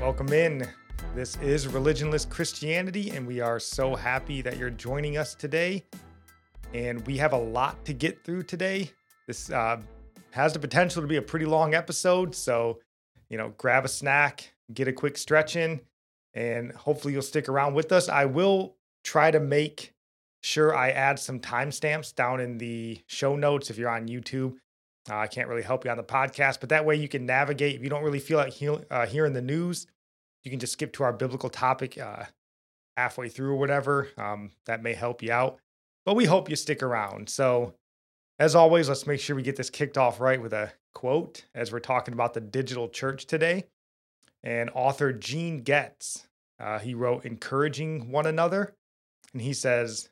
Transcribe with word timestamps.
Welcome 0.00 0.32
in. 0.32 0.64
This 1.16 1.36
is 1.38 1.66
Religionless 1.66 2.28
Christianity, 2.28 3.10
and 3.10 3.26
we 3.26 3.40
are 3.40 3.58
so 3.58 3.96
happy 3.96 4.42
that 4.42 4.56
you're 4.56 4.70
joining 4.70 5.16
us 5.16 5.34
today. 5.34 5.84
And 6.72 7.04
we 7.04 7.16
have 7.16 7.32
a 7.32 7.38
lot 7.38 7.84
to 7.84 7.92
get 7.92 8.24
through 8.24 8.44
today. 8.44 8.92
This 9.26 9.50
uh, 9.50 9.80
has 10.30 10.52
the 10.52 10.60
potential 10.60 11.02
to 11.02 11.08
be 11.08 11.16
a 11.16 11.22
pretty 11.22 11.46
long 11.46 11.74
episode. 11.74 12.32
So, 12.34 12.78
you 13.28 13.38
know, 13.38 13.52
grab 13.56 13.84
a 13.84 13.88
snack, 13.88 14.52
get 14.72 14.86
a 14.86 14.92
quick 14.92 15.18
stretch 15.18 15.56
in, 15.56 15.80
and 16.32 16.70
hopefully 16.72 17.12
you'll 17.12 17.22
stick 17.22 17.48
around 17.48 17.74
with 17.74 17.90
us. 17.90 18.08
I 18.08 18.26
will 18.26 18.76
try 19.02 19.32
to 19.32 19.40
make 19.40 19.94
sure 20.42 20.76
I 20.76 20.90
add 20.90 21.18
some 21.18 21.40
timestamps 21.40 22.14
down 22.14 22.38
in 22.40 22.58
the 22.58 23.00
show 23.08 23.34
notes 23.34 23.68
if 23.68 23.78
you're 23.78 23.90
on 23.90 24.06
YouTube. 24.06 24.54
Uh, 25.10 25.16
I 25.16 25.26
can't 25.26 25.48
really 25.48 25.62
help 25.62 25.84
you 25.84 25.90
on 25.90 25.96
the 25.96 26.04
podcast, 26.04 26.60
but 26.60 26.68
that 26.68 26.84
way 26.84 26.94
you 26.94 27.08
can 27.08 27.24
navigate. 27.24 27.74
If 27.76 27.82
you 27.82 27.88
don't 27.88 28.04
really 28.04 28.18
feel 28.20 28.36
like 28.36 28.52
he- 28.52 28.68
uh, 28.68 29.06
hearing 29.06 29.32
the 29.32 29.42
news, 29.42 29.86
you 30.48 30.50
can 30.50 30.60
just 30.60 30.72
skip 30.72 30.94
to 30.94 31.02
our 31.02 31.12
biblical 31.12 31.50
topic 31.50 31.98
uh, 31.98 32.24
halfway 32.96 33.28
through 33.28 33.52
or 33.52 33.56
whatever. 33.56 34.08
Um, 34.16 34.52
that 34.64 34.82
may 34.82 34.94
help 34.94 35.22
you 35.22 35.30
out, 35.30 35.58
but 36.06 36.16
we 36.16 36.24
hope 36.24 36.48
you 36.48 36.56
stick 36.56 36.82
around. 36.82 37.28
So, 37.28 37.74
as 38.38 38.54
always, 38.54 38.88
let's 38.88 39.06
make 39.06 39.20
sure 39.20 39.36
we 39.36 39.42
get 39.42 39.56
this 39.56 39.68
kicked 39.68 39.98
off 39.98 40.20
right 40.20 40.40
with 40.40 40.54
a 40.54 40.72
quote 40.94 41.44
as 41.54 41.70
we're 41.70 41.80
talking 41.80 42.14
about 42.14 42.32
the 42.32 42.40
digital 42.40 42.88
church 42.88 43.26
today. 43.26 43.64
And 44.42 44.70
author 44.74 45.12
Gene 45.12 45.58
Getz, 45.58 46.26
uh, 46.58 46.78
he 46.78 46.94
wrote 46.94 47.26
Encouraging 47.26 48.10
One 48.10 48.24
Another. 48.24 48.72
And 49.34 49.42
he 49.42 49.52
says, 49.52 50.08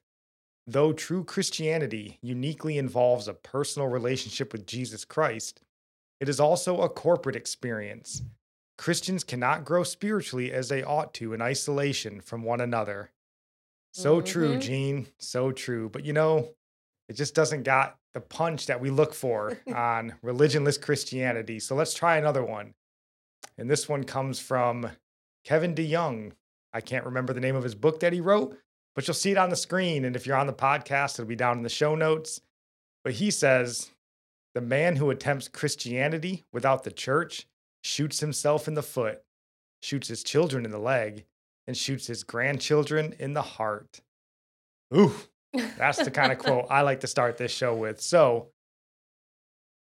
Though 0.67 0.93
true 0.93 1.25
Christianity 1.25 2.19
uniquely 2.21 2.77
involves 2.77 3.27
a 3.27 3.33
personal 3.34 3.89
relationship 3.89 4.53
with 4.53 4.67
Jesus 4.67 5.06
Christ, 5.06 5.62
it 6.21 6.28
is 6.28 6.41
also 6.41 6.83
a 6.83 6.91
corporate 6.91 7.37
experience. 7.37 8.23
Christians 8.79 9.25
cannot 9.25 9.65
grow 9.65 9.83
spiritually 9.83 10.53
as 10.53 10.69
they 10.69 10.83
ought 10.83 11.15
to 11.15 11.33
in 11.33 11.41
isolation 11.41 12.21
from 12.21 12.43
one 12.43 12.61
another. 12.61 13.11
So 13.93 14.21
true, 14.21 14.57
Mhm. 14.57 14.61
Gene. 14.61 15.07
So 15.19 15.53
true. 15.53 15.89
But 15.89 16.05
you 16.05 16.13
know, 16.13 16.55
it 17.09 17.15
just 17.15 17.35
doesn't 17.35 17.63
got 17.63 17.99
the 18.13 18.21
punch 18.21 18.67
that 18.67 18.81
we 18.81 18.91
look 18.91 19.15
for 19.15 19.59
on 19.75 20.15
religionless 20.23 20.81
Christianity. 20.81 21.59
So 21.61 21.75
let's 21.75 21.95
try 21.95 22.17
another 22.19 22.45
one. 22.45 22.75
And 23.57 23.71
this 23.71 23.89
one 23.89 24.05
comes 24.05 24.39
from 24.39 24.91
Kevin 25.45 25.75
DeYoung. 25.75 26.33
I 26.73 26.81
can't 26.83 27.07
remember 27.07 27.33
the 27.33 27.41
name 27.41 27.57
of 27.57 27.63
his 27.65 27.75
book 27.75 28.01
that 28.01 28.13
he 28.13 28.21
wrote, 28.21 28.59
but 28.95 29.07
you'll 29.07 29.15
see 29.15 29.31
it 29.31 29.39
on 29.39 29.49
the 29.49 29.57
screen. 29.57 30.05
And 30.05 30.15
if 30.15 30.27
you're 30.27 30.37
on 30.37 30.47
the 30.47 30.53
podcast, 30.53 31.15
it'll 31.15 31.25
be 31.29 31.37
down 31.37 31.57
in 31.57 31.63
the 31.63 31.69
show 31.71 31.95
notes. 31.95 32.41
But 33.03 33.15
he 33.15 33.31
says, 33.31 33.93
The 34.55 34.61
man 34.61 34.97
who 34.97 35.09
attempts 35.11 35.49
Christianity 35.49 36.45
without 36.53 36.83
the 36.85 36.91
church 36.91 37.47
shoots 37.87 38.20
himself 38.20 38.67
in 38.67 38.75
the 38.75 38.83
foot, 38.83 39.23
shoots 39.81 40.09
his 40.09 40.25
children 40.25 40.65
in 40.65 40.73
the 40.73 40.79
leg, 40.79 41.25
and 41.67 41.77
shoots 41.77 42.06
his 42.06 42.25
grandchildren 42.25 43.15
in 43.19 43.33
the 43.33 43.43
heart. 43.43 44.01
Ooh, 44.95 45.15
that's 45.78 46.05
the 46.05 46.11
kind 46.11 46.33
of 46.33 46.39
quote 46.39 46.67
I 46.70 46.83
like 46.83 47.01
to 47.01 47.06
start 47.06 47.39
this 47.39 47.53
show 47.53 47.75
with. 47.75 48.01
So, 48.01 48.48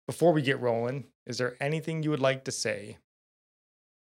before 0.07 0.33
we 0.33 0.43
get 0.43 0.61
rolling, 0.61 1.07
is 1.27 1.39
there 1.39 1.57
anything 1.61 2.03
you 2.03 2.11
would 2.11 2.21
like 2.21 2.45
to 2.45 2.53
say? 2.53 2.99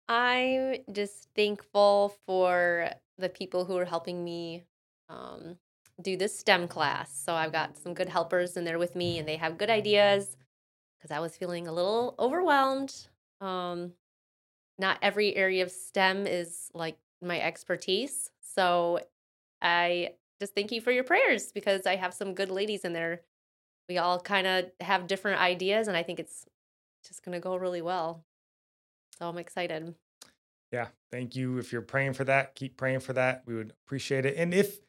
I'm 0.08 0.78
just 0.92 1.28
thankful 1.36 2.16
for 2.26 2.92
the 3.18 3.30
people 3.30 3.66
who 3.66 3.78
are 3.78 3.86
helping 3.86 4.24
me 4.24 4.64
um, 5.10 5.58
do 6.02 6.16
this 6.16 6.38
STEM 6.38 6.68
class. 6.68 7.12
So 7.26 7.34
I've 7.34 7.52
got 7.52 7.78
some 7.78 7.94
good 7.94 8.10
helpers 8.10 8.56
in 8.56 8.66
there 8.66 8.80
with 8.80 8.96
me, 8.96 9.18
and 9.18 9.28
they 9.28 9.38
have 9.38 9.58
good 9.58 9.70
ideas 9.70 10.38
because 10.98 11.16
I 11.16 11.20
was 11.20 11.36
feeling 11.36 11.68
a 11.68 11.72
little 11.72 12.16
overwhelmed. 12.20 13.09
Um, 13.42 13.94
not 14.78 14.98
every 15.02 15.36
area 15.36 15.64
of 15.64 15.72
STEM 15.72 16.26
is 16.28 16.70
like 16.74 16.98
my 17.22 17.40
expertise. 17.40 18.30
So 18.56 19.00
I 19.62 20.12
just 20.40 20.56
thank 20.56 20.72
you 20.72 20.82
for 20.82 20.92
your 20.92 21.04
prayers 21.04 21.52
because 21.52 21.86
I 21.86 21.96
have 21.96 22.14
some 22.14 22.34
good 22.34 22.50
ladies 22.50 22.86
in 22.86 22.94
there. 22.94 23.22
We 23.88 23.98
all 23.98 24.20
kind 24.20 24.48
of 24.48 24.66
have 24.82 25.08
different 25.08 25.42
ideas, 25.42 25.88
and 25.88 25.98
I 25.98 26.04
think 26.04 26.20
it's 26.20 26.46
just 27.08 27.24
going 27.24 27.34
to 27.34 27.40
go 27.40 27.56
really 27.56 27.82
well. 27.82 28.24
So 29.18 29.28
I'm 29.28 29.38
excited. 29.38 29.96
Yeah, 30.72 30.88
thank 31.12 31.36
you. 31.36 31.58
If 31.58 31.72
you're 31.72 31.82
praying 31.82 32.14
for 32.14 32.24
that, 32.26 32.56
keep 32.56 32.78
praying 32.78 33.00
for 33.00 33.14
that. 33.14 33.44
We 33.46 33.56
would 33.56 33.74
appreciate 33.86 34.26
it. 34.26 34.36
And 34.38 34.54
if 34.54 34.80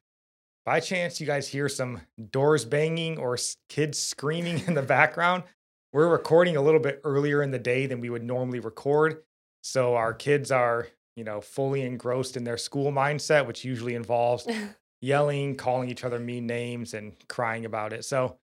by 0.66 0.80
chance 0.80 1.20
you 1.20 1.26
guys 1.26 1.48
hear 1.48 1.68
some 1.68 2.02
doors 2.30 2.64
banging 2.64 3.18
or 3.18 3.38
kids 3.68 3.98
screaming 3.98 4.62
in 4.66 4.74
the 4.74 4.82
background, 4.82 5.44
we're 5.92 6.08
recording 6.08 6.56
a 6.56 6.62
little 6.62 6.80
bit 6.80 7.00
earlier 7.04 7.42
in 7.42 7.50
the 7.50 7.58
day 7.58 7.86
than 7.86 8.00
we 8.00 8.10
would 8.10 8.22
normally 8.22 8.60
record. 8.60 9.22
So 9.62 9.94
our 9.94 10.14
kids 10.14 10.50
are, 10.50 10.88
you 11.16 11.24
know, 11.24 11.40
fully 11.40 11.82
engrossed 11.82 12.36
in 12.36 12.44
their 12.44 12.56
school 12.56 12.92
mindset, 12.92 13.46
which 13.46 13.64
usually 13.64 13.94
involves 13.94 14.46
yelling, 15.00 15.56
calling 15.56 15.90
each 15.90 16.04
other 16.04 16.18
mean 16.18 16.46
names, 16.46 16.94
and 16.94 17.14
crying 17.28 17.64
about 17.64 17.92
it. 17.92 18.04
So 18.04 18.38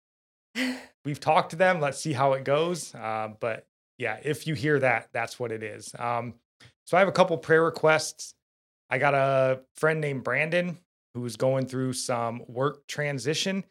we've 1.05 1.19
talked 1.19 1.51
to 1.51 1.55
them. 1.55 1.79
Let's 1.79 1.99
see 1.99 2.13
how 2.13 2.33
it 2.33 2.43
goes. 2.43 2.93
Uh, 2.93 3.29
but 3.39 3.65
yeah, 3.97 4.19
if 4.23 4.45
you 4.45 4.53
hear 4.53 4.79
that, 4.79 5.09
that's 5.13 5.39
what 5.39 5.51
it 5.51 5.63
is. 5.63 5.93
Um, 5.97 6.35
so 6.85 6.97
I 6.97 6.99
have 6.99 7.09
a 7.09 7.13
couple 7.13 7.37
prayer 7.37 7.63
requests. 7.63 8.33
I 8.89 8.97
got 8.97 9.13
a 9.13 9.61
friend 9.75 9.99
named 9.99 10.23
Brandon 10.23 10.77
who's 11.13 11.35
going 11.35 11.65
through 11.65 11.93
some 11.93 12.43
work 12.47 12.87
transition. 12.87 13.63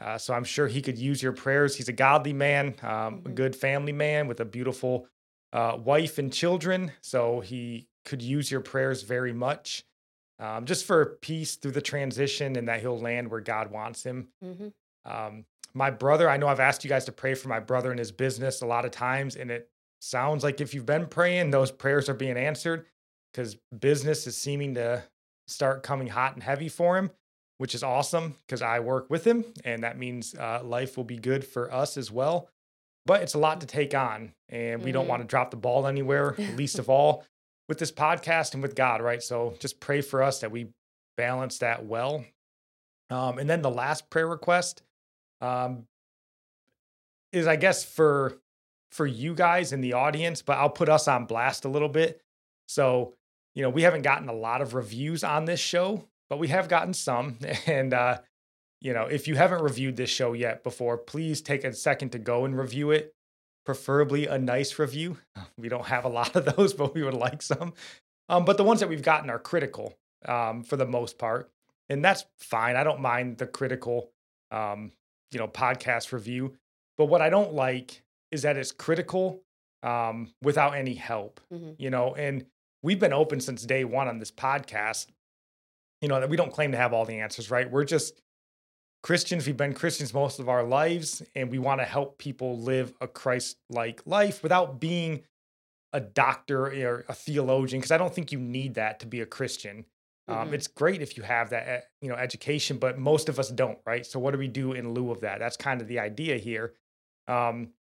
Uh, 0.00 0.16
so 0.16 0.32
I'm 0.32 0.44
sure 0.44 0.66
he 0.66 0.80
could 0.80 0.98
use 0.98 1.22
your 1.22 1.32
prayers. 1.32 1.76
He's 1.76 1.88
a 1.88 1.92
godly 1.92 2.32
man, 2.32 2.74
um, 2.82 3.22
a 3.24 3.28
Mhm. 3.28 3.34
good 3.34 3.56
family 3.56 3.92
man 3.92 4.28
with 4.28 4.40
a 4.40 4.44
beautiful 4.44 5.06
uh, 5.52 5.76
wife 5.76 6.18
and 6.18 6.32
children. 6.32 6.92
So 7.00 7.40
he 7.40 7.88
could 8.04 8.22
use 8.22 8.50
your 8.52 8.60
prayers 8.60 9.02
very 9.02 9.32
much, 9.32 9.84
um, 10.38 10.64
just 10.64 10.84
for 10.84 11.18
peace 11.20 11.56
through 11.56 11.72
the 11.72 11.82
transition 11.82 12.56
and 12.56 12.68
that 12.68 12.80
he'll 12.80 12.98
land 13.00 13.30
where 13.30 13.40
God 13.40 13.70
wants 13.70 14.04
him. 14.04 14.28
hmm 14.42 14.68
Um, 15.04 15.44
my 15.74 15.90
brother, 15.90 16.28
I 16.30 16.36
know 16.36 16.46
I've 16.48 16.60
asked 16.60 16.84
you 16.84 16.88
guys 16.88 17.04
to 17.06 17.12
pray 17.12 17.34
for 17.34 17.48
my 17.48 17.60
brother 17.60 17.90
and 17.90 17.98
his 17.98 18.12
business 18.12 18.60
a 18.60 18.66
lot 18.66 18.84
of 18.84 18.90
times, 18.90 19.34
and 19.36 19.50
it 19.50 19.68
sounds 20.00 20.44
like 20.44 20.60
if 20.60 20.72
you've 20.74 20.86
been 20.86 21.06
praying, 21.06 21.50
those 21.50 21.70
prayers 21.70 22.08
are 22.08 22.14
being 22.14 22.36
answered 22.36 22.86
because 23.32 23.56
business 23.78 24.26
is 24.26 24.36
seeming 24.36 24.74
to 24.74 25.02
start 25.46 25.82
coming 25.82 26.06
hot 26.08 26.34
and 26.34 26.42
heavy 26.42 26.68
for 26.68 26.96
him, 26.96 27.10
which 27.60 27.74
is 27.74 27.82
awesome 27.82 28.34
because 28.46 28.62
I 28.62 28.80
work 28.80 29.10
with 29.10 29.26
him, 29.26 29.44
and 29.66 29.82
that 29.82 29.98
means 29.98 30.34
uh, 30.34 30.62
life 30.64 30.96
will 30.96 31.04
be 31.04 31.18
good 31.18 31.44
for 31.44 31.70
us 31.70 31.98
as 31.98 32.10
well. 32.10 32.48
But 33.04 33.22
it's 33.22 33.34
a 33.34 33.38
lot 33.38 33.60
to 33.60 33.66
take 33.66 33.94
on, 33.94 34.32
and 34.48 34.82
we 34.82 34.92
don't 34.92 35.04
Mhm. 35.04 35.08
want 35.08 35.22
to 35.22 35.26
drop 35.28 35.50
the 35.50 35.58
ball 35.58 35.86
anywhere, 35.86 36.32
least 36.56 36.78
of 36.78 36.88
all 36.88 37.22
with 37.68 37.78
this 37.78 37.92
podcast 37.92 38.54
and 38.54 38.62
with 38.62 38.74
God, 38.74 39.02
right? 39.02 39.22
So 39.22 39.56
just 39.58 39.78
pray 39.78 40.00
for 40.00 40.22
us 40.22 40.40
that 40.40 40.50
we 40.50 40.68
balance 41.18 41.58
that 41.58 41.84
well. 41.84 42.24
Um, 43.10 43.38
and 43.38 43.48
then 43.50 43.60
the 43.60 43.70
last 43.70 44.08
prayer 44.08 44.26
request 44.26 44.82
um, 45.42 45.86
is, 47.32 47.46
I 47.46 47.56
guess, 47.56 47.84
for 47.84 48.38
for 48.90 49.06
you 49.06 49.34
guys 49.34 49.72
in 49.72 49.82
the 49.82 49.92
audience, 49.92 50.40
but 50.42 50.56
I'll 50.58 50.70
put 50.70 50.88
us 50.88 51.06
on 51.08 51.26
blast 51.26 51.64
a 51.64 51.68
little 51.68 51.88
bit. 51.90 52.22
So, 52.68 53.14
you 53.54 53.62
know, 53.62 53.70
we 53.70 53.82
haven't 53.82 54.02
gotten 54.02 54.28
a 54.30 54.32
lot 54.34 54.62
of 54.62 54.74
reviews 54.74 55.22
on 55.24 55.44
this 55.44 55.60
show, 55.60 56.08
but 56.30 56.38
we 56.38 56.48
have 56.48 56.68
gotten 56.68 56.94
some. 56.94 57.38
And 57.66 57.92
uh, 57.92 58.20
you 58.80 58.94
know, 58.94 59.04
if 59.04 59.28
you 59.28 59.34
haven't 59.34 59.62
reviewed 59.62 59.96
this 59.96 60.08
show 60.08 60.32
yet 60.32 60.64
before, 60.64 60.96
please 60.96 61.42
take 61.42 61.64
a 61.64 61.72
second 61.74 62.10
to 62.12 62.18
go 62.18 62.46
and 62.46 62.56
review 62.58 62.90
it. 62.92 63.12
Preferably 63.66 64.26
a 64.26 64.38
nice 64.38 64.78
review. 64.78 65.18
We 65.58 65.68
don't 65.68 65.86
have 65.86 66.06
a 66.06 66.08
lot 66.08 66.34
of 66.34 66.44
those, 66.56 66.72
but 66.72 66.94
we 66.94 67.02
would 67.02 67.12
like 67.14 67.42
some. 67.42 67.74
Um, 68.30 68.46
but 68.46 68.56
the 68.56 68.64
ones 68.64 68.80
that 68.80 68.88
we've 68.88 69.02
gotten 69.02 69.28
are 69.28 69.38
critical 69.38 69.98
um, 70.26 70.62
for 70.62 70.76
the 70.76 70.86
most 70.86 71.18
part, 71.18 71.50
and 71.90 72.02
that's 72.02 72.24
fine. 72.38 72.76
I 72.76 72.84
don't 72.84 73.00
mind 73.00 73.36
the 73.38 73.46
critical, 73.46 74.10
um, 74.50 74.92
you 75.32 75.38
know, 75.38 75.48
podcast 75.48 76.12
review. 76.12 76.54
But 76.96 77.06
what 77.06 77.20
I 77.20 77.28
don't 77.28 77.52
like 77.52 78.02
is 78.30 78.42
that 78.42 78.56
it's 78.56 78.72
critical 78.72 79.42
um, 79.82 80.32
without 80.42 80.74
any 80.76 80.94
help, 80.94 81.40
hmm 81.52 81.72
you 81.78 81.90
know. 81.90 82.14
And 82.14 82.46
we've 82.82 83.00
been 83.00 83.12
open 83.12 83.40
since 83.40 83.64
day 83.64 83.84
one 83.84 84.08
on 84.08 84.18
this 84.18 84.30
podcast. 84.30 85.06
You 86.00 86.08
know 86.08 86.20
that 86.20 86.30
we 86.30 86.36
don't 86.36 86.52
claim 86.52 86.72
to 86.72 86.78
have 86.78 86.92
all 86.92 87.04
the 87.04 87.20
answers, 87.20 87.50
right? 87.50 87.70
We're 87.70 87.84
just 87.84 88.20
Christians. 89.02 89.46
We've 89.46 89.56
been 89.56 89.74
Christians 89.74 90.14
most 90.14 90.38
of 90.38 90.48
our 90.48 90.62
lives, 90.62 91.22
and 91.34 91.50
we 91.50 91.58
want 91.58 91.80
to 91.80 91.84
help 91.84 92.18
people 92.18 92.58
live 92.58 92.92
a 93.00 93.08
Christ-like 93.08 94.02
life 94.06 94.42
without 94.42 94.80
being 94.80 95.22
a 95.92 96.00
doctor 96.00 96.66
or 96.66 97.04
a 97.08 97.14
theologian 97.14 97.80
because 97.80 97.90
I 97.90 97.98
don't 97.98 98.14
think 98.14 98.32
you 98.32 98.38
need 98.38 98.74
that 98.74 99.00
to 99.00 99.06
be 99.06 99.20
a 99.20 99.26
Christian. 99.26 99.84
Um, 100.28 100.50
Mhm. 100.50 100.52
It's 100.54 100.68
great 100.68 101.02
if 101.02 101.16
you 101.16 101.24
have 101.24 101.50
that, 101.50 101.68
eh, 101.68 101.80
you 102.00 102.08
know, 102.08 102.14
education, 102.14 102.78
but 102.78 102.98
most 102.98 103.28
of 103.28 103.38
us 103.40 103.50
don't, 103.50 103.78
right? 103.84 104.06
So 104.06 104.20
what 104.20 104.30
do 104.30 104.38
we 104.38 104.46
do 104.48 104.72
in 104.72 104.94
lieu 104.94 105.10
of 105.10 105.20
that? 105.22 105.40
That's 105.40 105.56
kind 105.56 105.80
of 105.80 105.88
the 105.88 105.98
idea 105.98 106.36
here. 106.38 106.74
Um, 107.26 107.74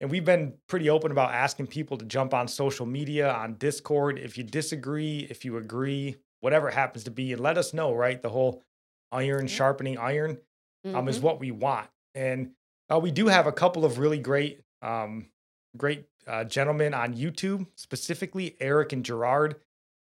and 0.00 0.10
we've 0.10 0.24
been 0.24 0.58
pretty 0.66 0.90
open 0.90 1.10
about 1.10 1.32
asking 1.32 1.68
people 1.68 1.96
to 1.96 2.04
jump 2.04 2.34
on 2.34 2.48
social 2.48 2.84
media, 2.84 3.32
on 3.32 3.54
Discord, 3.54 4.18
if 4.18 4.36
you 4.36 4.44
disagree, 4.44 5.20
if 5.30 5.44
you 5.44 5.56
agree, 5.56 6.16
whatever 6.44 6.68
it 6.68 6.74
happens 6.74 7.04
to 7.04 7.10
be, 7.10 7.32
and 7.32 7.40
let 7.42 7.56
us 7.58 7.72
know, 7.72 7.92
right? 7.94 8.20
The 8.20 8.28
whole 8.28 8.62
iron 9.10 9.46
Yeah. 9.46 9.54
sharpening 9.54 9.96
iron 9.98 10.38
um, 10.86 11.08
is 11.08 11.18
Mhm. 11.18 11.22
what 11.22 11.40
we 11.40 11.50
want. 11.50 11.88
And 12.14 12.52
uh, 12.92 13.00
we 13.00 13.10
do 13.10 13.28
have 13.28 13.46
a 13.46 13.52
couple 13.52 13.86
of 13.86 13.98
really 13.98 14.18
great, 14.18 14.60
um, 14.82 15.30
great 15.76 16.04
uh, 16.26 16.44
gentlemen 16.44 16.92
on 16.92 17.14
YouTube, 17.14 17.66
specifically 17.74 18.56
Eric 18.60 18.92
and 18.92 19.02
Gerard. 19.04 19.56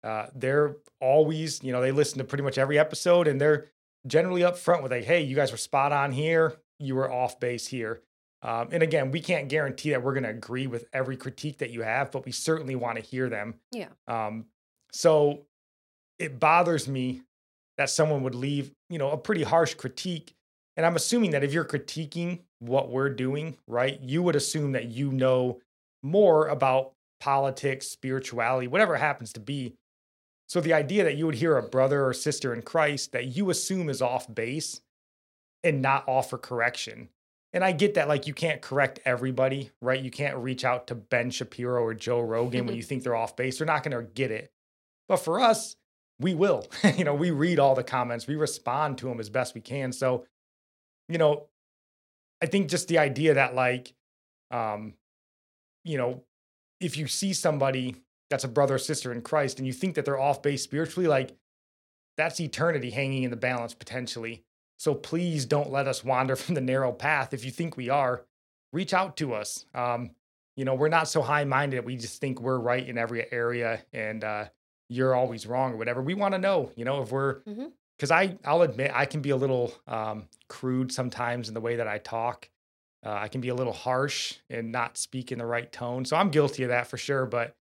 Uh, 0.03 0.29
they're 0.35 0.77
always, 1.01 1.63
you 1.63 1.71
know, 1.73 1.83
they 1.83 1.93
listen 1.93 2.17
to 2.19 2.25
pretty 2.25 2.43
much 2.45 2.57
every 2.57 2.79
episode 2.79 3.29
and 3.29 3.39
they're 3.41 3.67
generally 4.07 4.41
upfront 4.41 4.83
with 4.83 4.91
like, 4.93 5.05
hey, 5.05 5.21
you 5.21 5.37
guys 5.37 5.53
were 5.53 5.59
spot 5.59 5.93
on 5.93 6.13
here, 6.13 6.57
you 6.79 6.95
were 6.95 7.11
off 7.13 7.39
base 7.39 7.67
here. 7.67 8.01
Um, 8.43 8.69
and 8.73 8.83
again, 8.83 9.11
we 9.11 9.21
can't 9.21 9.51
guarantee 9.51 9.91
that 9.91 10.03
we're 10.03 10.15
going 10.15 10.23
to 10.25 10.31
agree 10.31 10.67
with 10.67 10.87
every 10.95 11.19
critique 11.19 11.59
that 11.59 11.69
you 11.71 11.83
have, 11.83 12.11
but 12.11 12.25
we 12.25 12.33
certainly 12.33 12.75
want 12.75 12.97
to 12.97 13.03
hear 13.05 13.29
them. 13.29 13.61
Yeah. 13.71 13.89
Um, 14.09 14.47
so 14.93 15.45
it 16.21 16.39
bothers 16.39 16.87
me 16.87 17.23
that 17.79 17.91
someone 17.91 18.23
would 18.23 18.35
leave, 18.35 18.73
you 18.91 18.99
know, 18.99 19.11
a 19.11 19.17
pretty 19.17 19.43
harsh 19.43 19.75
critique. 19.75 20.35
And 20.77 20.85
I'm 20.85 20.97
assuming 20.97 21.31
that 21.31 21.43
if 21.43 21.53
you're 21.53 21.65
critiquing 21.65 22.41
what 22.59 22.91
we're 22.91 23.09
doing, 23.09 23.57
right, 23.67 23.99
you 24.01 24.23
would 24.23 24.37
assume 24.37 24.73
that 24.73 24.91
you 24.91 25.11
know 25.11 25.61
more 26.03 26.47
about 26.49 26.93
politics, 27.21 27.89
spirituality, 27.89 28.67
whatever 28.67 28.95
it 28.95 29.01
happens 29.01 29.33
to 29.33 29.41
be. 29.41 29.75
So 30.47 30.61
the 30.61 30.75
idea 30.75 31.05
that 31.05 31.17
you 31.17 31.27
would 31.27 31.37
hear 31.37 31.57
a 31.57 31.63
brother 31.63 32.05
or 32.07 32.13
sister 32.13 32.53
in 32.53 32.63
Christ 32.63 33.13
that 33.13 33.37
you 33.37 33.51
assume 33.51 33.89
is 33.89 34.03
off 34.03 34.33
base 34.33 34.81
and 35.65 35.81
not 35.81 36.05
offer 36.07 36.37
correction. 36.37 37.09
And 37.53 37.65
I 37.65 37.73
get 37.73 37.95
that, 37.95 38.09
like, 38.09 38.27
you 38.27 38.35
can't 38.35 38.61
correct 38.61 39.01
everybody, 39.05 39.71
right? 39.81 40.01
You 40.01 40.11
can't 40.11 40.37
reach 40.37 40.65
out 40.65 40.87
to 40.89 40.95
Ben 40.95 41.31
Shapiro 41.31 41.83
or 41.83 41.95
Joe 41.95 42.21
Rogan 42.21 42.67
when 42.67 42.77
you 42.77 42.83
think 42.83 43.05
they're 43.05 43.17
off 43.17 43.37
base. 43.37 43.59
They're 43.59 43.67
not 43.67 43.83
going 43.83 43.97
to 43.97 44.11
get 44.13 44.31
it. 44.31 44.51
But 45.09 45.17
for 45.17 45.41
us, 45.41 45.77
we 46.21 46.35
will. 46.35 46.67
you 46.97 47.05
know, 47.05 47.15
we 47.15 47.31
read 47.31 47.59
all 47.59 47.75
the 47.75 47.83
comments, 47.83 48.27
we 48.27 48.37
respond 48.37 48.99
to 48.99 49.07
them 49.07 49.19
as 49.19 49.29
best 49.31 49.55
we 49.55 49.61
can. 49.61 49.93
So, 49.93 50.27
you 51.09 51.19
know, 51.19 51.47
I 52.43 52.47
think 52.47 52.69
just 52.69 52.89
the 52.89 52.99
idea 52.99 53.35
that, 53.35 53.55
like, 53.55 53.93
um, 54.51 54.95
you 55.85 55.99
know, 55.99 56.23
if 56.81 56.97
you 56.97 57.07
see 57.07 57.33
somebody 57.33 57.97
that's 58.31 58.45
a 58.45 58.49
brother 58.49 58.77
or 58.77 58.79
sister 58.79 59.13
in 59.13 59.23
Christ 59.23 59.59
and 59.59 59.67
you 59.67 59.73
think 59.73 59.95
that 59.97 60.05
they're 60.05 60.21
off 60.21 60.43
base 60.43 60.63
spiritually, 60.63 61.09
like, 61.09 61.37
that's 62.17 62.41
eternity 62.41 62.91
hanging 62.91 63.23
in 63.23 63.31
the 63.31 63.37
balance 63.37 63.75
potentially. 63.75 64.45
So 64.79 64.95
please 64.95 65.45
don't 65.45 65.71
let 65.71 65.87
us 65.87 66.05
wander 66.05 66.37
from 66.37 66.55
the 66.55 66.61
narrow 66.61 66.93
path. 66.93 67.35
If 67.35 67.45
you 67.45 67.51
think 67.51 67.77
we 67.77 67.89
are, 67.89 68.25
reach 68.73 68.95
out 68.95 69.17
to 69.19 69.35
us. 69.35 69.67
Um, 69.75 70.11
you 70.57 70.65
know, 70.65 70.75
we're 70.75 70.89
not 70.89 71.09
so 71.09 71.23
high 71.23 71.45
minded. 71.45 71.85
We 71.85 71.97
just 71.97 72.21
think 72.21 72.41
we're 72.41 72.59
right 72.59 72.87
in 72.87 72.99
every 72.99 73.31
area 73.33 73.83
and 73.93 74.23
uh, 74.23 74.45
you're 74.91 75.15
always 75.15 75.47
wrong 75.47 75.73
or 75.73 75.77
whatever. 75.77 76.03
We 76.03 76.15
want 76.15 76.35
to 76.35 76.39
know, 76.39 76.71
you 76.77 76.85
know, 76.85 77.03
if 77.03 77.11
we're, 77.13 77.41
because 77.97 78.11
mm-hmm. 78.11 78.13
I, 78.13 78.39
I'll 78.45 78.63
admit 78.63 78.91
I 78.95 79.07
can 79.07 79.23
be 79.23 79.31
a 79.31 79.37
little 79.37 79.73
um, 79.87 80.29
crude 80.49 80.93
sometimes 80.93 81.49
in 81.49 81.55
the 81.55 81.61
way 81.61 81.77
that 81.77 81.89
I 81.89 81.99
talk. 81.99 82.49
Uh, 83.05 83.13
I 83.13 83.29
can 83.29 83.41
be 83.41 83.49
a 83.49 83.55
little 83.55 83.73
harsh 83.73 84.35
and 84.51 84.71
not 84.71 84.99
speak 84.99 85.33
in 85.33 85.39
the 85.39 85.47
right 85.47 85.71
tone. 85.73 86.05
So 86.05 86.17
I'm 86.17 86.31
guilty 86.31 86.65
of 86.65 86.69
that 86.69 86.87
for 86.87 86.99
sure. 86.99 87.25
But 87.25 87.55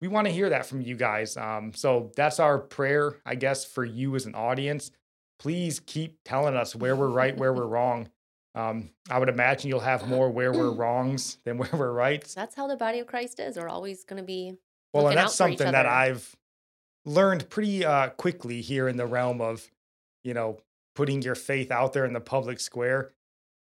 we 0.00 0.08
want 0.08 0.26
to 0.26 0.32
hear 0.32 0.48
that 0.48 0.64
from 0.64 0.80
you 0.80 0.96
guys. 0.96 1.36
Um, 1.36 1.74
so 1.74 2.10
that's 2.16 2.40
our 2.40 2.58
prayer, 2.58 3.16
I 3.26 3.34
guess, 3.34 3.66
for 3.66 3.84
you 3.84 4.16
as 4.16 4.24
an 4.24 4.34
audience 4.34 4.90
please 5.38 5.80
keep 5.80 6.18
telling 6.24 6.56
us 6.56 6.74
where 6.74 6.96
we're 6.96 7.08
right, 7.08 7.36
where 7.36 7.52
we're 7.52 7.66
wrong. 7.66 8.08
Um, 8.54 8.90
I 9.08 9.18
would 9.18 9.28
imagine 9.28 9.68
you'll 9.68 9.80
have 9.80 10.08
more 10.08 10.30
where 10.30 10.52
we're 10.52 10.70
wrongs 10.74 11.38
than 11.44 11.58
where 11.58 11.70
we're 11.72 11.92
right. 11.92 12.24
That's 12.34 12.54
how 12.54 12.66
the 12.66 12.76
body 12.76 12.98
of 12.98 13.06
Christ 13.06 13.40
is. 13.40 13.56
We're 13.56 13.68
always 13.68 14.04
going 14.04 14.18
to 14.18 14.26
be. 14.26 14.54
Well, 14.92 15.08
and 15.08 15.16
that's 15.16 15.34
something 15.34 15.70
that 15.70 15.86
I've 15.86 16.34
learned 17.08 17.48
pretty 17.48 17.84
uh, 17.84 18.10
quickly 18.10 18.60
here 18.60 18.88
in 18.88 18.96
the 18.96 19.06
realm 19.06 19.40
of, 19.40 19.70
you 20.24 20.34
know, 20.34 20.58
putting 20.94 21.22
your 21.22 21.34
faith 21.34 21.70
out 21.70 21.92
there 21.92 22.04
in 22.04 22.12
the 22.12 22.20
public 22.20 22.60
square. 22.60 23.12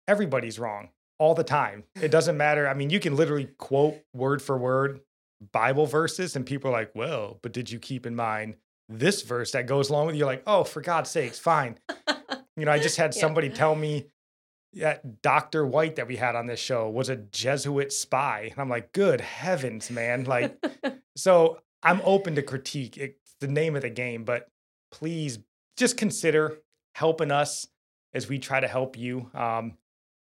Everybody's 0.09 0.59
wrong 0.59 0.91
all 1.19 1.35
the 1.35 1.45
time. 1.45 1.85
It 2.01 2.11
doesn't 2.11 2.37
matter. 2.37 2.69
I 2.69 2.75
mean, 2.75 2.91
you 2.91 3.01
can 3.01 3.17
literally 3.17 3.49
quote 3.59 4.01
word 4.13 4.43
for 4.43 4.57
word 4.59 5.01
Bible 5.53 5.87
verses, 5.87 6.37
and 6.37 6.47
people 6.47 6.71
are 6.71 6.75
like, 6.75 6.93
well, 6.95 7.39
but 7.43 7.53
did 7.53 7.71
you 7.71 7.79
keep 7.79 8.07
in 8.07 8.17
mind 8.17 8.57
this 8.89 9.23
verse 9.23 9.53
that 9.53 9.67
goes 9.67 9.91
along 9.91 10.07
with 10.07 10.15
you. 10.15 10.21
You're 10.21 10.27
like, 10.27 10.43
oh, 10.47 10.65
for 10.65 10.81
God's 10.81 11.11
sakes, 11.11 11.39
fine. 11.39 11.79
you 12.57 12.65
know, 12.65 12.73
I 12.73 12.79
just 12.79 12.97
had 12.97 13.15
somebody 13.15 13.49
yeah. 13.49 13.55
tell 13.55 13.75
me 13.75 14.07
that 14.75 15.23
Dr. 15.23 15.65
White 15.67 15.97
that 15.97 16.09
we 16.09 16.17
had 16.17 16.37
on 16.37 16.47
this 16.47 16.61
show 16.61 16.89
was 16.89 17.09
a 17.09 17.17
Jesuit 17.17 17.93
spy. 17.93 18.49
And 18.51 18.61
I'm 18.61 18.69
like, 18.69 18.93
good 18.93 19.21
heavens, 19.21 19.91
man. 19.91 20.25
Like, 20.25 20.63
so 21.17 21.61
I'm 21.83 22.01
open 22.05 22.35
to 22.35 22.43
critique. 22.43 22.99
The 23.41 23.49
name 23.49 23.77
of 23.77 23.83
the 23.83 23.91
game, 23.91 24.25
but 24.25 24.49
please 24.91 25.39
just 25.77 25.97
consider 25.97 26.59
helping 26.95 27.31
us 27.31 27.67
as 28.15 28.29
we 28.29 28.39
try 28.39 28.61
to 28.61 28.69
help 28.69 28.97
you. 28.97 29.31
Um, 29.35 29.77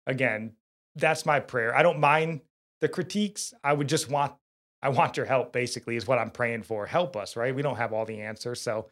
again, 0.06 0.54
that's 0.96 1.24
my 1.24 1.40
prayer. 1.40 1.74
I 1.74 1.82
don't 1.82 2.00
mind 2.00 2.40
the 2.80 2.88
critiques. 2.88 3.54
I 3.62 3.72
would 3.72 3.88
just 3.88 4.10
want 4.10 4.34
I 4.82 4.90
want 4.90 5.16
your 5.16 5.24
help, 5.24 5.50
basically, 5.50 5.96
is 5.96 6.06
what 6.06 6.18
I'm 6.18 6.30
praying 6.30 6.64
for. 6.64 6.84
Help 6.84 7.16
us, 7.16 7.36
right? 7.36 7.54
We 7.54 7.62
don't 7.62 7.76
have 7.76 7.94
all 7.94 8.04
the 8.04 8.20
answers. 8.20 8.60
So, 8.60 8.90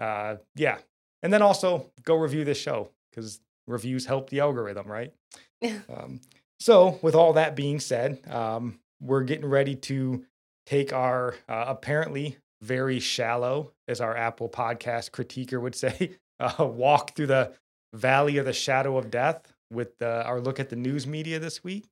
uh, 0.00 0.36
yeah. 0.56 0.78
And 1.22 1.30
then 1.30 1.42
also 1.42 1.90
go 2.02 2.14
review 2.14 2.44
this 2.44 2.56
show 2.56 2.88
because 3.10 3.40
reviews 3.66 4.06
help 4.06 4.30
the 4.30 4.40
algorithm, 4.40 4.86
right? 4.86 5.12
um, 5.94 6.20
so, 6.58 6.98
with 7.02 7.14
all 7.14 7.34
that 7.34 7.56
being 7.56 7.78
said, 7.78 8.20
um, 8.30 8.78
we're 9.02 9.24
getting 9.24 9.44
ready 9.44 9.74
to 9.76 10.24
take 10.64 10.94
our 10.94 11.34
uh, 11.46 11.64
apparently 11.68 12.38
very 12.64 12.98
shallow, 12.98 13.72
as 13.86 14.00
our 14.00 14.16
Apple 14.16 14.48
podcast 14.48 15.10
critiquer 15.10 15.60
would 15.60 15.74
say, 15.74 16.16
uh, 16.40 16.64
walk 16.64 17.14
through 17.14 17.26
the 17.28 17.52
valley 17.92 18.38
of 18.38 18.46
the 18.46 18.52
shadow 18.52 18.96
of 18.96 19.10
death 19.10 19.52
with 19.70 20.00
uh, 20.02 20.24
our 20.26 20.40
look 20.40 20.58
at 20.58 20.70
the 20.70 20.76
news 20.76 21.06
media 21.06 21.38
this 21.38 21.62
week. 21.62 21.86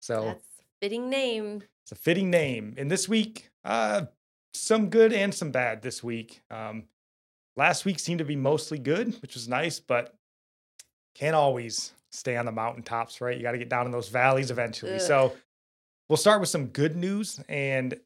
So, 0.00 0.24
That's 0.24 0.44
fitting 0.80 1.08
name. 1.08 1.62
It's 1.84 1.92
a 1.92 1.94
fitting 1.94 2.30
name. 2.30 2.74
And 2.76 2.90
this 2.90 3.08
week, 3.08 3.50
uh, 3.64 4.06
some 4.54 4.90
good 4.90 5.12
and 5.12 5.34
some 5.34 5.50
bad 5.50 5.82
this 5.82 6.02
week. 6.02 6.42
Um, 6.50 6.84
last 7.56 7.84
week 7.84 7.98
seemed 7.98 8.18
to 8.18 8.24
be 8.24 8.36
mostly 8.36 8.78
good, 8.78 9.14
which 9.22 9.34
was 9.34 9.48
nice, 9.48 9.80
but 9.80 10.14
can't 11.14 11.34
always 11.34 11.92
stay 12.10 12.36
on 12.36 12.46
the 12.46 12.52
mountaintops, 12.52 13.20
right? 13.20 13.36
You 13.36 13.42
got 13.42 13.52
to 13.52 13.58
get 13.58 13.68
down 13.68 13.86
in 13.86 13.92
those 13.92 14.08
valleys 14.08 14.50
eventually. 14.50 14.94
Ugh. 14.94 15.00
So 15.00 15.32
we'll 16.08 16.16
start 16.16 16.40
with 16.40 16.48
some 16.48 16.66
good 16.66 16.96
news. 16.96 17.40
And 17.48 17.98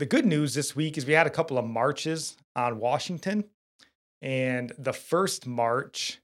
the 0.00 0.06
good 0.06 0.24
news 0.24 0.54
this 0.54 0.74
week 0.74 0.96
is 0.96 1.04
we 1.04 1.12
had 1.12 1.26
a 1.26 1.30
couple 1.30 1.58
of 1.58 1.64
marches 1.66 2.34
on 2.56 2.80
Washington. 2.80 3.44
And 4.22 4.72
the 4.78 4.94
first 4.94 5.46
march 5.46 6.20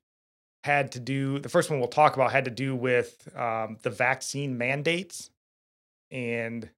had 0.65 0.93
to 0.93 1.01
do, 1.01 1.39
the 1.39 1.51
first 1.51 1.71
one 1.71 1.79
we'll 1.79 1.89
talk 1.89 2.17
about 2.17 2.33
had 2.33 2.47
to 2.47 2.51
do 2.51 2.75
with 2.75 3.29
um, 3.37 3.77
the 3.83 3.91
vaccine 3.91 4.57
mandates. 4.57 5.31
And 6.11 6.69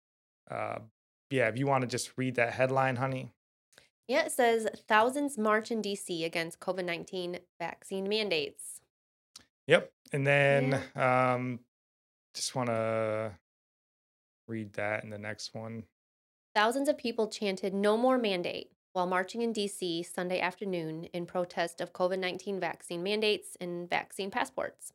uh, 0.51 0.81
yeah, 1.31 1.47
if 1.49 1.57
you 1.57 1.67
want 1.67 1.83
to 1.83 1.89
just 1.89 2.11
read 2.17 2.35
that 2.35 2.53
headline, 2.53 2.97
honey. 2.97 3.31
Yeah, 4.09 4.25
it 4.25 4.33
says 4.33 4.67
thousands 4.89 5.39
march 5.39 5.71
in 5.71 5.81
DC 5.81 6.25
against 6.25 6.59
COVID 6.59 6.85
19 6.85 7.39
vaccine 7.61 8.09
mandates. 8.09 8.81
Yep. 9.69 9.93
And 10.13 10.27
then 10.27 10.83
yeah. 10.97 11.35
um, 11.35 11.61
just 12.35 12.57
want 12.57 12.71
to 12.71 13.33
read 14.49 14.73
that 14.73 15.05
in 15.05 15.11
the 15.11 15.19
next 15.19 15.55
one. 15.55 15.85
Thousands 16.59 16.89
of 16.89 16.99
people 16.99 17.29
chanted 17.29 17.73
no 17.73 17.97
more 17.97 18.19
mandate 18.19 18.73
while 18.93 19.07
marching 19.07 19.43
in 19.43 19.55
DC 19.55 20.05
Sunday 20.05 20.41
afternoon 20.41 21.05
in 21.13 21.25
protest 21.25 21.81
of 21.81 21.93
COVID 21.93 22.19
19 22.19 22.59
vaccine 22.59 23.01
mandates 23.01 23.57
and 23.61 23.89
vaccine 23.89 24.29
passports. 24.29 24.93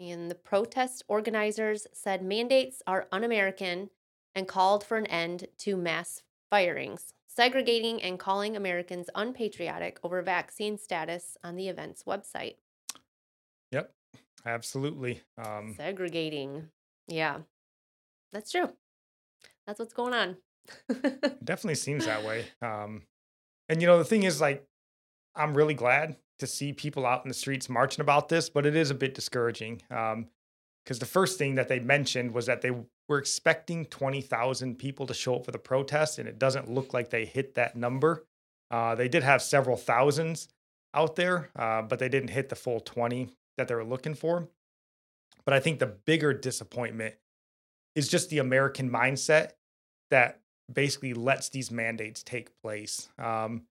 And 0.00 0.30
the 0.30 0.34
protest 0.34 1.04
organizers 1.08 1.86
said 1.92 2.24
mandates 2.24 2.82
are 2.86 3.06
un 3.12 3.22
American 3.22 3.90
and 4.34 4.48
called 4.48 4.82
for 4.82 4.96
an 4.96 5.04
end 5.04 5.48
to 5.58 5.76
mass 5.76 6.22
firings, 6.48 7.12
segregating 7.28 8.00
and 8.02 8.18
calling 8.18 8.56
Americans 8.56 9.10
unpatriotic 9.14 9.98
over 10.02 10.22
vaccine 10.22 10.78
status 10.78 11.36
on 11.44 11.56
the 11.56 11.68
event's 11.68 12.04
website. 12.04 12.54
Yep, 13.72 13.92
absolutely. 14.46 15.20
Um, 15.36 15.74
Segregating. 15.76 16.70
Yeah, 17.12 17.40
that's 18.32 18.50
true. 18.50 18.70
That's 19.66 19.78
what's 19.78 19.92
going 19.92 20.14
on. 20.14 20.36
definitely 21.44 21.74
seems 21.74 22.06
that 22.06 22.24
way. 22.24 22.46
Um, 22.62 23.02
and, 23.68 23.82
you 23.82 23.86
know, 23.86 23.98
the 23.98 24.04
thing 24.04 24.22
is, 24.22 24.40
like, 24.40 24.66
I'm 25.36 25.54
really 25.54 25.74
glad 25.74 26.16
to 26.38 26.46
see 26.46 26.72
people 26.72 27.04
out 27.04 27.22
in 27.24 27.28
the 27.28 27.34
streets 27.34 27.68
marching 27.68 28.00
about 28.00 28.30
this, 28.30 28.48
but 28.48 28.64
it 28.64 28.74
is 28.74 28.90
a 28.90 28.94
bit 28.94 29.14
discouraging. 29.14 29.82
Because 29.88 30.14
um, 30.14 30.98
the 30.98 31.06
first 31.06 31.36
thing 31.36 31.56
that 31.56 31.68
they 31.68 31.80
mentioned 31.80 32.32
was 32.32 32.46
that 32.46 32.62
they 32.62 32.70
were 33.08 33.18
expecting 33.18 33.84
20,000 33.86 34.78
people 34.78 35.06
to 35.06 35.14
show 35.14 35.36
up 35.36 35.44
for 35.44 35.50
the 35.50 35.58
protest, 35.58 36.18
and 36.18 36.26
it 36.26 36.38
doesn't 36.38 36.70
look 36.70 36.94
like 36.94 37.10
they 37.10 37.26
hit 37.26 37.54
that 37.56 37.76
number. 37.76 38.24
Uh, 38.70 38.94
they 38.94 39.08
did 39.08 39.22
have 39.22 39.42
several 39.42 39.76
thousands 39.76 40.48
out 40.94 41.16
there, 41.16 41.50
uh, 41.56 41.82
but 41.82 41.98
they 41.98 42.08
didn't 42.08 42.30
hit 42.30 42.48
the 42.48 42.56
full 42.56 42.80
20 42.80 43.28
that 43.58 43.68
they 43.68 43.74
were 43.74 43.84
looking 43.84 44.14
for. 44.14 44.48
But 45.44 45.54
I 45.54 45.60
think 45.60 45.78
the 45.78 45.86
bigger 45.86 46.32
disappointment 46.32 47.14
is 47.94 48.08
just 48.08 48.30
the 48.30 48.38
American 48.38 48.90
mindset 48.90 49.52
that 50.10 50.40
basically 50.72 51.14
lets 51.14 51.48
these 51.48 51.70
mandates 51.70 52.22
take 52.22 52.50
place. 52.62 53.08
Um, 53.18 53.62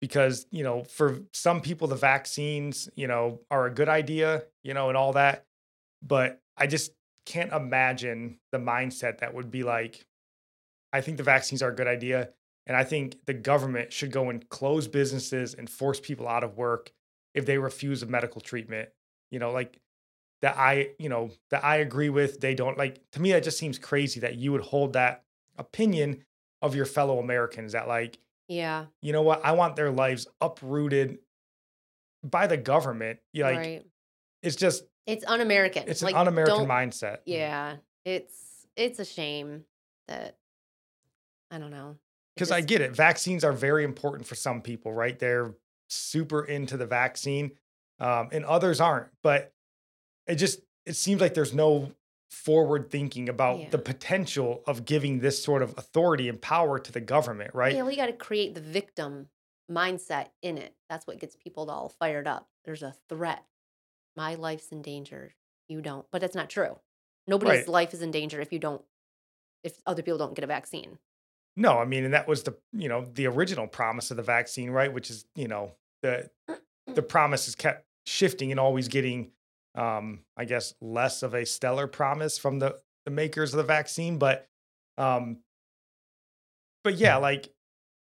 because 0.00 0.46
you 0.50 0.64
know 0.64 0.82
for 0.82 1.20
some 1.32 1.60
people 1.60 1.86
the 1.86 1.94
vaccines 1.94 2.88
you 2.96 3.06
know 3.06 3.38
are 3.52 3.66
a 3.66 3.70
good 3.70 3.88
idea 3.88 4.42
you 4.64 4.74
know 4.74 4.88
and 4.88 4.96
all 4.96 5.12
that 5.12 5.46
but 6.02 6.40
i 6.56 6.66
just 6.66 6.90
can't 7.24 7.52
imagine 7.52 8.36
the 8.50 8.58
mindset 8.58 9.18
that 9.18 9.32
would 9.32 9.48
be 9.48 9.62
like 9.62 10.04
I 10.92 11.00
think 11.00 11.16
the 11.16 11.22
vaccines 11.22 11.62
are 11.62 11.70
a 11.70 11.74
good 11.74 11.86
idea. 11.86 12.30
And 12.66 12.76
I 12.76 12.84
think 12.84 13.16
the 13.26 13.34
government 13.34 13.92
should 13.92 14.12
go 14.12 14.30
and 14.30 14.48
close 14.48 14.86
businesses 14.86 15.54
and 15.54 15.68
force 15.68 15.98
people 15.98 16.28
out 16.28 16.44
of 16.44 16.56
work 16.56 16.92
if 17.34 17.46
they 17.46 17.58
refuse 17.58 18.02
a 18.02 18.06
medical 18.06 18.40
treatment. 18.40 18.90
You 19.30 19.38
know, 19.38 19.50
like 19.50 19.80
that 20.42 20.56
I, 20.58 20.90
you 20.98 21.08
know, 21.08 21.30
that 21.50 21.64
I 21.64 21.76
agree 21.76 22.10
with. 22.10 22.40
They 22.40 22.54
don't 22.54 22.76
like 22.76 23.00
to 23.12 23.22
me, 23.22 23.32
that 23.32 23.44
just 23.44 23.58
seems 23.58 23.78
crazy 23.78 24.20
that 24.20 24.36
you 24.36 24.52
would 24.52 24.60
hold 24.60 24.92
that 24.92 25.24
opinion 25.56 26.24
of 26.60 26.74
your 26.74 26.84
fellow 26.84 27.18
Americans 27.18 27.72
that 27.72 27.88
like, 27.88 28.18
Yeah. 28.48 28.86
you 29.00 29.12
know 29.12 29.22
what, 29.22 29.44
I 29.44 29.52
want 29.52 29.76
their 29.76 29.90
lives 29.90 30.26
uprooted 30.40 31.18
by 32.22 32.46
the 32.46 32.56
government. 32.56 33.20
Like 33.34 33.56
right. 33.56 33.86
it's 34.42 34.56
just 34.56 34.84
It's 35.06 35.24
un-American. 35.26 35.84
it's 35.88 36.02
Like, 36.02 36.14
an 36.14 36.20
un-American 36.20 36.66
mindset. 36.66 37.18
Yeah. 37.24 37.76
It's 38.04 38.66
it's 38.76 38.98
a 38.98 39.04
shame 39.04 39.64
that 40.08 40.36
I 41.50 41.58
don't 41.58 41.70
know. 41.70 41.96
Because 42.34 42.50
I 42.50 42.62
get 42.62 42.80
it. 42.80 42.96
Vaccines 42.96 43.44
are 43.44 43.52
very 43.52 43.84
important 43.84 44.26
for 44.26 44.34
some 44.34 44.62
people, 44.62 44.92
right? 44.92 45.18
They're 45.18 45.54
super 45.88 46.42
into 46.42 46.78
the 46.78 46.86
vaccine, 46.86 47.52
um, 48.00 48.30
and 48.32 48.42
others 48.46 48.80
aren't. 48.80 49.08
But 49.22 49.52
it 50.26 50.36
just 50.36 50.60
it 50.86 50.94
seems 50.94 51.20
like 51.20 51.34
there's 51.34 51.54
no 51.54 51.92
forward 52.30 52.90
thinking 52.90 53.28
about 53.28 53.70
the 53.70 53.78
potential 53.78 54.62
of 54.66 54.84
giving 54.84 55.20
this 55.20 55.42
sort 55.42 55.62
of 55.62 55.74
authority 55.76 56.28
and 56.28 56.40
power 56.40 56.78
to 56.78 56.90
the 56.90 57.00
government, 57.00 57.54
right? 57.54 57.74
Yeah, 57.74 57.82
we 57.82 57.94
got 57.94 58.06
to 58.06 58.12
create 58.12 58.54
the 58.54 58.60
victim 58.60 59.28
mindset 59.70 60.28
in 60.42 60.56
it. 60.58 60.74
That's 60.88 61.06
what 61.06 61.20
gets 61.20 61.36
people 61.36 61.70
all 61.70 61.88
fired 61.88 62.26
up. 62.26 62.48
There's 62.64 62.82
a 62.82 62.94
threat. 63.08 63.44
My 64.16 64.34
life's 64.34 64.68
in 64.68 64.82
danger. 64.82 65.34
You 65.68 65.80
don't. 65.82 66.06
But 66.10 66.20
that's 66.20 66.34
not 66.34 66.50
true. 66.50 66.78
Nobody's 67.26 67.60
Right. 67.60 67.68
life 67.68 67.94
is 67.94 68.02
in 68.02 68.10
danger 68.10 68.40
if 68.40 68.52
you 68.52 68.58
don't 68.58 68.82
if 69.62 69.80
other 69.86 70.02
people 70.02 70.18
don't 70.18 70.34
get 70.34 70.42
a 70.42 70.48
vaccine. 70.48 70.98
No, 71.54 71.78
I 71.78 71.84
mean, 71.84 72.04
and 72.04 72.14
that 72.14 72.26
was 72.26 72.42
the 72.42 72.56
you 72.72 72.88
know 72.88 73.04
the 73.12 73.26
original 73.26 73.66
promise 73.66 74.10
of 74.10 74.16
the 74.16 74.22
vaccine, 74.22 74.70
right? 74.70 74.92
Which 74.92 75.10
is 75.10 75.26
you 75.34 75.48
know 75.48 75.72
the 76.02 76.30
the 76.86 77.02
promise 77.02 77.46
is 77.46 77.54
kept 77.54 77.86
shifting 78.06 78.50
and 78.50 78.58
always 78.58 78.88
getting, 78.88 79.30
um, 79.74 80.20
I 80.36 80.44
guess, 80.44 80.74
less 80.80 81.22
of 81.22 81.34
a 81.34 81.46
stellar 81.46 81.86
promise 81.86 82.38
from 82.38 82.58
the 82.58 82.78
the 83.04 83.10
makers 83.10 83.52
of 83.52 83.58
the 83.58 83.64
vaccine. 83.64 84.18
But, 84.18 84.48
um, 84.96 85.38
but 86.84 86.94
yeah, 86.94 87.16
like 87.16 87.52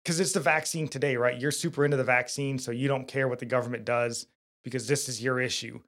because 0.03 0.19
it's 0.19 0.33
the 0.33 0.39
vaccine 0.39 0.87
today, 0.87 1.15
right? 1.15 1.39
You're 1.39 1.51
super 1.51 1.85
into 1.85 1.97
the 1.97 2.03
vaccine, 2.03 2.59
so 2.59 2.71
you 2.71 2.87
don't 2.87 3.07
care 3.07 3.27
what 3.27 3.39
the 3.39 3.45
government 3.45 3.85
does 3.85 4.27
because 4.63 4.87
this 4.87 5.07
is 5.07 5.21
your 5.21 5.39
issue, 5.39 5.79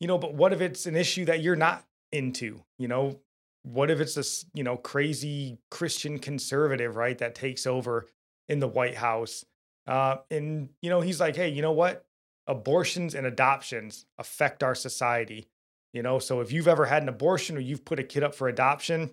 you 0.00 0.06
know. 0.06 0.18
But 0.18 0.34
what 0.34 0.52
if 0.52 0.60
it's 0.60 0.86
an 0.86 0.96
issue 0.96 1.24
that 1.26 1.40
you're 1.42 1.56
not 1.56 1.84
into? 2.12 2.62
You 2.78 2.88
know, 2.88 3.20
what 3.62 3.90
if 3.90 4.00
it's 4.00 4.14
this 4.14 4.44
you 4.54 4.64
know 4.64 4.76
crazy 4.76 5.58
christian 5.70 6.18
conservative 6.18 6.96
right 6.96 7.18
that 7.18 7.34
takes 7.34 7.66
over 7.66 8.06
in 8.48 8.60
the 8.60 8.68
white 8.68 8.96
house 8.96 9.44
uh, 9.86 10.16
and 10.30 10.68
you 10.80 10.90
know 10.90 11.00
he's 11.00 11.20
like 11.20 11.36
hey 11.36 11.48
you 11.48 11.62
know 11.62 11.72
what 11.72 12.04
abortions 12.46 13.14
and 13.14 13.26
adoptions 13.26 14.04
affect 14.18 14.62
our 14.62 14.74
society 14.74 15.46
you 15.92 16.02
know 16.02 16.18
so 16.18 16.40
if 16.40 16.50
you've 16.52 16.68
ever 16.68 16.86
had 16.86 17.02
an 17.02 17.08
abortion 17.08 17.56
or 17.56 17.60
you've 17.60 17.84
put 17.84 17.98
a 17.98 18.02
kid 18.04 18.22
up 18.22 18.34
for 18.34 18.48
adoption 18.48 19.10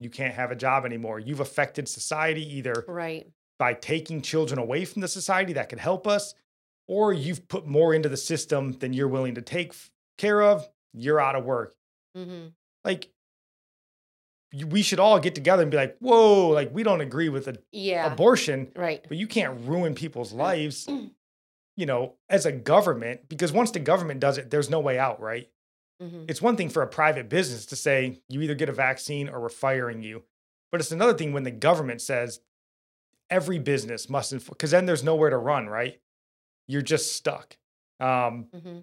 you 0.00 0.08
can't 0.10 0.34
have 0.34 0.50
a 0.50 0.56
job 0.56 0.84
anymore 0.84 1.18
you've 1.18 1.40
affected 1.40 1.88
society 1.88 2.56
either 2.56 2.84
Right. 2.86 3.26
by 3.58 3.74
taking 3.74 4.22
children 4.22 4.58
away 4.58 4.84
from 4.84 5.02
the 5.02 5.08
society 5.08 5.52
that 5.54 5.68
could 5.68 5.80
help 5.80 6.06
us 6.06 6.34
or 6.88 7.12
you've 7.12 7.48
put 7.48 7.66
more 7.66 7.94
into 7.94 8.08
the 8.08 8.16
system 8.16 8.72
than 8.72 8.92
you're 8.92 9.08
willing 9.08 9.34
to 9.34 9.42
take 9.42 9.74
care 10.18 10.40
of 10.42 10.68
you're 10.92 11.20
out 11.20 11.34
of 11.36 11.44
work 11.44 11.74
hmm 12.14 12.46
like 12.84 13.08
we 14.66 14.82
should 14.82 15.00
all 15.00 15.18
get 15.18 15.34
together 15.34 15.62
and 15.62 15.70
be 15.70 15.78
like, 15.78 15.96
whoa, 15.98 16.48
like 16.48 16.74
we 16.74 16.82
don't 16.82 17.00
agree 17.00 17.30
with 17.30 17.48
a, 17.48 17.56
Yeah. 17.72 18.12
abortion, 18.12 18.70
right. 18.76 19.02
but 19.08 19.16
you 19.16 19.26
can't 19.26 19.58
ruin 19.66 19.94
people's 19.94 20.34
lives, 20.34 20.86
you 21.76 21.86
know, 21.86 22.16
as 22.28 22.46
a 22.46 22.52
government, 22.52 23.28
because 23.28 23.52
once 23.52 23.70
the 23.70 23.80
government 23.80 24.20
does 24.20 24.38
it, 24.38 24.50
there's 24.50 24.70
no 24.70 24.80
way 24.80 24.98
out, 24.98 25.20
right? 25.20 25.48
hmm 26.00 26.24
It's 26.28 26.42
one 26.42 26.56
thing 26.56 26.68
for 26.68 26.82
a 26.82 26.86
private 26.88 27.28
business 27.28 27.66
to 27.66 27.76
say, 27.76 28.20
you 28.28 28.42
either 28.42 28.54
get 28.54 28.68
a 28.68 28.72
vaccine 28.72 29.28
or 29.28 29.40
we're 29.40 29.48
firing 29.48 30.02
you. 30.02 30.24
But 30.70 30.80
it's 30.80 30.92
another 30.92 31.14
thing 31.14 31.32
when 31.32 31.44
the 31.44 31.50
government 31.50 32.00
says 32.00 32.40
every 33.30 33.58
business 33.58 34.08
must, 34.10 34.32
because 34.48 34.70
then 34.70 34.86
there's 34.86 35.04
nowhere 35.04 35.30
to 35.30 35.38
run, 35.38 35.66
right? 35.68 36.00
You're 36.68 36.82
just 36.82 37.14
stuck. 37.14 37.58
Um, 38.00 38.48
hmm 38.54 38.80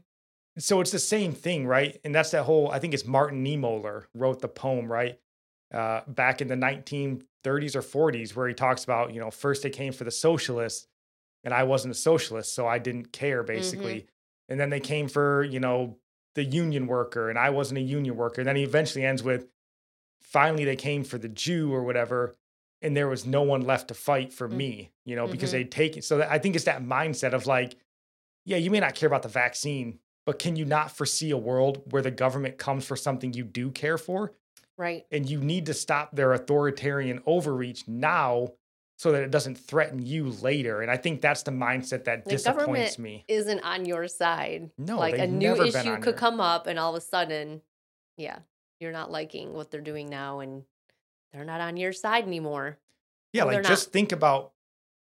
so 0.59 0.81
it's 0.81 0.91
the 0.91 0.99
same 0.99 1.31
thing, 1.33 1.65
right? 1.65 2.01
And 2.03 2.13
that's 2.13 2.31
that 2.31 2.43
whole, 2.43 2.69
I 2.71 2.79
think 2.79 2.93
it's 2.93 3.05
Martin 3.05 3.45
Niemöller 3.45 4.05
wrote 4.13 4.41
the 4.41 4.49
poem, 4.49 4.91
right? 4.91 5.17
Uh, 5.73 6.01
back 6.07 6.41
in 6.41 6.49
the 6.49 6.57
1930s 6.57 7.77
or 7.77 7.81
40s, 7.81 8.35
where 8.35 8.49
he 8.49 8.53
talks 8.53 8.83
about, 8.83 9.13
you 9.13 9.21
know, 9.21 9.31
first 9.31 9.63
they 9.63 9.69
came 9.71 9.93
for 9.93 10.03
the 10.03 10.11
socialists 10.11 10.88
and 11.43 11.53
I 11.53 11.63
wasn't 11.63 11.91
a 11.91 11.97
socialist, 11.97 12.53
so 12.53 12.67
I 12.67 12.79
didn't 12.79 13.11
care 13.11 13.43
basically. 13.43 14.07
And 14.49 14.59
then 14.59 14.69
they 14.69 14.79
came 14.79 15.07
for, 15.07 15.43
you 15.43 15.59
know, 15.59 15.97
the 16.35 16.43
union 16.43 16.87
worker 16.87 17.29
and 17.29 17.37
I 17.39 17.49
wasn't 17.49 17.79
a 17.79 17.81
union 17.81 18.15
worker. 18.15 18.41
And 18.41 18.47
then 18.47 18.55
he 18.55 18.63
eventually 18.63 19.05
ends 19.05 19.23
with, 19.23 19.47
finally 20.21 20.65
they 20.65 20.75
came 20.75 21.03
for 21.03 21.17
the 21.17 21.29
Jew 21.29 21.73
or 21.73 21.83
whatever. 21.83 22.35
And 22.81 22.95
there 22.95 23.07
was 23.07 23.25
no 23.25 23.41
one 23.41 23.61
left 23.61 23.89
to 23.89 23.93
fight 23.93 24.31
for 24.31 24.47
Mm. 24.47 24.53
me, 24.53 24.91
you 25.05 25.15
know, 25.15 25.27
because 25.27 25.49
Mhm. 25.49 25.53
they'd 25.53 25.71
taken. 25.71 26.01
So 26.01 26.17
that, 26.19 26.31
I 26.31 26.39
think 26.39 26.55
it's 26.55 26.65
that 26.65 26.81
mindset 26.81 27.33
of 27.33 27.45
like, 27.45 27.75
yeah, 28.45 28.57
you 28.57 28.71
may 28.71 28.79
not 28.79 28.95
care 28.95 29.07
about 29.07 29.23
the 29.23 29.29
vaccine, 29.29 29.99
but 30.25 30.39
can 30.39 30.55
you 30.55 30.65
not 30.65 30.91
foresee 30.91 31.31
a 31.31 31.37
world 31.37 31.91
where 31.91 32.01
the 32.01 32.11
government 32.11 32.57
comes 32.57 32.85
for 32.85 32.95
something 32.95 33.33
you 33.33 33.43
do 33.43 33.69
care 33.71 33.97
for? 33.97 34.33
Right. 34.77 35.05
And 35.11 35.29
you 35.29 35.41
need 35.41 35.65
to 35.65 35.73
stop 35.73 36.15
their 36.15 36.31
authoritarian 36.31 37.21
overreach 37.25 37.87
now 37.87 38.53
so 38.99 39.13
that 39.13 39.23
it 39.23 39.31
doesn't 39.31 39.55
threaten 39.57 40.05
you 40.05 40.29
later. 40.29 40.81
And 40.81 40.91
I 40.91 40.97
think 40.97 41.21
that's 41.21 41.43
the 41.43 41.51
mindset 41.51 42.03
that 42.03 42.25
The 42.25 42.31
disappoints 42.31 42.99
me. 42.99 43.23
Isn't 43.29 43.61
on 43.61 43.85
your 43.85 44.09
side. 44.09 44.71
No, 44.77 44.97
like 44.99 45.17
a 45.17 45.25
new 45.25 45.53
issue 45.63 45.95
could 45.95 46.05
your- 46.05 46.13
come 46.13 46.41
up, 46.41 46.67
and 46.67 46.77
all 46.77 46.93
of 46.93 46.97
a 46.97 47.05
sudden, 47.05 47.61
yeah, 48.17 48.39
you're 48.81 48.91
not 48.91 49.09
liking 49.09 49.53
what 49.53 49.71
they're 49.71 49.79
doing 49.79 50.09
now, 50.09 50.41
and 50.41 50.63
they're 51.31 51.45
not 51.45 51.61
on 51.61 51.77
your 51.77 51.93
side 51.93 52.25
anymore. 52.25 52.77
Yeah, 53.31 53.43
Well, 53.43 53.47
like 53.47 53.53
they're 53.53 53.61
not. 53.63 53.69
just 53.69 53.93
think 53.93 54.11
about 54.11 54.51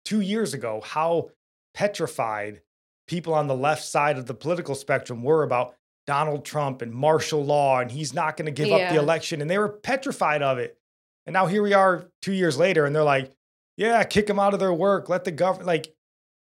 two 0.04 0.21
years 0.21 0.52
ago 0.52 0.83
how 0.85 1.30
petrified 1.73 2.61
people 3.07 3.33
on 3.33 3.47
the 3.47 3.54
left 3.57 3.85
side 3.85 4.18
of 4.18 4.26
the 4.26 4.35
political 4.35 4.75
spectrum 4.75 5.23
were 5.23 5.42
about 5.42 5.75
Donald 6.07 6.45
Trump 6.45 6.83
and 6.83 6.92
martial 6.92 7.42
law, 7.42 7.80
and 7.80 7.90
he's 7.90 8.12
not 8.12 8.37
going 8.37 8.45
to 8.47 8.52
give 8.52 8.71
up 8.71 8.90
the 8.90 8.99
election. 8.99 9.40
And 9.40 9.50
they 9.50 9.57
were 9.57 9.71
petrified 9.71 10.42
of 10.42 10.59
it. 10.59 10.78
And 11.25 11.33
now 11.33 11.47
here 11.47 11.62
we 11.62 11.73
are 11.73 12.04
two 12.21 12.33
years 12.35 12.59
later, 12.59 12.85
and 12.85 12.95
they're 12.95 13.02
like, 13.02 13.33
yeah, 13.78 14.02
kick 14.02 14.26
them 14.26 14.40
out 14.40 14.52
of 14.54 14.61
their 14.61 14.75
work, 14.75 15.08
let 15.08 15.25
the 15.25 15.30
government, 15.30 15.66
like, 15.68 15.94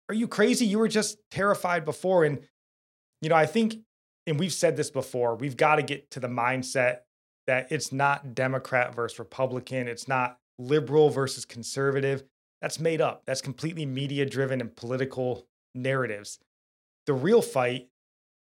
are 0.08 0.14
you 0.14 0.28
crazy? 0.28 0.66
You 0.66 0.78
were 0.78 0.86
just 0.88 1.18
terrified 1.30 1.84
before. 1.84 2.24
And, 2.24 2.38
you 3.22 3.30
know, 3.30 3.34
I 3.34 3.46
think, 3.46 3.76
and 4.26 4.38
we've 4.38 4.52
said 4.52 4.76
this 4.76 4.90
before, 4.90 5.34
we've 5.34 5.56
got 5.56 5.76
to 5.76 5.82
get 5.82 6.10
to 6.10 6.20
the 6.20 6.28
mindset 6.28 6.98
that 7.46 7.72
it's 7.72 7.90
not 7.90 8.34
Democrat 8.34 8.94
versus 8.94 9.18
Republican, 9.18 9.88
it's 9.88 10.06
not 10.06 10.38
liberal 10.58 11.08
versus 11.08 11.44
conservative. 11.46 12.22
That's 12.60 12.78
made 12.78 13.00
up. 13.00 13.22
That's 13.26 13.40
completely 13.40 13.86
media 13.86 14.26
driven 14.26 14.60
and 14.60 14.76
political 14.76 15.46
narratives. 15.74 16.38
The 17.06 17.14
real 17.14 17.42
fight 17.42 17.88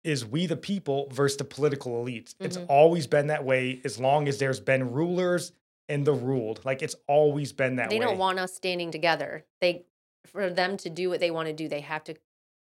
is 0.04 0.24
we 0.24 0.46
the 0.46 0.56
people 0.56 1.08
versus 1.10 1.38
the 1.38 1.44
political 1.44 2.04
elites. 2.04 2.34
It's 2.38 2.58
Mhm. 2.58 2.66
always 2.68 3.06
been 3.06 3.28
that 3.28 3.44
way 3.44 3.80
as 3.84 3.98
long 3.98 4.28
as 4.28 4.38
there's 4.38 4.60
been 4.60 4.92
rulers 4.92 5.50
and 5.88 6.04
the 6.06 6.12
ruled. 6.12 6.64
Like 6.64 6.82
it's 6.82 6.96
always 7.06 7.52
been 7.52 7.76
that 7.76 7.90
they 7.90 7.98
way. 7.98 8.04
don't 8.04 8.18
want 8.18 8.38
us 8.38 8.54
standing 8.54 8.90
together. 8.90 9.44
They, 9.60 9.84
for 10.26 10.50
them 10.50 10.76
to 10.78 10.90
do 10.90 11.08
what 11.08 11.20
they 11.20 11.30
want 11.30 11.48
to 11.48 11.52
do, 11.54 11.68
they 11.68 11.80
have 11.80 12.04
to 12.04 12.14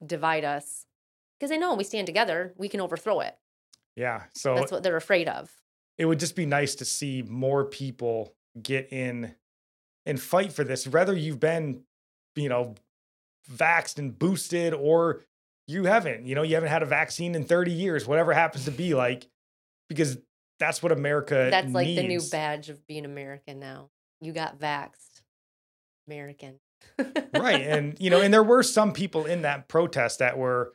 divide 0.04 0.44
us 0.44 0.86
because 1.38 1.50
they 1.50 1.58
know 1.58 1.70
when 1.70 1.78
we 1.78 1.84
stand 1.84 2.06
together, 2.06 2.52
we 2.56 2.68
can 2.68 2.80
overthrow 2.80 3.20
it. 3.20 3.36
yeah. 3.96 4.24
So 4.34 4.54
That's 4.54 4.72
what 4.72 4.82
they're 4.82 4.96
afraid 4.96 5.28
of. 5.28 5.50
it 5.98 6.06
would 6.06 6.18
just 6.20 6.34
be 6.36 6.46
nice 6.46 6.74
to 6.76 6.84
see 6.84 7.22
more 7.22 7.64
people 7.64 8.34
get 8.60 8.92
in 8.92 9.34
and 10.04 10.20
fight 10.20 10.52
for 10.52 10.62
this 10.64 10.86
whether 10.86 11.14
you've 11.16 11.40
been 11.40 11.82
you 12.36 12.48
know 12.48 12.74
vaxxed 13.50 13.98
and 13.98 14.18
boosted 14.18 14.74
or 14.74 15.22
you 15.66 15.84
haven't 15.84 16.26
you 16.26 16.34
know 16.34 16.42
you 16.42 16.54
haven't 16.54 16.68
had 16.68 16.82
a 16.82 16.86
vaccine 16.86 17.34
in 17.34 17.44
30 17.44 17.70
years 17.72 18.06
whatever 18.06 18.32
happens 18.34 18.64
to 18.66 18.70
be 18.70 18.94
like 18.94 19.26
because 19.88 20.18
that's 20.62 20.82
what 20.82 20.92
america 20.92 21.48
That's 21.50 21.72
like 21.72 21.86
the 21.88 22.06
new 22.06 22.20
badge 22.30 22.68
of 22.70 22.86
being 22.86 23.04
American 23.04 23.58
now. 23.58 23.90
You 24.20 24.32
got 24.32 24.58
vaxxed. 24.60 25.20
American. 26.08 26.58
right 27.34 27.62
and 27.62 27.96
you 28.00 28.10
know 28.10 28.20
and 28.20 28.32
there 28.34 28.42
were 28.42 28.62
some 28.62 28.92
people 28.92 29.24
in 29.26 29.42
that 29.42 29.68
protest 29.68 30.18
that 30.18 30.36
were 30.38 30.72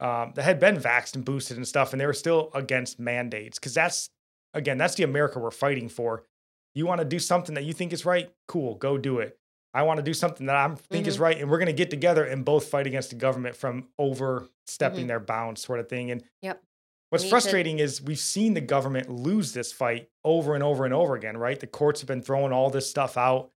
um, 0.00 0.32
that 0.34 0.42
had 0.44 0.60
been 0.60 0.76
vaxxed 0.76 1.14
and 1.14 1.24
boosted 1.24 1.56
and 1.56 1.66
stuff 1.66 1.92
and 1.92 2.00
they 2.00 2.04
were 2.06 2.12
still 2.12 2.50
against 2.54 3.00
mandates 3.00 3.58
because 3.58 3.72
that's 3.74 4.10
again 4.52 4.76
that's 4.76 4.94
the 4.96 5.02
america 5.02 5.38
we're 5.38 5.50
fighting 5.50 5.88
for 5.88 6.24
you 6.74 6.86
want 6.86 7.00
to 7.00 7.06
do 7.06 7.18
something 7.18 7.54
that 7.54 7.64
you 7.64 7.72
think 7.72 7.92
is 7.94 8.04
right 8.04 8.30
cool 8.48 8.74
go 8.74 8.98
do 8.98 9.18
it 9.18 9.38
i 9.72 9.82
want 9.82 9.96
to 9.96 10.02
do 10.02 10.12
something 10.12 10.46
that 10.46 10.56
i 10.56 10.74
think 10.90 11.06
is 11.06 11.16
Mhm. 11.16 11.20
right 11.20 11.38
and 11.40 11.50
we're 11.50 11.58
going 11.58 11.66
to 11.66 11.72
get 11.72 11.88
together 11.88 12.24
and 12.24 12.44
both 12.44 12.68
fight 12.68 12.86
against 12.86 13.08
the 13.08 13.16
government 13.16 13.56
from 13.56 13.88
overstepping 13.98 15.04
Mhm. 15.04 15.08
their 15.08 15.20
bounds 15.20 15.62
sort 15.62 15.80
of 15.80 15.88
thing 15.88 16.10
and 16.10 16.22
Yep. 16.42 16.62
What's 17.10 17.24
need 17.24 17.28
to- 17.28 17.30
frustrating 17.30 17.78
is 17.78 18.02
we've 18.02 18.18
seen 18.18 18.54
the 18.54 18.60
government 18.60 19.08
lose 19.10 19.52
this 19.52 19.72
fight 19.72 20.08
over 20.24 20.54
and 20.54 20.62
over 20.62 20.84
and 20.84 20.94
over 20.94 21.14
again 21.14 21.36
right 21.36 21.60
the 21.60 21.66
courts 21.66 22.00
have 22.00 22.08
been 22.08 22.22
throwing 22.22 22.52
all 22.52 22.70
this 22.70 22.88
stuff 22.88 23.16
out 23.16 23.50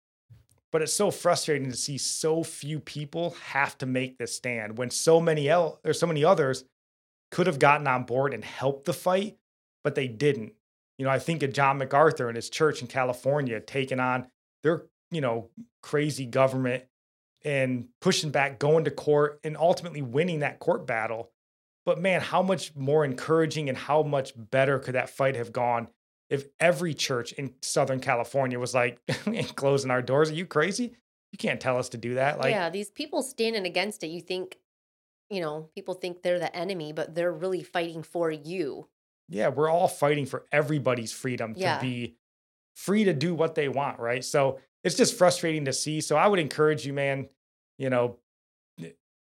but 0.72 0.82
it's 0.82 0.94
so 0.94 1.10
frustrating 1.12 1.70
to 1.70 1.76
see 1.76 1.98
so 1.98 2.44
few 2.44 2.80
people 2.80 3.36
have 3.44 3.78
to 3.80 3.86
make 3.86 4.18
this 4.18 4.36
stand 4.36 4.78
when 4.78 4.90
so 4.90 5.20
many 5.20 5.50
el- 5.50 5.80
or 5.84 5.94
so 5.94 6.06
many 6.06 6.24
others 6.24 6.64
could 7.32 7.48
have 7.48 7.60
gotten 7.60 7.88
on 7.88 8.04
board 8.04 8.34
and 8.34 8.44
helped 8.44 8.86
the 8.86 8.94
fight, 8.94 9.38
but 9.84 9.96
they 9.96 10.08
didn't. 10.08 10.54
You 10.98 11.06
know, 11.06 11.12
I 11.12 11.20
think 11.20 11.44
of 11.44 11.54
John 11.54 11.78
MacArthur 11.78 12.28
and 12.28 12.36
his 12.36 12.50
church 12.50 12.82
in 12.82 12.88
California 12.88 13.60
taking 13.60 14.00
on 14.00 14.28
their, 14.64 14.84
you 15.12 15.22
know, 15.22 15.50
crazy 15.82 16.26
government 16.26 16.84
and 17.46 17.88
pushing 18.02 18.32
back, 18.32 18.60
going 18.60 18.84
to 18.86 18.92
court, 18.92 19.40
and 19.44 19.56
ultimately 19.56 20.02
winning 20.02 20.40
that 20.40 20.60
court 20.60 20.86
battle. 20.86 21.32
But 21.90 22.00
man, 22.00 22.22
how 22.22 22.44
much 22.44 22.76
more 22.76 23.04
encouraging 23.04 23.68
and 23.68 23.76
how 23.76 24.04
much 24.04 24.34
better 24.36 24.78
could 24.78 24.94
that 24.94 25.10
fight 25.10 25.36
have 25.36 25.52
gone 25.52 25.88
if 26.30 26.46
every 26.60 26.94
church 26.94 27.32
in 27.32 27.56
Southern 27.64 28.00
California 28.00 28.60
was 28.60 28.76
like 28.76 29.00
closing 29.56 29.90
our 29.90 30.04
doors? 30.04 30.30
Are 30.30 30.36
you 30.36 30.46
crazy? 30.46 30.94
You 31.32 31.40
can't 31.40 31.60
tell 31.60 31.80
us 31.80 31.90
to 31.90 31.98
do 31.98 32.14
that. 32.14 32.38
Like, 32.38 32.52
yeah, 32.52 32.70
these 32.70 32.92
people 32.92 33.24
standing 33.24 33.66
against 33.66 34.04
it, 34.04 34.10
you 34.10 34.22
think, 34.22 34.58
you 35.32 35.42
know, 35.42 35.72
people 35.74 35.96
think 35.96 36.22
they're 36.22 36.38
the 36.38 36.56
enemy, 36.56 36.94
but 36.94 37.16
they're 37.16 37.34
really 37.34 37.64
fighting 37.64 38.04
for 38.04 38.30
you. 38.30 38.88
yeah, 39.28 39.48
we're 39.48 39.68
all 39.68 39.88
fighting 39.88 40.28
for 40.28 40.46
everybody's 40.52 41.12
freedom 41.12 41.56
to 41.56 41.82
be 41.82 42.18
free 42.76 43.06
to 43.06 43.14
do 43.14 43.34
what 43.34 43.56
they 43.56 43.68
want, 43.68 43.98
right? 43.98 44.24
So 44.24 44.60
it's 44.84 44.96
just 44.96 45.18
frustrating 45.18 45.66
to 45.66 45.74
see. 45.74 46.02
So 46.02 46.18
I 46.18 46.28
would 46.28 46.38
encourage 46.38 46.86
you, 46.86 46.94
man, 46.94 47.30
you 47.80 47.90
know, 47.90 48.18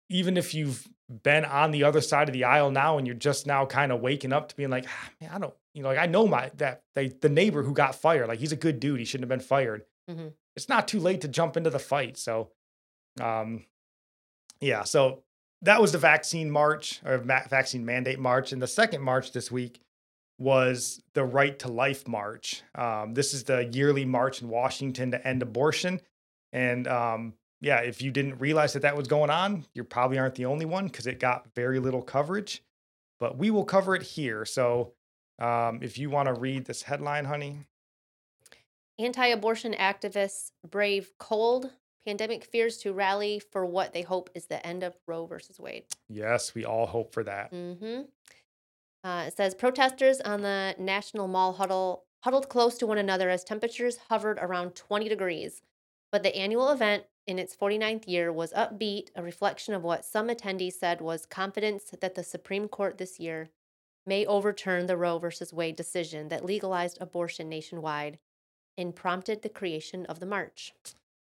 even 0.09 0.37
if 0.37 0.55
you've 0.55 0.87
been 1.23 1.45
on 1.45 1.71
the 1.71 1.83
other 1.83 2.01
side 2.01 2.27
of 2.27 2.33
the 2.33 2.43
aisle 2.43 2.69
now 2.71 2.97
and 2.97 3.07
you're 3.07 3.15
just 3.15 3.47
now 3.47 3.65
kind 3.65 3.91
of 3.91 4.01
waking 4.01 4.33
up 4.33 4.49
to 4.49 4.55
being 4.55 4.69
like, 4.69 4.85
ah, 4.87 5.09
man, 5.21 5.29
I 5.33 5.39
don't, 5.39 5.53
you 5.73 5.81
know, 5.81 5.89
like 5.89 5.97
I 5.97 6.05
know 6.05 6.27
my 6.27 6.51
that 6.57 6.83
they, 6.95 7.07
the 7.09 7.29
neighbor 7.29 7.63
who 7.63 7.73
got 7.73 7.95
fired, 7.95 8.27
like 8.27 8.39
he's 8.39 8.51
a 8.51 8.57
good 8.57 8.79
dude, 8.79 8.99
he 8.99 9.05
shouldn't 9.05 9.29
have 9.29 9.39
been 9.39 9.45
fired. 9.47 9.85
Mhm. 10.09 10.33
It's 10.55 10.69
not 10.69 10.87
too 10.87 10.99
late 10.99 11.21
to 11.21 11.27
jump 11.27 11.55
into 11.55 11.69
the 11.69 11.79
fight. 11.79 12.17
So, 12.17 12.49
um, 13.21 13.65
yeah, 14.59 14.83
so 14.83 15.23
that 15.61 15.81
was 15.81 15.91
the 15.91 15.97
vaccine 15.97 16.51
march 16.51 17.01
or 17.05 17.17
vaccine 17.19 17.85
mandate 17.85 18.19
march, 18.19 18.51
and 18.51 18.61
the 18.61 18.67
second 18.67 19.01
march 19.01 19.31
this 19.31 19.51
week 19.51 19.79
was 20.39 21.01
the 21.13 21.23
Right 21.23 21.57
to 21.59 21.67
Life 21.67 22.07
March. 22.07 22.61
Um, 22.75 23.13
this 23.13 23.33
is 23.33 23.45
the 23.45 23.65
yearly 23.65 24.05
march 24.05 24.41
in 24.41 24.49
Washington 24.49 25.11
to 25.11 25.27
end 25.27 25.41
abortion. 25.41 25.99
And 26.53 26.87
um, 26.87 27.33
yeah, 27.61 27.79
if 27.79 28.01
you 28.01 28.11
didn't 28.11 28.39
realize 28.39 28.73
that 28.73 28.83
that 28.83 28.95
was 28.95 29.07
going 29.07 29.29
on, 29.29 29.65
you 29.73 29.83
probably 29.83 30.19
aren't 30.19 30.35
the 30.35 30.45
only 30.45 30.65
one 30.65 30.87
because 30.87 31.07
it 31.07 31.19
got 31.19 31.47
very 31.55 31.79
little 31.79 32.01
coverage. 32.01 32.63
But 33.19 33.37
we 33.37 33.49
will 33.49 33.65
cover 33.65 33.95
it 33.95 34.03
here. 34.03 34.45
So 34.45 34.93
um, 35.39 35.79
if 35.81 35.97
you 35.97 36.09
want 36.09 36.27
to 36.27 36.33
read 36.33 36.65
this 36.65 36.83
headline, 36.83 37.25
honey. 37.25 37.59
Anti 38.99 39.27
abortion 39.27 39.73
activists 39.73 40.51
brave 40.69 41.11
cold. 41.17 41.71
Pandemic 42.05 42.45
fears 42.45 42.77
to 42.77 42.93
rally 42.93 43.41
for 43.51 43.65
what 43.65 43.91
they 43.93 44.01
hope 44.01 44.29
is 44.33 44.45
the 44.45 44.65
end 44.65 44.81
of 44.81 44.95
Roe 45.07 45.25
versus 45.25 45.59
Wade. 45.59 45.83
Yes, 46.07 46.55
we 46.55 46.63
all 46.63 46.85
hope 46.85 47.13
for 47.13 47.23
that. 47.23 47.49
hmm 47.51 48.01
Uh, 49.03 49.25
it 49.27 49.35
says 49.35 49.53
protesters 49.53 50.21
on 50.21 50.41
the 50.41 50.75
National 50.77 51.27
Mall 51.27 51.53
huddle 51.53 52.05
huddled 52.23 52.49
close 52.49 52.77
to 52.77 52.87
one 52.87 52.97
another 52.97 53.29
as 53.29 53.43
temperatures 53.43 53.97
hovered 54.09 54.39
around 54.41 54.75
20 54.75 55.09
degrees. 55.09 55.61
But 56.11 56.23
the 56.23 56.35
annual 56.35 56.71
event 56.71 57.03
in 57.27 57.37
its 57.37 57.55
49th 57.55 58.07
year 58.07 58.31
was 58.31 58.53
upbeat, 58.53 59.09
a 59.15 59.21
reflection 59.21 59.73
of 59.73 59.83
what 59.83 60.05
some 60.05 60.29
attendees 60.29 60.73
said 60.73 61.01
was 61.01 61.25
confidence 61.25 61.91
that 61.99 62.15
the 62.15 62.23
Supreme 62.23 62.67
Court 62.69 62.97
this 62.97 63.19
year 63.19 63.49
may 64.05 64.25
overturn 64.25 64.85
the 64.87 64.95
Roe 64.97 65.19
versus 65.19 65.53
Wade 65.53 65.75
decision 65.75 66.29
that 66.29 66.45
legalized 66.45 66.97
abortion 67.01 67.49
nationwide 67.49 68.17
and 68.77 68.95
prompted 68.95 69.41
the 69.41 69.49
creation 69.49 70.05
of 70.05 70.19
the 70.21 70.25
march. 70.25 70.73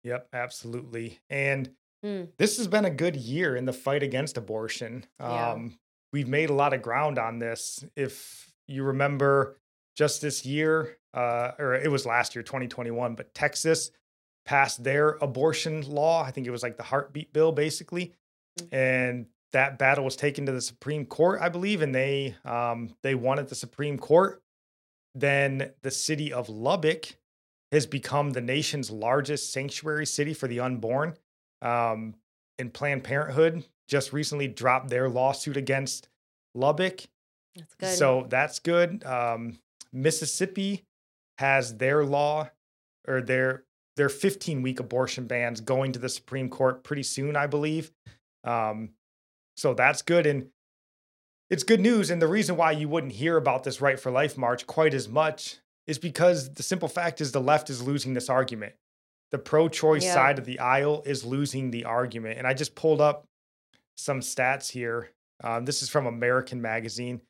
Yep, 0.03 0.27
absolutely. 0.33 1.19
And 1.29 1.73
Hmm. 2.03 2.25
this 2.37 2.57
has 2.57 2.67
been 2.67 2.85
a 2.85 2.91
good 2.91 3.15
year 3.15 3.55
in 3.55 3.65
the 3.65 3.73
fight 3.73 4.03
against 4.03 4.37
abortion. 4.37 5.05
Yeah. 5.19 5.51
Um, 5.53 5.79
we've 6.13 6.27
made 6.27 6.49
a 6.49 6.53
lot 6.53 6.73
of 6.73 6.81
ground 6.83 7.17
on 7.17 7.39
this. 7.39 7.83
If 7.95 8.53
you 8.67 8.83
remember, 8.83 9.57
just 9.95 10.21
this 10.21 10.45
year, 10.45 10.97
uh, 11.15 11.53
or 11.57 11.73
it 11.73 11.89
was 11.89 12.05
last 12.05 12.35
year, 12.35 12.43
2021, 12.43 13.15
but 13.15 13.33
Texas 13.33 13.89
passed 14.47 14.83
their 14.83 15.09
abortion 15.21 15.81
law. 15.81 16.23
I 16.23 16.31
think 16.31 16.47
it 16.47 16.51
was 16.51 16.63
like 16.63 16.77
the 16.77 16.83
heartbeat 16.83 17.33
bill, 17.33 17.51
basically. 17.51 18.13
Mhm. 18.59 18.67
And 18.71 19.25
that 19.51 19.77
battle 19.77 20.03
was 20.03 20.15
taken 20.15 20.45
to 20.45 20.51
the 20.51 20.61
Supreme 20.61 21.05
Court, 21.05 21.41
I 21.41 21.49
believe, 21.49 21.81
and 21.81 21.93
they 21.93 22.35
um, 22.45 22.95
they 23.03 23.13
won 23.13 23.37
at 23.39 23.49
the 23.49 23.55
Supreme 23.55 23.99
Court. 23.99 24.41
Then 25.13 25.73
the 25.81 25.91
city 25.91 26.31
of 26.33 26.49
Lubbock 26.49 27.17
has 27.71 27.85
become 27.85 28.31
the 28.31 28.41
nation's 28.41 28.89
largest 28.89 29.51
sanctuary 29.51 30.05
city 30.05 30.33
for 30.33 30.47
the 30.47 30.59
unborn. 30.61 31.17
Um, 31.61 32.15
and 32.57 32.73
Planned 32.73 33.03
Parenthood 33.03 33.65
just 33.87 34.13
recently 34.13 34.47
dropped 34.47 34.89
their 34.89 35.09
lawsuit 35.09 35.57
against 35.57 36.07
Lubbock. 36.55 37.01
That's 37.55 37.73
good. 37.75 37.97
So 37.97 38.25
that's 38.29 38.59
good. 38.59 39.03
Um, 39.03 39.59
Mississippi 39.91 40.85
has 41.39 41.77
their 41.77 42.05
law 42.05 42.49
or 43.07 43.21
their 43.21 43.63
their 43.97 44.09
15 44.09 44.61
week 44.61 44.79
abortion 44.79 45.25
bans 45.25 45.59
going 45.59 45.91
to 45.91 45.99
the 45.99 46.07
Supreme 46.09 46.49
Court 46.49 46.83
pretty 46.83 47.03
soon, 47.03 47.35
I 47.35 47.47
believe. 47.47 47.91
Um, 48.43 48.91
so 49.57 49.73
that's 49.73 50.01
good. 50.01 50.25
And 50.25 50.47
it's 51.49 51.63
good 51.63 51.81
news. 51.81 52.09
And 52.09 52.21
the 52.21 52.27
reason 52.27 52.55
why 52.55 52.71
you 52.71 52.87
wouldn't 52.87 53.13
hear 53.13 53.35
about 53.37 53.63
this 53.63 53.81
Right 53.81 53.99
for 53.99 54.11
Life 54.11 54.37
march 54.37 54.65
quite 54.67 54.93
as 54.93 55.09
much 55.09 55.57
is 55.87 55.97
because 55.97 56.53
the 56.53 56.63
simple 56.63 56.87
fact 56.87 57.21
is 57.21 57.31
the 57.31 57.41
left 57.41 57.69
is 57.69 57.81
losing 57.81 58.13
this 58.13 58.29
argument. 58.29 58.73
The 59.31 59.39
pro 59.39 59.67
choice 59.67 60.03
Yeah. 60.05 60.13
side 60.13 60.39
of 60.39 60.45
the 60.45 60.59
aisle 60.59 61.01
is 61.05 61.25
losing 61.25 61.71
the 61.71 61.85
argument. 61.85 62.37
And 62.37 62.47
I 62.47 62.53
just 62.53 62.75
pulled 62.75 63.01
up 63.01 63.25
some 63.97 64.19
stats 64.19 64.69
here. 64.71 65.09
Um, 65.43 65.65
this 65.65 65.81
is 65.81 65.89
from 65.89 66.05
American 66.05 66.61
Magazine. 66.61 67.21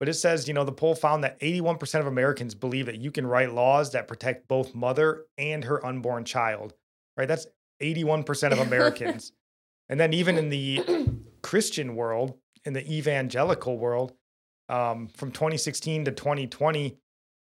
But 0.00 0.08
it 0.08 0.14
says, 0.14 0.48
you 0.48 0.54
know, 0.54 0.64
the 0.64 0.72
poll 0.72 0.94
found 0.94 1.24
that 1.24 1.38
81% 1.40 2.00
of 2.00 2.06
Americans 2.06 2.54
believe 2.54 2.86
that 2.86 2.98
you 2.98 3.10
can 3.10 3.26
write 3.26 3.52
laws 3.54 3.92
that 3.92 4.08
protect 4.08 4.48
both 4.48 4.74
mother 4.74 5.24
and 5.38 5.64
her 5.64 5.84
unborn 5.86 6.24
child, 6.24 6.74
right? 7.16 7.28
That's 7.28 7.46
81% 7.80 8.52
of 8.52 8.58
Americans. 8.66 9.32
and 9.88 9.98
then 10.00 10.12
even 10.12 10.36
in 10.36 10.48
the 10.50 10.84
Christian 11.42 11.94
world, 11.94 12.34
in 12.64 12.72
the 12.72 12.90
evangelical 12.92 13.78
world, 13.78 14.12
um, 14.68 15.08
from 15.08 15.30
2016 15.30 16.06
to 16.06 16.10
2020, 16.12 16.96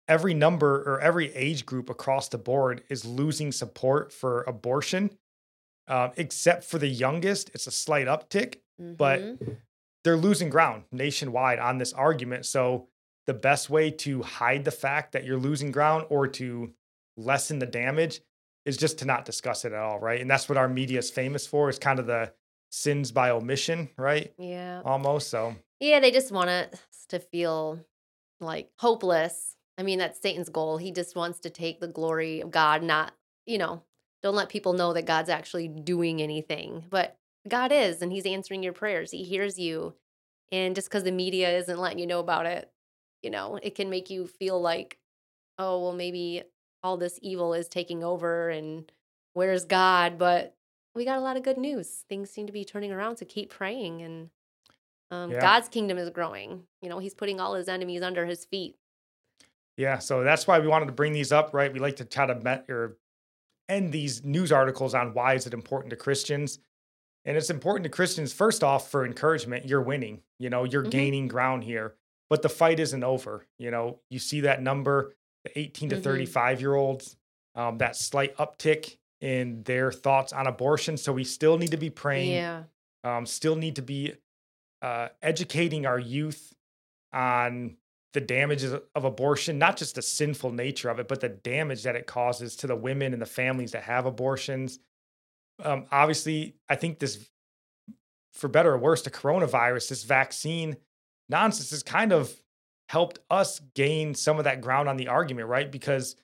every 0.09 0.35
number 0.35 0.83
or 0.83 1.01
every 1.01 1.33
age 1.35 1.65
group 1.65 1.89
across 1.89 2.29
the 2.29 2.39
board 2.39 2.83
is 2.89 3.05
losing 3.05 3.53
support 3.53 4.13
for 4.13 4.43
abortion, 4.43 5.11
um, 5.87 6.11
except 6.17 6.65
for 6.65 6.79
the 6.79 6.89
youngest. 6.89 7.51
It's 7.55 7.67
a 7.67 7.71
slight 7.71 8.07
uptick, 8.07 8.57
but 8.79 9.21
Mhm. 9.21 9.57
They're 10.05 10.17
losing 10.17 10.51
ground 10.51 10.85
nationwide 10.93 11.59
on 11.59 11.79
this 11.79 11.93
argument. 11.93 12.47
So 12.47 12.89
the 13.27 13.35
best 13.35 13.71
way 13.71 13.91
to 13.91 14.23
hide 14.23 14.65
the 14.65 14.71
fact 14.71 15.13
that 15.13 15.25
you're 15.25 15.39
losing 15.39 15.71
ground 15.71 16.07
or 16.09 16.27
to 16.27 16.73
lessen 17.17 17.59
the 17.59 17.67
damage 17.67 18.21
is 18.65 18.77
just 18.77 18.99
to 18.99 19.05
not 19.05 19.25
discuss 19.25 19.65
it 19.65 19.73
at 19.73 19.79
all, 19.79 19.99
right? 19.99 20.21
And 20.21 20.31
that's 20.31 20.49
what 20.49 20.59
our 20.59 20.69
media 20.69 20.99
is 20.99 21.11
famous 21.11 21.47
for. 21.47 21.69
Is 21.69 21.79
kind 21.79 21.99
of 21.99 22.07
the 22.07 22.33
sins 22.71 23.13
by 23.13 23.31
omission, 23.31 23.89
right? 23.97 24.33
yeah. 24.39 24.83
Almost. 24.85 25.29
So 25.29 25.57
Yeah, 25.81 26.01
they 26.01 26.11
just 26.11 26.33
want 26.33 26.51
us 26.51 26.79
to 27.09 27.19
feel 27.19 27.81
like 28.41 28.71
hopeless. 28.79 29.57
I 29.79 29.83
mean, 29.83 29.99
that's 29.99 30.21
Satan's 30.21 30.49
goal. 30.49 30.77
He 30.77 30.93
just 30.93 31.17
wants 31.17 31.41
to 31.41 31.51
take 31.51 31.81
the 31.81 31.89
glory 31.89 32.41
of 32.41 32.51
God, 32.51 32.83
not, 32.83 33.13
you 33.47 33.59
know, 33.59 33.83
don't 34.23 34.35
let 34.35 34.51
people 34.51 34.75
know 34.75 34.93
that 34.93 35.07
God's 35.07 35.31
actually 35.31 35.69
doing 35.69 36.21
anything. 36.21 36.85
But 36.91 37.17
God 37.49 37.73
is, 37.73 38.03
and 38.03 38.13
He's 38.13 38.27
answering 38.27 38.63
your 38.63 38.73
prayers. 38.73 39.11
He 39.11 39.25
hears 39.25 39.59
you. 39.59 39.95
And 40.53 40.75
just 40.75 40.89
because 40.89 41.05
the 41.05 41.13
media 41.13 41.57
isn't 41.59 41.79
letting 41.79 41.99
you 41.99 42.07
know 42.07 42.21
about 42.21 42.47
it, 42.47 42.71
you 43.23 43.31
know, 43.31 43.59
it 43.63 43.75
can 43.75 43.89
make 43.89 44.11
you 44.11 44.27
feel 44.27 44.61
like, 44.61 44.99
oh, 45.59 45.81
well, 45.83 45.93
maybe 45.93 46.43
all 46.83 46.97
this 46.97 47.19
evil 47.23 47.55
is 47.55 47.69
taking 47.69 48.03
over 48.03 48.49
and 48.51 48.91
where's 49.35 49.65
God? 49.65 50.19
But 50.19 50.57
we 50.95 51.05
got 51.05 51.19
a 51.19 51.23
lot 51.23 51.37
of 51.37 51.43
good 51.45 51.59
news. 51.59 52.05
Things 52.09 52.31
seem 52.31 52.47
to 52.47 52.53
be 52.53 52.65
turning 52.65 52.91
around. 52.91 53.19
So 53.19 53.27
keep 53.27 53.51
praying 53.51 54.03
and 54.03 54.31
um, 55.11 55.31
Yeah. 55.31 55.41
God's 55.41 55.69
kingdom 55.69 55.99
is 55.99 56.11
growing. 56.11 56.65
You 56.83 56.89
know, 56.89 56.99
he's 56.99 57.15
putting 57.15 57.39
all 57.39 57.55
his 57.55 57.69
enemies 57.69 58.03
under 58.03 58.27
his 58.27 58.45
feet. 58.45 58.77
yeah, 59.77 59.99
so 59.99 60.25
that's 60.25 60.47
why 60.47 60.59
we 60.59 60.67
wanted 60.67 60.87
to 60.87 60.93
bring 60.93 61.13
these 61.13 61.33
up, 61.33 61.55
right? 61.55 61.73
We 61.73 61.79
like 61.79 61.97
to 61.97 62.05
try 62.05 62.27
to 62.27 62.35
met 62.35 62.67
or 62.69 62.97
end 63.69 63.93
these 63.93 64.25
news 64.25 64.51
articles 64.53 64.95
on 64.95 65.15
why 65.15 65.35
is 65.35 65.47
it 65.47 65.55
important 65.55 65.91
to 65.91 65.97
Christians. 65.97 66.59
And 67.31 67.37
it's 67.37 67.49
important 67.49 67.85
to 67.85 67.91
Christians, 67.91 68.33
first 68.33 68.65
off, 68.65 68.91
for 68.91 69.07
encouragement. 69.07 69.65
You're 69.65 69.83
winning, 69.83 70.21
you 70.41 70.51
know, 70.51 70.65
you're 70.65 70.83
Mhm. 70.83 70.91
gaining 70.91 71.29
ground 71.29 71.63
here, 71.63 71.95
but 72.29 72.43
the 72.43 72.49
fight 72.49 72.81
isn't 72.81 73.05
over. 73.05 73.47
You 73.57 73.71
know, 73.71 74.01
you 74.11 74.19
see 74.19 74.41
that 74.41 74.61
number, 74.63 75.15
the 75.45 75.57
18 75.57 75.91
to 75.91 75.97
Mhm. 75.97 76.03
35 76.03 76.61
year 76.61 76.75
olds, 76.75 77.17
um, 77.55 77.79
that 77.79 77.95
slight 77.95 78.37
uptick 78.37 78.97
in 79.21 79.63
their 79.63 79.93
thoughts 79.93 80.33
on 80.33 80.49
abortion. 80.49 80.97
So 80.97 81.13
we 81.13 81.23
still 81.23 81.57
need 81.57 81.71
to 81.71 81.77
be 81.77 81.89
praying, 81.89 82.33
Yeah. 82.33 82.65
um, 83.05 83.27
still 83.27 83.55
need 83.55 83.77
to 83.77 83.83
be 83.83 84.15
uh, 84.83 85.11
educating 85.23 85.85
our 85.87 85.99
youth 86.01 86.53
on 87.13 87.77
the 88.13 88.21
damages 88.21 88.73
of 88.73 89.05
abortion, 89.05 89.57
not 89.59 89.77
just 89.77 89.95
the 89.95 90.03
sinful 90.03 90.51
nature 90.51 90.89
of 90.89 90.99
it, 90.99 91.07
but 91.07 91.21
the 91.21 91.29
damage 91.29 91.85
that 91.85 91.95
it 91.95 92.07
causes 92.09 92.57
to 92.57 92.67
the 92.67 92.75
women 92.75 93.13
and 93.13 93.23
the 93.23 93.27
families 93.27 93.71
that 93.71 93.85
have 93.85 94.05
abortions. 94.07 94.81
Um, 95.65 95.87
obviously, 95.91 96.57
I 96.69 96.77
think 96.77 96.99
this, 96.99 97.29
for 98.33 98.49
better 98.49 98.73
or 98.73 98.79
worse, 98.79 99.03
the 99.03 99.11
coronavirus, 99.11 99.89
this 99.89 100.05
vaccine 100.05 100.77
nonsense 101.29 101.71
has 101.71 101.83
kind 101.83 102.13
of 102.13 102.33
helped 102.89 103.21
us 103.31 103.61
gain 103.75 104.15
some 104.15 104.39
of 104.39 104.45
that 104.45 104.61
ground 104.61 104.89
on 104.89 104.97
the 104.97 105.09
argument, 105.09 105.49
right? 105.49 105.71
Because 105.71 106.17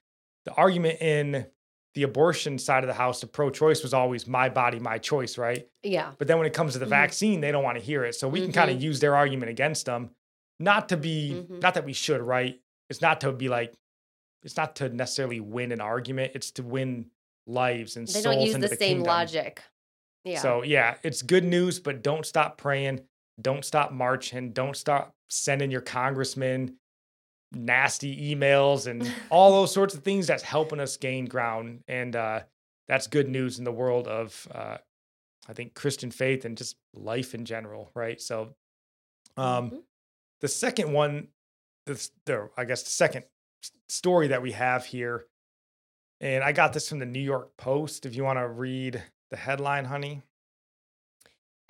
the 0.45 0.53
argument 0.55 1.01
in 1.01 1.47
the 1.95 2.03
abortion 2.03 2.59
side 2.59 2.83
of 2.85 2.89
the 2.89 2.95
house, 2.95 3.21
the 3.21 3.27
pro 3.27 3.49
choice 3.51 3.83
was 3.83 3.95
always 3.95 4.27
my 4.27 4.49
body, 4.49 4.79
my 4.79 4.99
choice, 4.99 5.39
right? 5.39 5.67
Yeah. 5.83 6.13
But 6.19 6.29
then 6.29 6.39
when 6.39 6.47
it 6.47 6.53
comes 6.53 6.75
to 6.75 6.79
the 6.79 6.85
Mhm. 6.87 6.91
vaccine, 6.91 7.41
they 7.41 7.51
don't 7.53 7.65
want 7.65 7.79
to 7.79 7.85
hear 7.85 8.05
it. 8.05 8.15
So 8.15 8.29
we 8.29 8.41
can 8.43 8.53
kind 8.53 8.71
of 8.71 8.83
use 8.83 9.01
their 9.01 9.17
argument 9.17 9.51
against 9.51 9.87
them. 9.87 10.11
Not 10.59 10.89
to 10.91 10.97
be, 10.97 11.47
Mhm. 11.49 11.63
not 11.63 11.75
that 11.75 11.85
we 11.85 11.93
should, 11.93 12.21
right? 12.21 12.61
It's 12.91 13.01
not 13.01 13.21
to 13.23 13.33
be 13.33 13.49
like, 13.49 13.73
it's 14.43 14.57
not 14.57 14.77
to 14.77 14.89
necessarily 14.89 15.41
win 15.41 15.73
an 15.73 15.81
argument. 15.81 16.33
It's 16.35 16.51
to 16.53 16.63
win 16.63 17.11
lives 17.47 17.97
and 17.97 18.07
They 18.09 18.13
souls 18.13 18.25
don't 18.25 18.41
use 18.41 18.55
into 18.55 18.69
the, 18.69 18.75
the 18.75 18.77
same 18.77 18.89
kingdom. 18.99 19.07
logic. 19.07 19.63
Yeah. 20.25 20.41
So 20.41 20.63
yeah, 20.63 20.97
it's 21.03 21.23
good 21.23 21.45
news, 21.45 21.79
but 21.79 22.03
don't 22.03 22.27
stop 22.27 22.59
praying. 22.59 23.01
Don't 23.41 23.65
stop 23.65 23.93
marching. 23.93 24.53
Don't 24.53 24.77
stop 24.77 25.15
sending 25.29 25.71
your 25.71 25.81
congressman 25.83 26.77
nasty 27.53 28.35
emails 28.35 28.87
and 28.87 29.11
all 29.31 29.51
those 29.61 29.73
sorts 29.73 29.95
of 29.95 30.03
things 30.03 30.27
that's 30.27 30.43
helping 30.43 30.81
us 30.81 30.97
gain 30.97 31.27
ground. 31.27 31.85
And 31.87 32.17
uh, 32.17 32.41
that's 32.89 33.07
good 33.07 33.29
news 33.29 33.59
in 33.59 33.65
the 33.65 33.73
world 33.73 34.09
of, 34.09 34.49
uh, 34.53 34.79
I 35.49 35.53
think, 35.53 35.75
Christian 35.75 36.11
faith 36.11 36.45
and 36.45 36.57
just 36.57 36.77
life 36.95 37.35
in 37.35 37.45
general, 37.45 37.91
right? 37.95 38.21
So 38.21 38.55
um, 39.37 39.71
Mhm. 39.71 39.83
the 40.41 40.49
second 40.49 40.93
one, 40.93 41.29
this, 41.87 42.11
the, 42.25 42.49
I 42.57 42.65
guess 42.65 42.83
the 42.83 42.91
second 42.91 43.25
story 43.89 44.29
that 44.29 44.43
we 44.43 44.53
have 44.53 44.85
here, 44.87 45.27
and 46.21 46.43
I 46.43 46.53
got 46.53 46.73
this 46.73 46.89
from 46.89 46.99
the 46.99 47.07
New 47.07 47.21
York 47.21 47.57
Post. 47.57 48.07
If 48.07 48.15
you 48.15 48.25
want 48.25 48.39
to 48.39 48.49
read 48.49 49.03
the 49.31 49.37
headline, 49.37 49.87
honey. 49.87 50.23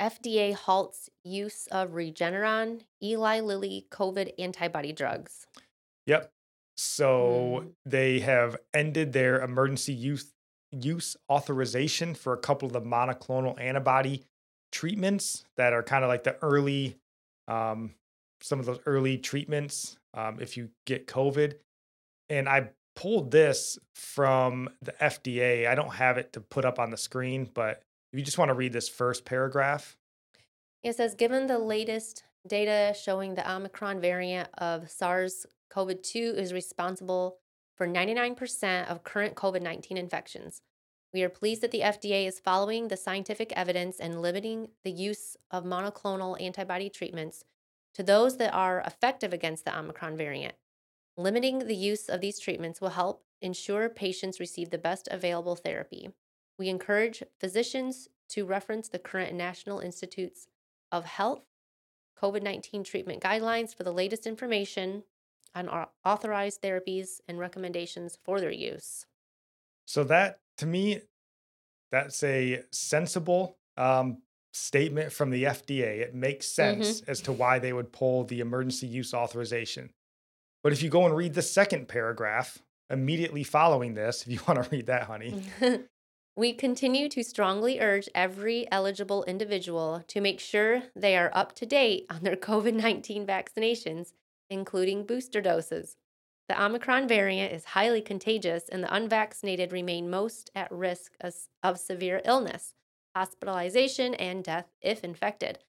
FDA 0.00 0.54
halts 0.54 1.08
use 1.24 1.66
of 1.68 1.90
Regeneron, 1.90 2.82
Eli 3.02 3.40
Lilly 3.40 3.86
COVID 3.90 4.32
antibody 4.38 4.92
drugs. 4.92 5.46
Yep. 6.06 6.30
So 6.76 7.62
Mm. 7.64 7.74
they 7.86 8.20
have 8.20 8.56
ended 8.74 9.12
their 9.12 9.40
emergency 9.40 9.94
use 9.94 10.32
use 10.72 11.16
authorization 11.30 12.14
for 12.14 12.34
a 12.34 12.38
couple 12.38 12.66
of 12.66 12.72
the 12.72 12.82
monoclonal 12.82 13.58
antibody 13.58 14.24
treatments 14.72 15.44
that 15.56 15.72
are 15.72 15.82
kind 15.82 16.04
of 16.04 16.08
like 16.08 16.24
the 16.24 16.36
early, 16.42 16.98
um, 17.48 17.94
some 18.42 18.60
of 18.60 18.66
those 18.66 18.80
early 18.84 19.16
treatments 19.16 19.96
um, 20.12 20.38
if 20.40 20.56
you 20.56 20.68
get 20.84 21.06
COVID. 21.06 21.54
And 22.28 22.46
I 22.48 22.70
pulled 22.96 23.30
this 23.30 23.78
from 23.94 24.68
the 24.82 24.92
FDA. 25.00 25.68
I 25.68 25.76
don't 25.76 25.94
have 25.94 26.18
it 26.18 26.32
to 26.32 26.40
put 26.40 26.64
up 26.64 26.80
on 26.80 26.90
the 26.90 26.96
screen, 26.96 27.48
but 27.54 27.82
if 28.12 28.18
you 28.18 28.24
just 28.24 28.38
want 28.38 28.48
to 28.48 28.54
read 28.54 28.72
this 28.72 28.88
first 28.88 29.24
paragraph. 29.24 29.96
It 30.82 30.96
says 30.96 31.14
given 31.14 31.46
the 31.46 31.58
latest 31.58 32.24
data 32.48 32.96
showing 32.98 33.34
the 33.34 33.48
Omicron 33.48 34.00
variant 34.00 34.48
of 34.58 34.90
SARS 34.90 35.46
CoV 35.70 36.02
2 36.02 36.34
is 36.36 36.52
responsible 36.52 37.38
for 37.76 37.86
99% 37.86 38.88
of 38.88 39.04
current 39.04 39.34
COVID 39.34 39.62
19 39.62 39.96
infections, 39.96 40.62
we 41.12 41.22
are 41.22 41.28
pleased 41.28 41.62
that 41.62 41.70
the 41.70 41.80
FDA 41.80 42.26
is 42.26 42.40
following 42.40 42.88
the 42.88 42.96
scientific 42.96 43.52
evidence 43.54 44.00
and 44.00 44.20
limiting 44.20 44.68
the 44.84 44.90
use 44.90 45.36
of 45.50 45.64
monoclonal 45.64 46.40
antibody 46.40 46.90
treatments 46.90 47.44
to 47.94 48.02
those 48.02 48.36
that 48.38 48.52
are 48.52 48.80
effective 48.80 49.32
against 49.32 49.64
the 49.64 49.78
Omicron 49.78 50.16
variant. 50.16 50.54
Limiting 51.16 51.60
the 51.60 51.74
use 51.74 52.08
of 52.08 52.20
these 52.20 52.38
treatments 52.38 52.80
will 52.80 52.90
help 52.90 53.24
ensure 53.40 53.88
patients 53.88 54.40
receive 54.40 54.70
the 54.70 54.78
best 54.78 55.08
available 55.10 55.56
therapy. 55.56 56.10
We 56.58 56.68
encourage 56.68 57.22
physicians 57.38 58.08
to 58.30 58.44
reference 58.44 58.88
the 58.88 58.98
current 58.98 59.34
National 59.34 59.78
Institutes 59.78 60.48
of 60.92 61.04
Health 61.04 61.42
COVID 62.20 62.42
19 62.42 62.84
treatment 62.84 63.22
guidelines 63.22 63.74
for 63.74 63.82
the 63.82 63.92
latest 63.92 64.26
information 64.26 65.04
on 65.54 65.68
au- 65.68 65.88
authorized 66.04 66.62
therapies 66.62 67.20
and 67.28 67.38
recommendations 67.38 68.18
for 68.24 68.40
their 68.40 68.50
use. 68.50 69.06
So 69.86 70.04
that 70.04 70.40
to 70.58 70.66
me, 70.66 71.00
that's 71.92 72.22
a 72.22 72.62
sensible 72.72 73.58
um, 73.76 74.22
statement 74.52 75.12
from 75.12 75.30
the 75.30 75.44
FDA. 75.44 76.00
It 76.00 76.14
makes 76.14 76.46
sense 76.46 77.02
as 77.02 77.20
to 77.22 77.32
why 77.32 77.58
they 77.58 77.72
would 77.72 77.92
pull 77.92 78.24
the 78.24 78.40
emergency 78.40 78.86
use 78.86 79.14
authorization. 79.14 79.90
But 80.66 80.72
if 80.72 80.82
you 80.82 80.90
go 80.90 81.06
and 81.06 81.14
read 81.14 81.34
the 81.34 81.42
second 81.42 81.86
paragraph 81.86 82.60
immediately 82.90 83.44
following 83.44 83.94
this, 83.94 84.22
if 84.22 84.32
you 84.32 84.40
want 84.48 84.60
to 84.60 84.68
read 84.68 84.86
that, 84.86 85.04
honey, 85.04 85.44
we 86.36 86.54
continue 86.54 87.08
to 87.08 87.22
strongly 87.22 87.78
urge 87.78 88.08
every 88.16 88.66
eligible 88.72 89.22
individual 89.28 90.02
to 90.08 90.20
make 90.20 90.40
sure 90.40 90.82
they 90.96 91.16
are 91.16 91.30
up 91.32 91.54
to 91.54 91.66
date 91.66 92.06
on 92.10 92.24
their 92.24 92.34
COVID 92.50 92.74
19 92.74 93.24
vaccinations, 93.24 94.12
including 94.50 95.06
booster 95.06 95.40
doses. 95.40 95.98
The 96.48 96.60
Omicron 96.60 97.06
variant 97.06 97.52
is 97.52 97.66
highly 97.66 98.00
contagious, 98.00 98.68
and 98.68 98.82
the 98.82 98.92
unvaccinated 98.92 99.70
remain 99.70 100.10
most 100.10 100.50
at 100.52 100.72
risk 100.72 101.12
of, 101.20 101.32
of 101.62 101.78
severe 101.78 102.22
illness, 102.24 102.74
hospitalization, 103.14 104.14
and 104.14 104.42
death 104.42 104.66
if 104.82 105.04
infected. 105.04 105.60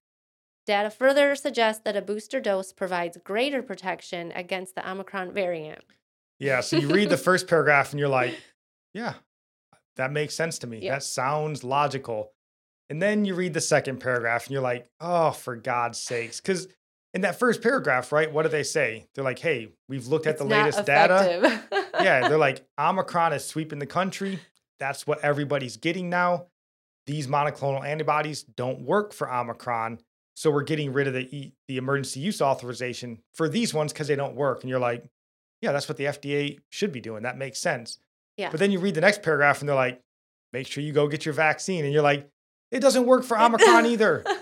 Data 0.68 0.90
further 0.90 1.34
suggests 1.34 1.80
that 1.86 1.96
a 1.96 2.02
booster 2.02 2.40
dose 2.40 2.74
provides 2.74 3.16
greater 3.24 3.62
protection 3.62 4.32
against 4.32 4.74
the 4.74 4.86
Omicron 4.86 5.32
variant. 5.32 5.80
yeah. 6.38 6.60
So 6.60 6.76
you 6.76 6.88
read 6.88 7.08
the 7.08 7.16
first 7.28 7.48
paragraph 7.48 7.92
and 7.92 7.98
you're 7.98 8.10
like, 8.10 8.38
yeah, 8.92 9.14
that 9.96 10.12
makes 10.12 10.34
sense 10.34 10.58
to 10.58 10.66
me. 10.66 10.80
Yeah. 10.82 10.96
That 10.96 11.04
sounds 11.04 11.64
logical. 11.64 12.32
And 12.90 13.00
then 13.00 13.24
you 13.24 13.34
read 13.34 13.54
the 13.54 13.62
second 13.62 14.00
paragraph 14.00 14.44
and 14.44 14.52
you're 14.52 14.60
like, 14.60 14.86
oh, 15.00 15.30
for 15.30 15.56
God's 15.56 15.98
sakes. 15.98 16.38
Because 16.38 16.68
in 17.14 17.22
that 17.22 17.38
first 17.38 17.62
paragraph, 17.62 18.12
right, 18.12 18.30
what 18.30 18.42
do 18.42 18.50
they 18.50 18.62
say? 18.62 19.06
They're 19.14 19.24
like, 19.24 19.38
hey, 19.38 19.70
we've 19.88 20.06
looked 20.06 20.26
at 20.26 20.32
It's 20.32 20.42
the 20.42 20.46
latest 20.48 20.84
data. 20.84 21.62
yeah, 21.94 22.28
they're 22.28 22.36
like 22.36 22.62
Omicron 22.78 23.32
is 23.32 23.42
sweeping 23.42 23.78
the 23.78 23.86
country. 23.86 24.38
That's 24.78 25.06
what 25.06 25.24
everybody's 25.24 25.78
getting 25.78 26.10
now. 26.10 26.48
These 27.06 27.26
monoclonal 27.26 27.82
antibodies 27.86 28.42
don't 28.42 28.82
work 28.82 29.14
for 29.14 29.32
Omicron, 29.32 30.00
so 30.38 30.52
we're 30.52 30.62
getting 30.62 30.92
rid 30.92 31.08
of 31.08 31.14
the 31.14 31.36
e- 31.36 31.52
the 31.66 31.78
emergency 31.78 32.20
use 32.20 32.40
authorization 32.40 33.18
for 33.34 33.48
these 33.48 33.74
ones 33.74 33.92
because 33.92 34.06
they 34.06 34.14
don't 34.14 34.36
work. 34.36 34.60
And 34.62 34.70
you're 34.70 34.78
like, 34.78 35.04
yeah, 35.60 35.72
that's 35.72 35.88
what 35.88 35.98
the 35.98 36.04
FDA 36.04 36.60
should 36.70 36.92
be 36.92 37.00
doing. 37.00 37.24
That 37.24 37.36
makes 37.36 37.58
sense. 37.58 37.98
Yeah. 38.36 38.48
But 38.52 38.60
then 38.60 38.70
you 38.70 38.78
read 38.78 38.94
the 38.94 39.00
next 39.00 39.24
paragraph 39.24 39.58
and 39.58 39.68
they're 39.68 39.74
like, 39.74 40.00
make 40.52 40.68
sure 40.68 40.84
you 40.84 40.92
go 40.92 41.08
get 41.08 41.24
your 41.24 41.32
vaccine, 41.34 41.84
and 41.84 41.92
you're 41.92 42.04
like, 42.04 42.30
it 42.70 42.78
doesn't 42.78 43.04
work 43.04 43.24
for 43.24 43.36
Omicron 43.36 43.86
either. 43.86 44.24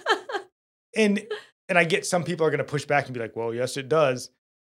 And 0.98 1.26
and 1.68 1.76
I 1.76 1.84
get 1.84 2.06
some 2.06 2.24
people 2.24 2.46
are 2.46 2.50
going 2.50 2.56
to 2.56 2.64
push 2.64 2.86
back 2.86 3.04
and 3.04 3.12
be 3.12 3.20
like, 3.20 3.36
well, 3.36 3.52
yes, 3.52 3.76
it 3.76 3.86
does. 3.86 4.30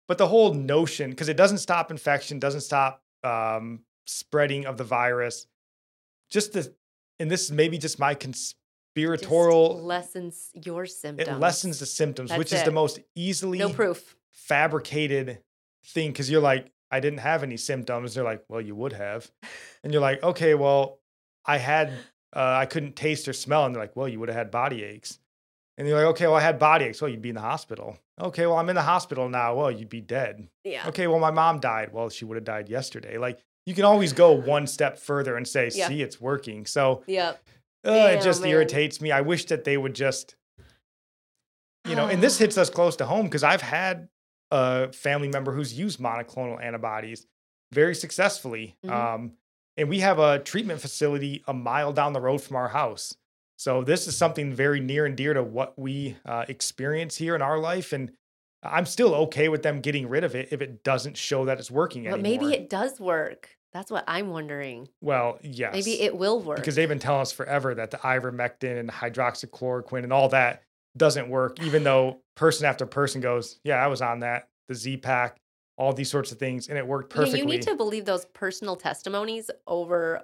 But 0.08 0.16
the 0.16 0.26
whole 0.26 0.54
notion, 0.54 1.10
because 1.10 1.28
it 1.28 1.36
doesn't 1.36 1.58
stop 1.58 1.90
infection, 1.90 2.38
doesn't 2.38 2.62
stop 2.62 3.02
um, 3.22 3.80
spreading 4.06 4.64
of 4.64 4.78
the 4.78 4.84
virus, 4.84 5.46
just 6.30 6.54
the, 6.54 6.72
and 7.20 7.30
this 7.30 7.44
is 7.44 7.52
maybe 7.52 7.76
just 7.76 7.98
my 7.98 8.14
Just 8.96 9.82
lessens 9.82 10.50
your 10.54 10.86
symptoms. 10.86 11.28
it 11.28 11.40
lessens 11.40 11.78
the 11.80 11.86
symptoms, 11.86 12.30
which 12.32 12.50
That's 12.50 12.62
is 12.62 12.66
the 12.66 12.72
most 12.72 13.00
easily 13.14 13.58
no 13.58 13.70
proof. 13.70 14.16
fabricated 14.32 15.38
thing. 15.84 16.10
Because 16.12 16.30
you're 16.30 16.40
like, 16.40 16.70
I 16.90 17.00
didn't 17.00 17.18
have 17.20 17.42
any 17.42 17.56
symptoms. 17.56 18.14
They're 18.14 18.24
like, 18.24 18.44
well, 18.48 18.60
you 18.60 18.74
would 18.74 18.92
have. 18.92 19.30
And 19.82 19.92
you're 19.92 20.02
like, 20.02 20.22
okay, 20.22 20.54
well, 20.54 21.00
I 21.44 21.58
had, 21.58 21.88
uh, 22.34 22.56
I 22.60 22.66
couldn't 22.66 22.94
taste 22.96 23.26
or 23.28 23.32
smell. 23.32 23.66
And 23.66 23.74
they're 23.74 23.82
like, 23.82 23.96
well, 23.96 24.08
you 24.08 24.20
would 24.20 24.28
have 24.28 24.36
had 24.38 24.50
body 24.50 24.84
aches. 24.84 25.18
And 25.76 25.88
you're 25.88 25.96
like, 25.98 26.06
okay, 26.14 26.26
well, 26.26 26.36
I 26.36 26.40
had 26.40 26.58
body 26.60 26.84
aches. 26.86 27.02
Well, 27.02 27.10
you'd 27.10 27.20
be 27.20 27.30
in 27.30 27.34
the 27.34 27.40
hospital. 27.40 27.98
Okay, 28.20 28.46
well, 28.46 28.56
I'm 28.58 28.68
in 28.68 28.76
the 28.76 28.82
hospital 28.82 29.28
now. 29.28 29.56
Well, 29.56 29.72
you'd 29.72 29.88
be 29.88 30.00
dead. 30.00 30.46
Yeah. 30.62 30.86
Okay, 30.88 31.08
well, 31.08 31.18
my 31.18 31.32
mom 31.32 31.58
died. 31.58 31.92
Well, 31.92 32.08
she 32.10 32.24
would 32.24 32.36
have 32.36 32.44
died 32.44 32.68
yesterday. 32.68 33.18
Like, 33.18 33.40
you 33.66 33.74
can 33.74 33.84
always 33.84 34.12
go 34.12 34.30
one 34.32 34.68
step 34.68 34.98
further 34.98 35.36
and 35.36 35.48
say, 35.48 35.70
Yeah. 35.74 35.88
see, 35.88 36.00
it's 36.00 36.20
working. 36.20 36.64
So 36.66 37.02
Yep. 37.08 37.42
Uh, 37.86 38.16
it 38.18 38.22
just 38.22 38.42
man. 38.42 38.50
irritates 38.50 39.00
me. 39.00 39.10
I 39.12 39.20
wish 39.20 39.44
that 39.46 39.64
they 39.64 39.76
would 39.76 39.94
just, 39.94 40.36
you 41.86 41.94
know, 41.96 42.06
and 42.06 42.22
this 42.22 42.38
hits 42.44 42.56
us 42.58 42.70
close 42.70 42.96
to 42.96 43.06
home 43.06 43.26
because 43.26 43.42
I've 43.44 43.62
had 43.62 44.08
a 44.50 44.92
family 44.92 45.28
member 45.28 45.52
who's 45.52 45.76
used 45.78 45.98
monoclonal 46.00 46.62
antibodies 46.62 47.26
very 47.72 47.94
successfully. 47.94 48.76
Mhm. 48.84 48.90
Um, 48.90 49.32
and 49.76 49.88
we 49.88 50.00
have 50.00 50.18
a 50.18 50.38
treatment 50.38 50.80
facility 50.80 51.42
a 51.48 51.52
mile 51.54 51.92
down 51.92 52.12
the 52.12 52.20
road 52.20 52.40
from 52.40 52.56
our 52.56 52.68
house. 52.68 53.16
So 53.56 53.82
this 53.82 54.06
is 54.06 54.16
something 54.16 54.52
very 54.52 54.80
near 54.80 55.06
and 55.06 55.16
dear 55.16 55.34
to 55.34 55.42
what 55.42 55.78
we 55.78 56.16
uh, 56.24 56.44
experience 56.48 57.16
here 57.16 57.34
in 57.34 57.42
our 57.42 57.58
life. 57.58 57.92
And 57.92 58.12
I'm 58.62 58.86
still 58.86 59.14
okay 59.26 59.48
with 59.48 59.62
them 59.62 59.80
getting 59.80 60.08
rid 60.08 60.22
of 60.24 60.34
it 60.34 60.48
if 60.52 60.60
it 60.62 60.84
doesn't 60.84 61.16
show 61.16 61.44
that 61.46 61.58
it's 61.58 61.70
working 61.70 62.04
But 62.04 62.14
anymore. 62.20 62.22
maybe 62.22 62.54
it 62.54 62.68
does 62.70 63.00
work. 63.00 63.56
That's 63.74 63.90
what 63.90 64.04
I'm 64.06 64.30
wondering. 64.30 64.88
well, 65.02 65.38
yes. 65.42 65.74
Maybe 65.74 66.00
it 66.00 66.16
will 66.16 66.40
work. 66.40 66.56
because 66.56 66.76
they've 66.76 66.88
been 66.88 66.98
telling 67.00 67.20
us 67.22 67.32
forever 67.32 67.74
that 67.74 67.90
the 67.90 67.98
ivermectin 67.98 68.78
and 68.78 68.88
hydroxychloroquine 68.88 70.04
and 70.04 70.12
all 70.12 70.28
that 70.30 70.62
doesn't 70.96 71.28
work, 71.28 71.60
even 71.62 71.82
though 71.84 72.20
person 72.36 72.64
after 72.66 72.86
person 72.86 73.20
goes, 73.20 73.58
"Yeah, 73.64 73.84
I 73.84 73.88
was 73.88 74.00
on 74.00 74.20
that. 74.20 74.48
the 74.68 74.74
Z 74.74 74.98
Pack, 74.98 75.36
all 75.76 75.92
these 75.92 76.08
sorts 76.10 76.30
of 76.32 76.38
things, 76.38 76.68
and 76.68 76.78
it 76.78 76.86
worked 76.86 77.10
perfectly. 77.10 77.40
you 77.40 77.44
need 77.46 77.62
to 77.62 77.74
believe 77.74 78.04
those 78.06 78.24
personal 78.26 78.76
testimonies 78.76 79.50
over 79.66 80.22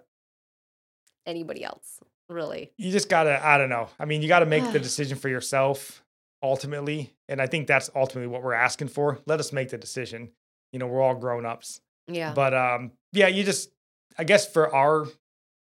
anybody 1.26 1.62
else, 1.64 2.00
really. 2.28 2.72
you 2.78 2.90
just 2.90 3.08
gotta 3.08 3.44
i 3.46 3.58
don't 3.58 3.68
know 3.68 3.88
i 3.98 4.04
mean 4.04 4.22
you 4.22 4.28
gotta 4.28 4.46
make 4.46 4.64
the 4.72 4.78
decision 4.88 5.18
for 5.18 5.28
yourself 5.28 6.02
ultimately 6.42 7.12
and 7.28 7.42
i 7.42 7.46
think 7.46 7.66
that's 7.66 7.90
ultimately 7.94 8.26
what 8.26 8.42
we're 8.42 8.54
asking 8.54 8.88
for 8.88 9.18
let 9.26 9.38
us 9.38 9.52
make 9.52 9.68
the 9.68 9.76
decision 9.76 10.30
you 10.72 10.78
know 10.78 10.86
we're 10.86 11.02
all 11.02 11.14
grown-ups 11.14 11.80
Yeah. 12.06 12.32
but 12.34 12.54
um 12.54 12.92
yeah 13.12 13.28
you 13.28 13.44
just 13.44 13.70
i 14.18 14.24
guess 14.24 14.50
for 14.50 14.74
our 14.74 15.06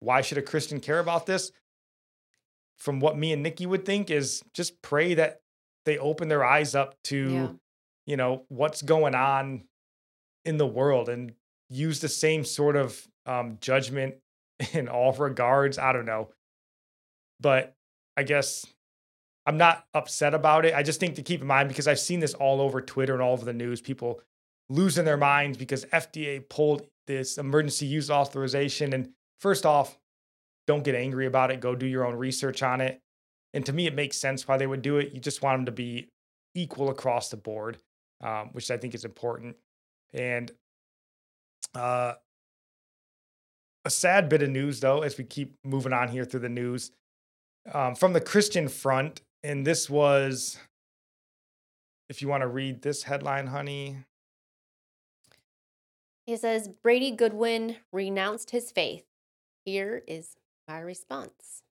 why 0.01 0.21
should 0.23 0.39
a 0.39 0.43
christian 0.43 0.81
care 0.81 0.99
about 0.99 1.27
this 1.27 1.51
from 2.79 3.01
what 3.01 3.17
me 3.19 3.33
and 3.33 3.43
nikki 3.43 3.67
would 3.67 3.85
think 3.85 4.11
is 4.11 4.43
just 4.55 4.81
pray 4.83 5.15
that 5.15 5.41
they 5.85 5.99
open 5.99 6.29
their 6.29 6.45
eyes 6.45 6.75
up 6.75 6.95
to 7.05 7.31
Yeah. 7.33 7.49
you 8.07 8.17
know 8.17 8.45
what's 8.49 8.83
going 8.83 9.15
on 9.15 9.65
in 10.45 10.57
the 10.59 10.67
world 10.67 11.09
and 11.09 11.33
use 11.69 12.01
the 12.01 12.09
same 12.09 12.45
sort 12.45 12.77
of 12.77 13.07
um, 13.27 13.59
judgment 13.61 14.15
in 14.73 14.89
all 14.89 15.13
regards 15.13 15.79
i 15.79 15.93
don't 15.93 16.07
know 16.07 16.31
but 17.41 17.75
i 18.17 18.23
guess 18.23 18.65
i'm 19.47 19.59
not 19.59 19.85
upset 19.95 20.35
about 20.35 20.65
it 20.65 20.75
i 20.75 20.83
just 20.83 21.01
think 21.01 21.17
to 21.17 21.23
keep 21.23 21.41
in 21.41 21.47
mind 21.47 21.69
because 21.69 21.87
i've 21.89 21.99
seen 21.99 22.21
this 22.21 22.35
all 22.35 22.61
over 22.61 22.81
twitter 22.81 23.13
and 23.13 23.23
all 23.23 23.33
over 23.33 23.45
the 23.45 23.53
news 23.53 23.81
people 23.81 24.21
losing 24.71 25.05
their 25.05 25.17
minds 25.17 25.57
because 25.57 25.85
fda 25.87 26.47
pulled 26.49 26.87
this 27.07 27.39
emergency 27.39 27.87
use 27.87 28.11
authorization 28.11 28.93
and 28.93 29.11
first 29.41 29.65
off 29.65 29.99
don't 30.67 30.85
get 30.85 30.95
angry 30.95 31.27
about 31.27 31.51
it 31.51 31.61
go 31.61 31.75
do 31.75 31.87
your 31.87 32.07
own 32.07 32.15
research 32.15 32.63
on 32.63 32.81
it 32.81 33.01
and 33.55 33.65
to 33.65 33.73
me 33.73 33.87
it 33.87 33.95
makes 33.95 34.17
sense 34.17 34.47
why 34.47 34.57
they 34.57 34.67
would 34.67 34.83
do 34.83 34.99
it 34.99 35.13
you 35.13 35.21
just 35.21 35.43
want 35.43 35.59
them 35.59 35.67
to 35.67 35.73
be 35.73 36.09
equal 36.55 36.91
across 36.91 37.31
the 37.31 37.37
board 37.37 37.79
um, 38.23 38.51
which 38.53 38.71
i 38.71 38.77
think 38.77 38.95
is 38.95 39.05
important 39.05 39.57
and 40.13 40.53
uh, 41.75 42.15
a 43.85 43.91
sad 43.91 44.29
bit 44.29 44.43
of 44.43 44.51
news, 44.51 44.81
though, 44.81 45.03
as 45.03 45.19
we 45.19 45.25
keep 45.25 45.55
moving 45.65 45.93
on 45.93 46.09
here 46.09 46.25
through 46.25 46.41
the 46.41 46.49
news 46.49 46.91
um, 47.73 47.95
from 47.95 48.13
the 48.13 48.21
Christian 48.21 48.69
front. 48.69 49.23
And 49.43 49.67
this 49.67 49.89
was, 49.89 50.59
if 52.09 52.21
you 52.21 52.29
want 52.29 52.43
to 52.43 52.49
read 52.49 52.83
this 52.83 53.05
headline, 53.05 53.47
honey. 53.47 54.05
He 56.29 56.37
says 56.37 56.69
Brady 56.69 57.11
Goodwin 57.11 57.77
renounced 57.91 58.51
his 58.51 58.71
faith. 58.71 59.07
Here 59.65 60.03
is 60.07 60.37
my 60.69 60.79
response. 60.79 61.63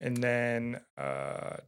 And 0.00 0.16
then, 0.16 0.80
uh, 0.96 1.58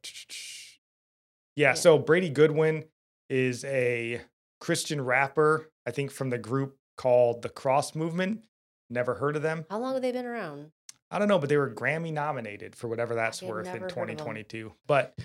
yeah, 1.55 1.68
Yeah. 1.68 1.75
so 1.75 1.99
Brady 1.99 2.31
Goodwin 2.31 2.85
is 3.29 3.66
a 3.66 4.23
Christian 4.62 5.03
rapper, 5.03 5.71
I 5.85 5.90
think 5.90 6.11
from 6.11 6.31
the 6.31 6.38
group 6.38 6.79
called 6.97 7.42
the 7.42 7.51
Cross 7.51 7.95
Movement. 7.95 8.47
Never 8.88 9.16
heard 9.16 9.37
of 9.37 9.42
them. 9.42 9.66
How 9.68 9.79
long 9.79 9.92
have 9.92 10.01
they 10.01 10.11
been 10.12 10.25
around? 10.25 10.73
I 11.11 11.18
don't 11.18 11.29
know, 11.29 11.38
but 11.38 11.51
they 11.51 11.59
were 11.59 11.68
Grammy 11.68 12.14
nominated 12.14 12.75
for 12.75 12.88
whatever 12.88 13.14
that's 13.14 13.42
worth 13.42 13.66
in 13.66 13.73
never 13.75 13.85
heard 13.85 13.92
of 13.92 13.99
'em. 13.99 14.07
2022. 14.16 14.73
But 14.87 15.18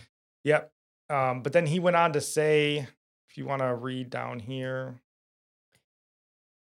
yep. 0.43 0.74
Um, 1.10 1.41
but 1.41 1.54
then 1.54 1.67
he 1.67 1.80
went 1.80 1.96
on 1.96 2.12
to 2.12 2.20
say, 2.20 2.86
if 3.30 3.38
you 3.38 3.46
want 3.46 3.62
to 3.62 3.74
read 3.74 4.10
down 4.10 4.39
here, 4.39 5.00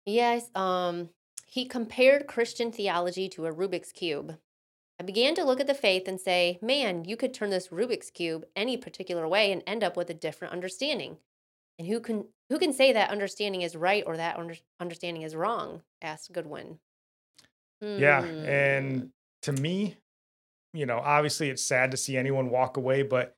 Yes, 0.07 0.49
um, 0.55 1.09
he 1.45 1.65
compared 1.65 2.27
Christian 2.27 2.71
theology 2.71 3.27
to 3.29 3.45
a 3.45 3.53
Rubik's 3.53 3.91
Cube. 3.91 4.37
I 4.99 5.03
began 5.03 5.35
to 5.35 5.43
look 5.43 5.59
at 5.59 5.67
the 5.67 5.73
faith 5.75 6.07
and 6.07 6.19
say, 6.19 6.57
man, 6.61 7.05
you 7.05 7.17
could 7.17 7.33
turn 7.33 7.49
this 7.49 7.67
Rubik's 7.67 8.09
Cube 8.09 8.45
any 8.55 8.77
particular 8.77 9.27
way 9.27 9.51
and 9.51 9.61
end 9.67 9.83
up 9.83 9.97
with 9.97 10.09
a 10.09 10.15
different 10.15 10.53
understanding. 10.53 11.17
And 11.77 11.87
who 11.87 11.99
can 11.99 12.25
who 12.49 12.57
can 12.57 12.73
say 12.73 12.93
that 12.93 13.11
understanding 13.11 13.61
is 13.61 13.75
right 13.75 14.03
or 14.07 14.17
that 14.17 14.37
under, 14.37 14.55
understanding 14.79 15.23
is 15.23 15.35
wrong? 15.35 15.81
asked 16.01 16.31
Goodwin. 16.31 16.79
yeah. 17.81 18.23
Hmm. 18.23 18.45
And 18.45 19.09
to 19.43 19.51
me, 19.51 19.97
you 20.73 20.85
know, 20.85 20.99
obviously 20.99 21.49
it's 21.49 21.61
sad 21.61 21.91
to 21.91 21.97
see 21.97 22.17
anyone 22.17 22.49
walk 22.49 22.77
away, 22.77 23.03
but 23.03 23.36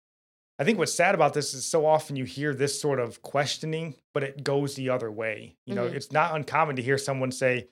I 0.60 0.66
think 0.66 0.78
what's 0.78 0.94
sad 0.94 1.16
about 1.16 1.34
this 1.34 1.54
is 1.54 1.66
so 1.66 1.86
often 1.86 2.18
you 2.18 2.26
hear 2.26 2.54
this 2.54 2.80
sort 2.80 3.00
of 3.00 3.22
questioning, 3.22 3.96
but 4.14 4.24
it 4.24 4.44
goes 4.44 4.76
the 4.76 4.90
other 4.90 5.10
way. 5.10 5.56
You 5.66 5.74
know, 5.74 5.88
Mhm. 5.90 5.94
it's 5.94 6.12
not 6.12 6.36
uncommon 6.36 6.76
to 6.76 6.82
hear 6.82 6.98
someone 6.98 7.32
say, 7.32 7.70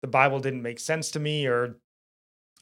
the 0.00 0.08
Bible 0.08 0.40
didn't 0.40 0.62
make 0.62 0.80
sense 0.80 1.10
to 1.12 1.20
me, 1.20 1.46
or 1.46 1.76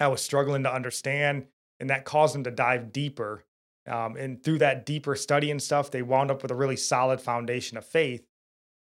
I 0.01 0.09
was 0.09 0.21
struggling 0.21 0.65
to 0.65 0.75
understand. 0.75 1.47
And 1.79 1.89
that 1.89 2.05
caused 2.05 2.35
them 2.35 2.45
to 2.45 2.51
dive 2.51 2.93
deeper. 2.93 3.45
Um, 3.87 4.17
and 4.17 4.43
through 4.43 4.59
that 4.59 4.85
deeper 4.85 5.15
study 5.15 5.51
and 5.51 5.63
stuff, 5.63 5.91
they 5.91 6.03
wound 6.03 6.31
up 6.31 6.43
with 6.43 6.51
a 6.51 6.57
really 6.57 6.77
solid 6.77 7.21
foundation 7.21 7.79
of 7.79 7.87
faith. 7.87 8.27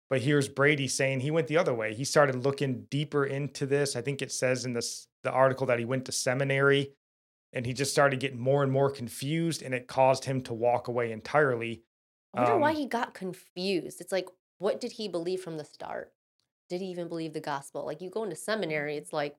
But 0.10 0.22
here's 0.24 0.50
Brady 0.50 0.88
saying 0.88 1.20
he 1.20 1.32
went 1.32 1.48
the 1.48 1.58
other 1.58 1.74
way. 1.74 1.94
He 1.94 2.04
started 2.04 2.44
looking 2.44 2.86
deeper 2.86 3.24
into 3.24 3.68
this. 3.68 3.96
I 3.96 4.02
think 4.02 4.22
it 4.22 4.32
says 4.32 4.66
in 4.66 4.74
this 4.74 5.08
the 5.24 5.32
article 5.32 5.68
that 5.68 5.80
he 5.80 5.86
went 5.86 6.06
to 6.06 6.12
seminary 6.12 6.96
and 7.54 7.66
he 7.66 7.74
just 7.74 7.92
started 7.92 8.20
getting 8.20 8.40
more 8.40 8.64
and 8.64 8.72
more 8.72 8.90
confused 8.90 9.62
and 9.62 9.74
it 9.74 9.88
caused 9.88 10.26
him 10.26 10.42
to 10.42 10.54
walk 10.54 10.88
away 10.88 11.12
entirely. 11.12 11.84
I 12.34 12.42
wonder 12.42 12.58
why 12.58 12.72
um, 12.72 12.76
he 12.76 12.86
got 12.86 13.14
confused. 13.14 14.02
It's 14.02 14.12
like, 14.12 14.28
what 14.60 14.80
did 14.80 14.92
he 14.94 15.08
believe 15.08 15.42
from 15.42 15.58
the 15.58 15.66
start? 15.66 16.12
Did 16.70 16.82
he 16.82 16.88
even 16.88 17.08
believe 17.08 17.34
the 17.34 17.40
gospel? 17.40 17.86
Like 17.86 18.02
you 18.02 18.10
go 18.10 18.24
into 18.24 18.36
seminary, 18.36 18.98
it's 18.98 19.12
like, 19.14 19.36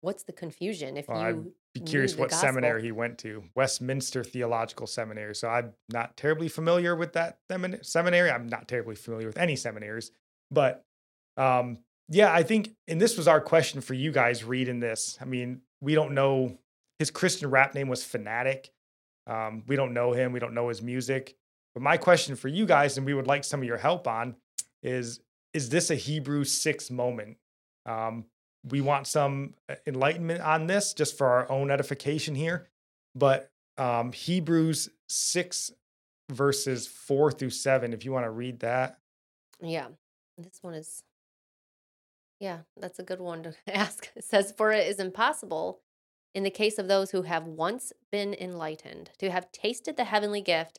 what's 0.00 0.22
the 0.22 0.32
confusion 0.32 0.96
if 0.96 1.08
Well, 1.08 1.18
I'd 1.18 1.34
you 1.34 1.52
Be 1.74 1.80
curious 1.80 2.16
what 2.16 2.30
gospel? 2.30 2.48
seminary 2.48 2.82
he 2.82 2.92
went 2.92 3.18
to. 3.18 3.42
Westminster 3.56 4.22
Theological 4.22 4.86
Seminary. 4.86 5.34
So 5.34 5.48
I'm 5.48 5.72
not 5.88 6.16
terribly 6.16 6.48
familiar 6.48 6.94
with 6.94 7.14
that 7.14 7.38
semin- 7.50 7.84
seminary. 7.84 8.30
I'm 8.30 8.46
not 8.46 8.68
terribly 8.68 8.94
familiar 8.94 9.26
with 9.26 9.38
any 9.38 9.56
seminaries, 9.56 10.12
but 10.52 10.84
um, 11.36 11.78
yeah, 12.08 12.32
I 12.32 12.44
think, 12.44 12.70
and 12.86 13.00
this 13.00 13.16
was 13.16 13.26
our 13.26 13.40
question 13.40 13.80
for 13.80 13.94
you 13.94 14.12
guys 14.12 14.44
reading 14.44 14.78
this. 14.78 15.18
I 15.20 15.24
mean, 15.24 15.62
we 15.80 15.94
don't 15.94 16.14
know 16.14 16.58
his 16.98 17.10
Christian 17.10 17.50
rap 17.50 17.74
name 17.74 17.88
was 17.88 18.02
Phanatik. 18.02 18.70
Um, 19.26 19.62
we 19.66 19.76
don't 19.76 19.94
know 19.94 20.12
him. 20.12 20.32
We 20.32 20.40
don't 20.40 20.54
know 20.54 20.68
his 20.68 20.82
music. 20.82 21.36
But 21.74 21.82
my 21.82 21.96
question 21.96 22.34
for 22.34 22.48
you 22.48 22.66
guys, 22.66 22.96
and 22.96 23.06
we 23.06 23.14
would 23.14 23.26
like 23.26 23.44
some 23.44 23.60
of 23.60 23.66
your 23.66 23.76
help 23.76 24.08
on, 24.08 24.36
is 24.82 25.20
is 25.54 25.70
this 25.70 25.90
a 25.90 25.94
Hebrew 25.94 26.44
six 26.44 26.90
moment? 26.90 27.36
Um, 27.86 28.24
we 28.64 28.80
want 28.80 29.06
some 29.06 29.54
uh, 29.68 29.76
enlightenment 29.86 30.40
on 30.42 30.66
this 30.66 30.92
just 30.92 31.16
for 31.16 31.26
our 31.26 31.50
own 31.50 31.70
edification 31.70 32.34
here. 32.34 32.68
But 33.14 33.50
um, 33.76 34.12
Hebrews 34.12 34.90
6, 35.08 35.72
verses 36.30 36.86
4 36.86 37.32
through 37.32 37.50
7, 37.50 37.92
if 37.92 38.04
you 38.04 38.12
want 38.12 38.26
to 38.26 38.30
read 38.30 38.60
that. 38.60 38.98
Yeah, 39.60 39.88
this 40.36 40.58
one 40.60 40.74
is, 40.74 41.02
yeah, 42.40 42.58
that's 42.76 42.98
a 42.98 43.02
good 43.02 43.20
one 43.20 43.44
to 43.44 43.54
ask. 43.68 44.10
It 44.14 44.24
says, 44.24 44.52
For 44.56 44.70
it 44.72 44.86
is 44.86 44.98
impossible 44.98 45.80
in 46.38 46.44
the 46.44 46.50
case 46.50 46.78
of 46.78 46.86
those 46.86 47.10
who 47.10 47.22
have 47.22 47.48
once 47.48 47.92
been 48.12 48.32
enlightened 48.32 49.10
to 49.18 49.28
have 49.28 49.50
tasted 49.50 49.96
the 49.96 50.04
heavenly 50.04 50.40
gift 50.40 50.78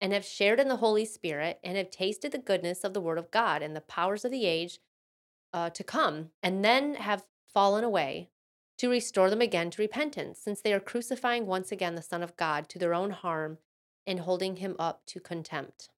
and 0.00 0.12
have 0.12 0.24
shared 0.24 0.58
in 0.58 0.66
the 0.66 0.78
Holy 0.78 1.04
Spirit 1.04 1.60
and 1.62 1.76
have 1.76 1.92
tasted 1.92 2.32
the 2.32 2.38
goodness 2.38 2.82
of 2.82 2.92
the 2.92 3.00
Word 3.00 3.16
of 3.16 3.30
God 3.30 3.62
and 3.62 3.76
the 3.76 3.80
powers 3.80 4.24
of 4.24 4.32
the 4.32 4.44
age 4.44 4.80
uh, 5.52 5.70
to 5.70 5.84
come, 5.84 6.30
and 6.42 6.64
then 6.64 6.96
have 6.96 7.22
fallen 7.54 7.84
away 7.84 8.30
to 8.78 8.90
restore 8.90 9.30
them 9.30 9.40
again 9.40 9.70
to 9.70 9.80
repentance, 9.80 10.40
since 10.40 10.60
they 10.60 10.72
are 10.72 10.80
crucifying 10.80 11.46
once 11.46 11.70
again 11.70 11.94
the 11.94 12.02
Son 12.02 12.24
of 12.24 12.36
God 12.36 12.68
to 12.70 12.78
their 12.80 12.92
own 12.92 13.12
harm 13.12 13.58
and 14.08 14.18
holding 14.18 14.56
him 14.56 14.74
up 14.76 15.06
to 15.06 15.20
contempt. 15.20 15.88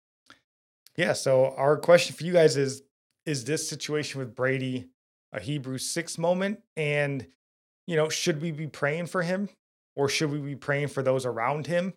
Yeah. 0.97 1.15
So 1.15 1.55
our 1.57 1.79
question 1.79 2.15
for 2.15 2.25
you 2.25 2.35
guys 2.35 2.59
is 2.59 2.83
Is 3.25 3.47
this 3.47 3.71
situation 3.71 4.19
with 4.19 4.37
Brady 4.37 4.91
a 5.33 5.41
Hebrew 5.41 5.79
6 5.79 6.19
moment? 6.19 6.61
And, 6.77 7.27
you 7.89 7.97
know, 7.97 8.11
should 8.11 8.43
we 8.43 8.53
be 8.53 8.67
praying 8.67 9.07
for 9.07 9.23
him 9.23 9.49
or 9.97 10.11
should 10.11 10.31
we 10.31 10.39
be 10.39 10.55
praying 10.55 10.89
for 10.89 11.03
those 11.03 11.25
around 11.25 11.67
him? 11.67 11.95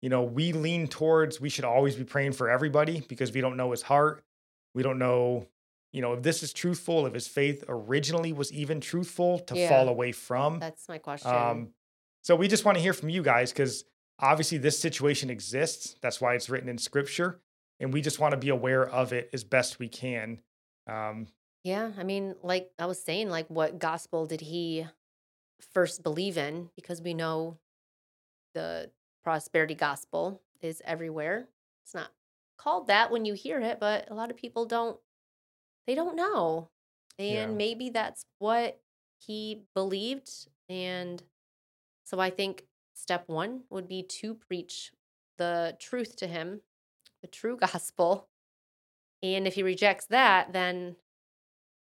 You 0.00 0.08
know, 0.08 0.22
we 0.22 0.52
lean 0.52 0.88
towards 0.88 1.38
we 1.38 1.50
should 1.50 1.66
always 1.66 1.94
be 1.96 2.04
praying 2.04 2.32
for 2.32 2.48
everybody 2.48 3.04
because 3.08 3.30
we 3.30 3.42
don't 3.42 3.58
know 3.58 3.70
his 3.70 3.82
heart. 3.82 4.24
We 4.74 4.82
don't 4.82 4.98
know, 4.98 5.46
you 5.92 6.00
know, 6.00 6.14
if 6.14 6.22
this 6.22 6.42
is 6.42 6.54
truthful, 6.54 7.04
if 7.04 7.12
his 7.12 7.28
faith 7.28 7.62
originally 7.68 8.32
was 8.32 8.50
even 8.54 8.80
truthful 8.80 9.38
to 9.40 9.54
Yeah. 9.54 9.68
fall 9.68 9.88
away 9.88 10.12
from. 10.12 10.60
That's 10.60 10.88
my 10.88 10.96
question. 10.96 11.30
Um, 11.30 11.74
so 12.22 12.36
we 12.36 12.48
just 12.48 12.64
want 12.64 12.78
to 12.78 12.82
hear 12.82 12.94
from 12.94 13.10
you 13.10 13.22
guys 13.22 13.52
because 13.52 13.84
obviously 14.18 14.56
this 14.56 14.78
situation 14.78 15.28
exists. 15.28 15.96
That's 16.00 16.22
why 16.22 16.34
it's 16.36 16.48
written 16.48 16.70
in 16.70 16.78
scripture. 16.78 17.38
And 17.80 17.92
we 17.92 18.00
just 18.00 18.18
want 18.18 18.32
to 18.32 18.38
be 18.38 18.48
aware 18.48 18.88
of 18.88 19.12
it 19.12 19.28
as 19.34 19.44
best 19.44 19.78
we 19.78 19.88
can. 19.88 20.40
Um, 20.86 21.26
Yeah, 21.64 21.92
I 21.98 22.02
mean, 22.02 22.34
like 22.42 22.70
I 22.78 22.86
was 22.86 23.02
saying, 23.02 23.28
like 23.28 23.48
what 23.50 23.78
gospel 23.78 24.24
did 24.24 24.40
he 24.40 24.86
first 25.72 26.02
believe 26.02 26.38
in? 26.38 26.70
Because 26.76 27.02
we 27.02 27.14
know 27.14 27.58
the 28.54 28.90
prosperity 29.22 29.74
gospel 29.74 30.42
is 30.60 30.82
everywhere. 30.84 31.48
It's 31.84 31.94
not 31.94 32.10
called 32.58 32.86
that 32.88 33.10
when 33.10 33.24
you 33.24 33.34
hear 33.34 33.60
it, 33.60 33.80
but 33.80 34.10
a 34.10 34.14
lot 34.14 34.30
of 34.30 34.36
people 34.36 34.66
don't 34.66 34.98
they 35.86 35.94
don't 35.94 36.16
know. 36.16 36.70
And 37.18 37.52
Yeah. 37.52 37.56
maybe 37.56 37.90
that's 37.90 38.26
what 38.38 38.80
he 39.18 39.64
believed 39.74 40.48
and 40.68 41.22
so 42.04 42.20
I 42.20 42.30
think 42.30 42.66
step 42.94 43.28
1 43.28 43.64
would 43.70 43.88
be 43.88 44.02
to 44.04 44.34
preach 44.34 44.92
the 45.38 45.76
truth 45.80 46.16
to 46.16 46.26
him, 46.28 46.62
the 47.22 47.28
true 47.28 47.56
gospel 47.60 48.28
And 49.22 49.46
if 49.46 49.54
he 49.54 49.62
rejects 49.62 50.06
that, 50.06 50.52
then 50.52 50.96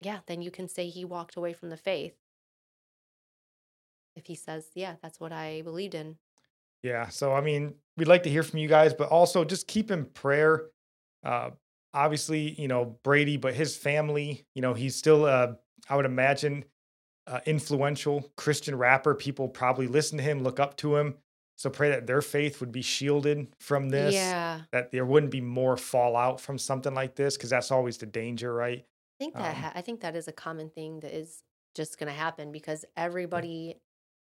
yeah, 0.00 0.20
then 0.26 0.42
you 0.42 0.50
can 0.50 0.68
say 0.68 0.88
he 0.88 1.04
walked 1.04 1.36
away 1.36 1.52
from 1.52 1.70
the 1.70 1.76
faith. 1.76 2.14
If 4.16 4.26
he 4.26 4.34
says, 4.34 4.68
yeah, 4.74 4.94
that's 5.02 5.18
what 5.20 5.32
I 5.32 5.62
believed 5.62 5.94
in. 5.94 6.16
Yeah. 6.82 7.08
So, 7.08 7.32
I 7.32 7.40
mean, 7.40 7.74
we'd 7.96 8.08
like 8.08 8.22
to 8.24 8.30
hear 8.30 8.42
from 8.42 8.58
you 8.58 8.68
guys, 8.68 8.92
but 8.94 9.08
also 9.08 9.44
just 9.44 9.66
keep 9.66 9.90
in 9.90 10.04
prayer. 10.04 10.66
Uh, 11.24 11.50
obviously, 11.92 12.60
you 12.60 12.68
know, 12.68 12.98
Brady, 13.02 13.36
but 13.36 13.54
his 13.54 13.76
family, 13.76 14.46
you 14.54 14.62
know, 14.62 14.74
he's 14.74 14.94
still, 14.94 15.24
uh, 15.24 15.52
I 15.88 15.96
would 15.96 16.04
imagine, 16.04 16.64
uh, 17.26 17.40
influential 17.46 18.30
Christian 18.36 18.76
rapper. 18.76 19.14
People 19.14 19.48
probably 19.48 19.86
listen 19.86 20.18
to 20.18 20.24
him, 20.24 20.42
look 20.42 20.60
up 20.60 20.76
to 20.78 20.96
him. 20.96 21.14
So 21.56 21.70
pray 21.70 21.90
that 21.90 22.06
their 22.06 22.20
faith 22.20 22.60
would 22.60 22.72
be 22.72 22.82
shielded 22.82 23.46
from 23.60 23.88
this, 23.88 24.12
Yeah. 24.12 24.62
that 24.72 24.90
there 24.90 25.06
wouldn't 25.06 25.30
be 25.30 25.40
more 25.40 25.76
fallout 25.76 26.40
from 26.40 26.58
something 26.58 26.92
like 26.94 27.14
this, 27.14 27.36
because 27.36 27.48
that's 27.48 27.70
always 27.70 27.96
the 27.96 28.06
danger, 28.06 28.52
right? 28.52 28.80
I 28.80 29.24
think 29.24 29.34
that 29.34 29.56
Um, 29.56 29.62
ha- 29.62 29.72
I 29.74 29.80
think 29.80 30.00
that 30.00 30.16
is 30.16 30.26
a 30.26 30.32
common 30.32 30.68
thing 30.68 31.00
that 31.00 31.16
is 31.16 31.44
just 31.76 31.96
going 31.96 32.08
to 32.08 32.12
happen 32.18 32.50
because 32.50 32.84
everybody 32.96 33.76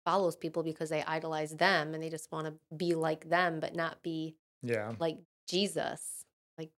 follows 0.06 0.36
people 0.36 0.64
because 0.64 0.90
they 0.90 1.04
idolize 1.04 1.56
them 1.56 1.94
and 1.94 2.02
they 2.02 2.10
just 2.10 2.32
want 2.32 2.48
to 2.48 2.54
be 2.76 2.96
like 2.96 3.30
them 3.30 3.60
but 3.60 3.76
not 3.76 4.02
be 4.02 4.36
yeah. 4.62 4.94
like 5.00 5.18
Jesus. 5.48 6.26
Like 6.58 6.72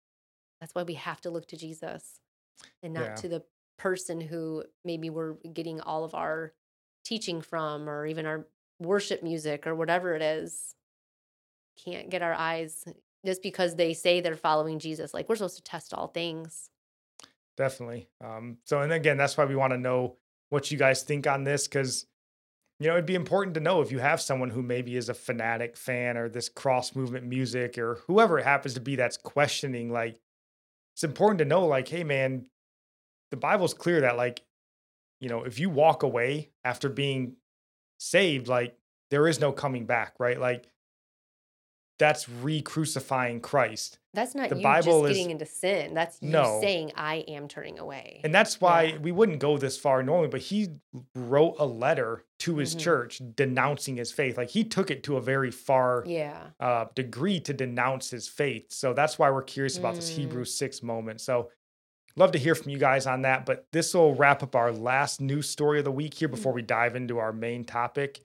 that's 0.60 0.74
why 0.74 0.82
we 0.82 0.94
have 0.94 1.20
to 1.22 1.30
look 1.30 1.46
to 1.48 1.56
Jesus 1.56 2.20
and 2.82 2.94
not 2.94 3.02
Yeah. 3.02 3.14
to 3.16 3.28
the 3.28 3.42
person 3.78 4.20
who 4.20 4.64
maybe 4.84 5.10
we're 5.10 5.34
getting 5.52 5.80
all 5.80 6.04
of 6.04 6.14
our 6.14 6.52
teaching 7.04 7.40
from 7.40 7.88
or 7.88 8.06
even 8.06 8.26
our 8.26 8.46
worship 8.78 9.22
music 9.22 9.66
or 9.66 9.74
whatever 9.74 10.14
it 10.14 10.22
is. 10.22 10.74
Can't 11.84 12.10
get 12.10 12.22
our 12.22 12.34
eyes 12.34 12.84
just 13.24 13.42
because 13.42 13.76
they 13.76 13.94
say 13.94 14.20
they're 14.20 14.36
following 14.36 14.78
Jesus. 14.78 15.14
Like 15.14 15.28
we're 15.28 15.36
supposed 15.36 15.56
to 15.56 15.62
test 15.62 15.94
all 15.94 16.08
things. 16.08 16.70
Definitely. 17.56 18.08
Um, 18.22 18.58
so, 18.64 18.80
and 18.80 18.92
again, 18.92 19.16
that's 19.16 19.36
why 19.36 19.44
we 19.44 19.56
want 19.56 19.72
to 19.72 19.78
know 19.78 20.16
what 20.48 20.70
you 20.70 20.78
guys 20.78 21.02
think 21.02 21.26
on 21.26 21.44
this 21.44 21.68
because, 21.68 22.06
you 22.82 22.88
know, 22.88 22.94
it'd 22.94 23.06
be 23.06 23.14
important 23.14 23.54
to 23.54 23.60
know 23.60 23.80
if 23.80 23.92
you 23.92 23.98
have 23.98 24.20
someone 24.20 24.50
who 24.50 24.62
maybe 24.62 24.96
is 24.96 25.08
a 25.08 25.14
Phanatik 25.14 25.76
fan 25.76 26.16
or 26.16 26.28
this 26.28 26.48
cross 26.48 26.94
movement 26.94 27.26
music 27.26 27.78
or 27.78 28.00
whoever 28.06 28.38
it 28.38 28.44
happens 28.44 28.74
to 28.74 28.80
be 28.80 28.96
that's 28.96 29.16
questioning, 29.16 29.90
like, 29.90 30.18
it's 30.94 31.04
important 31.04 31.38
to 31.38 31.44
know, 31.44 31.66
like, 31.66 31.88
hey, 31.88 32.04
man, 32.04 32.46
the 33.30 33.36
Bible's 33.36 33.74
clear 33.74 34.00
that, 34.02 34.16
like, 34.16 34.42
you 35.20 35.28
know, 35.28 35.44
if 35.44 35.58
you 35.58 35.70
walk 35.70 36.02
away 36.02 36.50
after 36.64 36.88
being 36.88 37.36
saved, 37.98 38.48
like, 38.48 38.76
there 39.10 39.28
is 39.28 39.40
no 39.40 39.52
coming 39.52 39.86
back, 39.86 40.14
right? 40.18 40.40
Like, 40.40 40.66
that's 41.98 42.28
re 42.28 42.62
crucifying 42.62 43.40
Christ. 43.40 43.98
That's 44.14 44.34
not 44.34 44.50
The 44.50 44.56
you 44.56 44.62
Bible 44.62 45.00
just 45.02 45.10
is- 45.12 45.16
getting 45.16 45.30
into 45.30 45.46
sin. 45.46 45.94
That's 45.94 46.20
you 46.20 46.28
No. 46.30 46.60
saying 46.60 46.92
I 46.96 47.16
am 47.28 47.48
turning 47.48 47.78
away. 47.78 48.20
And 48.24 48.34
that's 48.34 48.60
why 48.60 48.82
Yeah. 48.82 48.98
we 48.98 49.10
wouldn't 49.10 49.38
go 49.38 49.56
this 49.56 49.78
far 49.78 50.02
normally, 50.02 50.28
but 50.28 50.42
he 50.42 50.68
wrote 51.14 51.56
a 51.58 51.64
letter 51.64 52.24
to 52.40 52.58
his 52.58 52.76
Mhm. 52.76 52.80
church 52.80 53.22
denouncing 53.34 53.96
his 53.96 54.12
faith. 54.12 54.36
Like 54.36 54.50
he 54.50 54.64
took 54.64 54.90
it 54.90 55.02
to 55.04 55.16
a 55.16 55.20
very 55.22 55.50
far 55.50 56.04
yeah. 56.06 56.48
uh, 56.60 56.86
degree 56.94 57.40
to 57.40 57.54
denounce 57.54 58.10
his 58.10 58.28
faith. 58.28 58.70
So 58.70 58.92
that's 58.92 59.18
why 59.18 59.30
we're 59.30 59.42
curious 59.42 59.78
about 59.78 59.94
this 59.94 60.10
Mm. 60.12 60.16
Hebrews 60.16 60.54
6 60.58 60.82
moment. 60.82 61.22
So 61.22 61.50
love 62.14 62.32
to 62.32 62.38
hear 62.38 62.54
from 62.54 62.70
you 62.70 62.78
guys 62.78 63.06
on 63.06 63.22
that. 63.22 63.46
But 63.46 63.66
this 63.72 63.94
will 63.94 64.14
wrap 64.14 64.42
up 64.42 64.54
our 64.54 64.72
last 64.72 65.22
news 65.22 65.48
story 65.48 65.78
of 65.78 65.86
the 65.86 65.92
week 65.92 66.12
here 66.12 66.28
before 66.28 66.52
we 66.52 66.60
dive 66.60 66.94
into 66.96 67.16
our 67.18 67.32
main 67.32 67.64
topic. 67.64 68.20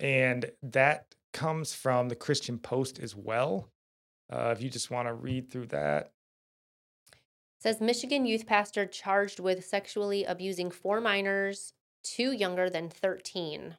And 0.00 0.50
that 0.62 1.14
comes 1.32 1.74
from 1.74 2.08
the 2.08 2.16
Christian 2.16 2.58
Post 2.58 2.98
as 2.98 3.14
well. 3.14 3.68
Uh, 4.32 4.50
if 4.56 4.62
you 4.62 4.70
just 4.70 4.90
want 4.90 5.06
to 5.06 5.12
read 5.12 5.50
through 5.50 5.66
that. 5.66 6.12
says 7.58 7.82
Michigan 7.82 8.24
youth 8.24 8.46
pastor 8.46 8.86
charged 8.86 9.38
with 9.38 9.64
sexually 9.64 10.24
abusing 10.24 10.70
four 10.70 11.02
minors, 11.02 11.74
two 12.02 12.32
younger 12.32 12.70
than 12.70 12.88
13. 12.88 13.76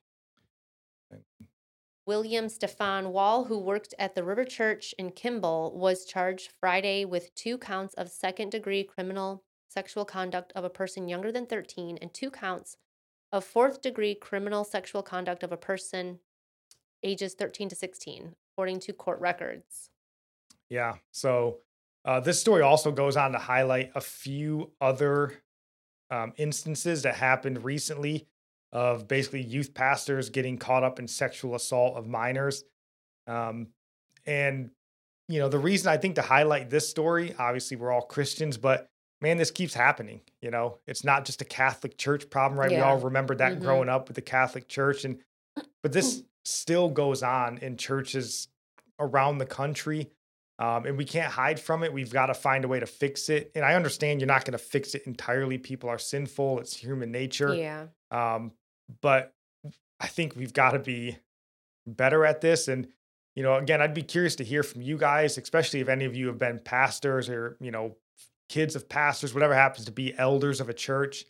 William 2.06 2.50
Stefan 2.50 3.12
Wall, 3.12 3.46
who 3.46 3.58
worked 3.58 3.96
at 3.98 4.14
the 4.14 4.24
River 4.24 4.46
Church 4.46 4.94
in 5.00 5.12
Kimball, 5.12 5.76
was 5.76 6.06
charged 6.06 6.52
Friday 6.60 7.04
with 7.04 7.34
two 7.34 7.58
counts 7.58 7.96
of 7.96 8.10
second 8.10 8.52
degree 8.52 8.84
criminal 8.84 9.44
sexual 9.70 10.06
conduct 10.06 10.52
of 10.56 10.64
a 10.64 10.70
person 10.70 11.08
younger 11.08 11.32
than 11.32 11.48
13 11.48 11.98
and 12.00 12.14
two 12.14 12.30
counts 12.30 12.78
of 13.32 13.44
fourth 13.44 13.82
degree 13.82 14.14
criminal 14.14 14.64
sexual 14.64 15.02
conduct 15.02 15.42
of 15.42 15.52
a 15.52 15.58
person 15.58 16.20
ages 17.02 17.34
13 17.34 17.70
to 17.70 17.76
16, 17.76 18.36
according 18.54 18.80
to 18.82 18.94
court 18.94 19.20
records. 19.20 19.90
Yeah. 20.70 20.96
So 21.12 21.60
uh, 22.06 22.20
this 22.20 22.40
story 22.40 22.62
also 22.62 22.92
goes 22.92 23.16
on 23.18 23.32
to 23.34 23.38
highlight 23.40 23.92
a 23.96 24.02
few 24.02 24.72
other 24.82 25.34
um, 26.10 26.34
instances 26.38 27.04
that 27.04 27.16
happened 27.16 27.64
recently 27.64 28.28
of 28.72 29.08
basically 29.08 29.42
youth 29.42 29.74
pastors 29.74 30.30
getting 30.30 30.58
caught 30.58 30.84
up 30.84 31.00
in 31.00 31.08
sexual 31.08 31.56
assault 31.56 31.96
of 31.96 32.08
minors. 32.08 32.64
Um, 33.28 33.68
and, 34.26 34.72
you 35.28 35.40
know, 35.40 35.48
the 35.48 35.60
reason 35.60 35.90
I 35.90 35.98
think 35.98 36.16
to 36.16 36.22
highlight 36.22 36.70
this 36.70 36.90
story, 36.90 37.36
obviously, 37.38 37.78
we're 37.78 37.92
all 37.92 38.02
Christians, 38.02 38.58
but 38.58 38.90
man, 39.22 39.38
this 39.38 39.52
keeps 39.52 39.74
happening. 39.74 40.22
You 40.42 40.52
know, 40.52 40.80
it's 40.88 41.04
not 41.04 41.24
just 41.24 41.42
a 41.42 41.46
Catholic 41.46 41.98
Church 41.98 42.30
problem, 42.30 42.60
right? 42.60 42.70
We 42.70 42.78
all 42.78 42.98
remember 43.00 43.36
that 43.36 43.54
Mhm. 43.54 43.62
growing 43.62 43.90
up 43.90 44.08
with 44.10 44.16
the 44.16 44.22
Catholic 44.22 44.68
Church. 44.68 45.06
And, 45.06 45.20
but 45.82 45.94
this 45.94 46.24
still 46.46 46.90
goes 46.90 47.24
on 47.24 47.60
in 47.60 47.78
churches 47.78 48.50
around 49.00 49.38
the 49.38 49.46
country. 49.46 50.12
Um, 50.60 50.86
and 50.86 50.98
we 50.98 51.06
can't 51.06 51.32
hide 51.32 51.60
from 51.60 51.84
it. 51.84 51.92
We've 51.92 52.12
got 52.12 52.28
to 52.28 52.34
find 52.34 52.64
a 52.64 52.68
way 52.68 52.80
to 52.80 52.86
fix 52.86 53.30
it. 53.30 53.52
And 53.56 53.66
I 53.66 53.74
understand 53.74 54.22
you're 54.22 54.28
not 54.28 54.46
going 54.46 54.54
to 54.54 54.58
fix 54.58 54.94
it 54.94 55.04
entirely. 55.08 55.58
People 55.58 55.90
are 55.90 55.98
sinful, 55.98 56.60
it's 56.60 56.76
human 56.76 57.12
nature. 57.12 57.54
Yeah. 57.54 57.88
Um, 58.12 58.52
but 59.02 59.34
I 60.00 60.08
think 60.08 60.36
we've 60.36 60.54
got 60.54 60.72
to 60.72 60.80
be 60.80 61.18
better 61.88 62.26
at 62.26 62.42
this. 62.42 62.68
And, 62.68 62.88
you 63.36 63.42
know, 63.42 63.56
again, 63.56 63.82
I'd 63.82 63.96
be 63.96 64.04
curious 64.04 64.36
to 64.36 64.44
hear 64.44 64.62
from 64.62 64.82
you 64.82 64.98
guys, 64.98 65.38
especially 65.38 65.80
if 65.80 65.90
any 65.90 66.06
of 66.06 66.16
you 66.16 66.28
have 66.28 66.38
been 66.38 66.60
pastors 66.60 67.30
or, 67.30 67.58
you 67.60 67.72
know, 67.72 67.96
kids 68.50 68.76
of 68.76 68.88
pastors, 68.88 69.34
whatever 69.34 69.56
happens 69.56 69.86
to 69.86 69.92
be 69.92 70.16
elders 70.18 70.62
of 70.62 70.70
a 70.70 70.74
church. 70.74 71.26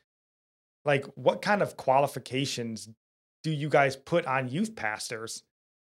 Like, 0.84 1.06
what 1.16 1.42
kind 1.42 1.62
of 1.62 1.78
qualifications 1.78 2.90
do 3.44 3.52
you 3.52 3.70
guys 3.70 3.96
put 3.96 4.26
on 4.26 4.50
youth 4.50 4.76
pastors? 4.76 5.44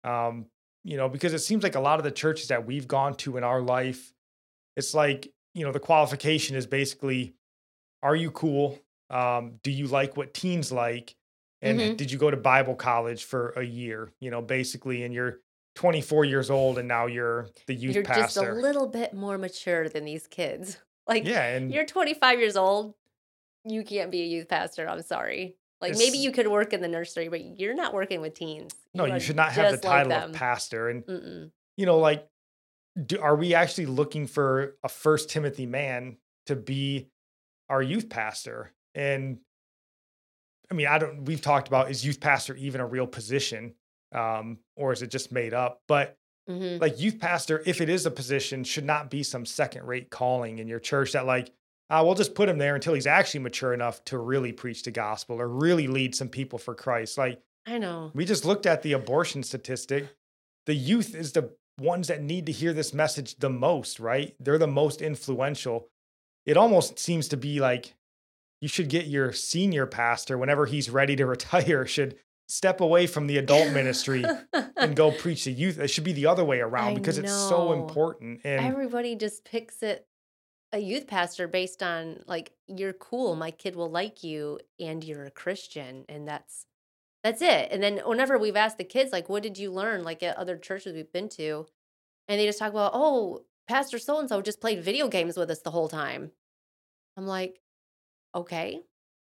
Um, 0.05 0.47
you 0.85 0.97
know, 0.97 1.09
because 1.09 1.33
it 1.35 1.41
seems 1.41 1.63
like 1.63 1.75
a 1.75 1.81
lot 1.81 1.99
of 1.99 2.05
the 2.05 2.11
churches 2.11 2.49
that 2.49 2.67
we've 2.67 2.89
gone 2.89 3.15
to 3.17 3.37
in 3.37 3.45
our 3.45 3.61
life, 3.61 4.13
it's 4.77 4.95
like, 4.95 5.33
you 5.55 5.65
know, 5.65 5.73
the 5.73 5.81
qualification 5.81 6.57
is 6.57 6.67
basically, 6.67 7.35
are 8.03 8.17
you 8.17 8.31
cool? 8.31 8.79
Um, 9.11 9.59
do 9.63 9.71
you 9.71 9.87
like 9.87 10.17
what 10.17 10.35
teens 10.35 10.73
like? 10.73 11.17
And 11.63 11.79
Mhm. 11.81 11.97
did 11.97 12.11
you 12.11 12.19
go 12.19 12.31
to 12.31 12.37
Bible 12.37 12.75
college 12.75 13.25
for 13.25 13.51
a 13.51 13.63
year? 13.65 14.13
You 14.21 14.31
know, 14.31 14.43
basically, 14.43 15.05
and 15.05 15.15
you're 15.15 15.41
24 15.75 16.25
years 16.25 16.51
old 16.51 16.79
and 16.79 16.87
now 16.89 17.07
you're 17.07 17.49
the 17.67 17.75
youth 17.75 18.05
pastor. 18.05 18.21
You're 18.21 18.25
just 18.25 18.37
a 18.37 18.67
little 18.67 18.87
bit 18.87 19.15
more 19.15 19.39
mature 19.39 19.89
than 19.89 20.05
these 20.05 20.27
kids. 20.27 20.79
Like, 21.07 21.27
yeah, 21.27 21.45
and 21.49 21.71
you're 21.71 21.85
25 21.85 22.39
years 22.41 22.57
old. 22.57 22.95
You 23.65 23.85
can't 23.85 24.11
be 24.11 24.23
a 24.23 24.27
youth 24.27 24.49
pastor. 24.49 24.89
I'm 24.89 25.03
sorry. 25.03 25.57
Like, 25.91 25.99
maybe 25.99 26.19
you 26.19 26.33
could 26.33 26.49
work 26.49 26.73
in 26.73 26.81
the 26.81 26.89
nursery, 26.89 27.29
but 27.29 27.59
you're 27.59 27.75
not 27.75 27.95
working 27.95 28.21
with 28.21 28.35
teens. 28.35 28.73
no, 28.95 29.05
you 29.05 29.21
should 29.21 29.37
not 29.37 29.53
have 29.53 29.67
the 29.67 29.77
just 29.79 29.85
like 29.85 30.05
title 30.09 30.13
of 30.13 30.33
pastor. 30.33 30.89
And 30.89 31.05
Mm-mm. 31.05 31.51
you 31.77 31.87
know, 31.87 31.99
like, 31.99 32.27
do, 33.07 33.19
are 33.21 33.37
we 33.37 33.55
actually 33.55 33.87
looking 33.87 34.27
for 34.27 34.77
a 34.85 34.89
First 34.89 35.31
Timothy 35.31 35.67
man 35.67 36.17
to 36.47 36.57
be 36.57 37.09
our 37.69 37.83
youth 37.83 38.09
pastor? 38.09 38.73
And 38.95 39.39
I 40.71 40.75
mean, 40.75 40.87
I 40.87 40.99
don't. 40.99 41.25
We've 41.25 41.41
talked 41.43 41.69
about 41.69 41.91
is 41.91 42.05
youth 42.05 42.21
pastor 42.21 42.55
even 42.57 42.81
a 42.81 42.87
real 42.87 43.07
position, 43.07 43.75
um, 44.13 44.59
or 44.77 44.93
is 44.93 45.03
it 45.03 45.11
just 45.11 45.31
made 45.33 45.53
up? 45.55 45.81
But 45.89 46.17
Mhm. 46.49 46.81
like 46.81 47.01
youth 47.01 47.19
pastor, 47.19 47.63
if 47.65 47.81
it 47.81 47.89
is 47.89 48.05
a 48.07 48.11
position, 48.11 48.65
should 48.65 48.85
not 48.85 49.11
be 49.11 49.23
some 49.23 49.47
second 49.47 49.87
rate 49.87 50.11
calling 50.11 50.59
in 50.59 50.69
your 50.69 50.79
church 50.81 51.13
that 51.13 51.25
like, 51.27 51.51
uh, 51.91 52.03
we'll 52.05 52.15
just 52.15 52.35
put 52.35 52.49
him 52.49 52.59
there 52.59 52.75
until 52.75 52.95
he's 52.95 53.07
actually 53.07 53.41
mature 53.41 53.75
enough 53.75 54.05
to 54.07 54.19
really 54.19 54.53
preach 54.53 54.83
the 54.83 54.91
gospel 54.91 55.41
or 55.41 55.49
really 55.49 55.87
lead 55.87 56.15
some 56.15 56.29
people 56.29 56.59
for 56.59 56.75
Christ. 56.75 57.19
Like 57.19 57.41
I 57.67 57.79
know. 57.79 58.11
we 58.15 58.25
just 58.25 58.45
looked 58.45 58.67
at 58.67 58.83
the 58.83 58.93
abortion 58.93 59.43
statistic. 59.43 60.09
The 60.67 60.75
youth 60.75 61.15
is 61.15 61.33
the 61.33 61.51
ones 61.79 62.09
that 62.09 62.23
need 62.23 62.47
to 62.47 62.53
hear 62.53 62.73
this 62.73 62.95
message 62.95 63.37
the 63.37 63.51
most, 63.51 64.01
right? 64.01 64.35
They're 64.41 64.59
the 64.59 64.67
most 64.67 65.03
influential. 65.03 65.89
It 66.47 66.57
almost 66.57 66.99
seems 66.99 67.29
to 67.29 67.37
be 67.37 67.61
like 67.61 67.95
you 68.61 68.69
should 68.69 68.89
get 68.89 69.07
your 69.07 69.33
senior 69.33 69.85
pastor 69.85 70.39
whenever 70.39 70.67
he's 70.67 70.89
ready 70.89 71.17
to 71.17 71.27
retire 71.37 71.87
should 71.87 72.17
step 72.49 72.81
away 72.81 73.07
from 73.07 73.27
the 73.27 73.39
adult 73.39 73.73
ministry 73.73 74.25
and 74.77 74.95
go 74.97 75.11
preach 75.19 75.45
to 75.45 75.51
youth. 75.51 75.79
It 75.79 75.89
should 75.89 76.05
be 76.05 76.13
the 76.13 76.27
other 76.27 76.45
way 76.45 76.61
around 76.61 76.93
I 76.93 76.95
because 76.95 77.19
it's 77.19 77.33
so 77.33 77.73
important. 77.73 78.41
And 78.45 78.65
Everybody 78.65 79.17
just 79.17 79.45
picks 79.45 79.83
it 79.83 80.07
a 80.75 80.79
youth 80.79 81.07
pastor 81.07 81.47
based 81.47 81.83
on 81.83 82.19
like 82.27 82.53
you're 82.67 82.93
cool, 82.93 83.37
my 83.37 83.53
kid 83.53 83.77
will 83.77 83.91
like 83.91 84.25
you, 84.25 84.59
and 84.81 85.03
you're 85.05 85.25
a 85.25 85.31
Christian, 85.31 86.05
and 86.09 86.27
that's 86.27 86.67
that's 87.23 87.41
it. 87.41 87.69
And 87.71 87.83
then 87.83 88.01
whenever 88.05 88.37
we've 88.37 88.57
asked 88.57 88.77
the 88.77 88.85
kids 88.85 89.13
like, 89.13 89.29
what 89.29 89.43
did 89.43 89.57
you 89.57 89.73
learn 89.73 90.03
like 90.03 90.23
at 90.23 90.37
other 90.37 90.59
churches 90.59 90.95
we've 90.95 91.13
been 91.13 91.29
to, 91.31 91.67
and 92.29 92.39
they 92.39 92.45
just 92.47 92.59
talk 92.59 92.73
about, 92.73 92.91
oh, 92.93 93.45
Pastor 93.69 93.99
so 93.99 94.19
and 94.19 94.29
so 94.29 94.43
just 94.43 94.61
played 94.61 94.83
video 94.83 95.09
games 95.09 95.37
with 95.37 95.51
us 95.51 95.61
the 95.63 95.71
whole 95.71 95.89
time. 95.89 96.33
I'm 97.17 97.27
like, 97.27 97.61
okay. 98.35 98.81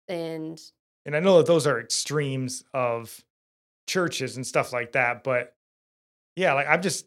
And 0.09 0.61
And 1.05 1.17
I 1.17 1.21
know 1.21 1.39
that 1.39 1.47
those 1.47 1.67
are 1.67 1.81
extremes 1.81 2.63
of 2.73 3.23
churches 3.89 4.37
and 4.37 4.47
stuff 4.47 4.73
like 4.73 4.93
that, 4.93 5.25
but 5.25 5.55
yeah, 6.37 6.53
like 6.55 6.69
I'm 6.69 6.83
just 6.83 7.07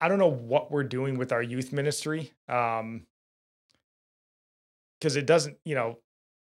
I 0.00 0.08
don't 0.08 0.18
know 0.18 0.28
what 0.30 0.70
we're 0.72 0.84
doing 0.84 1.18
with 1.18 1.30
our 1.30 1.42
youth 1.42 1.72
ministry. 1.72 2.32
Um 2.48 3.06
because 5.00 5.16
it 5.16 5.26
doesn't, 5.26 5.56
you 5.64 5.74
know, 5.74 5.98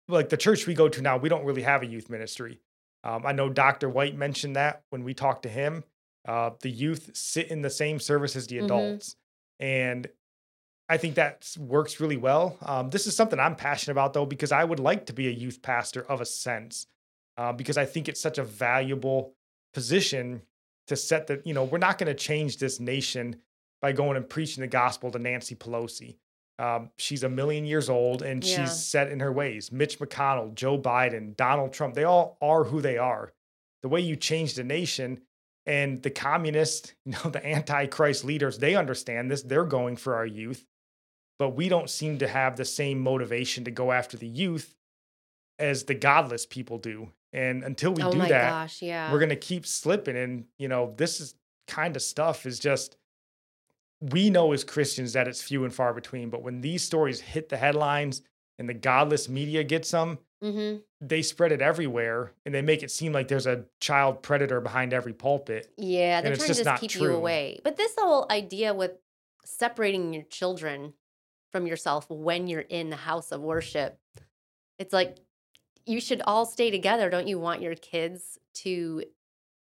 like 0.07 0.29
the 0.29 0.37
church 0.37 0.67
we 0.67 0.73
go 0.73 0.87
to 0.89 1.01
now, 1.01 1.17
we 1.17 1.29
don't 1.29 1.45
really 1.45 1.63
have 1.63 1.81
a 1.83 1.85
youth 1.85 2.09
ministry. 2.09 2.59
Um, 3.03 3.25
I 3.25 3.31
know 3.31 3.49
Dr. 3.49 3.89
White 3.89 4.15
mentioned 4.15 4.55
that 4.55 4.83
when 4.89 5.03
we 5.03 5.13
talked 5.13 5.43
to 5.43 5.49
him. 5.49 5.83
Uh, 6.27 6.51
the 6.61 6.69
youth 6.69 7.11
sit 7.13 7.49
in 7.49 7.61
the 7.61 7.69
same 7.69 7.99
service 7.99 8.35
as 8.35 8.47
the 8.47 8.57
Mhm. 8.57 8.65
adults. 8.65 9.15
And 9.59 10.09
I 10.89 10.97
think 10.97 11.15
that 11.15 11.53
works 11.57 11.99
really 11.99 12.17
well. 12.17 12.57
Um, 12.61 12.89
this 12.89 13.07
is 13.07 13.15
something 13.15 13.39
I'm 13.39 13.55
passionate 13.55 13.93
about, 13.93 14.13
though, 14.13 14.25
because 14.25 14.51
I 14.51 14.63
would 14.63 14.79
like 14.79 15.05
to 15.07 15.13
be 15.13 15.27
a 15.27 15.31
youth 15.31 15.61
pastor 15.61 16.01
of 16.09 16.21
a 16.21 16.25
sense, 16.25 16.87
uh, 17.37 17.53
because 17.53 17.77
I 17.77 17.85
think 17.85 18.07
it's 18.07 18.21
such 18.21 18.37
a 18.37 18.43
valuable 18.43 19.35
position 19.73 20.41
to 20.87 20.95
set 20.95 21.27
that, 21.27 21.45
you 21.45 21.53
know, 21.53 21.65
we're 21.65 21.77
not 21.77 21.97
going 21.97 22.07
to 22.07 22.13
change 22.15 22.57
this 22.57 22.79
nation 22.79 23.41
by 23.81 23.91
going 23.91 24.15
and 24.17 24.29
preaching 24.29 24.61
the 24.61 24.67
gospel 24.67 25.11
to 25.11 25.19
Nancy 25.19 25.55
Pelosi. 25.55 26.17
Um, 26.59 26.89
she's 26.97 27.23
a 27.23 27.29
million 27.29 27.65
years 27.65 27.89
old 27.89 28.21
and 28.23 28.43
Yeah. 28.43 28.65
she's 28.65 28.75
set 28.83 29.11
in 29.11 29.19
her 29.19 29.31
ways. 29.31 29.71
Mitch 29.71 29.99
McConnell, 29.99 30.53
Joe 30.55 30.79
Biden, 30.79 31.35
Donald 31.35 31.71
Trump, 31.73 31.93
they 31.93 32.03
all 32.03 32.37
are 32.41 32.63
who 32.63 32.81
they 32.81 32.97
are. 32.97 33.33
The 33.83 33.89
way 33.89 34.01
you 34.01 34.15
change 34.15 34.55
the 34.55 34.63
nation 34.63 35.21
and 35.67 36.01
the 36.01 36.09
communists, 36.09 36.93
you 37.05 37.11
know, 37.11 37.29
the 37.29 37.45
antichrist 37.45 38.23
leaders, 38.25 38.57
they 38.57 38.75
understand 38.75 39.29
this. 39.29 39.43
They're 39.43 39.65
going 39.65 39.97
for 39.97 40.15
our 40.15 40.25
youth, 40.25 40.65
but 41.37 41.49
we 41.49 41.69
don't 41.69 41.89
seem 41.89 42.17
to 42.19 42.27
have 42.27 42.55
the 42.55 42.65
same 42.65 42.99
motivation 42.99 43.63
to 43.65 43.71
go 43.71 43.91
after 43.91 44.17
the 44.17 44.27
youth 44.27 44.75
as 45.59 45.83
the 45.83 45.93
godless 45.95 46.45
people 46.45 46.77
do. 46.79 47.11
And 47.33 47.63
until 47.63 47.91
we 47.91 48.01
oh 48.01 48.11
do 48.11 48.17
my 48.17 48.29
that, 48.29 48.49
gosh, 48.49 48.81
yeah. 48.81 49.11
we're 49.11 49.19
going 49.19 49.29
to 49.29 49.35
keep 49.35 49.67
slipping. 49.67 50.15
And, 50.17 50.45
you 50.57 50.67
know, 50.69 50.93
this 50.97 51.19
is 51.19 51.35
kind 51.67 51.95
of 51.95 52.01
stuff 52.01 52.45
is 52.45 52.57
just, 52.57 52.95
we 54.01 54.29
know 54.29 54.53
as 54.53 54.63
Christians 54.63 55.13
that 55.13 55.27
it's 55.27 55.41
few 55.41 55.63
and 55.63 55.73
far 55.73 55.93
between. 55.93 56.29
But 56.29 56.43
when 56.43 56.61
these 56.61 56.83
stories 56.83 57.19
hit 57.19 57.49
the 57.49 57.57
headlines 57.57 58.21
and 58.59 58.67
the 58.67 58.73
godless 58.73 59.27
media 59.29 59.63
gets 59.63 59.91
them, 59.91 60.19
hmm 60.41 60.77
they 60.99 61.21
spread 61.21 61.51
it 61.51 61.61
everywhere 61.61 62.31
and 62.45 62.55
they 62.55 62.61
make 62.61 62.81
it 62.81 62.89
seem 62.89 63.13
like 63.13 63.27
there's 63.27 63.45
a 63.45 63.65
child 63.79 64.23
predator 64.23 64.59
behind 64.59 64.93
every 64.93 65.13
pulpit. 65.13 65.71
Yeah, 65.77 66.21
they're 66.21 66.35
trying 66.35 66.47
just 66.47 66.59
to 66.59 66.63
just 66.63 66.81
keep 66.81 66.95
you 66.95 67.13
away. 67.13 67.59
But 67.63 67.77
this 67.77 67.93
whole 67.97 68.25
idea 68.31 68.73
with 68.73 68.93
separating 69.45 70.13
your 70.13 70.23
children 70.23 70.93
from 71.51 71.67
yourself 71.67 72.09
when 72.09 72.47
you're 72.47 72.61
in 72.61 72.89
the 72.89 72.95
house 72.95 73.31
of 73.31 73.41
worship, 73.41 73.99
it's 74.79 74.91
like 74.91 75.17
you 75.85 76.01
should 76.01 76.21
all 76.25 76.45
stay 76.45 76.71
together. 76.71 77.09
Don't 77.09 77.27
you 77.27 77.39
want 77.39 77.61
your 77.61 77.75
kids 77.75 78.39
to 78.55 79.03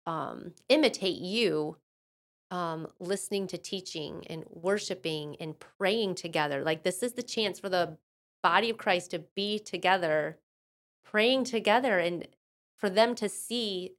um, 0.08 0.54
imitate 0.70 1.20
you, 1.20 1.78
um, 2.56 2.88
listening 3.00 3.48
to 3.48 3.58
teaching 3.58 4.24
and 4.30 4.44
worshiping 4.50 5.36
and 5.40 5.56
praying 5.60 6.16
together? 6.16 6.64
Like, 6.64 6.84
this 6.84 7.04
is 7.04 7.14
the 7.14 7.24
chance 7.24 7.60
for 7.60 7.70
the 7.70 7.98
body 8.42 8.70
of 8.70 8.78
Christ 8.78 9.12
to 9.12 9.20
be 9.36 9.60
together, 9.60 10.38
praying 11.04 11.46
together, 11.46 12.00
and 12.00 12.28
for 12.78 12.90
them 12.90 13.16
to 13.16 13.28
see 13.28 13.92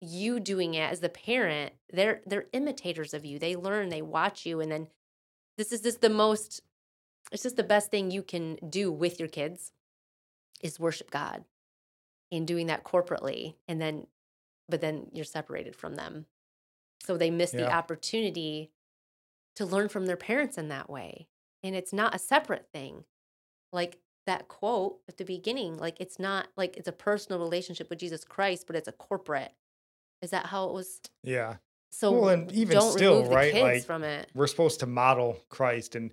you 0.00 0.38
doing 0.38 0.74
it 0.74 0.90
as 0.90 1.00
the 1.00 1.08
parent. 1.08 1.72
They're 1.92 2.20
they're 2.26 2.46
imitators 2.52 3.14
of 3.14 3.24
you. 3.24 3.38
They 3.38 3.56
learn 3.56 3.88
they 3.88 4.02
watch 4.02 4.44
you 4.44 4.60
and 4.60 4.70
then 4.70 4.88
this 5.56 5.72
is 5.72 5.80
just 5.80 6.00
the 6.00 6.10
most 6.10 6.60
it's 7.32 7.42
just 7.42 7.56
the 7.56 7.62
best 7.62 7.90
thing 7.90 8.10
you 8.10 8.22
can 8.22 8.58
do 8.68 8.92
with 8.92 9.18
your 9.18 9.28
kids 9.28 9.72
is 10.62 10.80
worship 10.80 11.10
god 11.10 11.44
and 12.30 12.46
doing 12.46 12.66
that 12.66 12.84
corporately 12.84 13.54
and 13.68 13.80
then 13.80 14.06
but 14.68 14.80
then 14.80 15.06
you're 15.12 15.24
separated 15.24 15.74
from 15.74 15.94
them 15.94 16.26
so 17.02 17.16
they 17.16 17.30
miss 17.30 17.52
the 17.52 17.70
opportunity 17.70 18.70
to 19.56 19.64
learn 19.64 19.88
from 19.88 20.06
their 20.06 20.16
parents 20.16 20.58
in 20.58 20.68
that 20.68 20.88
way 20.90 21.28
and 21.62 21.74
it's 21.74 21.92
not 21.92 22.14
a 22.14 22.18
separate 22.18 22.66
thing 22.72 23.04
like 23.72 23.98
that 24.26 24.48
quote 24.48 25.00
at 25.08 25.16
the 25.16 25.24
beginning 25.24 25.76
like 25.76 26.00
it's 26.00 26.18
not 26.18 26.48
like 26.56 26.76
it's 26.76 26.88
a 26.88 26.92
personal 26.92 27.38
relationship 27.38 27.90
with 27.90 27.98
jesus 27.98 28.24
christ 28.24 28.66
but 28.66 28.76
it's 28.76 28.88
a 28.88 28.92
corporate 28.92 29.52
is 30.24 30.30
that 30.30 30.46
how 30.46 30.66
it 30.66 30.72
was 30.72 31.00
Yeah. 31.22 31.56
so 31.92 32.12
Well, 32.12 32.28
and 32.30 32.52
even 32.52 32.80
still, 32.80 33.24
right, 33.26 33.52
kids 33.52 33.62
like, 33.62 33.84
from 33.84 34.02
it 34.02 34.28
We're 34.34 34.46
supposed 34.46 34.80
to 34.80 34.86
model 34.86 35.36
Christ. 35.50 35.94
And 35.94 36.10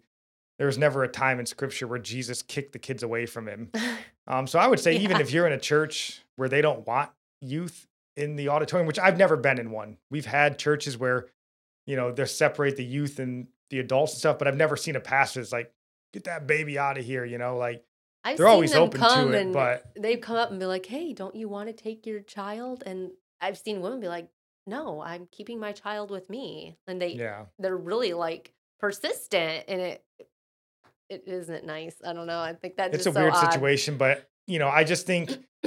there 0.59 0.67
was 0.67 0.77
never 0.77 1.03
a 1.03 1.07
time 1.07 1.39
in 1.39 1.45
scripture 1.45 1.87
where 1.87 1.97
Jesus 1.97 2.43
kicked 2.43 2.73
the 2.73 2.79
kids 2.79 3.01
away 3.01 3.25
from 3.25 3.47
him. 3.47 3.71
Um, 4.27 4.45
so 4.45 4.59
I 4.59 4.67
would 4.67 4.79
say, 4.79 4.97
even 4.97 5.19
if 5.19 5.33
you're 5.33 5.47
in 5.47 5.51
a 5.51 5.59
church 5.59 6.21
where 6.35 6.47
they 6.47 6.61
don't 6.61 6.85
want 6.85 7.09
youth 7.41 7.87
in 8.15 8.35
the 8.35 8.49
auditorium, 8.49 8.87
which 8.87 8.99
I've 8.99 9.17
never 9.17 9.37
been 9.37 9.59
in 9.59 9.71
one, 9.71 9.97
we've 10.09 10.25
had 10.25 10.59
churches 10.59 10.97
where, 10.97 11.27
you 11.85 11.95
know, 11.95 12.11
they 12.11 12.25
separate 12.25 12.77
the 12.77 12.83
youth 12.83 13.19
and 13.19 13.47
the 13.69 13.79
adults 13.79 14.13
and 14.13 14.19
stuff, 14.19 14.37
but 14.37 14.47
I've 14.47 14.57
never 14.57 14.75
seen 14.75 14.95
a 14.95 14.99
pastor 14.99 15.39
that's 15.39 15.51
like, 15.51 15.73
get 16.13 16.25
that 16.25 16.47
baby 16.47 16.77
out 16.77 16.97
of 16.97 17.05
here, 17.05 17.25
you 17.25 17.37
know, 17.37 17.57
like 17.57 17.85
I've 18.23 18.37
they're 18.37 18.47
always 18.47 18.75
open 18.75 18.99
to 18.99 19.31
it, 19.31 19.53
but 19.53 19.91
they've 19.97 20.21
come 20.21 20.35
up 20.35 20.51
and 20.51 20.59
be 20.59 20.65
like, 20.65 20.85
"Hey, 20.85 21.13
don't 21.13 21.35
you 21.35 21.49
want 21.49 21.69
to 21.69 21.73
take 21.73 22.05
your 22.05 22.19
child?" 22.19 22.83
And 22.85 23.11
I've 23.39 23.57
seen 23.57 23.81
women 23.81 23.99
be 23.99 24.07
like, 24.07 24.29
"No, 24.67 25.01
I'm 25.01 25.27
keeping 25.31 25.59
my 25.59 25.71
child 25.71 26.11
with 26.11 26.29
me," 26.29 26.77
and 26.87 27.01
they 27.01 27.13
yeah, 27.13 27.45
they're 27.57 27.77
really 27.77 28.13
like 28.13 28.53
persistent, 28.79 29.65
and 29.67 29.81
it 29.81 30.05
it 31.09 31.23
isn't 31.25 31.65
nice. 31.65 31.95
I 32.05 32.13
don't 32.13 32.27
know. 32.27 32.39
I 32.39 32.53
think 32.53 32.77
that's 32.77 32.95
it's 32.95 33.07
a 33.07 33.11
so 33.11 33.19
weird 33.19 33.33
odd. 33.33 33.51
situation, 33.51 33.97
but 33.97 34.29
you 34.45 34.59
know, 34.59 34.69
I 34.69 34.83
just 34.83 35.07
think 35.07 35.31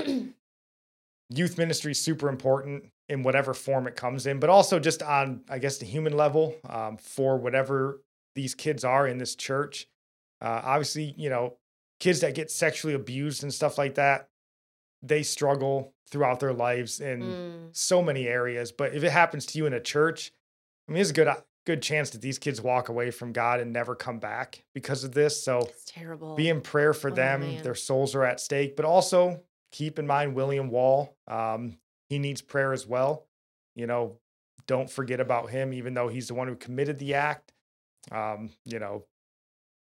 youth 1.30 1.58
ministry 1.58 1.92
is 1.92 2.00
super 2.00 2.28
important 2.28 2.84
in 3.08 3.22
whatever 3.22 3.52
form 3.54 3.86
it 3.86 3.96
comes 3.96 4.26
in, 4.26 4.38
but 4.40 4.50
also 4.50 4.78
just 4.78 5.02
on, 5.02 5.42
I 5.48 5.58
guess, 5.58 5.78
the 5.78 5.86
human 5.86 6.16
level 6.16 6.54
um, 6.68 6.96
for 6.96 7.36
whatever 7.36 8.00
these 8.34 8.54
kids 8.54 8.84
are 8.84 9.06
in 9.06 9.18
this 9.18 9.34
church. 9.34 9.86
Uh, 10.40 10.60
obviously, 10.64 11.14
you 11.16 11.28
know, 11.30 11.56
kids 12.00 12.20
that 12.20 12.34
get 12.34 12.50
sexually 12.50 12.94
abused 12.94 13.42
and 13.42 13.52
stuff 13.52 13.78
like 13.78 13.94
that, 13.96 14.28
they 15.02 15.22
struggle 15.22 15.92
throughout 16.10 16.40
their 16.40 16.52
lives 16.52 17.00
in 17.00 17.20
Mm, 17.22 17.68
so 17.76 18.02
many 18.02 18.26
areas. 18.26 18.72
But 18.72 18.94
if 18.94 19.04
it 19.04 19.10
happens 19.10 19.46
to 19.46 19.58
you 19.58 19.66
in 19.66 19.72
a 19.72 19.80
church, 19.80 20.32
I 20.88 20.92
mean, 20.92 20.96
there's 20.96 21.10
a 21.10 21.14
good 21.14 21.28
good 21.66 21.80
chance 21.82 22.10
that 22.10 22.20
these 22.20 22.38
kids 22.38 22.60
walk 22.60 22.90
away 22.90 23.10
from 23.10 23.32
God 23.32 23.58
and 23.58 23.72
never 23.72 23.94
come 23.94 24.18
back 24.18 24.62
because 24.74 25.02
of 25.02 25.12
this. 25.12 25.42
So 25.42 25.60
it's 25.60 25.84
terrible. 25.86 26.34
be 26.36 26.50
in 26.50 26.60
prayer 26.60 26.92
for 26.92 27.10
Oh, 27.10 27.14
them. 27.14 27.40
man. 27.40 27.62
Their 27.62 27.74
souls 27.74 28.14
are 28.14 28.22
at 28.24 28.38
stake, 28.38 28.76
but 28.76 28.84
also 28.84 29.40
keep 29.74 29.98
in 29.98 30.06
mind 30.06 30.34
William 30.36 30.70
Wall. 30.70 31.16
Um, 31.26 31.76
he 32.08 32.20
needs 32.20 32.40
prayer 32.40 32.72
as 32.72 32.86
well. 32.86 33.26
You 33.74 33.88
know, 33.88 34.18
don't 34.68 34.88
forget 34.88 35.18
about 35.18 35.50
him, 35.50 35.72
even 35.72 35.94
though 35.94 36.06
he's 36.06 36.28
the 36.28 36.34
one 36.34 36.46
who 36.46 36.54
committed 36.54 36.98
the 37.00 37.14
act. 37.14 37.52
Um, 38.12 38.50
you 38.64 38.78
know, 38.78 39.04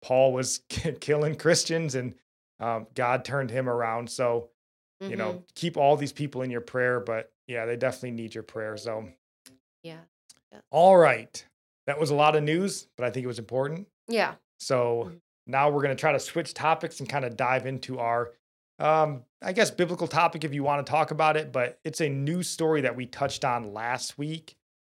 Paul 0.02 0.32
was 0.32 0.62
killing 1.00 1.36
Christians 1.36 1.94
and 1.94 2.14
um, 2.58 2.86
God 2.94 3.24
turned 3.24 3.50
him 3.50 3.68
around. 3.68 4.08
So, 4.08 4.48
you 5.00 5.10
Mhm. 5.10 5.18
know, 5.18 5.44
keep 5.54 5.76
all 5.76 5.96
these 5.96 6.12
people 6.12 6.40
in 6.42 6.50
your 6.50 6.60
prayer, 6.62 6.98
but 7.00 7.30
yeah, 7.46 7.66
they 7.66 7.76
definitely 7.76 8.12
need 8.12 8.34
your 8.34 8.44
prayer. 8.44 8.76
So, 8.78 9.08
yeah, 9.82 10.00
all 10.70 10.96
right. 10.96 11.44
That 11.86 11.98
was 12.00 12.10
a 12.10 12.14
lot 12.14 12.34
of 12.36 12.42
news, 12.44 12.88
but 12.96 13.04
I 13.04 13.10
think 13.10 13.24
it 13.24 13.28
was 13.28 13.38
important. 13.38 13.88
yeah. 14.08 14.36
So 14.58 15.04
Mhm. 15.10 15.20
now 15.48 15.68
we're 15.70 15.82
going 15.82 15.94
to 15.96 16.00
try 16.00 16.12
to 16.12 16.20
switch 16.20 16.54
topics 16.54 17.00
and 17.00 17.08
kind 17.08 17.24
of 17.24 17.36
dive 17.36 17.66
into 17.66 17.98
our, 17.98 18.32
um, 18.78 19.24
I 19.42 19.52
guess, 19.52 19.70
biblical 19.70 20.06
topic 20.06 20.44
if 20.44 20.54
you 20.54 20.62
want 20.62 20.84
to 20.86 20.90
talk 20.90 21.10
about 21.10 21.36
it. 21.36 21.52
But 21.52 21.78
it's 21.84 22.00
a 22.00 22.08
new 22.08 22.42
story 22.42 22.82
that 22.82 22.96
we 22.96 23.06
touched 23.06 23.44
on 23.44 23.72
last 23.72 24.18
week 24.18 24.56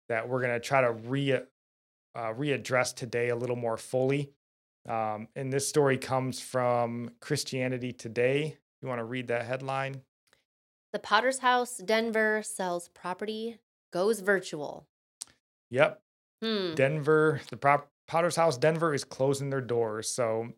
that 0.10 0.28
we're 0.28 0.41
going 0.41 0.54
to 0.54 0.60
try 0.60 0.82
to 0.82 0.91
re 0.91 1.34
uh, 1.34 2.34
readdress 2.34 2.96
today 2.96 3.30
a 3.30 3.36
little 3.36 3.56
more 3.56 3.78
fully. 3.78 4.32
Um, 4.88 5.28
and 5.36 5.52
this 5.52 5.68
story 5.68 5.98
comes 5.98 6.39
from 6.39 7.12
Christianity 7.22 7.94
Today. 7.94 8.58
You 8.82 8.88
want 8.88 9.00
to 9.00 9.06
read 9.06 9.30
that 9.30 9.46
headline? 9.46 10.02
The 10.91 11.00
Potter's 11.00 11.39
House 11.39 11.78
Denver 11.78 12.44
sells 12.44 12.89
property, 12.89 13.58
goes 13.91 14.20
virtual. 14.20 14.86
Yep. 15.72 16.02
Hmm. 16.44 16.76
Denver, 16.76 17.41
the 17.50 17.58
prop, 17.58 17.89
Potter's 18.08 18.36
House 18.36 18.58
Denver 18.58 18.94
is 18.94 19.04
closing 19.04 19.50
their 19.50 19.62
doors. 19.62 20.10
So 20.10 20.50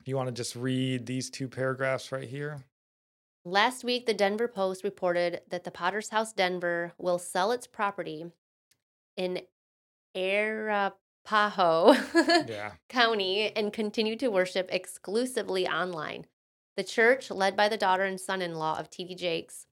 if 0.00 0.08
you 0.08 0.16
want 0.16 0.28
to 0.28 0.32
just 0.32 0.56
read 0.56 1.06
these 1.06 1.30
two 1.30 1.48
paragraphs 1.48 2.10
right 2.10 2.26
here. 2.26 2.64
Last 3.44 3.84
week, 3.84 4.06
the 4.06 4.14
Denver 4.14 4.48
Post 4.48 4.84
reported 4.84 5.40
that 5.48 5.64
the 5.64 5.70
Potter's 5.70 6.10
House 6.10 6.32
Denver 6.32 6.92
will 6.98 7.18
sell 7.18 7.52
its 7.52 7.66
property 7.66 8.26
in 9.16 9.42
Arapahoe 10.14 11.94
Yeah. 12.46 12.72
County 12.88 13.52
and 13.54 13.72
continue 13.72 14.16
to 14.16 14.28
worship 14.28 14.68
exclusively 14.70 15.66
online. 15.66 16.26
The 16.76 16.84
church, 16.84 17.30
led 17.30 17.56
by 17.56 17.68
the 17.68 17.76
daughter 17.76 18.04
and 18.04 18.20
son 18.20 18.42
in 18.42 18.54
law 18.54 18.78
of 18.78 18.90
T.D. 18.90 19.14
Jakes, 19.14 19.66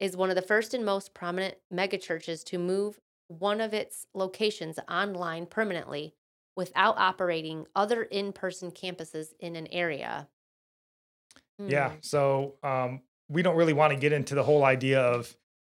is 0.00 0.16
one 0.16 0.30
of 0.30 0.36
the 0.36 0.42
first 0.42 0.72
and 0.72 0.84
most 0.84 1.12
prominent 1.12 1.56
megachurches 1.72 2.44
to 2.44 2.58
move 2.58 3.00
one 3.26 3.60
of 3.60 3.74
its 3.74 4.06
locations 4.14 4.78
online 4.88 5.46
permanently 5.46 6.14
without 6.56 6.98
operating 6.98 7.66
other 7.76 8.02
in 8.02 8.32
person 8.32 8.70
campuses 8.70 9.28
in 9.40 9.56
an 9.56 9.66
area. 9.68 10.28
Yeah. 11.58 11.90
Hmm. 11.90 11.96
So 12.00 12.54
um, 12.62 13.02
we 13.28 13.42
don't 13.42 13.56
really 13.56 13.72
want 13.72 13.92
to 13.92 13.98
get 13.98 14.12
into 14.12 14.34
the 14.34 14.42
whole 14.42 14.64
idea 14.64 15.00
of, 15.00 15.34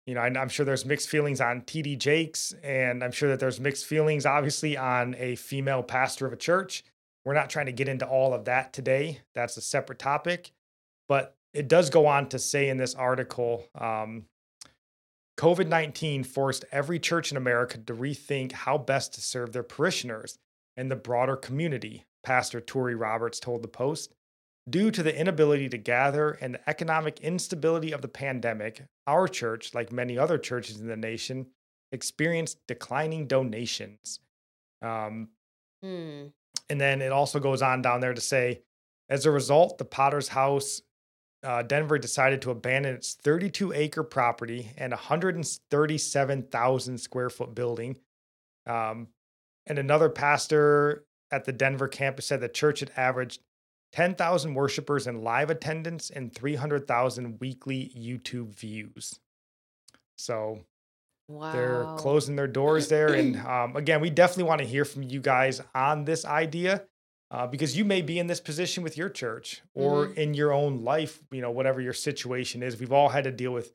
you 0.06 0.16
know, 0.16 0.22
I'm 0.22 0.50
sure 0.50 0.66
there's 0.66 0.86
mixed 0.86 1.10
feelings 1.10 1.40
on 1.40 1.62
TD 1.62 1.98
Jakes, 1.98 2.54
and 2.64 3.04
I'm 3.04 3.12
sure 3.12 3.30
that 3.30 3.40
there's 3.40 3.60
mixed 3.60 3.86
feelings, 3.86 4.26
obviously, 4.26 4.76
on 4.76 5.16
a 5.20 5.36
female 5.36 5.84
pastor 5.84 6.26
of 6.26 6.34
a 6.34 6.38
church. 6.38 6.84
We're 7.26 7.34
not 7.36 7.50
trying 7.50 7.68
to 7.68 7.72
get 7.72 7.88
into 7.88 8.08
all 8.08 8.34
of 8.34 8.46
that 8.46 8.74
today. 8.74 9.22
That's 9.36 9.58
a 9.58 9.62
separate 9.62 10.00
topic. 10.00 10.52
But 11.08 11.36
it 11.54 11.68
does 11.68 11.90
go 11.90 12.08
on 12.08 12.30
to 12.30 12.40
say 12.40 12.70
in 12.70 12.78
this 12.78 12.96
article 12.96 13.66
um, 13.76 14.26
COVID 15.38 15.68
19 15.68 16.24
forced 16.24 16.66
every 16.72 17.00
church 17.00 17.32
in 17.32 17.38
America 17.38 17.78
to 17.78 17.94
rethink 17.94 18.52
how 18.52 18.78
best 18.78 19.14
to 19.14 19.22
serve 19.22 19.54
their 19.54 19.64
parishioners 19.64 20.38
and 20.76 20.92
the 20.92 20.96
broader 20.96 21.36
community, 21.36 22.06
Pastor 22.24 22.60
Tori 22.62 22.96
Roberts 22.96 23.40
told 23.40 23.62
the 23.62 23.68
Post. 23.68 24.14
Due 24.70 24.92
to 24.92 25.02
the 25.02 25.18
inability 25.18 25.70
to 25.70 25.78
gather 25.78 26.32
and 26.32 26.56
the 26.56 26.70
economic 26.70 27.20
instability 27.22 27.92
of 27.92 28.02
the 28.02 28.08
pandemic, 28.08 28.84
our 29.08 29.28
church, 29.28 29.74
like 29.74 29.92
many 29.92 30.18
other 30.18 30.38
churches 30.38 30.80
in 30.80 30.88
the 30.88 30.98
nation, 30.98 31.48
experienced 31.92 32.60
declining 32.68 33.28
donations. 33.28 34.20
Um, 34.82 35.30
Hmm. 35.82 36.28
and 36.70 36.82
then 36.82 37.02
it 37.02 37.14
also 37.14 37.40
goes 37.40 37.62
on 37.62 37.82
down 37.82 38.02
there 38.02 38.14
to 38.14 38.22
say, 38.22 38.62
as 39.08 39.26
a 39.26 39.32
result, 39.32 39.78
the 39.78 39.86
Potter's 39.86 40.28
House 40.28 40.82
uh, 41.42 41.64
Denver 41.64 41.98
decided 41.98 42.42
to 42.42 42.52
abandon 42.52 42.96
its 42.96 43.14
32 43.14 43.72
acre 43.72 44.04
property 44.04 44.74
and 44.78 44.92
137,000 44.92 46.98
square 46.98 47.30
foot 47.30 47.56
building. 47.56 47.98
Um, 48.68 49.08
and 49.66 49.80
another 49.80 50.10
pastor 50.10 51.06
at 51.32 51.46
the 51.46 51.54
Denver 51.54 51.88
campus 51.88 52.26
said 52.26 52.42
the 52.42 52.50
church 52.50 52.82
had 52.82 52.92
averaged 52.98 53.40
10,000 53.92 54.54
worshipers 54.54 55.08
in 55.08 55.24
live 55.24 55.50
attendance 55.50 56.10
and 56.10 56.34
300,000 56.34 57.40
weekly 57.40 57.92
YouTube 57.98 58.50
views. 58.54 59.20
So 60.18 60.66
Wow. 61.28 61.52
they're 61.52 61.86
closing 61.98 62.36
their 62.36 62.48
doors 62.48 62.88
there. 62.88 63.14
And 63.14 63.38
um, 63.46 63.76
again, 63.76 64.02
we 64.02 64.10
definitely 64.10 64.44
want 64.46 64.62
to 64.62 64.68
hear 64.68 64.84
from 64.86 65.04
you 65.04 65.20
guys 65.22 65.62
on 65.76 66.06
this 66.06 66.26
idea 66.26 66.86
uh, 67.32 67.46
because 67.46 67.78
you 67.78 67.86
may 67.86 68.02
be 68.02 68.18
in 68.18 68.26
this 68.28 68.40
position 68.40 68.84
with 68.84 68.98
your 68.98 69.10
church 69.10 69.62
or 69.76 70.08
in 70.08 70.34
your 70.34 70.52
own 70.52 70.84
life, 70.84 71.22
you 71.32 71.42
know, 71.42 71.52
whatever 71.52 71.80
your 71.82 71.94
situation 71.94 72.64
is. 72.64 72.80
We've 72.80 72.92
all 72.92 73.10
had 73.10 73.26
to 73.26 73.32
deal 73.32 73.52
with 73.52 73.72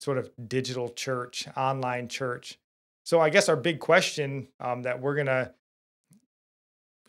sort 0.00 0.16
of 0.18 0.30
digital 0.48 0.88
church, 0.88 1.46
online 1.56 2.08
church. 2.08 2.58
So 3.04 3.20
I 3.20 3.28
guess 3.28 3.50
our 3.50 3.56
big 3.56 3.80
question 3.80 4.48
um, 4.60 4.82
that 4.82 5.00
we're 5.00 5.14
going 5.14 5.26
to, 5.26 5.52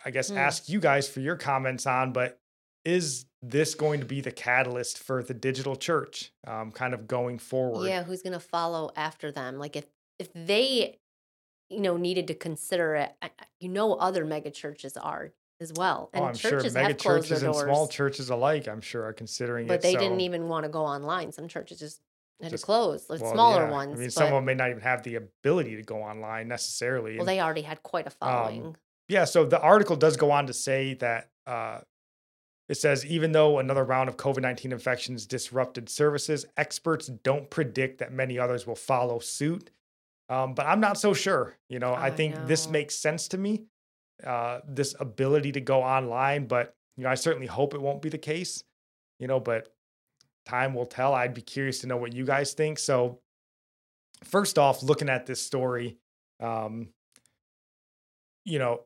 I 0.03 0.11
guess, 0.11 0.29
Hmm. 0.29 0.37
ask 0.37 0.67
you 0.69 0.79
guys 0.81 1.07
for 1.07 1.21
your 1.21 1.37
comments 1.37 1.85
on, 1.85 2.11
but 2.11 2.37
is 2.85 3.25
this 3.41 3.75
going 3.75 3.99
to 3.99 4.05
be 4.05 4.21
the 4.21 4.31
catalyst 4.31 4.99
for 4.99 5.21
the 5.23 5.33
digital 5.33 5.75
church 5.75 6.31
um, 6.47 6.71
kind 6.71 6.93
of 6.93 7.07
going 7.07 7.39
forward? 7.39 7.87
Yeah, 7.87 8.03
who's 8.03 8.21
gonna 8.21 8.39
follow 8.39 8.91
after 8.95 9.31
them? 9.31 9.57
Like 9.57 9.75
if 9.75 9.85
if 10.19 10.29
they, 10.33 10.97
you 11.69 11.81
know, 11.81 11.97
needed 11.97 12.27
to 12.27 12.35
consider 12.35 12.95
it, 12.95 13.15
you 13.59 13.69
know, 13.69 13.93
other 13.95 14.23
mega 14.23 14.51
churches 14.51 14.95
are 14.95 15.33
as 15.59 15.73
well, 15.73 16.09
Oh, 16.13 16.17
and 16.17 16.25
I'm 16.27 16.35
sure 16.35 16.51
churches 16.51 16.73
mega 16.73 16.89
have 16.89 16.97
closed 16.97 17.27
churches 17.27 17.41
their 17.41 17.49
and 17.49 17.59
small 17.59 17.87
churches 17.87 18.29
alike, 18.29 18.67
I'm 18.67 18.81
sure, 18.81 19.03
are 19.05 19.13
considering 19.13 19.65
it. 19.65 19.69
but 19.69 19.75
it. 19.75 19.81
they 19.83 19.93
so, 19.93 19.99
didn't 19.99 20.21
even 20.21 20.47
want 20.47 20.63
to 20.63 20.69
go 20.69 20.83
online. 20.85 21.31
Some 21.31 21.47
churches 21.47 21.79
just 21.79 22.01
had 22.41 22.51
Just- 22.51 22.63
to 22.63 22.65
close. 22.65 23.07
The 23.07 23.17
well, 23.17 23.33
smaller 23.33 23.65
yeah. 23.65 23.71
ones. 23.71 23.93
I 23.93 23.95
mean, 23.95 24.07
but, 24.07 24.13
some 24.13 24.25
of 24.27 24.31
them 24.33 24.45
may 24.45 24.53
not 24.53 24.69
even 24.69 24.81
have 24.81 25.03
the 25.03 25.15
ability 25.15 25.77
to 25.77 25.81
go 25.83 25.97
online 26.03 26.47
necessarily. 26.49 27.13
well, 27.13 27.21
and- 27.21 27.29
they 27.29 27.39
already 27.39 27.61
had 27.61 27.81
quite 27.83 28.05
a 28.05 28.09
following. 28.09 28.75
yeah, 29.07 29.23
so 29.25 29.45
the 29.45 29.59
article 29.59 29.95
does 29.95 30.17
go 30.17 30.31
on 30.31 30.47
to 30.47 30.53
say 30.53 30.93
that 30.95 31.29
uh, 31.47 31.79
it 32.67 32.75
says 32.75 33.05
even 33.05 33.31
though 33.31 33.59
another 33.59 33.83
round 33.83 34.09
of 34.09 34.17
COVID 34.17 34.41
19 34.41 34.71
infections 34.71 35.25
disrupted 35.25 35.89
services, 35.89 36.45
experts 36.57 37.07
don't 37.07 37.49
predict 37.49 37.99
that 37.99 38.11
many 38.11 38.39
others 38.39 38.65
will 38.65 38.75
follow 38.75 39.19
suit. 39.19 39.69
Um, 40.29 40.55
but 40.55 40.65
I'm 40.65 40.79
not 40.79 40.97
so 40.97 41.13
sure. 41.13 41.55
You 41.69 41.79
know, 41.79 41.93
I 41.93 42.07
I 42.07 42.11
think 42.11 42.47
this 42.47 42.67
makes 42.67 42.95
sense 42.95 43.27
to 43.29 43.37
me, 43.37 43.65
uh, 44.25 44.61
this 44.67 44.95
ability 44.99 45.51
to 45.53 45.61
go 45.61 45.83
online. 45.83 46.47
But, 46.47 46.73
you 46.97 47.03
know, 47.03 47.09
I 47.09 47.15
certainly 47.15 47.47
hope 47.47 47.75
it 47.75 47.81
won't 47.81 48.01
be 48.01 48.09
the 48.09 48.17
case, 48.17 48.63
you 49.19 49.27
know, 49.27 49.39
but 49.39 49.71
time 50.47 50.73
will 50.73 50.87
tell. 50.87 51.13
I'd 51.13 51.35
be 51.35 51.41
curious 51.41 51.79
to 51.81 51.87
know 51.87 51.97
what 51.97 52.13
you 52.13 52.25
guys 52.25 52.53
think. 52.53 52.79
So, 52.79 53.19
first 54.23 54.57
off, 54.57 54.81
looking 54.81 55.09
at 55.09 55.27
this 55.27 55.41
story, 55.41 55.97
um, 56.39 56.89
you 58.45 58.57
know, 58.57 58.81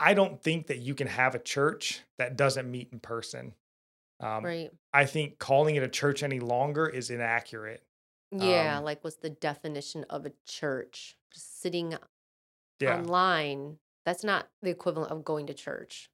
I 0.00 0.14
don't 0.14 0.42
think 0.42 0.66
that 0.68 0.78
you 0.78 0.94
can 0.94 1.06
have 1.06 1.34
a 1.34 1.38
church 1.38 2.00
that 2.18 2.36
doesn't 2.36 2.70
meet 2.70 2.88
in 2.92 2.98
person. 3.00 3.54
Um, 4.20 4.44
right. 4.44 4.70
I 4.92 5.04
think 5.06 5.38
calling 5.38 5.76
it 5.76 5.82
a 5.82 5.88
church 5.88 6.22
any 6.22 6.40
longer 6.40 6.86
is 6.86 7.10
inaccurate. 7.10 7.82
Yeah. 8.32 8.78
um, 8.78 8.84
like 8.84 9.02
what's 9.04 9.16
the 9.16 9.30
definition 9.30 10.04
of 10.10 10.26
a 10.26 10.32
church? 10.46 11.16
Just 11.32 11.60
sitting 11.60 11.96
Yeah. 12.80 12.96
online. 12.98 13.78
That's 14.04 14.24
not 14.24 14.48
the 14.62 14.70
equivalent 14.70 15.10
of 15.12 15.24
going 15.24 15.46
to 15.46 15.54
church. 15.54 16.10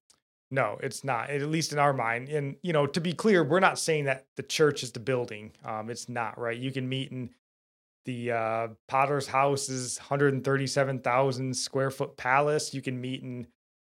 No, 0.53 0.79
it's 0.83 1.05
not, 1.05 1.31
at 1.31 1.43
least 1.43 1.73
in 1.73 1.79
our 1.79 1.93
mind. 1.93 2.29
And, 2.29 2.57
you 2.63 2.73
know, 2.73 2.87
to 2.87 3.01
be 3.01 3.13
clear, 3.13 3.45
we're 3.45 3.61
not 3.61 3.79
saying 3.79 4.05
that 4.07 4.27
the 4.37 4.43
church 4.43 4.83
is 4.83 4.91
the 4.93 4.99
building. 5.01 5.53
Um, 5.65 5.89
it's 5.91 6.09
not, 6.09 6.39
right? 6.39 6.59
You 6.59 6.73
can 6.73 6.89
meet 6.89 7.13
in 7.13 7.31
the 8.05 8.33
uh, 8.33 8.69
Potter's 8.89 9.29
House 9.29 9.69
is 9.69 9.99
137,000 9.99 11.55
square 11.57 11.91
foot 11.91 12.17
palace. 12.17 12.75
You 12.75 12.83
can 12.83 13.01
meet 13.01 13.23
in, 13.23 13.47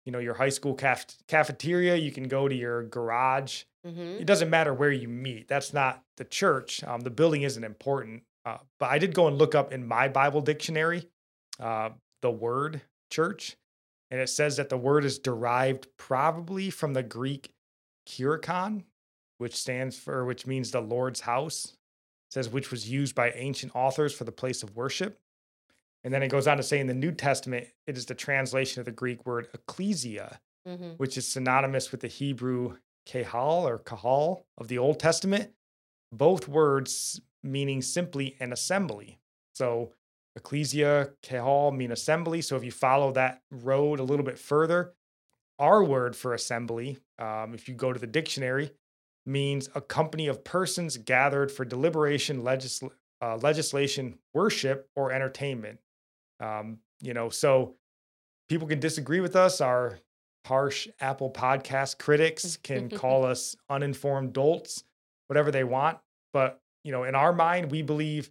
you 0.06 0.12
know, 0.12 0.20
your 0.20 0.34
high 0.34 0.48
school 0.48 0.72
caf- 0.72 1.18
cafeteria. 1.28 1.96
You 1.96 2.12
can 2.12 2.28
go 2.28 2.48
to 2.48 2.54
your 2.54 2.84
garage. 2.84 3.64
Mm-hmm. 3.86 4.20
It 4.20 4.26
doesn't 4.26 4.48
matter 4.48 4.72
where 4.72 4.92
you 4.92 5.08
meet. 5.08 5.48
That's 5.48 5.74
not 5.74 6.02
the 6.16 6.24
church. 6.24 6.82
Um, 6.84 7.00
the 7.00 7.10
building 7.10 7.42
isn't 7.42 7.62
important. 7.62 8.22
Uh, 8.46 8.58
but 8.78 8.90
I 8.90 8.98
did 8.98 9.12
go 9.12 9.26
and 9.26 9.36
look 9.36 9.54
up 9.54 9.72
in 9.72 9.86
my 9.86 10.08
Bible 10.08 10.40
dictionary 10.40 11.08
uh, 11.60 11.90
the 12.22 12.30
word 12.30 12.80
church, 13.10 13.56
and 14.10 14.20
it 14.20 14.28
says 14.28 14.56
that 14.56 14.68
the 14.68 14.76
word 14.76 15.04
is 15.04 15.18
derived 15.18 15.88
probably 15.96 16.70
from 16.70 16.94
the 16.94 17.02
Greek 17.02 17.50
"kyriakon," 18.08 18.84
which 19.38 19.56
stands 19.56 19.98
for, 19.98 20.24
which 20.24 20.46
means 20.46 20.70
the 20.70 20.80
Lord's 20.80 21.20
house. 21.22 21.74
It 22.30 22.34
says 22.34 22.48
which 22.48 22.70
was 22.70 22.88
used 22.88 23.14
by 23.14 23.30
ancient 23.32 23.74
authors 23.74 24.14
for 24.14 24.24
the 24.24 24.32
place 24.32 24.62
of 24.62 24.76
worship. 24.76 25.18
And 26.06 26.14
then 26.14 26.22
it 26.22 26.28
goes 26.28 26.46
on 26.46 26.56
to 26.56 26.62
say 26.62 26.78
in 26.78 26.86
the 26.86 26.94
New 26.94 27.10
Testament, 27.10 27.66
it 27.88 27.98
is 27.98 28.06
the 28.06 28.14
translation 28.14 28.78
of 28.78 28.86
the 28.86 28.92
Greek 28.92 29.26
word 29.26 29.48
ecclesia, 29.52 30.40
Mm-hmm. 30.66 30.94
which 30.96 31.16
is 31.16 31.28
synonymous 31.28 31.92
with 31.92 32.00
the 32.00 32.08
Hebrew 32.08 32.78
kahal 33.06 33.68
or 33.68 33.78
kahal 33.78 34.46
of 34.58 34.66
the 34.66 34.78
Old 34.78 34.98
Testament, 34.98 35.52
both 36.10 36.48
words 36.48 37.20
meaning 37.44 37.80
simply 37.82 38.36
an 38.40 38.52
assembly. 38.52 39.20
So 39.54 39.92
ecclesia, 40.34 41.10
kahal 41.22 41.70
mean 41.70 41.92
assembly. 41.92 42.42
So 42.42 42.56
if 42.56 42.64
you 42.64 42.72
follow 42.72 43.12
that 43.12 43.42
road 43.52 44.00
a 44.00 44.02
little 44.02 44.24
bit 44.24 44.40
further, 44.40 44.94
our 45.60 45.84
word 45.84 46.16
for 46.16 46.34
assembly, 46.34 46.98
um, 47.20 47.54
if 47.54 47.68
you 47.68 47.74
go 47.74 47.92
to 47.92 48.00
the 48.00 48.08
dictionary, 48.08 48.72
means 49.24 49.68
a 49.76 49.80
company 49.80 50.26
of 50.26 50.42
persons 50.42 50.96
gathered 50.96 51.52
for 51.52 51.64
deliberation, 51.64 52.42
legisl- 52.42 52.90
uh, 53.22 53.36
legislation, 53.36 54.18
worship, 54.34 54.88
or 54.96 55.12
entertainment. 55.12 55.78
Um, 56.40 56.78
you 57.00 57.14
know, 57.14 57.28
so 57.28 57.74
people 58.48 58.66
can 58.66 58.80
disagree 58.80 59.20
with 59.20 59.36
us. 59.36 59.60
Our 59.60 59.98
harsh 60.46 60.88
Apple 61.00 61.30
podcast 61.30 61.98
critics 61.98 62.56
can 62.56 62.88
call 62.90 63.24
us 63.24 63.56
uninformed 63.68 64.32
dolts, 64.32 64.84
whatever 65.26 65.50
they 65.50 65.64
want. 65.64 65.98
But, 66.32 66.60
you 66.84 66.92
know, 66.92 67.04
in 67.04 67.14
our 67.14 67.32
mind, 67.32 67.70
we 67.70 67.82
believe 67.82 68.30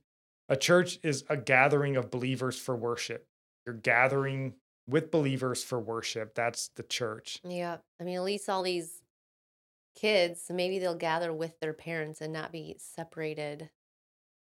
a 0.49 0.56
church 0.56 0.99
is 1.03 1.24
a 1.30 1.38
gathering 1.38 1.95
of 1.95 2.12
believers 2.12 2.58
for 2.58 2.76
worship. 2.76 3.26
You're 3.66 3.76
gathering 3.76 4.53
with 4.88 5.12
believers 5.12 5.64
for 5.64 5.80
worship. 5.80 6.36
That's 6.36 6.70
the 6.76 6.84
church. 6.84 7.39
Yeah. 7.43 7.78
I 7.99 8.03
mean, 8.03 8.18
at 8.18 8.24
least 8.24 8.49
all 8.49 8.62
these 8.62 9.01
kids, 9.95 10.45
maybe 10.49 10.80
they'll 10.80 10.95
gather 10.95 11.34
with 11.34 11.60
their 11.60 11.74
parents 11.74 12.22
and 12.22 12.32
not 12.32 12.51
be 12.51 12.76
separated. 12.78 13.70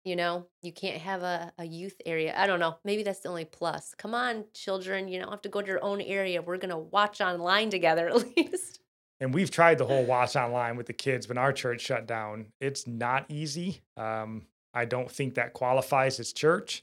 You 0.05 0.17
know, 0.17 0.47
you 0.63 0.71
can't 0.71 1.01
have 1.01 1.23
a, 1.23 1.53
a 1.59 1.65
youth 1.65 1.97
area. 2.05 2.35
I 2.37 2.47
don't 2.47 2.61
know. 2.61 2.77
Maybe 2.85 3.03
that's 3.03 3.21
the 3.21 3.31
only 3.31 3.47
plus. 3.47 3.95
Come 3.97 4.15
on, 4.15 4.45
children. 4.53 5.09
You 5.09 5.19
don't 5.19 5.31
have 5.31 5.43
to 5.43 5.49
go 5.49 5.63
to 5.63 5.67
your 5.67 5.83
own 5.83 6.03
area. 6.03 6.43
We're 6.43 6.59
going 6.59 6.71
to 6.71 6.77
watch 6.77 7.21
online 7.23 7.71
together 7.71 8.09
at 8.15 8.37
least. 8.37 8.81
And 9.21 9.33
we've 9.33 9.51
tried 9.51 9.79
the 9.79 9.87
whole 9.87 10.05
watch 10.05 10.37
online 10.37 10.77
with 10.77 10.87
the 10.87 10.93
kids 10.93 11.29
when 11.29 11.39
our 11.39 11.53
church 11.53 11.81
shut 11.81 12.07
down. 12.07 12.47
It's 12.61 12.87
not 12.87 13.25
easy. 13.31 13.81
Um, 13.97 14.43
I 14.75 14.85
don't 14.85 15.11
think 15.11 15.35
that 15.35 15.55
qualifies 15.55 16.21
as 16.21 16.33
church. 16.33 16.83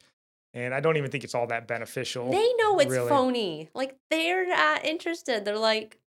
And 0.54 0.74
I 0.74 0.80
don't 0.80 0.98
even 0.98 1.12
think 1.12 1.24
it's 1.24 1.36
all 1.36 1.48
that 1.48 1.68
beneficial. 1.68 2.32
They 2.32 2.54
know 2.58 2.80
it's 2.80 2.92
really. 2.92 3.08
phony. 3.08 3.70
Like, 3.74 3.96
they're 4.10 4.48
not 4.48 4.84
interested. 4.84 5.46
They're 5.46 5.58
like, 5.58 6.00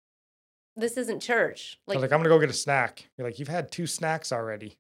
this 0.76 0.98
isn't 0.98 1.22
church. 1.22 1.80
Like, 1.88 2.00
like, 2.00 2.12
I'm 2.12 2.20
gonna 2.20 2.30
go 2.30 2.40
get 2.40 2.50
a 2.50 2.54
snack. 2.54 3.08
You're 3.18 3.28
like, 3.28 3.40
you've 3.40 3.48
had 3.48 3.72
two 3.72 3.86
snacks 3.86 4.32
already. 4.32 4.78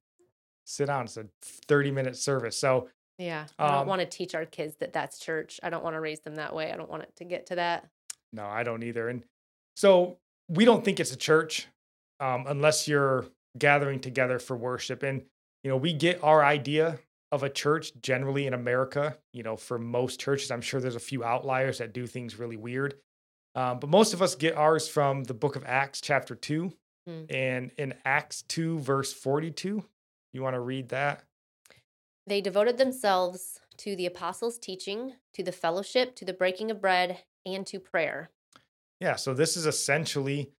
Sit 0.73 0.87
down. 0.87 1.05
It's 1.05 1.17
a 1.17 1.27
30 1.41 1.91
minute 1.91 2.17
service. 2.17 2.57
So 2.57 2.89
yeah, 3.19 3.45
I 3.59 3.67
don't 3.67 3.81
um, 3.81 3.87
want 3.87 4.01
to 4.01 4.07
teach 4.07 4.33
our 4.33 4.45
kids 4.45 4.75
that 4.79 4.91
that's 4.91 5.19
church. 5.19 5.59
I 5.61 5.69
don't 5.69 5.83
want 5.83 5.95
to 5.95 5.99
raise 5.99 6.21
them 6.21 6.35
that 6.35 6.55
way. 6.55 6.71
I 6.71 6.75
don't 6.75 6.89
want 6.89 7.03
it 7.03 7.15
to 7.17 7.25
get 7.25 7.45
to 7.47 7.55
that. 7.55 7.87
No, 8.31 8.45
I 8.45 8.63
don't 8.63 8.83
either. 8.83 9.07
And 9.07 9.23
so 9.75 10.17
we 10.49 10.65
don't 10.65 10.83
think 10.83 10.99
it's 10.99 11.13
a 11.13 11.17
church 11.17 11.67
um, 12.19 12.45
unless 12.47 12.87
you're 12.87 13.25
gathering 13.57 13.99
together 13.99 14.39
for 14.39 14.57
worship. 14.57 15.03
And, 15.03 15.23
you 15.63 15.69
know, 15.69 15.77
we 15.77 15.93
get 15.93 16.23
our 16.23 16.43
idea 16.43 16.97
of 17.31 17.43
a 17.43 17.49
church 17.49 17.91
generally 18.01 18.47
in 18.47 18.55
America. 18.55 19.15
You 19.31 19.43
know, 19.43 19.55
for 19.55 19.77
most 19.77 20.19
churches, 20.19 20.49
I'm 20.49 20.61
sure 20.61 20.81
there's 20.81 20.95
a 20.95 20.99
few 20.99 21.23
outliers 21.23 21.77
that 21.77 21.93
do 21.93 22.07
things 22.07 22.39
really 22.39 22.57
weird. 22.57 22.95
Um, 23.55 23.79
but 23.79 23.89
most 23.91 24.15
of 24.15 24.23
us 24.23 24.33
get 24.33 24.57
ours 24.57 24.87
from 24.87 25.23
the 25.23 25.35
book 25.35 25.55
of 25.55 25.63
Acts, 25.65 26.01
chapter 26.01 26.33
2. 26.33 26.73
Hmm. 27.05 27.23
And 27.29 27.71
in 27.77 27.93
Acts 28.05 28.41
2, 28.43 28.79
verse 28.79 29.13
42, 29.13 29.83
you 30.33 30.41
want 30.41 30.55
to 30.55 30.59
read 30.59 30.89
that? 30.89 31.23
They 32.25 32.41
devoted 32.41 32.77
themselves 32.77 33.59
to 33.77 33.95
the 33.95 34.05
apostles' 34.05 34.57
teaching, 34.57 35.13
to 35.33 35.43
the 35.43 35.51
fellowship, 35.51 36.15
to 36.15 36.25
the 36.25 36.33
breaking 36.33 36.71
of 36.71 36.81
bread, 36.81 37.23
and 37.45 37.65
to 37.67 37.79
prayer. 37.79 38.29
Yeah, 38.99 39.15
so 39.15 39.33
this 39.33 39.57
is 39.57 39.65
essentially 39.65 40.51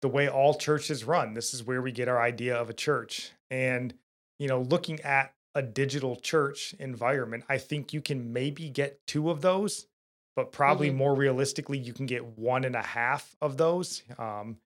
the 0.00 0.08
way 0.08 0.28
all 0.28 0.54
churches 0.54 1.04
run. 1.04 1.34
This 1.34 1.54
is 1.54 1.62
where 1.62 1.80
we 1.80 1.92
get 1.92 2.08
our 2.08 2.20
idea 2.20 2.56
of 2.56 2.68
a 2.68 2.74
church. 2.74 3.30
And, 3.50 3.94
you 4.38 4.48
know, 4.48 4.60
looking 4.62 5.00
at 5.02 5.32
a 5.54 5.62
digital 5.62 6.16
church 6.16 6.74
environment, 6.80 7.44
I 7.48 7.58
think 7.58 7.92
you 7.92 8.00
can 8.00 8.32
maybe 8.32 8.68
get 8.68 8.98
two 9.06 9.30
of 9.30 9.40
those, 9.40 9.86
but 10.34 10.50
probably 10.50 10.88
mm-hmm. 10.88 10.98
more 10.98 11.14
realistically, 11.14 11.78
you 11.78 11.92
can 11.92 12.06
get 12.06 12.38
one 12.38 12.64
and 12.64 12.74
a 12.74 12.82
half 12.82 13.36
of 13.40 13.56
those. 13.56 14.02
Um, 14.18 14.56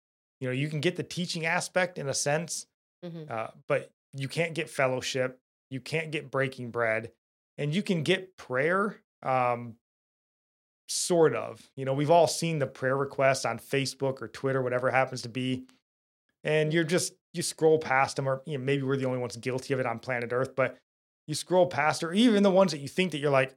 you 0.41 0.49
know, 0.49 0.55
you 0.55 0.69
can 0.69 0.81
get 0.81 0.97
the 0.97 1.03
teaching 1.03 1.45
aspect 1.45 1.99
in 1.99 2.09
a 2.09 2.15
sense, 2.15 2.67
mm-hmm. 3.05 3.25
uh, 3.29 3.49
but 3.69 3.91
you 4.17 4.29
can't 4.29 4.55
get 4.55 4.71
fellowship, 4.71 5.41
you 5.71 5.81
can't 5.81 6.11
get 6.11 6.31
breaking 6.31 6.71
bread, 6.71 7.11
and 7.59 7.75
you 7.75 7.83
can 7.83 8.03
get 8.03 8.37
prayer. 8.37 8.97
Um, 9.23 9.77
sort 10.89 11.35
of. 11.35 11.69
You 11.77 11.85
know, 11.85 11.93
we've 11.93 12.11
all 12.11 12.27
seen 12.27 12.59
the 12.59 12.67
prayer 12.67 12.97
requests 12.97 13.45
on 13.45 13.59
Facebook 13.59 14.23
or 14.23 14.29
Twitter, 14.29 14.63
whatever 14.63 14.91
happens 14.91 15.23
to 15.23 15.29
be, 15.29 15.65
and 16.45 16.73
you're 16.73 16.85
just 16.85 17.15
you 17.33 17.43
scroll 17.43 17.79
past 17.79 18.17
them, 18.17 18.29
or 18.29 18.43
you 18.47 18.59
know, 18.59 18.65
maybe 18.65 18.83
we're 18.83 18.97
the 18.97 19.07
only 19.07 19.19
ones 19.19 19.37
guilty 19.37 19.75
of 19.75 19.81
it 19.81 19.87
on 19.87 19.99
planet 19.99 20.33
Earth, 20.33 20.55
but 20.57 20.77
you 21.27 21.35
scroll 21.35 21.67
past, 21.67 22.03
or 22.03 22.13
even 22.13 22.43
the 22.43 22.51
ones 22.51 22.73
that 22.73 22.79
you 22.79 22.89
think 22.89 23.13
that 23.13 23.19
you're 23.19 23.31
like, 23.31 23.55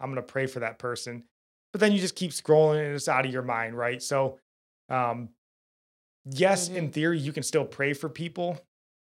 I'm 0.00 0.10
gonna 0.10 0.22
pray 0.22 0.46
for 0.46 0.60
that 0.60 0.78
person, 0.78 1.24
but 1.72 1.80
then 1.80 1.92
you 1.92 1.98
just 1.98 2.16
keep 2.16 2.32
scrolling 2.32 2.84
and 2.84 2.94
it's 2.94 3.08
out 3.08 3.24
of 3.24 3.32
your 3.32 3.42
mind, 3.42 3.76
right? 3.76 4.02
So, 4.02 4.38
um, 4.88 5.30
yes, 6.24 6.68
mm-hmm. 6.68 6.78
in 6.78 6.90
theory, 6.90 7.18
you 7.18 7.32
can 7.32 7.42
still 7.42 7.64
pray 7.64 7.92
for 7.92 8.08
people, 8.08 8.58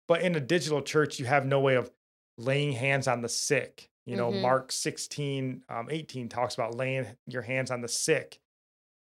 but 0.07 0.21
in 0.21 0.35
a 0.35 0.39
digital 0.39 0.81
church, 0.81 1.19
you 1.19 1.25
have 1.25 1.45
no 1.45 1.59
way 1.59 1.75
of 1.75 1.91
laying 2.37 2.73
hands 2.73 3.07
on 3.07 3.21
the 3.21 3.29
sick 3.29 3.89
you 4.05 4.15
know, 4.15 4.29
mm-hmm. 4.29 4.41
Mark 4.41 4.71
16, 4.71 5.63
um, 5.67 5.87
18 5.89 6.29
talks 6.29 6.53
about 6.53 6.75
laying 6.75 7.07
your 7.27 7.41
hands 7.41 7.71
on 7.71 7.81
the 7.81 7.87
sick. 7.87 8.39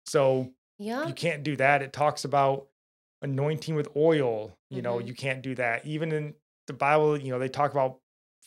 So 0.05 0.51
yeah. 0.79 1.05
you 1.07 1.13
can't 1.13 1.43
do 1.43 1.57
that. 1.57 1.81
It 1.81 1.91
talks 1.91 2.23
about 2.23 2.67
anointing 3.21 3.75
with 3.75 3.89
oil. 3.97 4.57
You 4.69 4.77
mm-hmm. 4.77 4.83
know, 4.83 4.99
you 4.99 5.13
can't 5.13 5.41
do 5.41 5.55
that. 5.55 5.85
Even 5.85 6.11
in 6.13 6.33
the 6.67 6.73
Bible, 6.73 7.17
you 7.17 7.31
know, 7.31 7.39
they 7.39 7.49
talk 7.49 7.71
about 7.71 7.97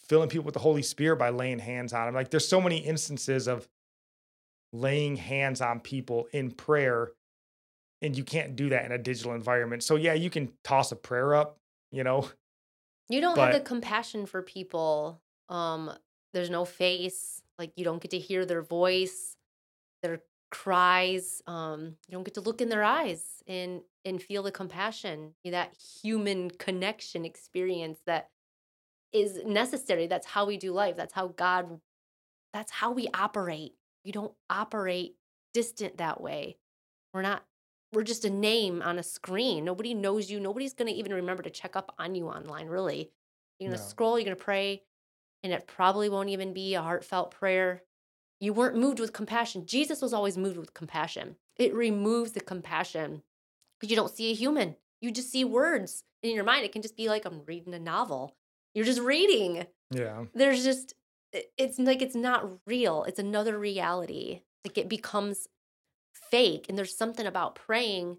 filling 0.09 0.31
people 0.31 0.45
with 0.45 0.55
the 0.55 0.61
Holy 0.61 0.83
Spirit 0.83 1.19
by 1.19 1.29
laying 1.29 1.59
hands 1.59 1.93
on 1.93 2.07
them. 2.07 2.15
Like 2.15 2.31
there's 2.31 2.49
so 2.49 2.61
many 2.61 2.79
instances 2.79 3.49
of 3.49 3.69
laying 4.73 5.17
hands 5.17 5.61
on 5.61 5.81
people 5.81 6.27
in 6.33 6.51
prayer, 6.51 7.13
and 8.01 8.17
you 8.17 8.25
can't 8.25 8.57
do 8.57 8.71
that 8.71 8.87
in 8.87 8.93
a 8.93 8.99
digital 8.99 9.35
environment. 9.35 9.83
So 9.83 9.97
yeah, 9.97 10.15
you 10.15 10.31
can 10.31 10.53
toss 10.65 10.91
a 10.91 10.97
prayer 10.97 11.35
up, 11.35 11.59
you 11.93 12.03
know. 12.03 12.31
You 13.09 13.21
don't 13.21 13.37
but, 13.37 13.53
have 13.53 13.55
the 13.55 13.61
compassion 13.61 14.27
for 14.27 14.43
people 14.43 15.21
um 15.49 15.93
there's 16.35 16.51
no 16.51 16.65
face 16.65 17.41
like 17.59 17.73
you 17.77 17.85
don't 17.85 18.03
get 18.03 18.11
to 18.11 18.19
hear 18.19 18.45
their 18.45 18.63
voice 18.63 19.37
their 20.03 20.21
cries 20.51 21.41
um 21.47 21.97
you 22.09 22.13
don't 22.13 22.25
get 22.25 22.35
to 22.35 22.41
look 22.41 22.61
in 22.61 22.69
their 22.69 22.83
eyes 22.83 23.43
and 23.47 23.83
and 24.05 24.23
feel 24.23 24.43
the 24.43 24.51
compassion 24.51 25.35
that 25.45 25.73
human 26.03 26.51
connection 26.51 27.25
experience 27.25 28.01
that 28.07 28.31
is 29.13 29.41
necessary 29.47 30.09
that's 30.09 30.27
how 30.27 30.45
we 30.45 30.57
do 30.57 30.73
life 30.73 30.97
that's 30.97 31.15
how 31.15 31.29
god 31.29 31.81
that's 32.57 32.73
how 32.73 32.91
we 32.91 33.07
operate. 33.13 33.75
You 34.03 34.13
don't 34.13 34.33
operate 34.49 35.17
distant 35.53 35.99
that 35.99 36.23
way. 36.23 36.57
We're 37.13 37.21
not 37.21 37.45
we're 37.93 38.03
just 38.03 38.25
a 38.25 38.31
name 38.31 38.83
on 38.83 38.99
a 38.99 39.03
screen 39.03 39.65
nobody 39.65 39.95
knows 39.95 40.31
you 40.31 40.41
nobody's 40.41 40.75
going 40.75 40.89
to 40.93 40.99
even 40.99 41.13
remember 41.13 41.43
to 41.43 41.51
check 41.51 41.77
up 41.77 41.95
on 41.99 42.15
you 42.15 42.27
online 42.27 42.67
really 42.67 43.11
you're 43.59 43.71
going 43.71 43.79
to 43.79 43.83
no. 43.83 43.89
scroll 43.89 44.19
you're 44.19 44.25
going 44.25 44.37
to 44.37 44.43
pray 44.43 44.83
and 45.47 45.53
it 45.53 45.69
probably 45.69 46.09
won't 46.09 46.29
even 46.29 46.53
be 46.53 46.75
a 46.75 46.83
heartfelt 46.83 47.31
prayer. 47.31 47.85
You 48.41 48.53
weren't 48.53 48.77
moved 48.77 48.99
with 48.99 49.13
compassion. 49.13 49.65
Jesus 49.65 50.03
was 50.03 50.13
always 50.13 50.37
moved 50.37 50.59
with 50.59 50.75
compassion. 50.75 51.37
It 51.57 51.73
removes 51.73 52.33
the 52.33 52.41
compassion 52.41 53.23
because 53.79 53.91
you 53.91 53.97
don't 53.97 54.11
see 54.11 54.33
a 54.33 54.35
human. 54.35 54.75
You 55.01 55.13
just 55.13 55.31
see 55.31 55.45
words 55.45 56.03
in 56.23 56.35
your 56.35 56.43
mind. 56.43 56.65
It 56.65 56.73
can 56.73 56.83
just 56.83 56.97
be 56.97 57.09
like 57.09 57.25
I'm 57.25 57.43
reading 57.47 57.75
a 57.75 57.79
novel. 57.79 58.35
You're 58.75 58.85
just 58.85 59.01
reading. 59.01 59.67
Yeah. 59.93 60.25
There's 60.35 60.65
just 60.65 60.95
it's 61.33 61.79
like 61.79 62.03
it's 62.03 62.17
not 62.17 62.51
real. 62.67 63.05
It's 63.05 63.21
another 63.21 63.57
reality. 63.57 64.41
Like 64.65 64.77
it 64.77 64.89
becomes 64.89 65.47
fake. 66.31 66.67
And 66.69 66.77
there's 66.77 66.97
something 66.97 67.27
about 67.27 67.55
praying 67.55 68.19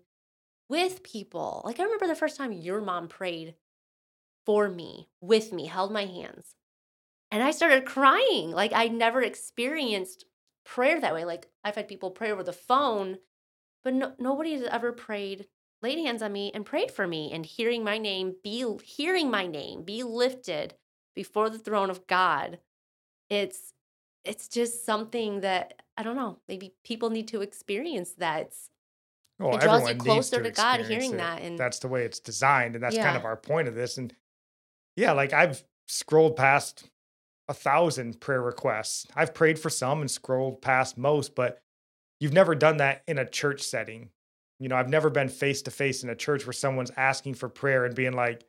with 0.70 1.04
people. 1.04 1.62
Like 1.66 1.80
I 1.80 1.84
remember 1.84 2.08
the 2.08 2.16
first 2.16 2.38
time 2.38 2.52
your 2.52 2.82
mom 2.82 3.08
prayed 3.08 3.56
for 4.46 4.70
me, 4.70 5.10
with 5.22 5.52
me, 5.52 5.66
held 5.66 5.92
my 5.92 6.06
hands. 6.06 6.56
And 7.32 7.44
I 7.44 7.52
started 7.52 7.86
crying. 7.86 8.52
Like 8.52 8.72
I 8.74 8.88
never 8.88 9.22
experienced 9.22 10.26
prayer 10.66 11.00
that 11.00 11.14
way. 11.14 11.26
Like 11.26 11.48
I've 11.64 11.76
had 11.76 11.88
people 11.88 12.12
pray 12.12 12.32
over 12.32 12.44
the 12.44 12.54
phone, 12.54 13.18
but 13.84 13.94
no, 13.94 14.14
nobody 14.20 14.54
has 14.54 14.64
ever 14.64 14.92
prayed, 14.92 15.48
laid 15.82 15.98
hands 16.00 16.22
on 16.22 16.32
me 16.32 16.52
and 16.54 16.66
prayed 16.66 16.92
for 16.92 17.08
me 17.08 17.32
and 17.32 17.46
hearing 17.46 17.84
my 17.84 17.98
name 17.98 18.36
be 18.44 18.66
hearing 18.84 19.30
my 19.30 19.48
name 19.48 19.84
be 19.84 20.04
lifted 20.04 20.76
before 21.16 21.50
the 21.50 21.60
throne 21.60 21.90
of 21.90 22.08
God. 22.08 22.60
It's 23.30 23.74
it's 24.24 24.48
just 24.48 24.86
something 24.86 25.42
that 25.42 25.82
I 25.98 26.04
don't 26.04 26.16
know. 26.16 26.38
Maybe 26.48 26.74
people 26.84 27.10
need 27.10 27.28
to 27.30 27.42
experience 27.42 28.12
that. 28.20 28.44
It's, 28.44 28.70
well, 29.40 29.56
it 29.56 29.62
draws 29.62 29.90
you 29.90 29.96
closer 29.96 30.38
to, 30.38 30.44
to 30.44 30.52
God 30.52 30.82
hearing 30.82 31.14
it. 31.14 31.18
that, 31.18 31.42
and 31.42 31.58
that's 31.58 31.80
the 31.80 31.88
way 31.88 32.06
it's 32.06 32.20
designed, 32.20 32.76
and 32.76 32.84
that's 32.84 32.96
yeah. 32.96 33.04
kind 33.04 33.18
of 33.18 33.26
our 33.26 33.36
point 33.36 33.68
of 33.68 33.76
this. 33.76 33.98
And 33.98 34.14
yeah, 34.96 35.12
like 35.12 35.34
I've 35.34 35.64
scrolled 35.88 36.36
past 36.36 36.90
a 37.48 37.54
thousand 37.54 38.20
prayer 38.20 38.42
requests. 38.42 39.08
I've 39.16 39.34
prayed 39.34 39.58
for 39.58 39.70
some 39.70 40.02
and 40.02 40.12
scrolled 40.12 40.62
past 40.62 40.98
most, 40.98 41.36
but 41.36 41.62
you've 42.20 42.34
never 42.34 42.56
done 42.56 42.78
that 42.78 43.04
in 43.08 43.18
a 43.18 43.30
church 43.30 43.62
setting. 43.62 44.10
You 44.60 44.70
know, 44.70 44.76
I've 44.76 44.90
never 44.90 45.10
been 45.10 45.30
face 45.30 45.62
to 45.64 45.72
face 45.72 46.04
in 46.04 46.10
a 46.10 46.16
church 46.16 46.46
where 46.46 46.54
someone's 46.54 46.92
asking 46.98 47.36
for 47.36 47.48
prayer 47.48 47.86
and 47.86 47.96
being 47.96 48.14
like, 48.14 48.44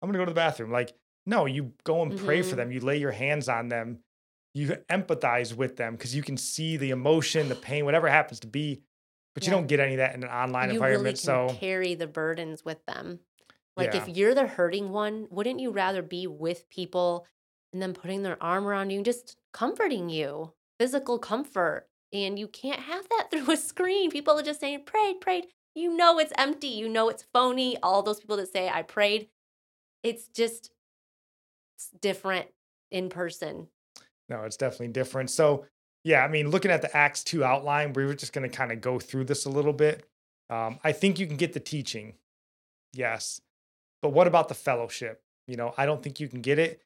I'm 0.00 0.08
going 0.08 0.14
to 0.14 0.18
go 0.18 0.24
to 0.24 0.30
the 0.30 0.36
bathroom. 0.36 0.70
Like, 0.70 0.94
no, 1.26 1.46
you 1.46 1.72
go 1.84 2.02
and 2.02 2.16
pray 2.16 2.40
mm-hmm. 2.40 2.50
for 2.50 2.56
them. 2.56 2.72
You 2.72 2.80
lay 2.80 2.98
your 2.98 3.10
hands 3.10 3.48
on 3.48 3.68
them. 3.68 3.98
You 4.54 4.76
empathize 4.90 5.54
with 5.54 5.76
them 5.76 5.94
because 5.94 6.14
you 6.14 6.22
can 6.22 6.36
see 6.36 6.76
the 6.76 6.90
emotion, 6.90 7.48
the 7.48 7.54
pain, 7.54 7.84
whatever 7.84 8.08
happens 8.08 8.40
to 8.40 8.46
be, 8.46 8.82
but 9.34 9.42
yeah. 9.42 9.50
you 9.50 9.56
don't 9.56 9.66
get 9.66 9.80
any 9.80 9.94
of 9.94 9.98
that 9.98 10.14
in 10.14 10.22
an 10.24 10.28
online 10.28 10.68
you 10.68 10.74
environment. 10.74 11.04
Really 11.04 11.16
so 11.16 11.56
carry 11.58 11.94
the 11.94 12.06
burdens 12.06 12.64
with 12.64 12.84
them. 12.86 13.20
Like 13.76 13.94
yeah. 13.94 14.02
if 14.02 14.08
you're 14.14 14.34
the 14.34 14.46
hurting 14.46 14.90
one, 14.90 15.26
wouldn't 15.30 15.60
you 15.60 15.70
rather 15.70 16.02
be 16.02 16.26
with 16.26 16.68
people 16.68 17.26
and 17.72 17.80
then 17.80 17.94
putting 17.94 18.22
their 18.22 18.42
arm 18.42 18.66
around 18.66 18.90
you 18.90 18.98
and 18.98 19.04
just 19.04 19.36
comforting 19.52 20.08
you, 20.08 20.52
physical 20.78 21.18
comfort. 21.18 21.88
And 22.12 22.38
you 22.38 22.46
can't 22.46 22.80
have 22.80 23.08
that 23.08 23.28
through 23.30 23.50
a 23.50 23.56
screen. 23.56 24.10
People 24.10 24.38
are 24.38 24.42
just 24.42 24.60
saying, 24.60 24.84
prayed, 24.84 25.20
prayed. 25.20 25.46
You 25.74 25.96
know 25.96 26.18
it's 26.18 26.32
empty. 26.36 26.68
You 26.68 26.88
know 26.88 27.08
it's 27.08 27.24
phony. 27.32 27.78
All 27.82 28.02
those 28.02 28.20
people 28.20 28.36
that 28.36 28.52
say, 28.52 28.68
I 28.68 28.82
prayed. 28.82 29.28
It's 30.02 30.28
just 30.28 30.70
it's 31.74 31.88
different 32.00 32.48
in 32.90 33.08
person. 33.08 33.68
No, 34.32 34.44
it's 34.44 34.56
definitely 34.56 34.88
different. 34.88 35.28
So, 35.28 35.66
yeah, 36.04 36.24
I 36.24 36.28
mean, 36.28 36.50
looking 36.50 36.70
at 36.70 36.80
the 36.80 36.96
Acts 36.96 37.22
2 37.22 37.44
outline, 37.44 37.92
we 37.92 38.06
were 38.06 38.14
just 38.14 38.32
going 38.32 38.48
to 38.48 38.56
kind 38.56 38.72
of 38.72 38.80
go 38.80 38.98
through 38.98 39.24
this 39.24 39.44
a 39.44 39.50
little 39.50 39.74
bit. 39.74 40.08
Um, 40.48 40.78
I 40.82 40.92
think 40.92 41.18
you 41.18 41.26
can 41.26 41.36
get 41.36 41.52
the 41.52 41.60
teaching. 41.60 42.14
Yes. 42.94 43.42
But 44.00 44.08
what 44.08 44.26
about 44.26 44.48
the 44.48 44.54
fellowship? 44.54 45.22
You 45.46 45.56
know, 45.56 45.74
I 45.76 45.84
don't 45.84 46.02
think 46.02 46.18
you 46.18 46.28
can 46.28 46.40
get 46.40 46.58
it. 46.58 46.80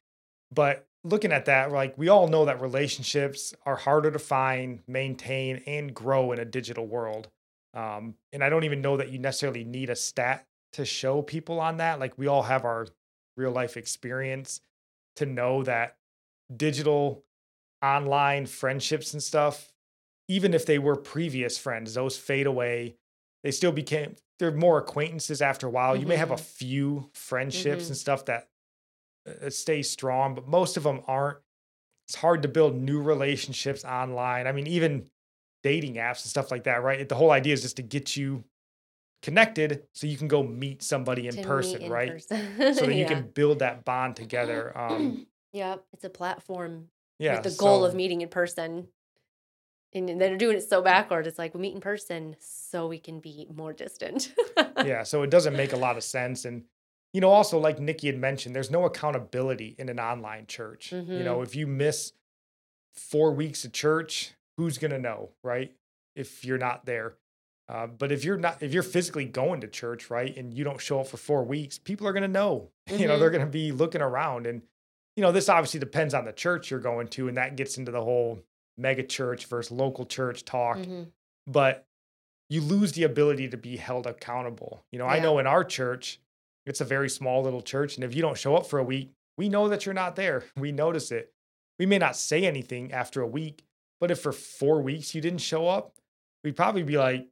But 0.53 0.87
looking 1.05 1.31
at 1.31 1.45
that, 1.45 1.71
like 1.71 1.97
we 1.97 2.09
all 2.09 2.27
know 2.27 2.43
that 2.45 2.61
relationships 2.61 3.53
are 3.65 3.77
harder 3.77 4.11
to 4.11 4.19
find, 4.19 4.81
maintain, 4.85 5.63
and 5.65 5.93
grow 5.93 6.33
in 6.33 6.39
a 6.39 6.45
digital 6.45 6.85
world. 6.85 7.29
Um, 7.73 8.15
and 8.33 8.43
I 8.43 8.49
don't 8.49 8.65
even 8.65 8.81
know 8.81 8.97
that 8.97 9.09
you 9.09 9.19
necessarily 9.19 9.63
need 9.63 9.89
a 9.89 9.95
stat 9.95 10.45
to 10.73 10.83
show 10.83 11.21
people 11.21 11.61
on 11.61 11.77
that. 11.77 11.99
Like 11.99 12.17
we 12.17 12.27
all 12.27 12.43
have 12.43 12.65
our 12.65 12.87
real 13.37 13.51
life 13.51 13.77
experience 13.77 14.59
to 15.15 15.25
know 15.25 15.63
that 15.63 15.97
digital 16.55 17.23
online 17.81 18.45
friendships 18.45 19.13
and 19.13 19.21
stuff, 19.21 19.71
even 20.27 20.53
if 20.53 20.65
they 20.65 20.79
were 20.79 20.95
previous 20.95 21.57
friends, 21.57 21.93
those 21.93 22.17
fade 22.17 22.47
away. 22.47 22.95
They 23.43 23.51
still 23.51 23.71
became 23.71 24.15
they're 24.39 24.51
more 24.51 24.77
acquaintances 24.77 25.41
after 25.41 25.67
a 25.67 25.69
while. 25.69 25.93
Mm-hmm. 25.93 26.01
You 26.01 26.07
may 26.07 26.17
have 26.17 26.31
a 26.31 26.35
mm-hmm. 26.35 26.43
few 26.43 27.09
friendships 27.13 27.83
mm-hmm. 27.83 27.91
and 27.91 27.97
stuff 27.97 28.25
that 28.25 28.47
uh, 29.27 29.49
stay 29.49 29.81
strong, 29.81 30.35
but 30.35 30.47
most 30.47 30.77
of 30.77 30.83
them 30.83 31.01
aren't. 31.07 31.37
It's 32.07 32.15
hard 32.15 32.43
to 32.43 32.47
build 32.47 32.75
new 32.75 33.01
relationships 33.01 33.83
online. 33.83 34.47
I 34.47 34.53
mean, 34.53 34.67
even 34.67 35.07
dating 35.63 35.95
apps 35.95 36.23
and 36.23 36.29
stuff 36.29 36.51
like 36.51 36.63
that, 36.63 36.81
right? 36.81 37.07
The 37.07 37.15
whole 37.15 37.31
idea 37.31 37.53
is 37.53 37.61
just 37.61 37.77
to 37.77 37.81
get 37.81 38.15
you 38.15 38.45
connected 39.21 39.83
so 39.93 40.07
you 40.07 40.15
can 40.15 40.27
go 40.27 40.43
meet 40.43 40.83
somebody 40.83 41.27
in 41.27 41.35
To 41.35 41.43
person, 41.43 41.81
in 41.81 41.91
right? 41.91 42.11
person. 42.11 42.75
So 42.75 42.85
that 42.85 42.93
you 42.93 43.01
Yeah. 43.01 43.07
can 43.07 43.27
build 43.29 43.59
that 43.59 43.83
bond 43.83 44.15
together. 44.15 44.77
Um, 44.77 45.27
Yep, 45.53 45.85
it's 45.93 46.03
a 46.03 46.09
platform 46.09 46.89
yeah. 47.19 47.35
with 47.41 47.43
the 47.43 47.57
goal 47.59 47.83
of 47.85 47.93
meeting 47.95 48.21
in 48.21 48.29
person. 48.29 48.87
And 49.93 50.19
they're 50.21 50.37
doing 50.37 50.57
it 50.57 50.67
so 50.67 50.81
backward. 50.81 51.27
It's 51.27 51.39
like 51.39 51.53
we 51.55 51.61
meet 51.61 51.73
in 51.73 51.79
person 51.81 52.35
so 52.39 52.87
we 52.87 52.99
can 52.99 53.19
be 53.19 53.47
more 53.55 53.71
distant. 53.73 54.33
yeah, 54.85 55.03
so 55.03 55.23
it 55.23 55.29
doesn't 55.29 55.55
make 55.55 55.73
a 55.73 55.77
lot 55.77 55.95
of 55.97 56.03
sense. 56.17 56.45
And 56.45 56.63
you 57.13 57.21
know, 57.21 57.29
also 57.29 57.57
like 57.57 57.79
Nikki 57.79 58.07
had 58.07 58.17
mentioned, 58.17 58.53
there's 58.55 58.69
no 58.69 58.85
accountability 58.85 59.75
in 59.79 59.89
an 59.89 59.99
online 59.99 60.45
church. 60.45 60.91
You 60.91 60.99
Mm-hmm. 61.01 61.23
know, 61.23 61.41
if 61.41 61.55
you 61.55 61.65
miss 61.65 62.11
four 62.93 63.31
weeks 63.31 63.63
of 63.63 63.71
church, 63.73 64.33
who's 64.57 64.77
gonna 64.77 64.99
know, 64.99 65.29
right? 65.43 65.73
If 66.15 66.43
you're 66.43 66.57
not 66.57 66.85
there. 66.85 67.15
Uh, 67.69 67.85
but 67.87 68.11
if 68.11 68.23
you're 68.23 68.37
not, 68.37 68.61
if 68.61 68.73
you're 68.73 68.83
physically 68.83 69.25
going 69.25 69.61
to 69.61 69.67
church, 69.67 70.09
right, 70.09 70.35
and 70.37 70.53
you 70.53 70.63
don't 70.63 70.79
show 70.81 70.99
up 71.01 71.07
for 71.07 71.17
four 71.17 71.43
weeks, 71.43 71.77
people 71.79 72.07
are 72.07 72.13
gonna 72.13 72.27
know. 72.27 72.69
You 72.91 73.07
know, 73.07 73.17
they're 73.19 73.29
gonna 73.29 73.45
be 73.45 73.71
looking 73.71 74.01
around, 74.01 74.45
and 74.47 74.61
you 75.17 75.21
know, 75.23 75.31
this 75.33 75.49
obviously 75.49 75.79
depends 75.81 76.13
on 76.13 76.23
the 76.23 76.31
church 76.31 76.71
you're 76.71 76.79
going 76.79 77.07
to, 77.09 77.27
and 77.27 77.35
that 77.35 77.57
gets 77.57 77.77
into 77.77 77.91
the 77.91 78.01
whole 78.01 78.39
mega 78.77 79.03
church 79.03 79.45
versus 79.47 79.71
local 79.71 80.05
church 80.05 80.45
talk 80.45 80.77
Mhm. 80.77 81.11
but 81.47 81.85
you 82.49 82.61
lose 82.61 82.93
the 82.93 83.03
ability 83.03 83.49
to 83.49 83.57
be 83.57 83.75
held 83.75 84.07
accountable. 84.07 84.85
You 84.91 84.99
know, 84.99 85.05
I 85.07 85.19
know 85.19 85.39
in 85.39 85.47
our 85.47 85.63
church, 85.65 86.21
it's 86.65 86.79
a 86.79 86.85
very 86.85 87.09
small 87.09 87.41
little 87.41 87.61
church. 87.61 87.95
And 87.95 88.03
if 88.05 88.13
you 88.15 88.21
don't 88.21 88.37
show 88.37 88.55
up 88.55 88.67
for 88.67 88.79
a 88.79 88.83
week, 88.83 89.11
we 89.37 89.49
know 89.49 89.67
that 89.67 89.85
you're 89.85 89.93
not 89.93 90.15
there. 90.15 90.43
We 90.55 90.71
notice 90.71 91.11
it. 91.11 91.33
We 91.79 91.85
may 91.85 91.97
not 91.97 92.15
say 92.15 92.45
anything 92.45 92.93
after 92.93 93.21
a 93.21 93.27
week, 93.27 93.65
but 93.99 94.11
if 94.11 94.19
for 94.21 94.31
four 94.31 94.81
weeks 94.81 95.13
you 95.15 95.19
didn't 95.21 95.39
show 95.41 95.67
up, 95.67 95.95
we'd 96.43 96.55
probably 96.55 96.83
be 96.83 96.97
like, 96.97 97.27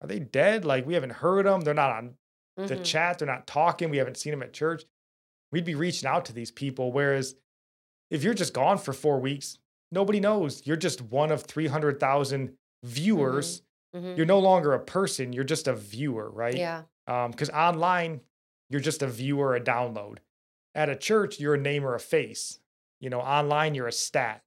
are 0.00 0.08
they 0.08 0.18
dead? 0.18 0.64
Like, 0.64 0.86
we 0.86 0.94
haven't 0.94 1.10
heard 1.12 1.46
them. 1.46 1.60
They're 1.60 1.74
not 1.74 1.90
on 1.92 2.16
the 2.56 2.76
Mhm. 2.76 2.84
chat. 2.84 3.18
They're 3.18 3.26
not 3.28 3.46
talking. 3.46 3.90
We 3.90 3.98
haven't 3.98 4.16
seen 4.16 4.30
them 4.32 4.42
at 4.42 4.52
church. 4.52 4.84
We'd 5.52 5.64
be 5.64 5.74
reaching 5.74 6.08
out 6.08 6.24
to 6.26 6.32
these 6.32 6.50
people. 6.50 6.92
Whereas 6.92 7.34
if 8.10 8.22
you're 8.24 8.34
just 8.34 8.52
gone 8.54 8.78
for 8.78 8.92
four 8.92 9.20
weeks, 9.20 9.58
nobody 9.90 10.18
knows. 10.20 10.66
You're 10.66 10.76
just 10.76 11.00
one 11.02 11.30
of 11.30 11.42
300,000 11.42 12.56
viewers. 12.82 13.62
Mhm. 13.94 14.16
You're 14.16 14.26
no 14.26 14.38
longer 14.38 14.72
a 14.72 14.80
person. 14.80 15.32
You're 15.32 15.44
just 15.44 15.68
a 15.68 15.74
viewer, 15.74 16.30
right? 16.30 16.56
Yeah. 16.56 16.82
Because 17.06 17.50
online, 17.50 18.20
you're 18.70 18.80
just 18.80 19.02
a 19.02 19.06
viewer, 19.06 19.54
a 19.54 19.60
download. 19.60 20.18
At 20.74 20.88
a 20.88 20.96
church, 20.96 21.38
you're 21.38 21.54
a 21.54 21.58
name 21.58 21.84
or 21.84 21.94
a 21.94 22.00
face. 22.00 22.58
You 23.00 23.10
know, 23.10 23.20
online, 23.20 23.74
you're 23.74 23.88
a 23.88 23.92
stat. 23.92 24.42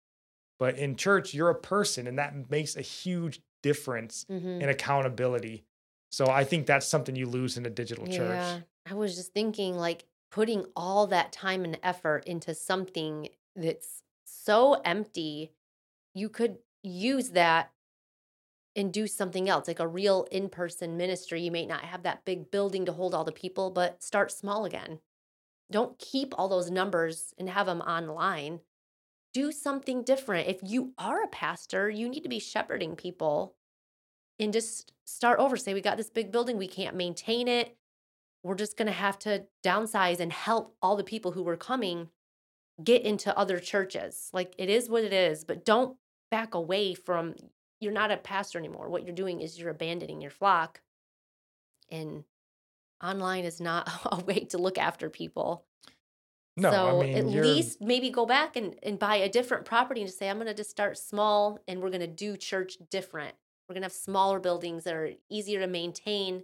But 0.58 0.78
in 0.78 0.96
church, 0.96 1.34
you're 1.34 1.50
a 1.50 1.56
person, 1.56 2.08
and 2.08 2.18
that 2.18 2.50
makes 2.50 2.76
a 2.78 2.82
huge 2.82 3.42
difference 3.62 4.26
Mhm. 4.30 4.62
in 4.62 4.70
accountability. 4.70 5.66
So 6.12 6.28
I 6.28 6.44
think 6.46 6.66
that's 6.66 6.88
something 6.88 7.16
you 7.16 7.26
lose 7.28 7.58
in 7.58 7.66
a 7.66 7.70
digital 7.70 8.06
church. 8.08 8.16
Yeah. 8.30 8.62
I 8.86 8.94
was 8.94 9.16
just 9.16 9.34
thinking 9.34 9.76
like 9.76 10.06
putting 10.36 10.66
all 10.76 11.08
that 11.08 11.32
time 11.32 11.64
and 11.64 11.80
effort 11.82 12.22
into 12.26 12.54
something 12.54 13.30
that's 13.56 14.02
so 14.26 14.74
empty, 14.84 15.54
you 16.14 16.28
could 16.28 16.58
use 16.84 17.30
that 17.30 17.72
and 18.76 18.92
do 18.92 19.08
something 19.08 19.48
else, 19.48 19.70
like 19.70 19.80
a 19.80 19.88
real 19.88 20.28
in 20.32 20.50
person 20.50 20.98
ministry. 20.98 21.42
You 21.42 21.52
may 21.52 21.66
not 21.66 21.86
have 21.86 22.04
that 22.04 22.26
big 22.26 22.52
building 22.52 22.86
to 22.86 22.92
hold 22.92 23.16
all 23.16 23.24
the 23.24 23.32
people, 23.32 23.72
but 23.72 24.04
start 24.04 24.30
small 24.30 24.66
again. 24.66 25.00
Don't 25.72 25.98
keep 25.98 26.34
all 26.38 26.50
those 26.50 26.70
numbers 26.70 27.34
and 27.38 27.50
have 27.50 27.68
them 27.68 27.80
online. 27.80 28.60
Do 29.34 29.54
something 29.54 30.04
different. 30.04 30.50
If 30.50 30.60
you 30.62 30.92
are 30.98 31.24
a 31.24 31.30
pastor, 31.30 31.90
you 31.90 32.10
need 32.10 32.24
to 32.24 32.30
be 32.30 32.40
shepherding 32.40 32.98
people 32.98 33.56
and 34.38 34.52
just 34.52 34.92
start 35.06 35.40
over. 35.40 35.56
Say, 35.56 35.74
we 35.74 35.80
got 35.80 35.96
this 35.96 36.10
big 36.10 36.30
building, 36.34 36.58
we 36.58 36.68
can't 36.68 36.98
maintain 36.98 37.48
it. 37.48 37.78
We're 38.46 38.54
just 38.54 38.78
going 38.78 38.86
to 38.86 38.92
have 38.92 39.18
to 39.20 39.46
downsize 39.64 40.20
and 40.20 40.32
help 40.32 40.76
all 40.80 40.96
the 40.96 41.04
people 41.04 41.32
who 41.32 41.42
were 41.42 41.58
coming 41.58 42.10
get 42.84 43.02
into 43.02 43.36
other 43.36 43.58
churches. 43.58 44.30
Like 44.34 44.54
it 44.60 44.70
is 44.70 44.88
what 44.88 45.04
it 45.04 45.14
is, 45.14 45.44
but 45.44 45.66
don't 45.66 45.98
back 46.30 46.54
away 46.54 46.94
from 46.94 47.34
you're 47.80 47.92
not 47.92 48.12
a 48.12 48.18
pastor 48.18 48.60
anymore. 48.60 48.88
What 48.88 49.04
you're 49.04 49.16
doing 49.16 49.42
is 49.42 49.58
you're 49.58 49.72
abandoning 49.72 50.22
your 50.22 50.30
flock. 50.30 50.82
And 51.90 52.24
online 53.04 53.46
is 53.46 53.60
not 53.60 53.90
a 54.12 54.24
way 54.24 54.42
to 54.52 54.60
look 54.60 54.78
after 54.78 55.10
people. 55.10 55.66
No, 56.56 56.70
so 56.70 57.02
I 57.02 57.04
mean, 57.04 57.18
at 57.18 57.30
you're, 57.32 57.44
least 57.44 57.82
maybe 57.82 58.12
go 58.12 58.28
back 58.28 58.56
and, 58.56 58.76
and 58.84 59.00
buy 59.00 59.16
a 59.16 59.28
different 59.28 59.66
property 59.66 60.02
and 60.02 60.08
just 60.08 60.20
say, 60.20 60.30
I'm 60.30 60.38
going 60.38 60.46
to 60.46 60.54
just 60.54 60.70
start 60.70 61.00
small 61.00 61.58
and 61.68 61.82
we're 61.82 61.90
going 61.90 62.02
to 62.02 62.08
do 62.08 62.38
church 62.38 62.78
different. 62.92 63.34
We're 63.68 63.74
going 63.74 63.82
to 63.82 63.86
have 63.86 63.92
smaller 63.92 64.40
buildings 64.40 64.84
that 64.84 64.94
are 64.94 65.10
easier 65.32 65.60
to 65.62 65.68
maintain. 65.68 66.44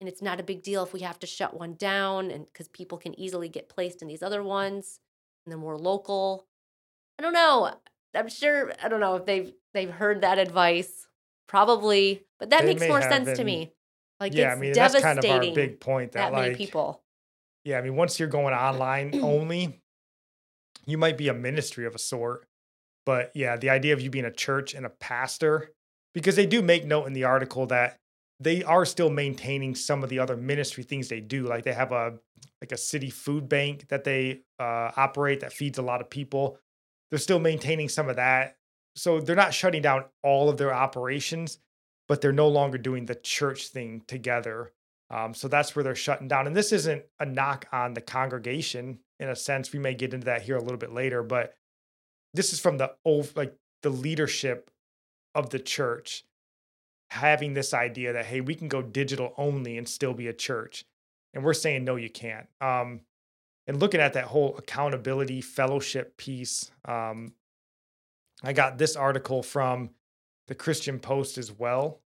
And 0.00 0.08
it's 0.08 0.22
not 0.22 0.40
a 0.40 0.42
big 0.42 0.62
deal 0.62 0.82
if 0.82 0.92
we 0.94 1.00
have 1.00 1.18
to 1.20 1.26
shut 1.26 1.58
one 1.58 1.74
down 1.74 2.30
and 2.30 2.46
because 2.46 2.68
people 2.68 2.96
can 2.96 3.18
easily 3.20 3.48
get 3.48 3.68
placed 3.68 4.00
in 4.00 4.08
these 4.08 4.22
other 4.22 4.42
ones 4.42 4.98
and 5.44 5.52
they're 5.52 5.58
more 5.58 5.78
local. 5.78 6.46
I 7.18 7.22
don't 7.22 7.34
know. 7.34 7.74
I'm 8.14 8.28
sure 8.28 8.72
I 8.82 8.88
don't 8.88 9.00
know 9.00 9.16
if 9.16 9.26
they've 9.26 9.52
they've 9.74 9.90
heard 9.90 10.22
that 10.22 10.38
advice. 10.38 11.06
Probably, 11.48 12.24
but 12.38 12.50
that 12.50 12.62
They 12.62 12.74
makes 12.74 12.86
more 12.86 13.02
sense 13.02 13.36
to 13.36 13.44
me. 13.44 13.72
Like 14.20 14.34
yeah, 14.34 14.52
I 14.52 14.54
mean, 14.54 14.72
that's 14.72 15.00
kind 15.00 15.18
of 15.18 15.24
our 15.24 15.40
big 15.40 15.80
point 15.80 16.12
that, 16.12 16.30
that 16.30 16.32
many 16.32 16.48
like, 16.50 16.56
people. 16.56 17.02
yeah, 17.64 17.78
I 17.78 17.82
mean, 17.82 17.96
once 17.96 18.20
you're 18.20 18.28
going 18.28 18.54
online 18.54 19.18
only, 19.22 19.80
you 20.86 20.96
might 20.96 21.18
be 21.18 21.28
a 21.28 21.34
ministry 21.34 21.86
of 21.86 21.94
a 21.94 21.98
sort. 21.98 22.46
But 23.06 23.32
yeah, 23.34 23.56
the 23.56 23.70
idea 23.70 23.94
of 23.94 24.00
you 24.00 24.10
being 24.10 24.26
a 24.26 24.30
church 24.30 24.74
and 24.74 24.86
a 24.86 24.90
pastor, 24.90 25.70
because 26.14 26.36
they 26.36 26.46
do 26.46 26.62
make 26.62 26.84
note 26.84 27.06
in 27.06 27.14
the 27.14 27.24
article 27.24 27.66
that 27.66 27.96
they 28.40 28.64
are 28.64 28.86
still 28.86 29.10
maintaining 29.10 29.74
some 29.74 30.02
of 30.02 30.08
the 30.08 30.18
other 30.18 30.36
ministry 30.36 30.82
things 30.82 31.08
they 31.08 31.20
do. 31.20 31.46
Like 31.46 31.64
they 31.64 31.74
have 31.74 31.92
a 31.92 32.14
like 32.60 32.72
a 32.72 32.76
city 32.76 33.10
food 33.10 33.48
bank 33.48 33.88
that 33.88 34.04
they 34.04 34.40
uh, 34.58 34.90
operate 34.96 35.40
that 35.40 35.52
feeds 35.52 35.78
a 35.78 35.82
lot 35.82 36.00
of 36.00 36.08
people. 36.08 36.58
They're 37.10 37.18
still 37.18 37.38
maintaining 37.38 37.88
some 37.88 38.08
of 38.08 38.16
that. 38.16 38.56
So 38.96 39.20
they're 39.20 39.36
not 39.36 39.54
shutting 39.54 39.82
down 39.82 40.04
all 40.22 40.48
of 40.48 40.56
their 40.56 40.74
operations, 40.74 41.58
but 42.08 42.20
they're 42.20 42.32
no 42.32 42.48
longer 42.48 42.78
doing 42.78 43.06
the 43.06 43.14
church 43.14 43.68
thing 43.68 44.02
together. 44.06 44.72
Um, 45.10 45.34
so 45.34 45.48
that's 45.48 45.74
where 45.74 45.82
they're 45.82 45.94
shutting 45.94 46.28
down. 46.28 46.46
And 46.46 46.56
this 46.56 46.72
isn't 46.72 47.02
a 47.18 47.26
knock 47.26 47.66
on 47.72 47.94
the 47.94 48.00
congregation 48.00 49.00
in 49.18 49.28
a 49.28 49.36
sense. 49.36 49.72
We 49.72 49.78
may 49.78 49.94
get 49.94 50.14
into 50.14 50.26
that 50.26 50.42
here 50.42 50.56
a 50.56 50.62
little 50.62 50.78
bit 50.78 50.92
later, 50.92 51.22
but 51.22 51.54
this 52.32 52.52
is 52.52 52.60
from 52.60 52.78
the 52.78 52.92
old 53.04 53.34
like 53.36 53.54
the 53.82 53.90
leadership 53.90 54.70
of 55.34 55.50
the 55.50 55.58
church 55.58 56.24
having 57.10 57.54
this 57.54 57.74
idea 57.74 58.12
that 58.12 58.26
hey, 58.26 58.40
we 58.40 58.54
can 58.54 58.68
go 58.68 58.82
digital 58.82 59.34
only 59.36 59.76
and 59.78 59.88
still 59.88 60.14
be 60.14 60.28
a 60.28 60.32
church. 60.32 60.84
And 61.34 61.44
we're 61.44 61.54
saying 61.54 61.84
no, 61.84 61.96
you 61.96 62.10
can't. 62.10 62.46
Um, 62.60 63.00
and 63.66 63.78
looking 63.78 64.00
at 64.00 64.14
that 64.14 64.24
whole 64.24 64.56
accountability 64.56 65.40
fellowship 65.40 66.16
piece, 66.16 66.70
um, 66.84 67.32
I 68.42 68.52
got 68.52 68.78
this 68.78 68.96
article 68.96 69.42
from 69.42 69.90
the 70.48 70.54
Christian 70.54 70.98
Post 70.98 71.38
as 71.38 71.52
well. 71.52 72.00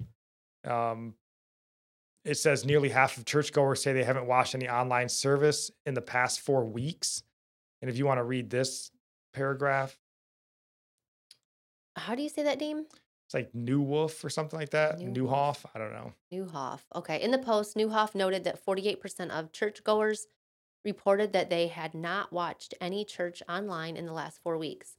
Um, 0.66 1.16
it 2.24 2.36
says 2.36 2.66
nearly 2.66 2.90
half 2.90 3.18
of 3.18 3.26
churchgoers 3.26 3.82
say 3.82 3.94
they 3.94 4.04
haven't 4.04 4.28
watched 4.28 4.56
any 4.56 4.70
online 4.70 5.10
service 5.10 5.72
in 5.86 5.94
the 5.94 6.02
past 6.02 6.42
four 6.42 6.66
weeks. 6.66 7.24
And 7.82 7.90
if 7.90 7.98
you 7.98 8.06
want 8.06 8.20
to 8.20 8.24
read 8.24 8.50
this 8.50 8.92
paragraph, 9.34 9.98
How 11.96 12.16
do 12.16 12.22
you 12.22 12.30
say 12.30 12.44
that 12.44 12.60
name? 12.60 12.86
It's 13.32 13.34
like 13.34 13.56
New 13.56 13.80
Wolf 13.80 14.26
or 14.26 14.30
something 14.30 14.60
like 14.60 14.72
that. 14.72 15.00
New 15.00 15.24
Nieuwhof. 15.24 15.64
I 15.74 15.80
don't 15.80 15.94
know. 15.94 16.12
Nieuwhof. 16.34 16.82
Okay. 16.94 17.22
In 17.22 17.32
the 17.32 17.38
post, 17.38 17.78
Nieuwhof 17.78 18.14
noted 18.14 18.44
that 18.44 18.66
48% 18.66 19.30
of 19.30 19.54
churchgoers 19.54 20.28
reported 20.84 21.32
that 21.32 21.50
they 21.50 21.68
had 21.68 21.94
not 21.94 22.34
watched 22.34 22.74
any 22.82 23.06
church 23.06 23.42
online 23.48 23.96
in 23.96 24.06
the 24.06 24.12
last 24.12 24.42
four 24.44 24.58
weeks. 24.58 24.98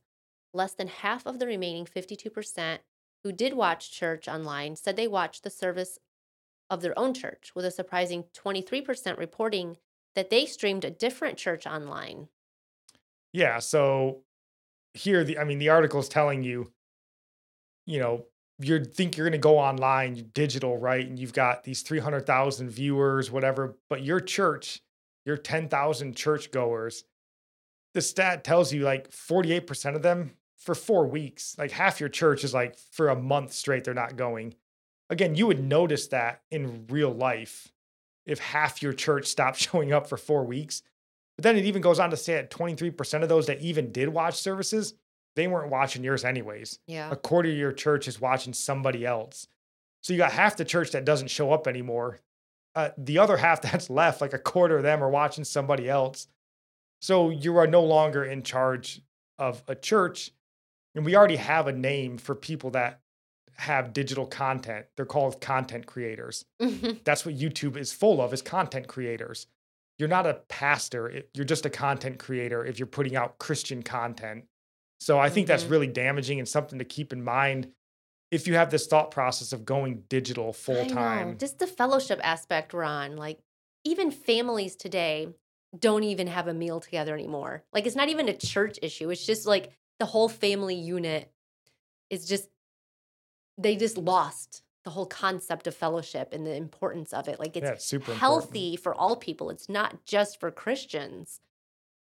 Less 0.55 0.73
than 0.73 0.89
half 0.89 1.27
of 1.27 1.41
the 1.41 1.47
remaining 1.47 1.85
52% 1.85 2.79
who 3.23 3.33
did 3.33 3.53
watch 3.53 3.93
church 3.93 4.27
online 4.27 4.77
said 4.77 4.97
they 4.97 5.09
watched 5.09 5.45
the 5.45 5.51
service 5.51 5.99
of 6.71 6.81
their 6.81 6.99
own 6.99 7.13
church, 7.13 7.53
with 7.55 7.67
a 7.67 7.71
surprising 7.71 8.25
23% 8.35 9.19
reporting 9.19 9.77
that 10.15 10.31
they 10.31 10.47
streamed 10.47 10.87
a 10.87 10.91
different 10.91 11.37
church 11.37 11.67
online. 11.67 12.29
Yeah. 13.35 13.59
So 13.59 14.23
here, 14.95 15.23
the 15.23 15.39
I 15.39 15.45
mean, 15.45 15.59
the 15.59 15.69
article 15.69 16.01
is 16.01 16.09
telling 16.09 16.43
you, 16.43 16.73
you 17.93 17.99
know, 17.99 18.25
you 18.59 18.85
think 18.85 19.17
you're 19.17 19.27
going 19.27 19.33
to 19.33 19.39
go 19.39 19.59
online, 19.59 20.31
digital, 20.35 20.79
right? 20.79 21.07
And 21.07 21.19
you've 21.19 21.33
got 21.33 21.65
these 21.65 21.83
300,000 21.83 22.71
viewers, 22.71 23.31
whatever, 23.31 23.77
but 23.91 24.03
your 24.03 24.21
church, 24.21 24.81
your 25.25 25.37
10,000 25.37 26.17
churchgoers, 26.17 27.05
the 27.95 28.01
stat 28.01 28.45
tells 28.45 28.73
you 28.73 28.83
like 28.83 29.11
48% 29.11 29.97
of 29.97 30.03
them 30.03 30.33
for 30.57 30.75
four 30.75 31.07
weeks, 31.07 31.57
like 31.59 31.73
half 31.73 31.99
your 31.99 32.09
church 32.09 32.45
is 32.45 32.55
like 32.55 32.79
for 32.93 33.09
a 33.09 33.17
month 33.17 33.53
straight, 33.53 33.85
they're 33.85 33.95
not 33.95 34.17
going. 34.17 34.55
Again, 35.11 35.35
you 35.35 35.47
would 35.49 35.63
notice 35.63 36.07
that 36.09 36.43
in 36.51 36.87
real 36.89 37.13
life 37.13 37.73
if 38.25 38.39
half 38.39 38.81
your 38.81 38.93
church 38.93 39.27
stopped 39.27 39.59
showing 39.71 39.93
up 39.93 40.07
for 40.07 40.17
four 40.17 40.45
weeks. 40.45 40.83
But 41.37 41.43
then 41.45 41.57
it 41.57 41.65
even 41.65 41.83
goes 41.83 41.99
on 41.99 42.11
to 42.11 42.17
say 42.17 42.35
that 42.35 42.51
23% 42.51 43.23
of 43.23 43.29
those 43.29 43.47
that 43.47 43.61
even 43.61 43.91
did 43.91 44.09
watch 44.09 44.37
services 44.37 44.95
they 45.35 45.47
weren't 45.47 45.71
watching 45.71 46.05
yours 46.05 46.25
anyways. 46.25 46.79
Yeah. 46.87 47.11
A 47.11 47.17
quarter 47.17 47.49
of 47.49 47.57
your 47.57 47.73
church 47.73 48.09
is 48.09 48.21
watching 48.21 48.53
somebody 48.53 49.07
else. 49.07 49.47
So 50.03 50.13
you 50.13 50.19
got 50.19 50.33
half 50.33 50.57
the 50.57 50.65
church 50.65 50.93
that 50.93 51.05
doesn't 51.05 51.29
show 51.29 51.53
up 51.53 51.67
anymore. 51.67 52.21
Uh, 52.75 52.91
the 52.99 53.19
other 53.19 53.37
half 53.37 53.63
that's 53.63 53.91
left, 53.91 54.21
like 54.21 54.35
a 54.35 54.39
quarter 54.39 54.79
of 54.79 54.83
them, 54.83 55.03
are 55.03 55.11
watching 55.11 55.45
somebody 55.45 55.89
else. 55.89 56.27
So 57.01 57.31
you 57.31 57.57
are 57.57 57.67
no 57.67 57.83
longer 57.83 58.25
in 58.25 58.43
charge 58.43 59.01
of 59.39 59.63
a 59.69 59.75
church. 59.75 60.31
And 60.95 61.05
we 61.05 61.17
already 61.17 61.37
have 61.37 61.67
a 61.67 61.73
name 61.73 62.19
for 62.19 62.35
people 62.35 62.71
that 62.71 63.01
have 63.57 63.93
digital 63.93 64.27
content. 64.27 64.87
They're 64.97 65.07
called 65.07 65.41
content 65.41 65.87
creators. 65.87 66.45
That's 67.05 67.25
what 67.25 67.37
YouTube 67.37 67.77
is 67.77 67.93
full 67.93 68.21
of 68.21 68.33
is 68.33 68.43
content 68.43 68.89
creators. 68.89 69.47
You're 69.99 70.09
not 70.09 70.27
a 70.27 70.35
pastor, 70.49 71.23
you're 71.35 71.45
just 71.45 71.67
a 71.67 71.71
content 71.71 72.19
creator 72.19 72.65
if 72.65 72.79
you're 72.79 72.87
putting 72.87 73.15
out 73.15 73.39
Christian 73.39 73.83
content. 73.83 74.47
So 75.03 75.19
I 75.19 75.31
think 75.31 75.49
that's 75.49 75.65
Mhm. 75.65 75.71
really 75.71 75.87
damaging 75.89 76.39
and 76.39 76.49
something 76.49 76.79
to 76.79 76.85
keep 76.85 77.13
in 77.13 77.25
mind 77.25 77.75
if 78.31 78.47
you 78.47 78.55
have 78.55 78.71
this 78.71 78.87
thought 78.87 79.11
process 79.11 79.53
of 79.53 79.65
going 79.65 80.03
digital 80.03 80.53
full 80.53 80.85
time. 80.85 81.37
Just 81.39 81.59
the 81.59 81.67
fellowship 81.67 82.21
aspect, 82.23 82.73
Ron. 82.73 83.17
Like, 83.17 83.41
even 83.85 84.13
families 84.13 84.77
today 84.77 85.35
don't 85.77 86.05
even 86.05 86.29
have 86.29 86.47
a 86.47 86.55
meal 86.55 86.79
together 86.79 87.15
anymore. 87.15 87.65
Like, 87.73 87.85
it's 87.85 87.97
not 87.97 88.11
even 88.11 88.29
a 88.29 88.37
church 88.37 88.79
issue. 88.81 89.11
It's 89.11 89.27
just 89.27 89.45
like 89.45 89.73
the 89.99 90.07
whole 90.07 90.29
family 90.29 90.77
unit 90.77 91.33
is 92.09 92.25
just, 92.27 92.49
they 93.59 93.75
just 93.75 93.99
lost 93.99 94.63
the 94.85 94.91
whole 94.91 95.07
concept 95.07 95.67
of 95.67 95.75
fellowship 95.75 96.33
and 96.33 96.47
the 96.47 96.55
importance 96.55 97.13
of 97.13 97.27
it. 97.27 97.41
Like, 97.41 97.57
it's 97.57 97.65
Yeah, 97.65 97.73
it's 97.73 97.85
super 97.85 98.13
important. 98.13 98.21
healthy 98.21 98.77
for 98.77 98.95
all 98.95 99.17
people, 99.17 99.51
it's 99.51 99.69
not 99.69 100.05
just 100.05 100.39
for 100.39 100.53
Christians. 100.53 101.41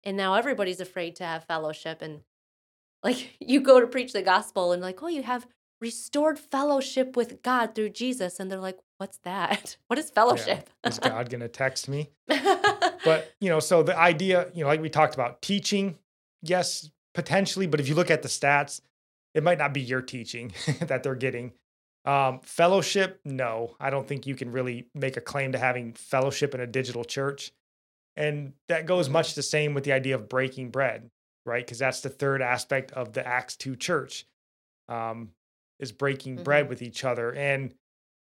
And 0.04 0.16
now 0.16 0.36
everybody's 0.36 0.80
afraid 0.80 1.16
to 1.18 1.24
have 1.24 1.46
fellowship. 1.46 2.02
And 2.02 2.22
like, 3.04 3.36
you 3.40 3.62
go 3.62 3.80
to 3.80 3.88
preach 3.88 4.14
the 4.14 4.22
gospel 4.22 4.72
and, 4.72 4.82
like, 4.82 5.02
oh, 5.04 5.08
you 5.08 5.24
have 5.24 5.48
restored 5.80 6.38
fellowship 6.38 7.16
with 7.16 7.42
God 7.42 7.74
through 7.74 7.90
Jesus. 7.90 8.40
And 8.40 8.52
they're 8.52 8.60
like, 8.60 8.78
what's 8.98 9.18
that? 9.24 9.78
What 9.88 9.98
is 9.98 10.10
Yeah. 10.10 10.14
fellowship? 10.14 10.70
Is 10.86 11.00
God 11.00 11.30
going 11.30 11.42
to 11.42 11.48
text 11.48 11.90
me? 11.90 12.12
But, 13.04 13.34
you 13.42 13.50
know, 13.50 13.60
so 13.60 13.82
the 13.82 13.98
idea, 13.98 14.50
you 14.54 14.62
know, 14.62 14.68
like 14.68 14.80
we 14.80 14.88
talked 14.90 15.16
about 15.16 15.42
teaching, 15.42 15.98
yes, 16.44 16.92
potentially, 17.16 17.66
but 17.66 17.80
if 17.80 17.90
you 17.90 17.96
look 17.96 18.12
at 18.12 18.22
the 18.22 18.28
stats, 18.28 18.80
it 19.34 19.42
might 19.42 19.58
not 19.58 19.74
be 19.74 19.82
your 19.82 20.04
teaching 20.04 20.54
that 20.82 21.02
they're 21.02 21.16
getting. 21.16 21.54
Um, 22.06 22.42
fellowship, 22.44 23.20
no, 23.26 23.76
I 23.80 23.90
don't 23.90 24.08
think 24.08 24.28
you 24.28 24.36
can 24.36 24.52
really 24.52 24.86
make 24.94 25.18
a 25.18 25.22
claim 25.22 25.54
to 25.54 25.58
having 25.58 25.94
fellowship 25.94 26.54
in 26.54 26.62
a 26.62 26.68
digital 26.68 27.04
church. 27.04 27.54
And 28.16 28.54
that 28.68 28.86
goes 28.86 29.10
much 29.10 29.34
the 29.34 29.42
same 29.42 29.74
with 29.74 29.84
the 29.84 29.94
idea 29.94 30.14
of 30.14 30.30
breaking 30.30 30.70
bread, 30.70 31.10
right? 31.46 31.66
Because 31.66 31.80
that's 31.80 32.02
the 32.02 32.10
third 32.10 32.42
aspect 32.42 32.92
of 32.92 33.14
the 33.14 33.26
Acts 33.26 33.56
2 33.58 33.76
church 33.76 34.26
um, 34.90 35.32
is 35.80 35.92
breaking 35.92 36.44
bread 36.44 36.66
Mhm. 36.66 36.70
with 36.70 36.82
each 36.82 37.04
other. 37.04 37.34
And, 37.34 37.74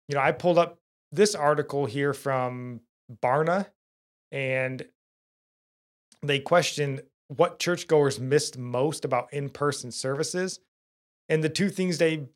you 0.08 0.14
know, 0.16 0.20
I 0.20 0.32
pulled 0.32 0.58
up 0.58 0.78
this 1.12 1.34
article 1.34 1.86
here 1.86 2.12
from 2.12 2.80
Barna, 3.22 3.70
and 4.32 4.86
they 6.22 6.40
questioned 6.40 7.02
what 7.28 7.58
churchgoers 7.58 8.18
missed 8.18 8.58
most 8.58 9.04
about 9.04 9.32
in 9.32 9.50
person 9.50 9.90
services. 9.92 10.60
And 11.28 11.44
the 11.44 11.48
two 11.48 11.70
things 11.70 11.98
they 11.98 12.28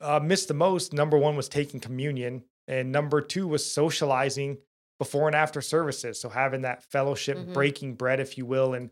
uh, 0.00 0.20
missed 0.20 0.48
the 0.48 0.54
most 0.54 0.92
number 0.92 1.16
one 1.16 1.36
was 1.36 1.48
taking 1.48 1.80
communion, 1.80 2.44
and 2.68 2.92
number 2.92 3.20
two 3.22 3.46
was 3.48 3.64
socializing 3.70 4.58
before 4.98 5.28
and 5.28 5.34
after 5.36 5.60
services. 5.62 6.20
So 6.20 6.28
having 6.28 6.62
that 6.62 6.82
fellowship, 6.82 7.38
Mhm. 7.38 7.54
breaking 7.54 7.94
bread, 7.94 8.20
if 8.20 8.36
you 8.36 8.44
will. 8.44 8.74
And, 8.74 8.90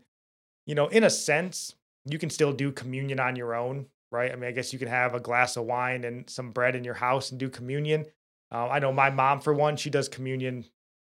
you 0.65 0.75
know, 0.75 0.87
in 0.87 1.03
a 1.03 1.09
sense, 1.09 1.75
you 2.05 2.17
can 2.17 2.29
still 2.29 2.53
do 2.53 2.71
communion 2.71 3.19
on 3.19 3.35
your 3.35 3.55
own, 3.55 3.87
right? 4.11 4.31
I 4.31 4.35
mean, 4.35 4.45
I 4.49 4.51
guess 4.51 4.73
you 4.73 4.79
can 4.79 4.87
have 4.87 5.13
a 5.15 5.19
glass 5.19 5.57
of 5.57 5.65
wine 5.65 6.03
and 6.03 6.29
some 6.29 6.51
bread 6.51 6.75
in 6.75 6.83
your 6.83 6.93
house 6.93 7.31
and 7.31 7.39
do 7.39 7.49
communion. 7.49 8.05
Uh, 8.51 8.67
I 8.69 8.79
know 8.79 8.91
my 8.91 9.09
mom, 9.09 9.39
for 9.41 9.53
one, 9.53 9.75
she 9.77 9.89
does 9.89 10.07
communion 10.09 10.65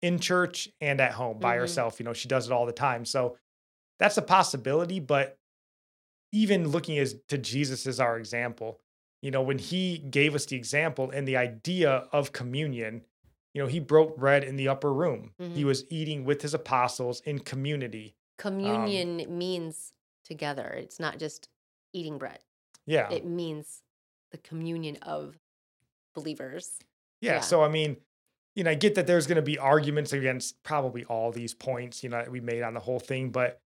in 0.02 0.18
church 0.18 0.68
and 0.80 1.00
at 1.00 1.12
home 1.12 1.38
by 1.38 1.56
Mhm. 1.56 1.60
herself. 1.60 2.00
You 2.00 2.04
know, 2.04 2.12
she 2.12 2.28
does 2.28 2.46
it 2.46 2.52
all 2.52 2.66
the 2.66 2.72
time. 2.72 3.04
So 3.04 3.36
that's 3.98 4.16
a 4.16 4.22
possibility. 4.22 5.00
But 5.00 5.38
even 6.32 6.68
looking 6.68 6.98
as 6.98 7.14
to 7.28 7.38
Jesus 7.38 7.86
as 7.86 8.00
our 8.00 8.18
example, 8.18 8.80
you 9.22 9.30
know, 9.30 9.42
when 9.42 9.58
he 9.58 9.98
gave 9.98 10.34
us 10.34 10.46
the 10.46 10.56
example 10.56 11.10
and 11.10 11.26
the 11.26 11.36
idea 11.36 12.08
of 12.12 12.32
communion, 12.32 13.04
you 13.54 13.62
know, 13.62 13.68
he 13.68 13.80
broke 13.80 14.16
bread 14.16 14.44
in 14.44 14.56
the 14.56 14.68
upper 14.68 14.92
room. 14.92 15.32
He 15.38 15.62
Mhm. 15.62 15.66
was 15.66 15.84
eating 15.90 16.24
with 16.24 16.42
his 16.42 16.54
apostles 16.54 17.20
in 17.22 17.40
community. 17.40 18.14
Communion 18.38 19.38
means 19.38 19.92
together, 20.24 20.66
it's 20.76 20.98
not 20.98 21.18
just 21.18 21.48
eating 21.92 22.18
bread, 22.18 22.38
Yeah. 22.86 23.10
it 23.10 23.24
means 23.26 23.82
the 24.30 24.38
communion 24.38 24.96
of 25.02 25.38
believers. 26.14 26.78
Yeah. 27.20 27.34
Yeah. 27.34 27.40
So 27.40 27.62
I 27.62 27.68
mean, 27.68 27.96
you 28.54 28.64
know, 28.64 28.70
I 28.70 28.74
get 28.74 28.94
that 28.96 29.06
there's 29.06 29.26
going 29.26 29.36
to 29.36 29.42
be 29.42 29.58
arguments 29.58 30.12
against 30.12 30.62
probably 30.62 31.04
all 31.04 31.30
these 31.32 31.54
points, 31.54 32.02
you 32.02 32.08
know, 32.08 32.18
that 32.18 32.30
we 32.30 32.40
made 32.40 32.62
on 32.62 32.74
the 32.74 32.80
whole 32.80 32.98
thing, 33.00 33.30
but 33.30 33.60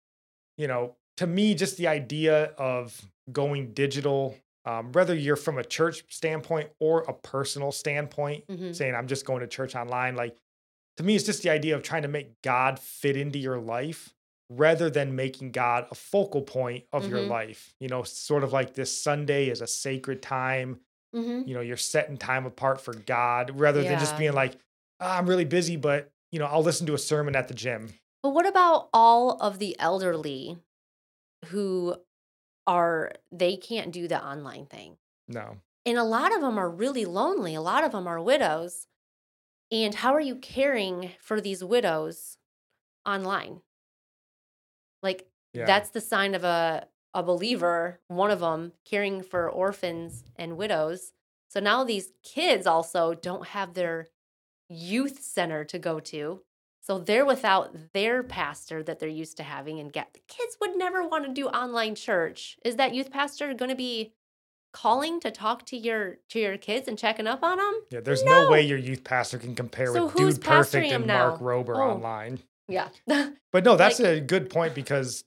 you 0.58 0.68
know, 0.68 0.96
to 1.18 1.28
me, 1.28 1.54
just 1.56 1.78
the 1.78 1.88
idea 1.88 2.46
of 2.58 3.00
going 3.32 3.74
digital, 3.74 4.38
um, 4.66 4.92
whether 4.92 5.16
you're 5.16 5.36
from 5.36 5.58
a 5.58 5.64
church 5.64 6.04
standpoint 6.10 6.70
or 6.80 7.02
a 7.04 7.14
personal 7.14 7.72
standpoint, 7.72 8.46
Mhm. 8.48 8.76
saying 8.76 8.96
I'm 8.96 9.08
just 9.08 9.26
going 9.26 9.40
to 9.42 9.48
church 9.48 9.76
online, 9.76 10.16
like 10.16 10.38
to 10.98 11.04
me, 11.04 11.16
it's 11.16 11.26
just 11.26 11.42
the 11.42 11.50
idea 11.50 11.76
of 11.76 11.84
trying 11.84 12.02
to 12.04 12.08
make 12.10 12.42
God 12.42 12.78
fit 12.80 13.16
into 13.18 13.40
your 13.40 13.60
life 13.60 14.14
rather 14.52 14.90
than 14.90 15.16
making 15.16 15.52
God 15.52 15.88
a 15.92 15.96
focal 15.96 16.42
point 16.42 16.86
of 16.92 17.08
your 17.08 17.22
Mhm. 17.22 17.22
life. 17.22 17.74
You 17.80 17.88
know, 17.90 18.04
sort 18.04 18.44
of 18.44 18.54
like 18.54 18.74
this 18.74 18.96
Sunday 18.96 19.50
is 19.50 19.62
a 19.62 19.68
sacred 19.68 20.22
time 20.22 20.82
Mhm. 21.14 21.46
you 21.46 21.54
know 21.56 21.62
you're 21.62 21.78
setting 21.78 22.18
time 22.18 22.46
apart 22.46 22.82
for 22.82 22.94
god 22.94 23.60
rather 23.60 23.84
than 23.84 24.00
just 24.00 24.16
being 24.16 24.34
like 24.34 24.60
"Ah, 25.00 25.18
i'm 25.18 25.28
really 25.28 25.46
busy 25.46 25.76
but 25.76 26.12
you 26.32 26.40
know 26.40 26.46
i'll 26.46 26.64
listen 26.64 26.88
to 26.88 26.94
a 26.94 26.98
sermon 27.00 27.36
at 27.36 27.48
the 27.48 27.54
gym 27.54 27.94
But 28.24 28.32
what 28.32 28.46
about 28.46 28.90
all 28.94 29.32
of 29.42 29.60
the 29.60 29.78
elderly 29.80 30.58
who 31.48 31.98
are, 32.68 33.14
they 33.32 33.58
can't 33.58 33.94
do 33.94 34.08
the 34.08 34.24
online 34.24 34.68
thing? 34.68 34.98
no 35.28 35.62
And 35.86 35.98
a 35.98 36.04
lot 36.06 36.34
of 36.36 36.42
them 36.42 36.58
are 36.60 36.70
really 36.70 37.06
lonely. 37.06 37.56
A 37.56 37.62
lot 37.62 37.84
of 37.84 37.92
them 37.94 38.08
are 38.08 38.22
widows. 38.22 38.88
And 39.72 39.96
how 39.96 40.14
are 40.14 40.22
you 40.22 40.38
caring 40.38 41.14
for 41.22 41.42
these 41.42 41.64
widows 41.64 42.38
online? 43.06 43.62
Like, 45.04 45.28
yeah 45.54 45.66
that's 45.66 45.90
the 45.90 46.02
sign 46.02 46.34
of 46.36 46.44
a, 46.44 46.88
a 47.14 47.22
believer, 47.24 48.00
one 48.08 48.32
of 48.32 48.40
them 48.40 48.72
caring 48.86 49.22
for 49.22 49.50
orphans 49.50 50.24
and 50.38 50.58
widows. 50.58 51.12
So 51.50 51.60
now 51.60 51.84
these 51.84 52.12
kids 52.24 52.66
also 52.66 53.14
don't 53.14 53.48
have 53.48 53.74
their 53.74 54.08
youth 54.70 55.22
center 55.22 55.66
to 55.66 55.78
go 55.80 56.00
to. 56.00 56.42
So 56.84 56.98
they're 56.98 57.26
without 57.26 57.76
their 57.94 58.24
pastor 58.24 58.82
that 58.84 59.00
they're 59.00 59.10
used 59.10 59.38
to 59.38 59.44
having 59.44 59.80
and 59.80 59.92
get 59.94 60.14
the 60.14 60.22
kids 60.28 60.58
would 60.62 60.76
never 60.78 61.06
want 61.06 61.26
to 61.26 61.34
do 61.34 61.48
online 61.48 61.96
church. 61.96 62.58
Is 62.66 62.78
that 62.78 62.94
youth 62.96 63.12
pastor 63.12 63.54
going 63.54 63.70
to 63.70 63.76
be 63.76 64.14
calling 64.74 65.20
to 65.20 65.30
talk 65.30 65.66
to 65.66 65.76
your 65.78 66.18
to 66.30 66.40
your 66.40 66.58
kids 66.58 66.88
and 66.88 66.98
checking 66.98 67.28
up 67.28 67.44
on 67.44 67.58
them? 67.58 67.82
yeah 67.90 68.00
there's 68.00 68.24
no. 68.24 68.50
way 68.50 68.62
your 68.62 68.78
youth 68.78 69.04
pastor 69.04 69.38
can 69.38 69.54
compare 69.54 69.88
So 69.94 70.06
with 70.06 70.16
dude 70.16 70.42
perfect 70.42 70.92
and 70.92 71.06
mark 71.06 71.40
rober 71.42 71.76
Oh. 71.76 71.92
online 71.92 72.40
Yeah. 72.72 72.90
but 73.52 73.64
no 73.64 73.76
that's 73.76 74.00
Like- 74.00 74.18
a 74.18 74.22
good 74.22 74.50
point 74.50 74.74
because 74.76 75.24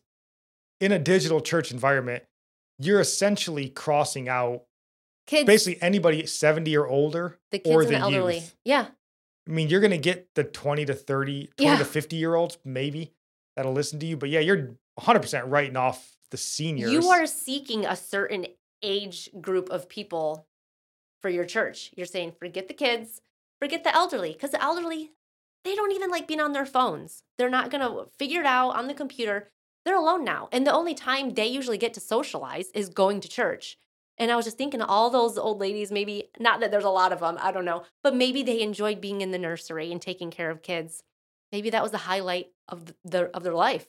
in 0.81 0.93
a 0.93 0.99
digital 0.99 1.41
church 1.41 1.71
environment 1.71 2.23
you're 2.79 3.01
essentially 3.01 3.69
crossing 3.69 4.29
out 4.29 4.63
kids 5.27 5.47
basically 5.47 5.81
anybody 5.83 6.27
70 6.27 6.77
or 6.77 6.87
older 6.87 7.39
the 7.53 7.59
kids 7.61 7.75
or 7.75 7.81
and 7.83 7.89
the 7.91 7.95
the 7.95 8.01
elderly. 8.01 8.35
youth 8.37 8.55
Yeah. 8.65 8.87
i 9.49 9.51
mean 9.51 9.69
you're 9.69 9.81
going 9.81 9.91
to 9.93 9.99
get 9.99 10.29
the 10.35 10.45
20 10.45 10.85
to 10.87 10.95
30 10.95 11.51
20 11.57 11.73
Yeah. 11.73 11.79
to 11.79 11.85
50 11.85 12.17
year 12.17 12.35
olds 12.35 12.59
maybe 12.65 13.13
that'll 13.57 13.73
listen 13.73 13.99
to 14.01 14.07
you 14.07 14.17
but 14.17 14.29
yeah 14.31 14.41
you're 14.41 14.77
100% 15.01 15.45
writing 15.51 15.77
off 15.77 16.17
the 16.31 16.37
seniors 16.37 16.91
You 16.93 17.09
are 17.11 17.27
seeking 17.27 17.85
a 17.85 17.95
certain 17.97 18.47
age 18.83 19.31
group 19.41 19.71
of 19.71 19.89
people 19.89 20.47
for 21.23 21.29
your 21.31 21.45
church. 21.45 21.91
You're 21.97 22.07
saying, 22.07 22.33
forget 22.39 22.69
the 22.69 22.75
kids, 22.75 23.21
forget 23.61 23.83
the 23.83 23.95
elderly, 23.95 24.33
because 24.35 24.51
the 24.51 24.63
elderly, 24.63 25.13
they 25.65 25.75
don't 25.75 25.93
even 25.93 26.11
like 26.11 26.29
being 26.29 26.41
on 26.41 26.53
their 26.53 26.67
phones. 26.67 27.23
They're 27.39 27.51
not 27.51 27.71
going 27.71 27.81
to 27.81 28.11
figure 28.19 28.41
it 28.41 28.47
out 28.47 28.71
on 28.71 28.87
the 28.87 28.95
computer. 28.95 29.51
They're 29.85 29.97
alone 29.97 30.25
now. 30.25 30.49
And 30.53 30.67
the 30.67 30.73
only 30.73 30.95
time 30.95 31.31
they 31.31 31.47
usually 31.47 31.79
get 31.79 31.95
to 31.95 32.01
socialize 32.01 32.71
is 32.75 32.89
going 32.89 33.21
to 33.21 33.29
church. 33.29 33.79
And 34.17 34.31
I 34.31 34.37
was 34.37 34.45
just 34.45 34.59
thinking, 34.59 34.81
all 34.81 35.11
those 35.11 35.37
old 35.37 35.59
ladies, 35.59 35.91
maybe 35.91 36.31
not 36.39 36.61
that 36.61 36.71
there's 36.71 36.85
a 36.85 36.91
lot 36.91 37.13
of 37.13 37.21
them, 37.21 37.37
I 37.41 37.51
don't 37.51 37.65
know, 37.65 37.83
but 38.03 38.15
maybe 38.15 38.43
they 38.43 38.61
enjoyed 38.61 39.01
being 39.01 39.21
in 39.21 39.33
the 39.33 39.39
nursery 39.39 39.91
and 39.91 40.01
taking 40.01 40.31
care 40.31 40.51
of 40.51 40.63
kids. 40.63 41.03
Maybe 41.51 41.71
that 41.71 41.83
was 41.83 41.91
the 41.93 41.99
highlight 41.99 42.47
of 42.69 42.85
th- 42.87 42.97
their 43.05 43.29
of 43.31 43.43
their 43.43 43.55
life, 43.55 43.89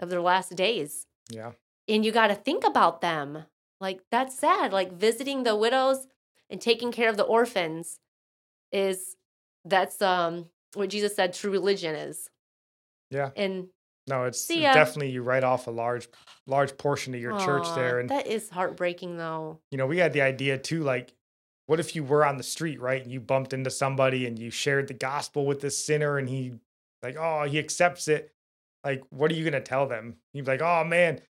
of 0.00 0.10
their 0.10 0.20
last 0.20 0.56
days 0.56 1.06
yeah 1.30 1.52
and 1.88 2.04
you 2.04 2.12
got 2.12 2.28
to 2.28 2.34
think 2.34 2.64
about 2.64 3.00
them. 3.00 3.44
Like 3.80 4.00
that's 4.10 4.38
sad. 4.38 4.72
Like 4.72 4.92
visiting 4.92 5.42
the 5.42 5.56
widows 5.56 6.06
and 6.48 6.60
taking 6.60 6.92
care 6.92 7.08
of 7.08 7.16
the 7.16 7.24
orphans 7.24 7.98
is 8.70 9.16
that's 9.64 10.00
um 10.00 10.46
what 10.74 10.90
Jesus 10.90 11.14
said 11.14 11.32
true 11.34 11.50
religion 11.50 11.94
is. 11.94 12.28
Yeah. 13.10 13.30
And 13.36 13.68
No, 14.06 14.24
it's 14.24 14.50
um 14.50 14.56
definitely 14.60 15.10
you 15.10 15.22
write 15.22 15.44
off 15.44 15.66
a 15.66 15.70
large 15.70 16.08
large 16.46 16.76
portion 16.76 17.14
of 17.14 17.20
your 17.20 17.38
church 17.38 17.66
there. 17.74 17.98
And 18.00 18.08
that 18.10 18.26
is 18.26 18.48
heartbreaking 18.50 19.16
though. 19.16 19.60
you 19.70 19.78
know, 19.78 19.86
we 19.86 19.98
had 19.98 20.12
the 20.12 20.22
idea 20.22 20.58
too, 20.58 20.82
like, 20.82 21.14
what 21.66 21.78
if 21.80 21.94
you 21.94 22.02
were 22.04 22.24
on 22.26 22.36
the 22.36 22.42
street, 22.42 22.80
right? 22.80 23.02
And 23.02 23.12
you 23.12 23.20
bumped 23.20 23.52
into 23.52 23.70
somebody 23.70 24.26
and 24.26 24.38
you 24.38 24.50
shared 24.50 24.88
the 24.88 24.94
gospel 24.94 25.46
with 25.46 25.60
this 25.60 25.84
sinner 25.84 26.18
and 26.18 26.28
he 26.28 26.54
like, 27.02 27.16
oh, 27.18 27.44
he 27.44 27.58
accepts 27.58 28.08
it. 28.08 28.32
Like, 28.84 29.02
what 29.10 29.30
are 29.30 29.34
you 29.34 29.44
gonna 29.44 29.60
tell 29.60 29.86
them? 29.86 30.16
You'd 30.32 30.44
be 30.46 30.52
like, 30.52 30.62
oh 30.62 30.84
man, 30.84 31.20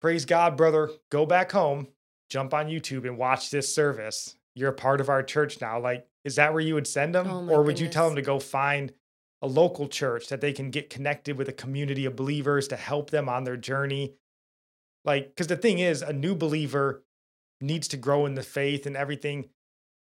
praise 0.00 0.24
God, 0.24 0.56
brother. 0.56 0.90
Go 1.10 1.26
back 1.26 1.50
home, 1.52 1.88
jump 2.30 2.54
on 2.54 2.66
YouTube 2.68 3.04
and 3.06 3.18
watch 3.18 3.50
this 3.50 3.74
service. 3.74 4.36
You're 4.54 4.70
a 4.70 4.74
part 4.74 5.00
of 5.00 5.08
our 5.08 5.22
church 5.22 5.60
now. 5.60 5.80
Like, 5.80 6.06
is 6.24 6.36
that 6.36 6.52
where 6.52 6.62
you 6.62 6.74
would 6.74 6.86
send 6.86 7.14
them? 7.14 7.26
Oh 7.28 7.48
or 7.48 7.62
would 7.62 7.78
you 7.78 7.88
tell 7.88 8.06
them 8.06 8.16
to 8.16 8.22
go 8.22 8.38
find 8.38 8.92
a 9.42 9.46
local 9.46 9.88
church 9.88 10.28
that 10.28 10.40
they 10.40 10.52
can 10.52 10.70
get 10.70 10.88
connected 10.90 11.36
with 11.36 11.48
a 11.48 11.52
community 11.52 12.06
of 12.06 12.16
believers 12.16 12.68
to 12.68 12.76
help 12.76 13.10
them 13.10 13.28
on 13.28 13.44
their 13.44 13.56
journey? 13.56 14.14
Like, 15.04 15.28
because 15.28 15.48
the 15.48 15.56
thing 15.56 15.78
is, 15.80 16.00
a 16.02 16.12
new 16.12 16.34
believer 16.34 17.04
needs 17.60 17.88
to 17.88 17.96
grow 17.96 18.26
in 18.26 18.34
the 18.34 18.42
faith 18.42 18.86
and 18.86 18.96
everything 18.96 19.50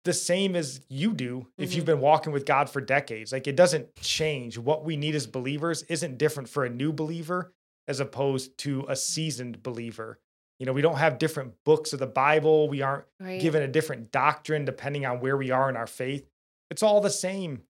the 0.04 0.12
same 0.12 0.54
as 0.54 0.80
you 0.88 1.12
do 1.12 1.48
if 1.58 1.74
you've 1.74 1.82
Mhm. 1.82 1.86
been 1.86 2.00
walking 2.00 2.32
with 2.32 2.46
God 2.46 2.70
for 2.70 2.80
decades. 2.80 3.32
Like, 3.32 3.48
it 3.48 3.56
doesn't 3.56 3.96
change. 3.96 4.56
What 4.56 4.84
we 4.84 4.96
need 4.96 5.16
as 5.16 5.26
believers 5.26 5.82
isn't 5.84 6.18
different 6.18 6.48
for 6.48 6.64
a 6.64 6.70
new 6.70 6.92
believer 6.92 7.52
as 7.88 7.98
opposed 7.98 8.56
to 8.58 8.84
a 8.88 8.94
seasoned 8.94 9.64
believer. 9.64 10.20
You 10.58 10.66
know, 10.66 10.72
we 10.72 10.80
don't 10.82 10.96
have 10.96 11.18
different 11.18 11.52
books 11.64 11.92
of 11.92 11.98
the 11.98 12.06
Bible. 12.06 12.68
We 12.68 12.82
aren't 12.82 13.04
Right. 13.20 13.40
given 13.40 13.62
a 13.62 13.68
different 13.68 14.10
doctrine 14.10 14.64
depending 14.64 15.04
on 15.04 15.20
where 15.20 15.36
we 15.36 15.50
are 15.50 15.68
in 15.68 15.76
our 15.76 15.86
faith. 15.86 16.26
It's 16.70 16.82
all 16.82 17.00
the 17.00 17.10
same. 17.10 17.62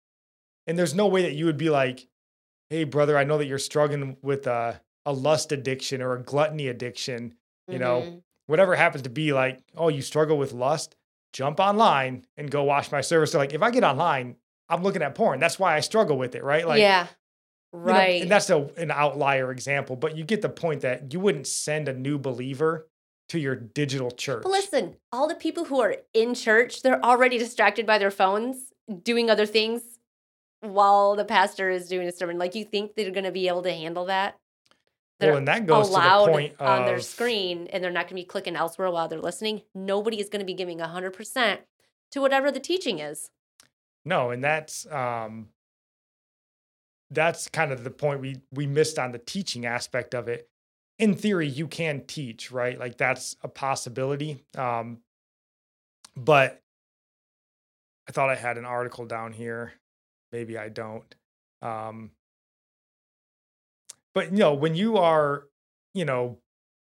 And 0.67 0.77
there's 0.77 0.93
no 0.95 1.07
way 1.07 1.23
that 1.23 1.33
you 1.33 1.45
would 1.45 1.57
be 1.57 1.69
like, 1.69 2.07
hey, 2.69 2.83
brother, 2.83 3.17
I 3.17 3.23
know 3.23 3.38
that 3.38 3.45
you're 3.45 3.57
struggling 3.59 4.17
with 4.21 4.47
a, 4.47 4.81
a 5.05 5.13
lust 5.13 5.51
addiction 5.51 6.01
or 6.01 6.13
a 6.15 6.21
gluttony 6.21 6.67
addiction. 6.67 7.36
You 7.67 7.79
know, 7.79 8.01
Mhm. 8.01 8.21
whatever 8.47 8.73
it 8.75 8.77
happens 8.77 9.01
to 9.03 9.09
be 9.09 9.33
like, 9.33 9.59
oh, 9.75 9.89
you 9.89 10.01
struggle 10.03 10.38
with 10.38 10.53
lust, 10.53 10.95
jump 11.33 11.59
online 11.59 12.25
and 12.38 12.49
go 12.51 12.63
watch 12.63 12.91
my 12.91 13.01
service. 13.01 13.31
So, 13.31 13.39
like, 13.39 13.53
if 13.53 13.61
I 13.63 13.71
get 13.71 13.83
online, 13.83 14.36
I'm 14.69 14.83
looking 14.83 15.01
at 15.01 15.15
porn. 15.15 15.39
That's 15.39 15.57
why 15.59 15.75
I 15.75 15.79
struggle 15.79 16.17
with 16.17 16.36
it, 16.36 16.43
right? 16.43 16.67
Like, 16.67 16.79
yeah. 16.79 17.07
You 17.76 17.86
know, 17.86 17.91
Right. 17.93 18.21
and 18.21 18.32
that's 18.32 18.49
a, 18.49 18.57
an 18.78 18.91
outlier 18.91 19.51
example, 19.51 19.95
but 19.95 20.15
you 20.17 20.23
get 20.23 20.41
the 20.41 20.49
point 20.49 20.82
that 20.82 21.13
you 21.13 21.19
wouldn't 21.19 21.47
send 21.47 21.88
a 21.88 21.93
new 21.93 22.17
believer 22.17 22.88
to 23.30 23.39
your 23.39 23.55
digital 23.55 24.11
church. 24.11 24.43
But 24.43 24.51
listen, 24.51 24.95
all 25.11 25.28
the 25.28 25.36
people 25.36 25.65
who 25.65 25.82
are 25.82 25.95
in 26.13 26.36
church, 26.36 26.82
they're 26.82 27.03
already 27.03 27.38
distracted 27.38 27.86
by 27.86 27.97
their 27.97 28.11
phones, 28.11 28.71
doing 29.03 29.30
other 29.30 29.45
things 29.45 29.82
while 30.61 31.15
the 31.15 31.26
pastor 31.26 31.69
is 31.69 31.88
doing 31.88 32.07
a 32.07 32.11
sermon. 32.11 32.38
Like, 32.38 32.55
you 32.55 32.63
think 32.63 32.95
they're 32.95 33.11
going 33.11 33.23
to 33.26 33.32
be 33.32 33.47
able 33.47 33.63
to 33.63 33.73
handle 33.73 34.05
that? 34.05 34.36
well, 35.19 35.30
They're 35.30 35.38
and 35.38 35.47
that 35.47 35.65
goes 35.65 35.89
to 35.89 35.95
the 35.95 36.32
point 36.32 36.59
on 36.59 36.86
their 36.86 36.99
screen, 36.99 37.67
and 37.71 37.84
they're 37.84 37.91
not 37.91 38.03
going 38.05 38.09
to 38.09 38.15
be 38.15 38.26
clicking 38.26 38.55
elsewhere 38.55 38.91
while 38.91 39.07
they're 39.07 39.19
listening. 39.19 39.61
Nobody 39.73 40.19
is 40.19 40.30
going 40.30 40.41
to 40.41 40.45
be 40.45 40.53
giving 40.53 40.80
100% 40.80 41.57
to 42.11 42.21
whatever 42.21 42.51
the 42.51 42.59
teaching 42.59 42.99
is. 42.99 43.32
No, 44.03 44.30
and 44.30 44.43
that's 44.43 44.86
um 44.91 45.47
that's 47.12 47.47
kind 47.47 47.72
of 47.72 47.84
the 47.84 47.91
point 47.91 48.22
we 48.22 48.41
we 48.51 48.68
missed 48.68 48.99
on 48.99 49.12
the 49.12 49.20
teaching 49.20 49.66
aspect 49.66 50.16
of 50.16 50.28
it. 50.28 50.49
In 50.97 51.14
theory, 51.14 51.47
you 51.47 51.68
can 51.68 52.03
teach, 52.06 52.51
right? 52.51 52.80
Like 52.80 52.97
that's 52.97 53.36
a 53.41 53.47
possibility. 53.47 54.43
Um 54.58 54.99
but 56.16 56.62
I 58.08 58.12
thought 58.12 58.30
I 58.30 58.36
had 58.36 58.58
an 58.58 58.66
article 58.66 59.06
down 59.06 59.34
here. 59.34 59.74
Maybe 60.32 60.58
I 60.58 60.70
don't. 60.70 61.16
Um 61.62 62.12
but 64.14 64.32
you 64.32 64.39
know, 64.39 64.53
when 64.53 64.76
you 64.76 64.97
are, 64.97 65.43
you 65.93 66.06
know, 66.06 66.38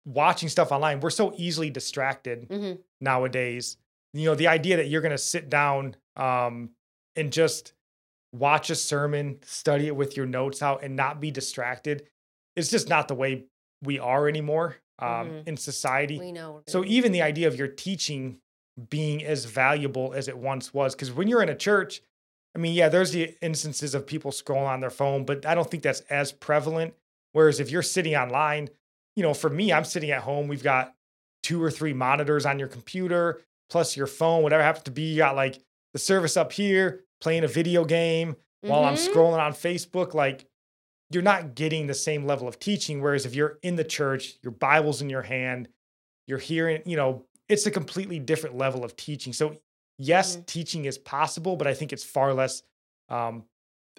watching 0.04 0.48
stuff 0.48 0.70
online, 0.70 1.00
we're 1.00 1.10
so 1.10 1.32
easily 1.36 1.70
distracted 1.70 2.46
hmm 2.50 2.72
nowadays. 3.00 3.76
You 4.12 4.26
know, 4.26 4.34
the 4.34 4.46
idea 4.46 4.76
that 4.76 4.88
you're 4.88 5.00
going 5.00 5.10
to 5.10 5.18
sit 5.18 5.50
down 5.50 5.96
um, 6.16 6.70
and 7.16 7.32
just 7.32 7.72
watch 8.34 8.68
a 8.70 8.74
sermon, 8.74 9.38
study 9.44 9.86
it 9.86 9.94
with 9.96 10.16
your 10.16 10.26
notes 10.26 10.60
out, 10.62 10.82
and 10.82 10.96
not 10.96 11.20
be 11.20 11.30
distracted 11.30 12.08
It's 12.56 12.70
just 12.70 12.88
not 12.88 13.08
the 13.08 13.14
way 13.16 13.46
we 13.82 13.98
are 13.98 14.28
anymore 14.28 14.76
um, 15.00 15.08
Mhm. 15.08 15.48
in 15.48 15.56
society. 15.56 16.20
We 16.20 16.30
know. 16.30 16.62
So 16.68 16.84
even 16.84 17.10
the 17.10 17.22
idea 17.22 17.48
of 17.48 17.56
your 17.56 17.66
teaching 17.66 18.38
being 18.90 19.24
as 19.24 19.44
valuable 19.44 20.12
as 20.14 20.28
it 20.28 20.38
once 20.38 20.72
was, 20.72 20.94
because 20.94 21.10
when 21.10 21.26
you're 21.26 21.42
in 21.42 21.48
a 21.48 21.56
church, 21.56 22.00
I 22.54 22.60
mean, 22.60 22.74
yeah, 22.74 22.88
there's 22.88 23.10
the 23.10 23.36
instances 23.42 23.92
of 23.92 24.06
people 24.06 24.30
scrolling 24.30 24.68
on 24.68 24.78
their 24.80 24.90
phone, 24.90 25.24
but 25.24 25.44
I 25.44 25.56
don't 25.56 25.68
think 25.68 25.82
that's 25.82 26.00
as 26.02 26.30
prevalent. 26.30 26.94
Whereas 27.32 27.58
if 27.58 27.70
you're 27.72 27.82
sitting 27.82 28.14
online, 28.14 28.68
you 29.16 29.24
know, 29.24 29.34
for 29.34 29.50
me, 29.50 29.72
I'm 29.72 29.84
sitting 29.84 30.12
at 30.12 30.22
home, 30.22 30.46
we've 30.46 30.62
got 30.62 30.94
two 31.42 31.60
or 31.62 31.72
three 31.72 31.92
monitors 31.92 32.46
on 32.46 32.60
your 32.60 32.68
computer, 32.68 33.42
plus 33.70 33.96
your 33.96 34.06
phone, 34.06 34.44
whatever 34.44 34.62
happens 34.62 34.84
to 34.84 34.92
be. 34.92 35.02
You 35.02 35.16
got 35.18 35.34
like 35.34 35.58
the 35.92 35.98
service 35.98 36.36
up 36.36 36.52
here, 36.52 37.02
playing 37.24 37.42
a 37.42 37.48
video 37.48 37.84
game 37.84 38.36
while 38.60 38.84
I'm 38.84 38.94
Mhm. 38.94 39.08
scrolling 39.10 39.38
on 39.40 39.52
Facebook. 39.52 40.12
Like, 40.14 40.46
you're 41.10 41.22
not 41.22 41.54
getting 41.54 41.86
the 41.86 41.94
same 41.94 42.26
level 42.26 42.46
of 42.46 42.58
teaching. 42.58 43.00
Whereas 43.00 43.24
if 43.24 43.34
you're 43.34 43.58
in 43.62 43.76
the 43.76 43.84
church, 43.84 44.34
your 44.42 44.52
Bible's 44.52 45.00
in 45.00 45.08
your 45.08 45.22
hand, 45.22 45.68
you're 46.26 46.38
hearing, 46.38 46.82
you 46.84 46.96
know, 46.96 47.26
it's 47.48 47.66
a 47.66 47.70
completely 47.70 48.18
different 48.18 48.56
level 48.56 48.84
of 48.84 48.94
teaching. 48.96 49.32
So, 49.32 49.60
yes, 49.98 50.36
Mhm. 50.36 50.46
teaching 50.46 50.84
is 50.84 50.98
possible, 50.98 51.56
but 51.56 51.66
I 51.66 51.74
think 51.74 51.92
it's 51.92 52.04
far 52.04 52.34
less, 52.34 52.62
um, 53.08 53.48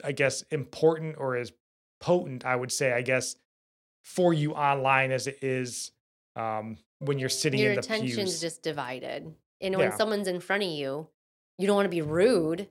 I 0.03 0.11
guess, 0.11 0.43
important 0.43 1.17
or 1.17 1.35
as 1.35 1.51
potent, 1.99 2.45
I 2.45 2.55
would 2.55 2.71
say, 2.71 2.91
I 2.91 3.01
guess, 3.01 3.37
for 4.03 4.33
you 4.33 4.53
online 4.53 5.11
as 5.11 5.25
it 5.27 5.39
is 5.41 5.91
um, 6.35 6.77
when 6.99 7.17
you're 7.17 7.29
sitting 7.29 7.61
your 7.61 7.69
in 7.71 7.75
the 7.75 7.79
attention's 7.81 8.41
just 8.41 8.61
divided. 8.61 9.33
And 9.61 9.75
when 9.77 9.89
Yeah. 9.89 9.95
someone's 9.95 10.27
in 10.27 10.41
front 10.41 10.63
of 10.63 10.69
you, 10.69 11.07
you 11.57 11.65
don't 11.65 11.75
want 11.77 11.85
to 11.85 11.89
be 11.89 12.01
rude. 12.01 12.69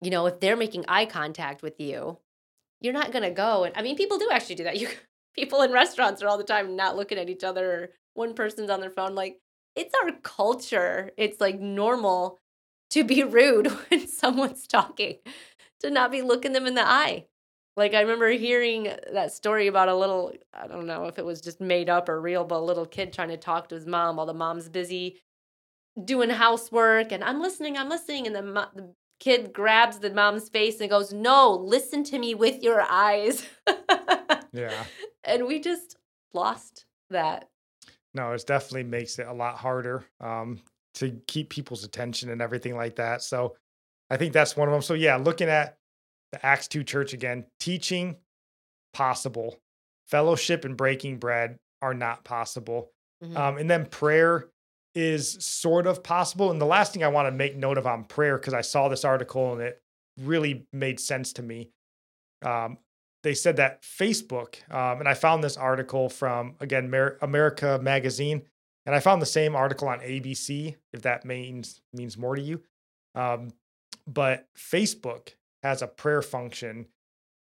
You 0.00 0.10
know, 0.10 0.26
if 0.26 0.40
they're 0.40 0.56
making 0.56 0.84
eye 0.88 1.06
contact 1.06 1.62
with 1.62 1.80
you, 1.80 2.18
you're 2.80 2.92
not 2.92 3.12
going 3.12 3.24
to 3.24 3.30
go. 3.30 3.64
And 3.64 3.74
I 3.76 3.82
mean, 3.82 3.96
people 3.96 4.18
do 4.18 4.28
actually 4.30 4.56
do 4.56 4.64
that. 4.64 4.76
You 4.80 4.88
people 5.34 5.62
in 5.62 5.70
restaurants 5.70 6.20
are 6.20 6.28
all 6.28 6.38
the 6.38 6.44
time 6.44 6.74
not 6.74 6.96
looking 6.96 7.18
at 7.18 7.30
each 7.30 7.44
other. 7.44 7.90
One 8.14 8.34
person's 8.34 8.70
on 8.70 8.80
their 8.80 8.90
phone. 8.90 9.14
Like 9.14 9.38
it's 9.76 9.94
our 10.02 10.12
culture. 10.22 11.12
It's 11.16 11.40
like 11.40 11.60
normal 11.60 12.38
to 12.90 13.04
be 13.04 13.22
rude 13.24 13.68
when 13.88 14.08
someone's 14.08 14.66
talking, 14.66 15.16
to 15.80 15.90
not 15.90 16.10
be 16.10 16.22
looking 16.22 16.52
them 16.52 16.66
in 16.66 16.74
the 16.74 16.86
eye. 16.86 17.26
Like 17.76 17.94
I 17.94 18.00
remember 18.00 18.30
hearing 18.30 18.92
that 19.12 19.32
story 19.32 19.68
about 19.68 19.88
a 19.88 19.94
little 19.94 20.32
I 20.52 20.66
don't 20.66 20.86
know 20.86 21.04
if 21.06 21.18
it 21.18 21.24
was 21.24 21.40
just 21.40 21.60
made 21.60 21.88
up 21.88 22.08
or 22.08 22.20
real, 22.20 22.44
but 22.44 22.58
a 22.58 22.60
little 22.60 22.86
kid 22.86 23.12
trying 23.12 23.28
to 23.28 23.36
talk 23.36 23.68
to 23.68 23.76
his 23.76 23.86
mom 23.86 24.16
while 24.16 24.26
the 24.26 24.34
mom's 24.34 24.68
busy 24.68 25.20
doing 26.04 26.30
housework 26.30 27.12
and 27.12 27.22
I'm 27.22 27.40
listening, 27.40 27.76
I'm 27.76 27.88
listening 27.88 28.26
and 28.26 28.34
the, 28.34 28.42
the 28.74 28.94
kid 29.20 29.52
grabs 29.52 29.98
the 29.98 30.10
mom's 30.10 30.48
face 30.48 30.80
and 30.80 30.90
goes, 30.90 31.12
"No, 31.12 31.52
listen 31.54 32.04
to 32.04 32.18
me 32.18 32.34
with 32.34 32.62
your 32.62 32.80
eyes." 32.82 33.44
Yeah. 34.52 34.84
And 35.24 35.46
we 35.46 35.60
just 35.60 35.96
lost 36.32 36.86
that. 37.10 37.48
No, 38.14 38.32
it 38.32 38.44
definitely 38.46 38.84
makes 38.84 39.18
it 39.18 39.26
a 39.26 39.32
lot 39.32 39.56
harder 39.56 40.04
um, 40.20 40.60
to 40.94 41.20
keep 41.26 41.50
people's 41.50 41.84
attention 41.84 42.30
and 42.30 42.40
everything 42.40 42.74
like 42.74 42.96
that. 42.96 43.22
So 43.22 43.56
I 44.10 44.16
think 44.16 44.32
that's 44.32 44.56
one 44.56 44.68
of 44.68 44.72
them. 44.72 44.82
So 44.82 44.94
yeah, 44.94 45.16
looking 45.16 45.48
at 45.48 45.76
the 46.32 46.44
Acts 46.44 46.66
2 46.68 46.82
church 46.82 47.12
again, 47.12 47.44
teaching 47.60 48.16
possible, 48.94 49.58
fellowship 50.06 50.64
and 50.64 50.76
breaking 50.76 51.18
bread 51.18 51.58
are 51.82 51.94
not 51.94 52.24
possible. 52.24 52.90
Mhm. 53.22 53.36
Um, 53.36 53.58
and 53.58 53.70
then 53.70 53.86
prayer 53.86 54.48
is 54.98 55.36
sort 55.44 55.86
of 55.86 56.02
possible. 56.02 56.50
And 56.50 56.60
the 56.60 56.66
last 56.66 56.92
thing 56.92 57.04
I 57.04 57.08
want 57.08 57.28
to 57.28 57.30
make 57.30 57.54
note 57.54 57.78
of 57.78 57.86
on 57.86 58.02
prayer, 58.02 58.36
because 58.36 58.52
I 58.52 58.62
saw 58.62 58.88
this 58.88 59.04
article 59.04 59.52
and 59.52 59.62
it 59.62 59.80
really 60.20 60.66
made 60.72 60.98
sense 60.98 61.32
to 61.34 61.42
me. 61.42 61.70
Um, 62.42 62.78
they 63.22 63.34
said 63.34 63.58
that 63.58 63.82
Facebook, 63.82 64.56
um, 64.72 64.98
and 64.98 65.08
I 65.08 65.14
found 65.14 65.44
this 65.44 65.56
article 65.56 66.08
from, 66.08 66.56
again, 66.58 66.90
Mer- 66.90 67.16
America 67.22 67.78
Magazine, 67.80 68.42
and 68.86 68.94
I 68.94 68.98
found 68.98 69.22
the 69.22 69.26
same 69.26 69.54
article 69.54 69.86
on 69.86 70.00
ABC, 70.00 70.74
if 70.92 71.02
that 71.02 71.24
means 71.24 71.80
means 71.92 72.18
more 72.18 72.34
to 72.34 72.42
you. 72.42 72.62
Um, 73.14 73.50
but 74.06 74.48
Facebook 74.56 75.34
has 75.62 75.80
a 75.80 75.86
prayer 75.86 76.22
function 76.22 76.86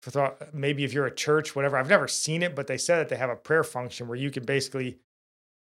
for 0.03 0.35
maybe 0.53 0.83
if 0.83 0.93
you're 0.93 1.07
a 1.07 1.15
church, 1.15 1.55
whatever. 1.55 1.77
I've 1.77 1.89
never 1.89 2.07
seen 2.07 2.43
it, 2.43 2.55
but 2.55 2.67
they 2.67 2.77
said 2.77 2.99
that 2.99 3.09
they 3.09 3.15
have 3.15 3.29
a 3.29 3.35
prayer 3.35 3.63
function 3.63 4.07
where 4.07 4.17
you 4.17 4.29
can 4.29 4.45
basically 4.45 4.99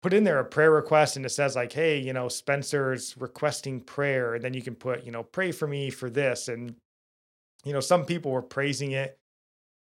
put 0.02 0.12
in 0.12 0.24
there 0.24 0.38
a 0.38 0.44
prayer 0.44 0.70
request 0.70 1.16
and 1.16 1.26
it 1.26 1.30
says 1.30 1.56
like, 1.56 1.72
hey, 1.72 1.98
you 1.98 2.12
know, 2.12 2.28
Spencer's 2.28 3.16
requesting 3.18 3.80
prayer. 3.80 4.34
And 4.34 4.44
then 4.44 4.54
you 4.54 4.62
can 4.62 4.74
put, 4.74 5.04
you 5.04 5.10
know, 5.10 5.22
pray 5.22 5.52
for 5.52 5.66
me 5.66 5.90
for 5.90 6.10
this. 6.10 6.48
And, 6.48 6.76
you 7.64 7.72
know, 7.72 7.80
some 7.80 8.04
people 8.04 8.30
were 8.30 8.42
praising 8.42 8.92
it 8.92 9.18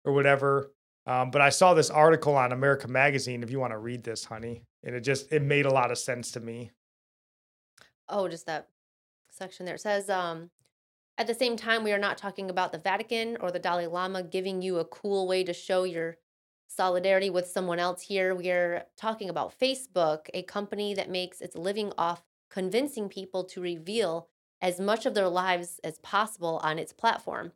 or 0.04 0.12
whatever. 0.12 0.70
Um, 1.06 1.30
but 1.30 1.42
I 1.42 1.50
saw 1.50 1.74
this 1.74 1.90
article 1.90 2.36
on 2.36 2.52
America 2.52 2.88
Magazine, 2.88 3.42
if 3.42 3.50
you 3.50 3.60
want 3.60 3.72
to 3.72 3.78
read 3.78 4.02
this, 4.02 4.24
honey. 4.24 4.62
And 4.84 4.94
it 4.94 5.00
just 5.00 5.32
it 5.32 5.42
made 5.42 5.66
a 5.66 5.72
lot 5.72 5.90
of 5.90 5.98
sense 5.98 6.30
to 6.32 6.40
me. 6.40 6.70
Oh, 8.08 8.28
just 8.28 8.46
that 8.46 8.68
section 9.30 9.66
there. 9.66 9.74
It 9.74 9.80
says, 9.80 10.08
um, 10.08 10.50
at 11.16 11.26
the 11.26 11.34
same 11.34 11.56
time, 11.56 11.84
we 11.84 11.92
are 11.92 11.98
not 11.98 12.18
talking 12.18 12.50
about 12.50 12.72
the 12.72 12.78
Vatican 12.78 13.36
or 13.40 13.50
the 13.50 13.58
Dalai 13.58 13.86
Lama 13.86 14.22
giving 14.22 14.62
you 14.62 14.78
a 14.78 14.84
cool 14.84 15.26
way 15.28 15.44
to 15.44 15.52
show 15.52 15.84
your 15.84 16.16
solidarity 16.66 17.30
with 17.30 17.46
someone 17.46 17.78
else 17.78 18.02
here. 18.02 18.34
We're 18.34 18.84
talking 18.96 19.28
about 19.28 19.58
Facebook, 19.58 20.28
a 20.34 20.42
company 20.42 20.94
that 20.94 21.10
makes 21.10 21.40
its 21.40 21.56
living 21.56 21.92
off 21.96 22.24
convincing 22.50 23.08
people 23.08 23.44
to 23.44 23.60
reveal 23.60 24.28
as 24.62 24.80
much 24.80 25.06
of 25.06 25.14
their 25.14 25.28
lives 25.28 25.80
as 25.84 25.98
possible 25.98 26.60
on 26.62 26.78
its 26.78 26.92
platform. 26.92 27.52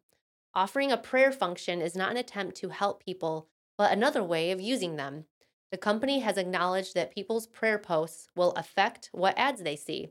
Offering 0.54 0.90
a 0.90 0.96
prayer 0.96 1.30
function 1.30 1.80
is 1.80 1.94
not 1.94 2.10
an 2.10 2.16
attempt 2.16 2.56
to 2.56 2.70
help 2.70 3.04
people, 3.04 3.48
but 3.76 3.92
another 3.92 4.22
way 4.24 4.50
of 4.50 4.60
using 4.60 4.96
them. 4.96 5.24
The 5.70 5.78
company 5.78 6.20
has 6.20 6.36
acknowledged 6.36 6.94
that 6.94 7.14
people's 7.14 7.46
prayer 7.46 7.78
posts 7.78 8.28
will 8.34 8.52
affect 8.52 9.10
what 9.12 9.38
ads 9.38 9.62
they 9.62 9.76
see. 9.76 10.08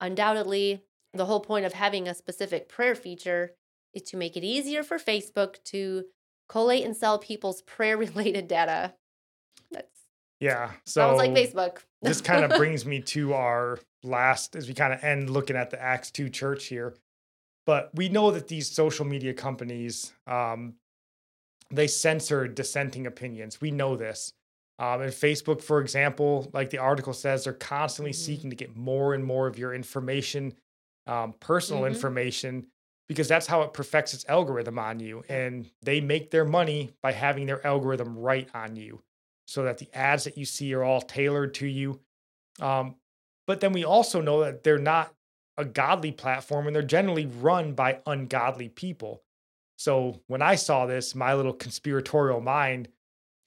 Undoubtedly, 0.00 0.82
the 1.12 1.26
whole 1.26 1.40
point 1.40 1.66
of 1.66 1.74
having 1.74 2.08
a 2.08 2.14
specific 2.14 2.68
prayer 2.68 2.94
feature 2.94 3.52
is 3.92 4.02
to 4.02 4.16
make 4.16 4.36
it 4.36 4.44
easier 4.44 4.82
for 4.82 4.98
Facebook 4.98 5.62
to 5.64 6.04
collate 6.52 6.84
and 6.84 6.94
sell 6.96 7.18
people's 7.18 7.62
prayer 7.74 7.96
related 7.96 8.46
data. 8.48 8.94
That's 9.70 10.00
Yeah. 10.40 10.72
So 10.84 11.00
sounds 11.16 11.18
like 11.18 11.30
Facebook. 11.30 11.78
this 12.02 12.20
kind 12.30 12.44
of 12.44 12.56
brings 12.58 12.84
me 12.84 13.00
to 13.00 13.32
our 13.34 13.78
last 14.02 14.54
as 14.56 14.68
we 14.68 14.74
kind 14.74 14.92
of 14.92 15.02
end 15.02 15.30
looking 15.30 15.56
at 15.56 15.70
the 15.70 15.80
Acts 15.80 16.10
2 16.10 16.28
church 16.28 16.66
here. 16.66 16.94
But 17.64 17.90
we 17.94 18.08
know 18.08 18.32
that 18.32 18.48
these 18.48 18.70
social 18.70 19.04
media 19.04 19.32
companies 19.34 20.12
um, 20.26 20.74
they 21.70 21.86
censor 21.86 22.46
dissenting 22.48 23.06
opinions. 23.06 23.60
We 23.60 23.70
know 23.70 23.96
this. 23.96 24.34
Um, 24.78 25.00
and 25.00 25.12
Facebook, 25.12 25.62
for 25.62 25.80
example, 25.80 26.50
like 26.52 26.68
the 26.70 26.78
article 26.78 27.12
says, 27.14 27.44
they're 27.44 27.52
constantly 27.54 28.12
Mhm. 28.12 28.16
seeking 28.16 28.50
to 28.50 28.56
get 28.56 28.76
more 28.76 29.14
and 29.14 29.24
more 29.24 29.46
of 29.46 29.58
your 29.58 29.72
information, 29.72 30.54
um, 31.06 31.32
personal 31.34 31.84
Mhm. 31.84 31.88
information, 31.94 32.66
because 33.12 33.28
that's 33.28 33.46
how 33.46 33.62
it 33.62 33.72
perfects 33.72 34.14
its 34.14 34.24
algorithm 34.28 34.78
on 34.78 35.00
you. 35.00 35.24
And 35.28 35.70
they 35.82 36.00
make 36.00 36.30
their 36.30 36.44
money 36.44 36.90
by 37.02 37.12
having 37.12 37.46
their 37.46 37.64
algorithm 37.66 38.16
right 38.16 38.48
on 38.54 38.76
you 38.76 39.02
so 39.46 39.64
that 39.64 39.78
the 39.78 39.88
ads 39.94 40.24
that 40.24 40.38
you 40.38 40.44
see 40.44 40.72
are 40.74 40.82
all 40.82 41.00
tailored 41.00 41.54
to 41.54 41.66
you. 41.66 42.00
Um, 42.60 42.96
but 43.46 43.60
then 43.60 43.72
we 43.72 43.84
also 43.84 44.20
know 44.20 44.40
that 44.44 44.64
they're 44.64 44.78
not 44.78 45.12
a 45.58 45.64
godly 45.64 46.12
platform 46.12 46.66
and 46.66 46.74
they're 46.74 46.82
generally 46.82 47.26
run 47.26 47.74
by 47.74 48.00
ungodly 48.06 48.68
people. 48.68 49.22
So 49.76 50.20
when 50.26 50.42
I 50.42 50.54
saw 50.54 50.86
this, 50.86 51.14
my 51.14 51.34
little 51.34 51.52
conspiratorial 51.52 52.40
mind, 52.40 52.88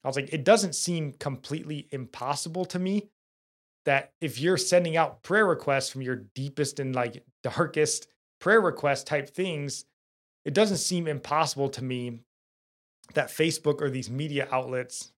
I 0.04 0.08
was 0.08 0.16
like, 0.16 0.34
it 0.34 0.44
doesn't 0.44 0.76
seem 0.76 1.14
completely 1.14 1.88
impossible 1.92 2.66
to 2.66 2.80
me 2.80 3.10
that 3.86 4.12
if 4.22 4.40
you're 4.40 4.58
sending 4.58 4.98
out 4.98 5.24
prayer 5.24 5.46
requests 5.46 5.90
from 5.90 6.02
your 6.02 6.24
deepest 6.36 6.80
and 6.80 6.94
like 6.94 7.24
darkest 7.44 8.08
prayer 8.46 8.62
request 8.62 9.08
type 9.08 9.28
things, 9.28 9.86
it 10.46 10.54
doesn't 10.54 10.78
seem 10.78 11.08
impossible 11.08 11.68
to 11.68 11.84
me 11.84 12.20
that 13.16 13.30
Facebook 13.30 13.82
or 13.82 13.90
these 13.90 14.08
media 14.08 14.48
outlets 14.52 15.12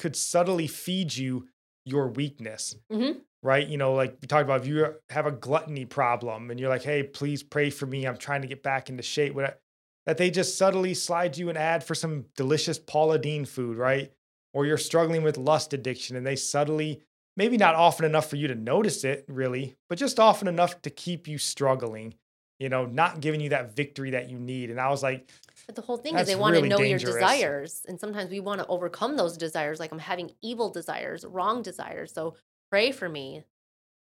could 0.00 0.16
subtly 0.16 0.66
feed 0.66 1.14
you 1.14 1.46
your 1.84 2.08
weakness 2.08 2.74
Mhm. 2.90 3.20
right? 3.40 3.68
You 3.68 3.76
know, 3.76 3.94
like 3.94 4.18
we 4.20 4.26
talked 4.26 4.42
about, 4.42 4.62
if 4.62 4.66
you 4.66 4.96
have 5.10 5.26
a 5.26 5.30
gluttony 5.32 5.84
problem 5.84 6.50
and 6.50 6.58
you're 6.58 6.68
like, 6.68 6.82
hey, 6.82 7.04
please 7.04 7.44
pray 7.44 7.70
for 7.70 7.86
me. 7.86 8.04
I'm 8.04 8.16
trying 8.16 8.42
to 8.42 8.48
get 8.48 8.64
back 8.64 8.90
into 8.90 9.04
shape. 9.04 9.32
What 9.34 9.60
that 10.06 10.16
they 10.18 10.30
just 10.30 10.58
subtly 10.58 10.94
slide 10.94 11.36
you 11.38 11.50
an 11.50 11.56
ad 11.56 11.84
for 11.84 11.94
some 11.94 12.26
delicious 12.36 12.80
Paula 12.80 13.16
Deen 13.16 13.44
food, 13.44 13.78
right? 13.78 14.12
Or 14.52 14.66
you're 14.66 14.76
struggling 14.76 15.22
with 15.22 15.38
lust 15.38 15.72
addiction 15.72 16.16
and 16.16 16.26
they 16.26 16.34
subtly, 16.34 17.02
maybe 17.36 17.56
not 17.56 17.76
often 17.76 18.04
enough 18.04 18.28
for 18.28 18.34
you 18.34 18.48
to 18.48 18.56
notice 18.56 19.04
it 19.04 19.24
really, 19.28 19.76
but 19.88 19.98
just 19.98 20.18
often 20.18 20.48
enough 20.48 20.82
to 20.82 20.90
keep 20.90 21.28
you 21.28 21.38
struggling, 21.38 22.14
you 22.62 22.68
know, 22.68 22.86
not 22.86 23.20
giving 23.20 23.40
you 23.40 23.48
that 23.48 23.74
victory 23.74 24.10
that 24.10 24.30
you 24.30 24.38
need. 24.38 24.70
And 24.70 24.80
I 24.80 24.88
was 24.88 25.02
like, 25.02 25.28
But 25.66 25.74
the 25.74 25.82
whole 25.82 25.96
thing 25.96 26.16
is 26.16 26.28
they 26.28 26.36
want 26.36 26.54
to 26.54 26.62
know 26.62 26.78
dangerous. 26.78 27.02
your 27.02 27.14
desires. 27.14 27.84
And 27.88 27.98
sometimes 27.98 28.30
we 28.30 28.38
want 28.38 28.60
to 28.60 28.66
overcome 28.68 29.16
those 29.16 29.36
desires. 29.36 29.80
Like 29.80 29.90
I'm 29.90 29.98
having 29.98 30.30
evil 30.42 30.70
desires, 30.70 31.24
wrong 31.24 31.62
desires. 31.62 32.12
So 32.12 32.36
pray 32.70 32.92
for 32.92 33.08
me. 33.08 33.42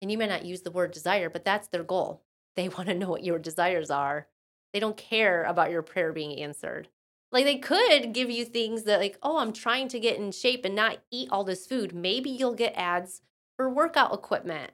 And 0.03 0.12
you 0.12 0.18
may 0.18 0.26
not 0.26 0.44
use 0.44 0.61
the 0.61 0.70
word 0.70 0.90
desire, 0.90 1.30
but 1.30 1.46
that's 1.46 1.68
their 1.68 1.82
goal. 1.82 2.22
They 2.55 2.68
want 2.68 2.90
to 2.90 2.94
know 2.94 3.09
what 3.09 3.24
your 3.24 3.38
desires 3.38 3.90
are. 3.90 4.26
They 4.74 4.78
don't 4.80 4.98
care 4.98 5.44
about 5.44 5.70
your 5.70 5.80
prayer 5.80 6.12
being 6.12 6.38
answered. 6.38 6.90
Like 7.30 7.46
they 7.46 7.57
could 7.57 8.12
give 8.12 8.28
you 8.28 8.44
things 8.44 8.82
that, 8.82 9.00
like, 9.00 9.16
oh, 9.22 9.38
I'm 9.38 9.55
trying 9.55 9.88
to 9.88 9.98
get 9.98 10.18
in 10.18 10.32
shape 10.32 10.66
and 10.66 10.74
not 10.74 10.98
eat 11.11 11.30
all 11.30 11.44
this 11.44 11.66
food. 11.66 11.94
Maybe 11.94 12.28
you'll 12.28 12.53
get 12.53 12.74
ads 12.76 13.22
for 13.57 13.70
workout 13.70 14.12
equipment 14.12 14.72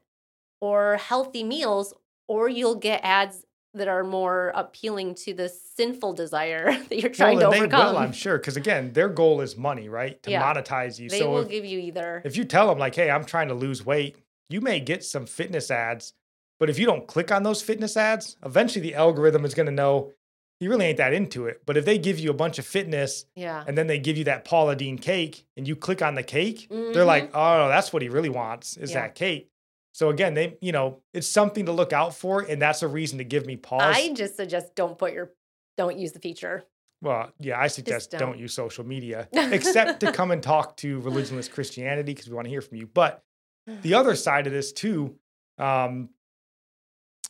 or 0.61 0.97
healthy 0.97 1.45
meals, 1.45 1.95
or 2.27 2.49
you'll 2.49 2.75
get 2.75 3.01
ads 3.05 3.45
that 3.75 3.89
are 3.89 4.03
more 4.05 4.53
appealing 4.55 5.15
to 5.15 5.35
the 5.35 5.49
sinful 5.49 6.15
desire 6.15 6.73
that 6.89 6.99
you're 7.01 7.11
trying 7.11 7.37
well, 7.39 7.53
to 7.53 7.63
and 7.63 7.71
they 7.71 7.77
will, 7.77 7.97
I'm 7.99 8.13
sure. 8.13 8.39
Because 8.39 8.57
again, 8.57 8.93
their 8.93 9.09
goal 9.09 9.41
is 9.41 9.57
money, 9.57 9.89
right? 9.89 10.21
To 10.25 10.31
Yeah. 10.31 10.43
monetize 10.43 10.99
you. 10.99 11.09
they 11.09 11.19
so 11.21 11.31
will 11.31 11.39
if, 11.43 11.49
give 11.49 11.65
you 11.65 11.79
either. 11.79 12.23
if 12.25 12.37
you 12.37 12.45
tell 12.45 12.69
them 12.69 12.79
like, 12.79 12.95
"Hey, 12.95 13.11
I'm 13.11 13.25
trying 13.25 13.49
to 13.49 13.55
lose 13.55 13.85
weight," 13.85 14.17
you 14.49 14.61
may 14.61 14.81
get 14.81 15.05
some 15.05 15.27
fitness 15.27 15.71
ads, 15.71 16.15
but 16.59 16.71
if 16.71 16.79
you 16.79 16.87
don't 16.87 17.07
click 17.07 17.31
on 17.31 17.43
those 17.43 17.63
fitness 17.63 17.97
ads, 17.97 18.37
eventually 18.45 18.83
the 18.83 18.95
algorithm 18.95 19.45
is 19.45 19.55
going 19.55 19.67
to 19.67 19.73
know 19.73 20.13
you 20.61 20.69
really 20.71 20.87
ain't 20.87 20.99
that 20.99 21.13
into 21.13 21.47
it. 21.47 21.63
But 21.67 21.77
if 21.77 21.85
they 21.85 21.99
give 21.99 22.19
you 22.19 22.31
a 22.31 22.35
bunch 22.35 22.59
of 22.59 22.67
fitness 22.67 23.27
yeah. 23.37 23.63
and 23.69 23.79
then 23.79 23.87
they 23.87 23.99
give 24.01 24.17
you 24.17 24.25
that 24.25 24.45
Paula 24.45 24.75
Deen 24.75 24.99
cake 24.99 25.45
and 25.57 25.69
you 25.69 25.77
click 25.77 26.03
on 26.03 26.17
the 26.17 26.25
cake, 26.25 26.67
they're 26.69 27.05
Mhm. 27.05 27.07
like, 27.07 27.31
"Oh, 27.33 27.69
that's 27.69 27.93
what 27.93 28.03
he 28.03 28.09
really 28.09 28.29
wants 28.29 28.77
is 28.77 28.91
Yeah. 28.91 29.03
that 29.03 29.15
cake." 29.15 29.51
So 29.93 30.11
again, 30.11 30.35
they, 30.35 30.57
you 30.61 30.73
know, 30.73 31.01
it's 31.13 31.29
something 31.29 31.67
to 31.67 31.73
look 31.73 31.93
out 31.93 32.15
for, 32.15 32.43
and 32.43 32.61
that's 32.61 32.83
a 32.83 32.89
reason 32.89 33.19
to 33.19 33.25
give 33.25 33.47
me 33.47 33.57
pause. 33.57 33.97
I 33.97 34.13
just 34.13 34.37
suggest 34.37 34.75
don't 34.77 34.97
put 34.97 35.13
your, 35.13 35.33
don't 35.77 35.99
use 35.99 36.13
the 36.13 36.21
feature. 36.21 36.65
Well, 37.01 37.31
yeah, 37.39 37.59
I 37.59 37.69
suggest 37.69 38.11
don't. 38.11 38.21
don't. 38.21 38.39
use 38.39 38.53
social 38.53 38.85
media 38.85 39.29
except 39.33 40.01
to 40.01 40.13
come 40.13 40.31
and 40.31 40.43
talk 40.43 40.77
to 40.79 41.01
religionless 41.01 41.51
Christianity 41.51 42.13
because 42.13 42.29
we 42.29 42.35
want 42.35 42.47
to 42.47 42.51
hear 42.51 42.61
from 42.61 42.79
you. 42.79 42.89
But 42.93 43.23
the 43.67 43.95
other 43.95 44.15
side 44.17 44.47
of 44.47 44.53
this 44.53 44.73
too 44.73 45.17
um, 45.59 46.11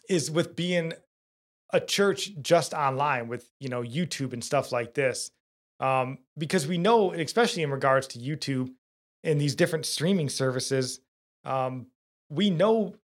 is 0.09 0.31
with 0.31 0.57
being 0.57 0.95
a 1.71 1.81
church 1.81 2.33
just 2.41 2.73
online 2.73 3.29
with 3.29 3.49
you 3.61 3.69
know 3.69 3.83
YouTube 3.83 4.33
and 4.33 4.43
stuff 4.43 4.73
like 4.73 4.95
this, 4.95 5.31
um, 5.81 6.19
because 6.37 6.67
we 6.67 6.79
know, 6.79 7.11
and 7.11 7.21
especially 7.21 7.63
in 7.63 7.71
regards 7.71 8.07
to 8.09 8.19
YouTube 8.19 8.71
and 9.23 9.39
these 9.39 9.55
different 9.55 9.85
streaming 9.85 10.31
services, 10.31 11.01
um, 11.45 11.87
we 12.31 12.51
know, 12.51 12.95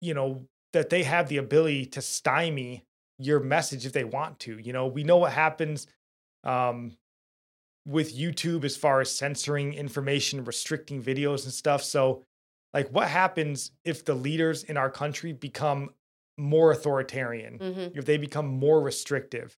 you 0.00 0.14
know, 0.14 0.46
that 0.72 0.90
they 0.90 1.02
have 1.02 1.28
the 1.28 1.36
ability 1.36 1.86
to 1.86 2.02
stymie 2.02 2.84
your 3.18 3.40
message 3.40 3.86
if 3.86 3.92
they 3.92 4.04
want 4.04 4.38
to. 4.40 4.58
You 4.58 4.72
know, 4.72 4.86
we 4.86 5.04
know 5.04 5.18
what 5.18 5.32
happens 5.32 5.86
um, 6.44 6.96
with 7.86 8.16
YouTube 8.16 8.64
as 8.64 8.76
far 8.76 9.00
as 9.00 9.14
censoring 9.14 9.74
information, 9.74 10.44
restricting 10.44 11.02
videos 11.02 11.44
and 11.44 11.52
stuff. 11.52 11.82
So, 11.82 12.24
like, 12.72 12.88
what 12.90 13.08
happens 13.08 13.72
if 13.84 14.04
the 14.04 14.14
leaders 14.14 14.64
in 14.64 14.76
our 14.76 14.90
country 14.90 15.32
become 15.32 15.90
more 16.38 16.72
authoritarian? 16.72 17.58
hmm 17.58 17.98
If 17.98 18.04
they 18.04 18.16
become 18.16 18.46
more 18.46 18.80
restrictive? 18.80 19.56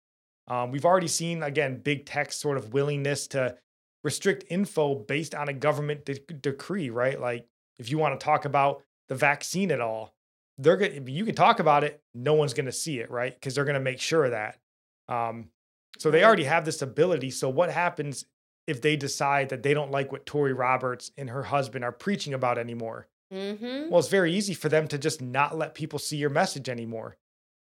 Um, 0.48 0.72
we've 0.72 0.86
already 0.86 1.08
seen, 1.08 1.44
again, 1.44 1.80
big 1.80 2.06
tech's 2.06 2.36
sort 2.38 2.58
of 2.58 2.74
willingness 2.74 3.28
to 3.28 3.58
restrict 4.04 4.46
info 4.50 4.96
based 4.96 5.36
on 5.36 5.48
a 5.48 5.54
government 5.54 6.06
de- 6.06 6.20
decree, 6.20 6.90
right? 6.90 7.20
Like, 7.20 7.48
if 7.80 7.90
you 7.90 7.98
want 7.98 8.20
to 8.20 8.24
talk 8.24 8.46
about 8.46 8.84
the 9.10 9.16
vaccine 9.16 9.72
at 9.72 9.82
all, 9.82 10.14
they're 10.58 10.78
going 10.78 11.08
you 11.08 11.26
can 11.26 11.36
talk 11.36 11.60
about 11.60 11.84
it, 11.84 12.02
no 12.14 12.34
one's 12.34 12.54
going 12.54 12.66
to 12.68 12.72
see 12.72 13.00
it, 13.00 13.10
right? 13.12 13.34
Because 13.34 13.56
they're 13.56 13.66
going 13.66 13.74
to 13.76 13.80
make 13.80 14.00
sure 14.00 14.26
of 14.26 14.32
that. 14.32 14.60
Um, 15.08 15.50
so 15.98 16.10
they 16.12 16.24
already 16.24 16.46
have 16.46 16.66
this 16.66 16.82
ability. 16.82 17.32
So 17.32 17.50
what 17.50 17.70
happens 17.72 18.26
if 18.68 18.82
they 18.82 18.96
decide 18.96 19.50
that 19.50 19.62
they 19.64 19.74
don't 19.74 19.92
like 19.92 20.12
what 20.12 20.26
Tori 20.26 20.54
Roberts 20.54 21.12
and 21.18 21.30
her 21.30 21.44
husband 21.44 21.84
are 21.84 21.92
preaching 21.92 22.34
about 22.34 22.58
anymore? 22.58 23.08
hmm 23.32 23.90
Well, 23.90 24.00
it's 24.00 24.08
very 24.10 24.34
easy 24.34 24.54
for 24.54 24.70
them 24.70 24.88
to 24.88 24.98
just 24.98 25.22
not 25.22 25.58
let 25.58 25.76
people 25.76 26.00
see 26.00 26.18
your 26.18 26.30
message 26.30 26.70
anymore. 26.70 27.18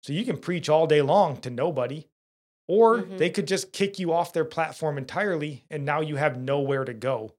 So 0.03 0.13
you 0.13 0.25
can 0.25 0.37
preach 0.37 0.69
all 0.69 0.87
day 0.87 1.01
long 1.01 1.37
to 1.41 1.49
nobody, 1.49 2.07
or 2.67 3.03
Mhm. 3.03 3.17
they 3.17 3.29
could 3.29 3.47
just 3.47 3.71
kick 3.73 3.99
you 3.99 4.13
off 4.13 4.33
their 4.33 4.45
platform 4.45 4.97
entirely, 4.97 5.65
and 5.69 5.85
now 5.85 6.01
you 6.01 6.15
have 6.17 6.39
nowhere 6.39 6.85
to 6.85 6.93
go. 6.93 7.33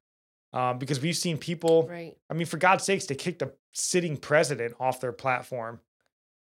Um, 0.52 0.78
because 0.78 1.00
we've 1.00 1.16
seen 1.16 1.38
people, 1.38 1.86
Right. 1.86 2.16
I 2.28 2.34
mean, 2.34 2.46
for 2.46 2.56
God's 2.56 2.84
sakes, 2.84 3.06
they 3.06 3.14
kicked 3.14 3.42
a 3.42 3.52
sitting 3.72 4.16
president 4.16 4.74
off 4.80 5.00
their 5.00 5.12
platform. 5.12 5.80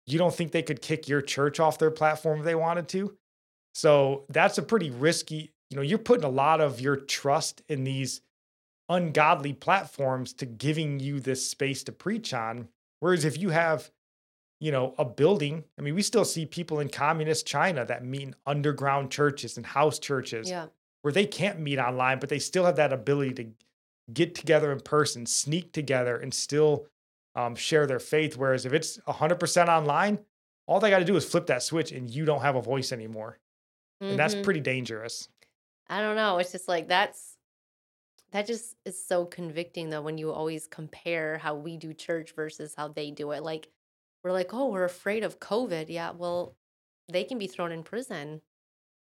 You 0.07 0.17
don't 0.19 0.33
think 0.33 0.51
they 0.51 0.61
could 0.61 0.81
kick 0.81 1.07
your 1.07 1.21
church 1.21 1.59
off 1.59 1.79
their 1.79 1.91
platform 1.91 2.39
if 2.39 2.45
they 2.45 2.55
wanted 2.55 2.87
to? 2.89 3.17
So 3.73 4.25
that's 4.29 4.57
a 4.57 4.63
pretty 4.63 4.91
risky, 4.91 5.51
you 5.69 5.75
know, 5.77 5.81
you're 5.81 5.97
putting 5.97 6.23
a 6.23 6.29
lot 6.29 6.61
of 6.61 6.79
your 6.79 6.95
trust 6.95 7.61
in 7.67 7.83
these 7.83 8.21
ungodly 8.87 9.53
platforms 9.53 10.33
to 10.33 10.45
giving 10.45 10.99
you 10.99 11.19
this 11.19 11.49
space 11.49 11.83
to 11.85 11.91
preach 11.91 12.33
on. 12.33 12.67
Whereas 12.99 13.25
if 13.25 13.37
you 13.37 13.49
have, 13.49 13.89
you 14.59 14.71
know, 14.71 14.93
a 14.97 15.05
building, 15.05 15.63
I 15.77 15.81
mean, 15.81 15.95
we 15.95 16.03
still 16.03 16.23
see 16.25 16.45
people 16.45 16.79
in 16.79 16.89
communist 16.89 17.47
China 17.47 17.83
that 17.85 18.05
meet 18.05 18.21
in 18.21 18.35
underground 18.45 19.11
churches 19.11 19.57
and 19.57 19.65
house 19.65 19.97
churches 19.99 20.49
Yeah. 20.49 20.67
where 21.01 21.11
they 21.11 21.25
can't 21.25 21.59
meet 21.59 21.79
online, 21.79 22.19
but 22.19 22.29
they 22.29 22.39
still 22.39 22.65
have 22.65 22.75
that 22.75 22.93
ability 22.93 23.33
to 23.43 23.51
get 24.13 24.35
together 24.35 24.71
in 24.71 24.79
person, 24.79 25.25
sneak 25.25 25.71
together, 25.73 26.15
and 26.15 26.31
still 26.33 26.85
um, 27.35 27.55
share 27.55 27.87
their 27.87 27.99
faith. 27.99 28.37
Whereas 28.37 28.65
if 28.65 28.73
it's 28.73 28.97
100% 29.07 29.69
online, 29.69 30.25
all 30.67 30.79
they 30.79 30.89
got 30.89 30.99
to 30.99 31.05
do 31.05 31.15
is 31.15 31.29
flip 31.29 31.47
that 31.47 31.63
switch 31.63 31.91
and 31.91 32.09
you 32.09 32.25
don't 32.25 32.41
have 32.41 32.55
a 32.55 32.61
voice 32.61 32.91
anymore. 32.91 33.39
And 34.09 34.19
that's 34.19 34.35
Mhm. 34.35 34.35
pretty 34.35 34.61
dangerous. 34.61 35.29
I 35.87 36.01
don't 36.01 36.15
know. 36.15 36.37
It's 36.37 36.51
just 36.51 36.67
like 36.67 36.87
that's 36.87 37.37
That 38.31 38.47
just 38.47 38.77
is 38.85 39.03
so 39.03 39.25
convicting 39.25 39.89
though 39.89 40.01
when 40.03 40.17
you 40.17 40.31
always 40.31 40.67
compare 40.67 41.37
how 41.39 41.55
we 41.55 41.77
do 41.77 41.93
church 41.93 42.33
versus 42.33 42.75
how 42.75 42.89
they 42.89 43.11
do 43.11 43.31
it. 43.31 43.43
Like 43.43 43.71
we're 44.23 44.31
like, 44.33 44.53
"Oh, 44.53 44.69
we're 44.71 44.85
afraid 44.85 45.23
of 45.23 45.39
COVID." 45.39 45.87
Yeah, 45.89 46.11
well, 46.11 46.57
they 47.09 47.23
can 47.25 47.37
be 47.39 47.47
thrown 47.47 47.71
in 47.71 47.83
prison, 47.83 48.41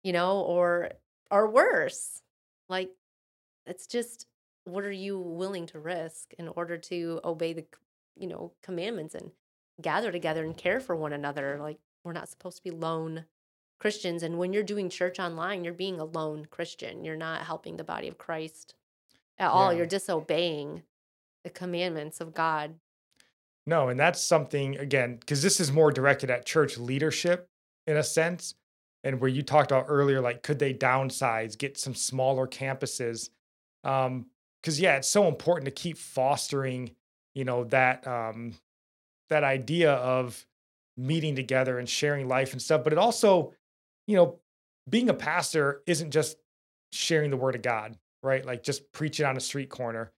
you 0.03 0.14
know, 0.14 0.41
or 0.41 0.93
or 1.31 1.49
worse. 1.49 2.23
Like 2.69 2.91
it's 3.65 3.88
just 3.88 4.27
what 4.65 4.84
are 4.85 4.91
you 4.91 5.19
willing 5.19 5.65
to 5.68 5.80
risk 5.80 6.34
in 6.35 6.48
order 6.49 6.77
to 6.77 7.19
obey 7.23 7.53
the, 7.53 7.68
you 8.16 8.28
know, 8.28 8.52
commandments 8.64 9.16
and 9.16 9.32
gather 9.82 10.12
together 10.12 10.44
and 10.44 10.58
care 10.58 10.80
for 10.80 10.96
one 10.96 11.14
another? 11.14 11.58
Like 11.60 11.80
we're 12.04 12.14
not 12.14 12.30
supposed 12.30 12.58
to 12.58 12.64
be 12.64 12.72
lone 12.72 13.26
Christians 13.80 14.22
and 14.22 14.38
when 14.38 14.54
you're 14.54 14.62
doing 14.62 14.90
church 14.90 15.20
online, 15.20 15.64
you're 15.64 15.74
being 15.74 16.00
a 16.00 16.06
lone 16.06 16.46
Christian. 16.52 17.04
You're 17.04 17.16
not 17.16 17.42
helping 17.42 17.78
the 17.78 17.84
body 17.84 18.08
of 18.08 18.18
Christ 18.18 18.76
at 19.40 19.50
all. 19.50 19.72
Yeah. 19.72 19.80
You're 19.80 19.88
disobeying 19.88 20.84
the 21.44 21.50
commandments 21.50 22.22
of 22.22 22.34
God. 22.34 22.76
No, 23.66 23.90
and 23.90 24.00
that's 24.00 24.22
something 24.22 24.78
again 24.78 25.18
because 25.18 25.42
this 25.42 25.60
is 25.60 25.72
more 25.72 25.92
directed 25.92 26.30
at 26.30 26.46
church 26.46 26.78
leadership 26.78 27.48
in 27.88 27.98
a 27.98 28.04
sense, 28.04 28.56
and 29.04 29.20
where 29.20 29.30
you 29.30 29.42
talked 29.42 29.72
about 29.72 29.86
earlier, 29.88 30.22
like 30.22 30.44
could 30.44 30.60
they 30.60 30.74
downsize, 30.74 31.58
get 31.58 31.78
some 31.78 31.96
smaller 31.96 32.48
campuses? 32.48 33.30
Um, 33.84 34.28
because 34.62 34.80
yeah, 34.80 34.98
it's 34.98 35.10
so 35.10 35.28
important 35.28 35.66
to 35.66 35.72
keep 35.72 35.98
fostering, 35.98 36.92
you 37.36 37.45
know, 37.45 37.64
that 37.66 38.06
um 38.08 38.53
that 39.30 39.44
idea 39.44 39.94
of 39.94 40.45
meeting 40.98 41.36
together 41.36 41.80
and 41.80 41.88
sharing 41.88 42.28
life 42.28 42.52
and 42.52 42.62
stuff. 42.62 42.84
But 42.84 42.94
it 42.94 42.99
also, 42.99 43.53
you 44.08 44.16
know, 44.16 44.40
being 44.90 45.10
a 45.10 45.14
pastor 45.14 45.82
isn't 45.88 46.12
just 46.12 46.38
sharing 46.91 47.32
the 47.32 47.38
word 47.38 47.56
of 47.56 47.62
God, 47.62 47.98
right? 48.22 48.45
Like 48.45 48.64
just 48.64 48.91
preaching 48.91 49.26
on 49.26 49.38
a 49.38 49.40
street 49.40 49.70
corner 49.70 50.12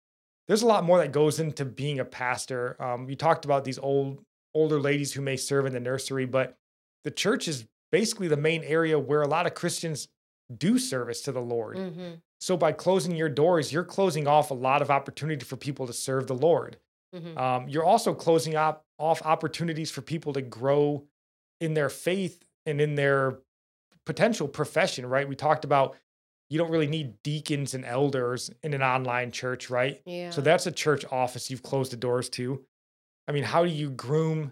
there's 0.47 0.61
a 0.61 0.67
lot 0.67 0.83
more 0.83 0.97
that 0.99 1.11
goes 1.11 1.39
into 1.39 1.65
being 1.65 1.99
a 1.99 2.05
pastor. 2.05 2.75
Um, 2.81 3.09
you 3.09 3.15
talked 3.15 3.45
about 3.45 3.63
these 3.63 3.79
old 3.79 4.23
older 4.53 4.79
ladies 4.79 5.13
who 5.13 5.21
may 5.21 5.37
serve 5.37 5.65
in 5.65 5.73
the 5.73 5.79
nursery, 5.79 6.25
but 6.25 6.57
the 7.03 7.11
church 7.11 7.47
is 7.47 7.65
basically 7.91 8.27
the 8.27 8.37
main 8.37 8.63
area 8.63 8.99
where 8.99 9.21
a 9.21 9.27
lot 9.27 9.47
of 9.47 9.53
Christians 9.53 10.07
do 10.55 10.77
service 10.77 11.21
to 11.21 11.31
the 11.31 11.41
Lord. 11.41 11.77
Mm-hmm. 11.77 12.15
So 12.39 12.57
by 12.57 12.73
closing 12.73 13.15
your 13.15 13.29
doors, 13.29 13.71
you're 13.71 13.85
closing 13.85 14.27
off 14.27 14.51
a 14.51 14.55
lot 14.55 14.81
of 14.81 14.91
opportunity 14.91 15.45
for 15.45 15.55
people 15.55 15.87
to 15.87 15.93
serve 15.93 16.27
the 16.27 16.35
Lord. 16.35 16.77
Mm-hmm. 17.13 17.37
Um, 17.37 17.69
you're 17.69 17.85
also 17.85 18.13
closing 18.13 18.55
up 18.55 18.85
off 18.97 19.21
opportunities 19.23 19.91
for 19.91 20.01
people 20.01 20.33
to 20.33 20.41
grow 20.41 21.03
in 21.61 21.73
their 21.73 21.89
faith 21.89 22.43
and 22.65 22.81
in 22.81 22.95
their 22.95 23.39
potential 24.05 24.47
profession. 24.47 25.05
Right? 25.05 25.27
We 25.27 25.35
talked 25.35 25.65
about 25.65 25.95
you 26.49 26.59
don't 26.59 26.69
really 26.69 26.87
need 26.87 27.15
deacons 27.23 27.73
and 27.73 27.83
elders 27.83 28.51
in 28.61 28.73
an 28.73 28.83
online 28.83 29.31
church, 29.31 29.69
right? 29.69 30.01
Yeah. 30.05 30.29
So 30.29 30.41
that's 30.41 30.67
a 30.67 30.71
church 30.71 31.03
office 31.11 31.49
you've 31.49 31.63
closed 31.63 31.91
the 31.91 31.97
doors 31.97 32.29
to. 32.29 32.63
I 33.27 33.31
mean, 33.31 33.43
how 33.43 33.63
do 33.63 33.71
you 33.71 33.89
groom 33.89 34.51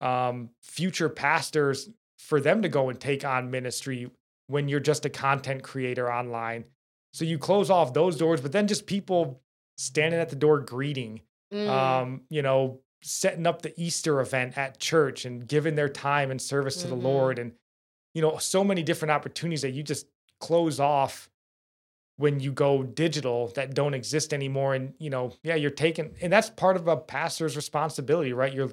um, 0.00 0.50
future 0.62 1.08
pastors 1.08 1.88
for 2.18 2.40
them 2.40 2.62
to 2.62 2.68
go 2.68 2.90
and 2.90 3.00
take 3.00 3.24
on 3.24 3.50
ministry 3.50 4.10
when 4.48 4.68
you're 4.68 4.80
just 4.80 5.06
a 5.06 5.10
content 5.10 5.62
creator 5.62 6.12
online? 6.12 6.64
So 7.12 7.24
you 7.24 7.38
close 7.38 7.70
off 7.70 7.94
those 7.94 8.16
doors, 8.16 8.40
but 8.40 8.52
then 8.52 8.66
just 8.66 8.86
people 8.86 9.40
standing 9.78 10.20
at 10.20 10.28
the 10.28 10.36
door 10.36 10.60
greeting, 10.60 11.22
Mm. 11.52 11.68
um, 11.68 12.22
you 12.30 12.42
know, 12.42 12.80
setting 13.02 13.46
up 13.46 13.62
the 13.62 13.72
Easter 13.80 14.20
event 14.20 14.58
at 14.58 14.78
church 14.78 15.24
and 15.24 15.46
giving 15.46 15.76
their 15.76 15.88
time 15.88 16.30
and 16.30 16.40
service 16.42 16.76
to 16.82 16.86
Mhm. 16.86 16.90
the 16.90 16.96
Lord, 16.96 17.38
and 17.38 17.52
you 18.14 18.22
know, 18.22 18.36
so 18.38 18.64
many 18.64 18.82
different 18.82 19.12
opportunities 19.12 19.62
that 19.62 19.70
you 19.72 19.82
just 19.82 20.06
close 20.40 20.80
off 20.80 21.30
when 22.16 22.40
you 22.40 22.52
go 22.52 22.82
digital 22.82 23.48
that 23.48 23.74
don't 23.74 23.94
exist 23.94 24.34
anymore 24.34 24.74
and 24.74 24.94
you 24.98 25.08
know 25.10 25.32
yeah 25.44 25.54
you're 25.54 25.70
taking 25.70 26.14
and 26.20 26.32
that's 26.32 26.50
part 26.50 26.76
of 26.76 26.88
a 26.88 26.96
pastor's 26.96 27.54
responsibility 27.56 28.32
right 28.32 28.52
you're 28.52 28.72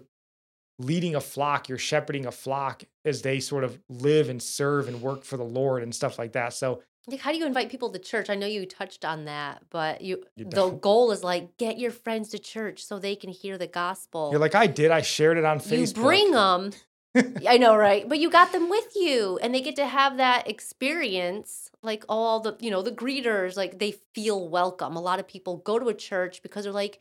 leading 0.79 1.15
a 1.15 1.21
flock 1.21 1.69
you're 1.69 1.77
shepherding 1.77 2.25
a 2.25 2.31
flock 2.31 2.83
as 3.05 3.21
they 3.21 3.39
sort 3.39 3.63
of 3.63 3.79
live 3.89 4.29
and 4.29 4.41
serve 4.41 4.87
and 4.87 5.01
work 5.01 5.23
for 5.23 5.37
the 5.37 5.43
lord 5.43 5.83
and 5.83 5.93
stuff 5.95 6.17
like 6.19 6.33
that 6.33 6.53
so 6.53 6.81
Like, 7.07 7.19
how 7.19 7.31
do 7.31 7.37
you 7.37 7.45
invite 7.45 7.69
people 7.69 7.91
to 7.91 7.99
church? 7.99 8.29
I 8.29 8.35
know 8.35 8.47
you 8.47 8.65
touched 8.65 9.05
on 9.05 9.25
that, 9.25 9.61
but 9.69 10.01
you, 10.01 10.23
You 10.35 10.45
the 10.45 10.69
goal 10.69 11.11
is 11.11 11.23
like 11.23 11.57
get 11.57 11.77
your 11.77 11.91
friends 11.91 12.29
to 12.29 12.39
church 12.39 12.83
so 12.83 12.97
they 12.97 13.15
can 13.15 13.29
hear 13.29 13.57
the 13.57 13.67
gospel. 13.67 14.29
you're 14.31 14.39
like 14.39 14.55
i 14.55 14.67
did 14.67 14.91
i 14.91 15.01
shared 15.01 15.37
it 15.37 15.45
on 15.45 15.59
Facebook. 15.59 15.97
you 15.97 16.03
bring 16.03 16.31
them. 16.31 16.71
I 17.47 17.57
know, 17.57 17.77
right? 17.77 18.07
But 18.09 18.19
you 18.19 18.29
got 18.29 18.51
them 18.51 18.69
with 18.69 18.91
you, 18.93 19.39
and 19.41 19.55
they 19.55 19.61
get 19.61 19.77
to 19.77 19.85
have 19.85 20.17
that 20.17 20.49
experience. 20.49 21.71
Like 21.81 22.03
all 22.09 22.41
the, 22.41 22.57
you 22.59 22.69
know, 22.69 22.81
the 22.81 22.91
greeters, 22.91 23.55
like 23.55 23.79
they 23.79 23.91
feel 24.13 24.49
welcome. 24.49 24.95
A 24.97 25.01
lot 25.01 25.19
of 25.19 25.27
people 25.27 25.57
go 25.57 25.79
to 25.79 25.87
a 25.87 25.93
church 25.93 26.41
because 26.41 26.65
they're 26.65 26.73
like, 26.73 26.99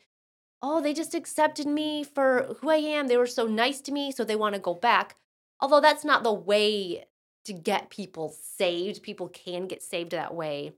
oh, 0.61 0.81
they 0.81 0.93
just 0.93 1.13
accepted 1.13 1.67
me 1.67 2.03
for 2.03 2.55
who 2.61 2.69
I 2.69 2.77
am. 2.77 3.07
They 3.07 3.17
were 3.17 3.27
so 3.27 3.45
nice 3.45 3.81
to 3.81 3.91
me, 3.91 4.11
so 4.11 4.23
they 4.23 4.35
want 4.37 4.55
to 4.55 4.61
go 4.61 4.73
back. 4.73 5.15
Although 5.59 5.81
that's 5.81 6.05
not 6.05 6.23
the 6.23 6.33
way 6.33 7.05
to 7.45 7.53
get 7.53 7.89
people 7.89 8.35
saved. 8.57 9.03
People 9.03 9.29
can 9.29 9.67
get 9.67 9.81
saved 9.81 10.11
that 10.11 10.33
way. 10.35 10.73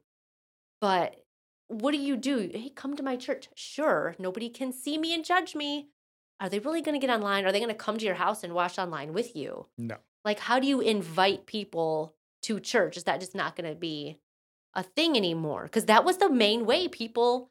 But 0.80 1.23
what 1.68 1.91
do 1.91 1.98
you 1.98 2.15
do? 2.15 2.49
Hey, 2.53 2.72
come 2.73 2.95
to 2.95 3.03
my 3.03 3.15
church. 3.15 3.49
Sure, 3.56 4.15
nobody 4.19 4.49
can 4.49 4.72
see 4.72 4.98
me 4.98 5.14
and 5.14 5.26
judge 5.26 5.56
me. 5.56 5.88
Are 6.39 6.49
they 6.49 6.60
really 6.60 6.81
going 6.81 6.99
to 6.99 7.06
get 7.06 7.14
online? 7.14 7.45
Are 7.45 7.52
they 7.52 7.60
going 7.60 7.69
to 7.69 7.76
come 7.76 7.98
to 7.98 8.06
your 8.06 8.15
house 8.15 8.44
and 8.44 8.53
watch 8.53 8.77
online 8.77 9.11
with 9.14 9.35
you? 9.35 9.65
no 9.77 9.98
Like, 10.23 10.39
how 10.39 10.60
do 10.60 10.68
you 10.68 10.81
invite 10.81 11.45
people 11.45 12.14
to 12.44 12.60
church? 12.60 12.95
Is 12.95 13.03
that 13.06 13.19
just 13.19 13.34
not 13.34 13.56
going 13.56 13.69
to 13.69 13.76
be 13.76 14.19
a 14.76 14.84
thing 14.84 15.18
anymore? 15.18 15.64
Because 15.64 15.85
that 15.85 16.06
was 16.06 16.18
the 16.18 16.30
main 16.30 16.65
way 16.65 16.88
people 16.88 17.49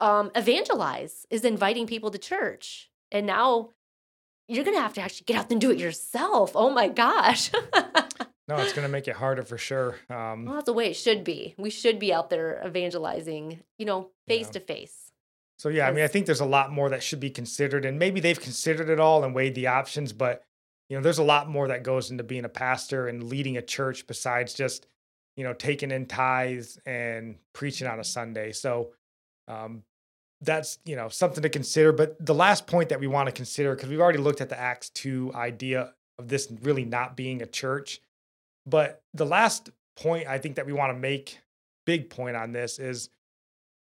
um, 0.00 0.30
evangelize 0.34 1.26
is 1.30 1.44
inviting 1.44 1.86
people 1.86 2.10
to 2.10 2.18
church. 2.18 2.90
And 3.10 3.26
now 3.26 3.70
you're 4.48 4.64
going 4.64 4.76
to 4.76 4.82
have 4.82 4.94
to 4.94 5.00
actually 5.00 5.24
get 5.26 5.36
out 5.36 5.50
and 5.50 5.60
do 5.60 5.70
it 5.70 5.78
yourself. 5.78 6.52
Oh 6.54 6.70
my 6.70 6.88
gosh. 6.88 7.50
no 8.50 8.56
it's 8.58 8.72
going 8.72 8.86
to 8.86 8.92
make 8.92 9.08
it 9.08 9.16
harder 9.16 9.42
for 9.42 9.56
sure 9.56 9.96
um, 10.10 10.44
Well, 10.44 10.54
that's 10.56 10.66
the 10.66 10.72
way 10.72 10.90
it 10.90 10.94
should 10.94 11.24
be. 11.24 11.54
We 11.56 11.70
should 11.70 11.98
be 11.98 12.12
out 12.12 12.28
there 12.30 12.62
evangelizing, 12.66 13.60
you 13.78 13.86
know, 13.86 14.10
face 14.28 14.46
Yeah. 14.48 14.52
to 14.52 14.60
face. 14.60 15.12
So 15.58 15.68
yeah, 15.68 15.86
I 15.86 15.92
mean, 15.92 16.04
I 16.04 16.08
think 16.08 16.24
there's 16.24 16.40
a 16.40 16.46
lot 16.46 16.72
more 16.72 16.88
that 16.88 17.02
should 17.02 17.20
be 17.20 17.28
considered, 17.28 17.84
and 17.84 17.98
maybe 17.98 18.18
they've 18.20 18.40
considered 18.40 18.88
it 18.88 18.98
all 18.98 19.22
and 19.24 19.34
weighed 19.34 19.54
the 19.54 19.66
options. 19.66 20.12
But 20.14 20.42
you 20.88 20.96
know, 20.96 21.02
there's 21.02 21.18
a 21.18 21.22
lot 21.22 21.50
more 21.50 21.68
that 21.68 21.82
goes 21.82 22.10
into 22.10 22.24
being 22.24 22.46
a 22.46 22.48
pastor 22.48 23.08
and 23.08 23.24
leading 23.24 23.58
a 23.58 23.62
church 23.62 24.06
besides 24.06 24.54
just 24.54 24.86
you 25.36 25.44
know 25.44 25.52
taking 25.52 25.90
in 25.90 26.06
tithes 26.06 26.78
and 26.86 27.36
preaching 27.52 27.86
on 27.86 28.00
a 28.00 28.04
Sunday. 28.04 28.52
So 28.52 28.92
um, 29.48 29.82
that's 30.40 30.78
you 30.86 30.96
know 30.96 31.08
something 31.10 31.42
to 31.42 31.50
consider. 31.50 31.92
But 31.92 32.16
the 32.24 32.34
last 32.34 32.66
point 32.66 32.88
that 32.88 32.98
we 32.98 33.06
want 33.06 33.26
to 33.28 33.32
consider, 33.32 33.74
because 33.74 33.90
we've 33.90 34.00
already 34.00 34.18
looked 34.18 34.40
at 34.40 34.48
the 34.48 34.58
Acts 34.58 34.88
two 34.88 35.30
idea 35.34 35.92
of 36.18 36.28
this 36.28 36.50
really 36.62 36.86
not 36.86 37.16
being 37.18 37.42
a 37.42 37.46
church, 37.46 38.00
but 38.66 39.02
the 39.14 39.26
last 39.26 39.70
point 39.96 40.28
I 40.28 40.38
think 40.38 40.56
that 40.56 40.66
we 40.66 40.72
want 40.72 40.94
to 40.94 40.98
make, 40.98 41.38
big 41.86 42.10
point 42.10 42.36
on 42.36 42.52
this 42.52 42.78
is 42.78 43.10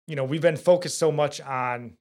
you 0.07 0.17
know, 0.17 0.25
we've 0.25 0.43
been 0.43 0.57
focused 0.57 0.99
so 0.99 1.13
much 1.13 1.41
on 1.41 1.93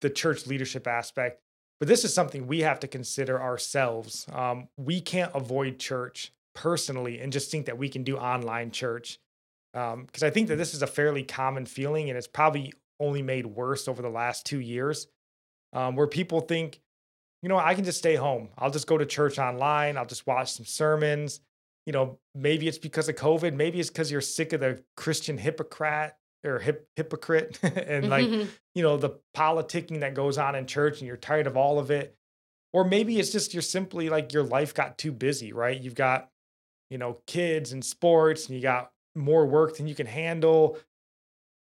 the 0.00 0.10
church 0.10 0.46
leadership 0.46 0.86
aspect, 0.86 1.40
but 1.78 1.88
this 1.88 2.04
is 2.04 2.12
something 2.12 2.46
we 2.46 2.60
have 2.60 2.80
to 2.80 2.88
consider 2.88 3.40
ourselves. 3.40 4.26
Um, 4.32 4.68
we 4.76 5.00
can't 5.00 5.32
avoid 5.34 5.78
church 5.78 6.32
personally 6.54 7.20
and 7.20 7.32
just 7.32 7.50
think 7.50 7.66
that 7.66 7.78
we 7.78 7.88
can 7.88 8.02
do 8.02 8.16
online 8.16 8.70
church. 8.70 9.18
Because 9.72 10.22
I 10.22 10.30
think 10.30 10.48
that 10.48 10.56
this 10.56 10.72
is 10.72 10.82
a 10.82 10.86
fairly 10.86 11.22
common 11.22 11.66
feeling 11.66 12.08
and 12.08 12.16
it's 12.16 12.26
probably 12.26 12.72
only 12.98 13.20
made 13.20 13.44
worse 13.46 13.88
over 13.88 14.00
the 14.00 14.08
last 14.08 14.46
two 14.46 14.60
years, 14.60 15.06
um, 15.74 15.96
where 15.96 16.06
people 16.06 16.40
think, 16.40 16.80
you 17.42 17.50
know, 17.50 17.58
I 17.58 17.74
can 17.74 17.84
just 17.84 17.98
stay 17.98 18.14
home. 18.14 18.48
I'll 18.56 18.70
just 18.70 18.86
go 18.86 18.96
to 18.96 19.04
church 19.04 19.38
online. 19.38 19.98
I'll 19.98 20.06
just 20.06 20.26
watch 20.26 20.52
some 20.52 20.64
sermons. 20.64 21.40
You 21.86 21.92
know, 21.92 22.18
maybe 22.34 22.66
it's 22.66 22.78
because 22.78 23.08
of 23.08 23.14
COVID. 23.14 23.54
Maybe 23.54 23.78
it's 23.78 23.88
because 23.88 24.10
you're 24.10 24.20
sick 24.20 24.52
of 24.52 24.60
the 24.60 24.82
Christian 24.96 25.38
hypocrite 25.38 26.14
or 26.44 26.58
hip, 26.58 26.88
hypocrite 26.96 27.58
and 27.62 28.08
like 28.08 28.26
mm-hmm. 28.26 28.48
you 28.74 28.82
know 28.82 28.96
the 28.96 29.18
politicking 29.34 30.00
that 30.00 30.14
goes 30.14 30.38
on 30.38 30.54
in 30.54 30.66
church 30.66 31.00
and 31.00 31.06
you're 31.06 31.16
tired 31.16 31.46
of 31.46 31.56
all 31.56 31.78
of 31.78 31.90
it. 31.90 32.16
Or 32.72 32.84
maybe 32.84 33.18
it's 33.18 33.32
just 33.32 33.54
you're 33.54 33.62
simply 33.62 34.10
like 34.10 34.32
your 34.32 34.42
life 34.42 34.74
got 34.74 34.98
too 34.98 35.12
busy 35.12 35.52
right? 35.52 35.80
You've 35.80 35.94
got 35.94 36.30
you 36.90 36.98
know 36.98 37.18
kids 37.26 37.72
and 37.72 37.84
sports 37.84 38.46
and 38.46 38.56
you 38.56 38.62
got 38.62 38.90
more 39.14 39.46
work 39.46 39.76
than 39.76 39.86
you 39.86 39.94
can 39.94 40.06
handle. 40.06 40.78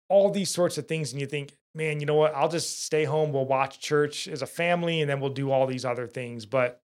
All 0.10 0.30
these 0.30 0.49
sorts 0.49 0.77
of 0.77 0.88
things 0.88 1.11
and 1.11 1.22
you 1.22 1.27
think 1.27 1.56
man 1.73 1.99
you 1.99 2.06
know 2.06 2.15
what? 2.15 2.35
I'll 2.35 2.49
just 2.49 2.84
stay 2.84 3.06
home 3.06 3.31
we'll 3.31 3.45
watch 3.45 3.80
church 3.80 4.27
as 4.27 4.41
a 4.41 4.48
family 4.48 5.02
and 5.02 5.10
then 5.10 5.19
we'll 5.19 5.31
do 5.31 5.52
all 5.52 5.68
these 5.68 5.85
other 5.85 6.07
things. 6.07 6.45
But 6.45 6.81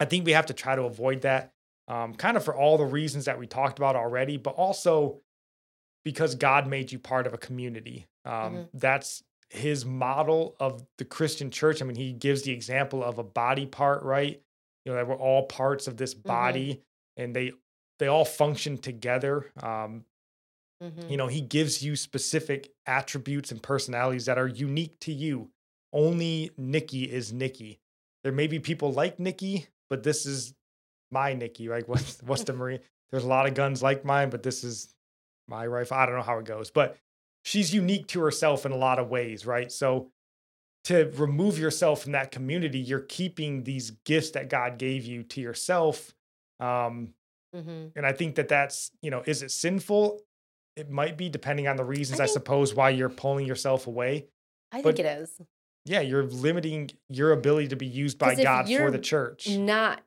i 0.00 0.04
think 0.04 0.24
we 0.24 0.32
have 0.32 0.46
to 0.46 0.54
try 0.54 0.76
to 0.76 0.82
avoid 0.82 1.22
that 1.22 1.52
um, 1.88 2.14
kind 2.14 2.36
of 2.36 2.44
for 2.44 2.54
all 2.54 2.78
the 2.78 2.84
reasons 2.84 3.24
that 3.24 3.38
we 3.38 3.46
talked 3.46 3.78
about 3.78 3.96
already 3.96 4.36
but 4.36 4.50
also 4.54 5.20
because 6.04 6.34
God 6.36 6.66
made 6.68 6.92
you 6.92 6.98
part 6.98 7.26
of 7.26 7.34
a 7.34 7.38
community. 7.38 8.06
Um, 8.24 8.32
Mhm. 8.54 8.68
That's 8.74 9.22
his 9.50 9.84
model 9.84 10.54
of 10.60 10.86
the 10.98 11.04
Christian 11.04 11.50
church. 11.50 11.82
I 11.82 11.84
mean, 11.86 11.96
he 11.96 12.12
gives 12.12 12.42
the 12.42 12.52
example 12.52 13.02
of 13.02 13.18
a 13.18 13.24
body 13.24 13.66
part, 13.66 14.02
right? 14.02 14.40
You 14.84 14.92
know, 14.92 14.96
that 14.96 15.08
we're 15.08 15.16
all 15.16 15.46
parts 15.46 15.86
of 15.88 15.96
this 15.96 16.14
body 16.14 16.82
and 17.16 17.34
they 17.34 17.52
they 17.98 18.06
all 18.06 18.24
function 18.24 18.78
together. 18.78 19.50
Um, 19.60 20.04
Mhm. 20.80 21.10
You 21.10 21.16
know, 21.16 21.26
he 21.26 21.40
gives 21.40 21.82
you 21.82 21.96
specific 21.96 22.72
attributes 22.86 23.50
and 23.50 23.60
personalities 23.60 24.26
that 24.26 24.38
are 24.38 24.46
unique 24.46 25.00
to 25.00 25.12
you. 25.12 25.50
Only 25.92 26.52
Nikki 26.56 27.10
is 27.10 27.32
Nikki. 27.32 27.80
There 28.22 28.30
may 28.32 28.46
be 28.46 28.60
people 28.60 28.92
like 28.92 29.18
Nikki, 29.18 29.66
but 29.90 30.04
this 30.04 30.24
is 30.26 30.54
my 31.10 31.34
Nikki, 31.34 31.68
Like 31.68 31.88
What's 31.88 32.20
what's 32.22 32.44
the 32.44 32.52
Marine? 32.52 32.80
There's 33.10 33.24
a 33.24 33.28
lot 33.28 33.46
of 33.46 33.54
guns 33.54 33.82
like 33.82 34.04
mine, 34.04 34.30
but 34.30 34.42
this 34.42 34.64
is 34.64 34.94
my 35.48 35.66
rifle. 35.66 35.96
I 35.96 36.06
don't 36.06 36.16
know 36.16 36.22
how 36.22 36.38
it 36.38 36.44
goes, 36.44 36.70
but 36.70 36.96
she's 37.44 37.72
unique 37.72 38.06
to 38.08 38.20
herself 38.20 38.66
in 38.66 38.72
a 38.72 38.76
lot 38.76 38.98
of 38.98 39.08
ways, 39.08 39.46
right? 39.46 39.72
So 39.72 40.10
to 40.84 41.10
remove 41.16 41.58
yourself 41.58 42.02
from 42.02 42.12
that 42.12 42.30
community, 42.30 42.78
you're 42.78 43.00
keeping 43.00 43.64
these 43.64 43.92
gifts 44.04 44.30
that 44.32 44.50
God 44.50 44.78
gave 44.78 45.04
you 45.06 45.22
to 45.24 45.40
yourself. 45.40 46.14
Um, 46.60 47.14
Mhm. 47.56 47.92
and 47.96 48.04
I 48.04 48.12
think 48.12 48.34
that 48.34 48.48
that's, 48.48 48.90
you 49.00 49.10
know, 49.10 49.22
is 49.26 49.42
it 49.42 49.50
sinful? 49.50 50.20
It 50.76 50.90
might 50.90 51.16
be 51.16 51.30
depending 51.30 51.66
on 51.66 51.76
the 51.76 51.84
reasons, 51.84 52.20
I, 52.20 52.24
think- 52.26 52.34
suppose, 52.34 52.74
why 52.74 52.90
you're 52.90 53.08
pulling 53.08 53.46
yourself 53.46 53.86
away. 53.86 54.26
I 54.70 54.82
But- 54.82 54.96
think 54.96 55.06
it 55.06 55.18
is. 55.20 55.40
Yeah, 55.86 56.00
you're 56.02 56.24
limiting 56.24 56.90
your 57.08 57.32
ability 57.32 57.68
to 57.68 57.76
be 57.76 57.86
used 57.86 58.18
by 58.18 58.34
God 58.34 58.68
for 58.68 58.90
the 58.90 58.98
church. 58.98 59.48
Not 59.48 60.02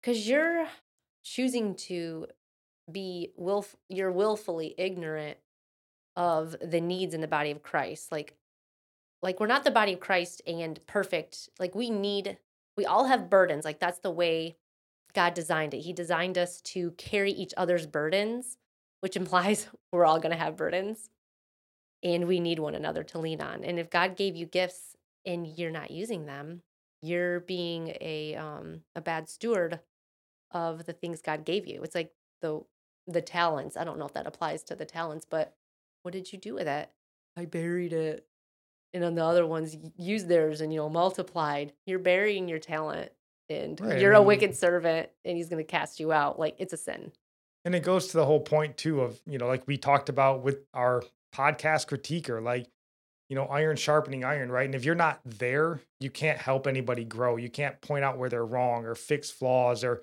because 0.00 0.28
you're 0.28 0.66
choosing 1.22 1.74
to 1.74 2.26
be 2.90 3.30
willf 3.36 3.76
you're 3.88 4.10
willfully 4.10 4.74
ignorant 4.76 5.38
of 6.16 6.56
the 6.62 6.80
needs 6.80 7.14
in 7.14 7.20
the 7.20 7.28
body 7.28 7.50
of 7.50 7.62
Christ. 7.62 8.10
Like 8.12 8.34
like 9.22 9.38
we're 9.38 9.46
not 9.46 9.64
the 9.64 9.70
body 9.70 9.92
of 9.92 10.00
Christ 10.00 10.42
and 10.46 10.78
perfect. 10.86 11.50
Like 11.58 11.74
we 11.74 11.90
need 11.90 12.38
we 12.76 12.86
all 12.86 13.04
have 13.06 13.30
burdens. 13.30 13.64
Like 13.64 13.80
that's 13.80 14.00
the 14.00 14.10
way 14.10 14.56
God 15.14 15.34
designed 15.34 15.74
it. 15.74 15.80
He 15.80 15.92
designed 15.92 16.38
us 16.38 16.60
to 16.62 16.92
carry 16.92 17.32
each 17.32 17.52
other's 17.56 17.86
burdens, 17.86 18.56
which 19.00 19.16
implies 19.16 19.68
we're 19.92 20.04
all 20.04 20.20
going 20.20 20.32
to 20.32 20.38
have 20.42 20.56
burdens 20.56 21.10
and 22.02 22.26
we 22.26 22.40
need 22.40 22.58
one 22.58 22.74
another 22.74 23.02
to 23.04 23.18
lean 23.18 23.40
on. 23.40 23.62
And 23.62 23.78
if 23.78 23.90
God 23.90 24.16
gave 24.16 24.36
you 24.36 24.46
gifts 24.46 24.96
and 25.26 25.46
you're 25.46 25.70
not 25.70 25.90
using 25.90 26.26
them, 26.26 26.62
you're 27.02 27.40
being 27.40 27.96
a 28.00 28.36
um 28.36 28.82
a 28.94 29.00
bad 29.00 29.28
steward 29.28 29.80
of 30.52 30.86
the 30.86 30.92
things 30.92 31.22
God 31.22 31.44
gave 31.44 31.66
you. 31.66 31.82
It's 31.82 31.94
like 31.94 32.12
the 32.42 32.62
the 33.06 33.22
talents. 33.22 33.76
I 33.76 33.84
don't 33.84 33.98
know 33.98 34.06
if 34.06 34.12
that 34.14 34.26
applies 34.26 34.62
to 34.64 34.76
the 34.76 34.84
talents, 34.84 35.26
but 35.28 35.54
what 36.02 36.12
did 36.12 36.32
you 36.32 36.38
do 36.38 36.54
with 36.54 36.68
it? 36.68 36.88
I 37.36 37.44
buried 37.44 37.92
it. 37.92 38.26
And 38.92 39.02
then 39.02 39.14
the 39.14 39.24
other 39.24 39.46
ones 39.46 39.76
used 39.96 40.28
theirs 40.28 40.60
and 40.60 40.72
you 40.72 40.78
know 40.80 40.88
multiplied. 40.88 41.72
You're 41.86 41.98
burying 41.98 42.48
your 42.48 42.58
talent 42.58 43.12
and 43.48 43.80
Right, 43.80 44.00
you're 44.00 44.12
a 44.12 44.18
mean- 44.18 44.26
wicked 44.26 44.56
servant 44.56 45.10
and 45.24 45.36
he's 45.36 45.48
going 45.48 45.64
to 45.64 45.68
cast 45.70 46.00
you 46.00 46.12
out. 46.12 46.38
Like 46.38 46.56
it's 46.58 46.72
a 46.72 46.76
sin. 46.76 47.12
And 47.64 47.74
it 47.74 47.82
goes 47.82 48.08
to 48.08 48.16
the 48.16 48.24
whole 48.24 48.40
point 48.40 48.76
too 48.76 49.00
of, 49.02 49.20
you 49.26 49.38
know, 49.38 49.46
like 49.46 49.66
we 49.66 49.76
talked 49.76 50.08
about 50.08 50.42
with 50.42 50.60
our 50.72 51.02
podcast 51.34 51.86
critiquer, 51.88 52.42
like, 52.42 52.66
you 53.28 53.36
know, 53.36 53.44
iron 53.44 53.76
sharpening 53.76 54.24
iron, 54.24 54.50
right? 54.50 54.64
And 54.64 54.74
if 54.74 54.84
you're 54.84 54.94
not 54.94 55.20
there, 55.24 55.80
you 56.00 56.10
can't 56.10 56.38
help 56.38 56.66
anybody 56.66 57.04
grow. 57.04 57.36
You 57.36 57.50
can't 57.50 57.80
point 57.80 58.02
out 58.04 58.18
where 58.18 58.28
they're 58.28 58.46
wrong 58.46 58.86
or 58.86 58.94
fix 58.94 59.30
flaws 59.30 59.84
or 59.84 60.02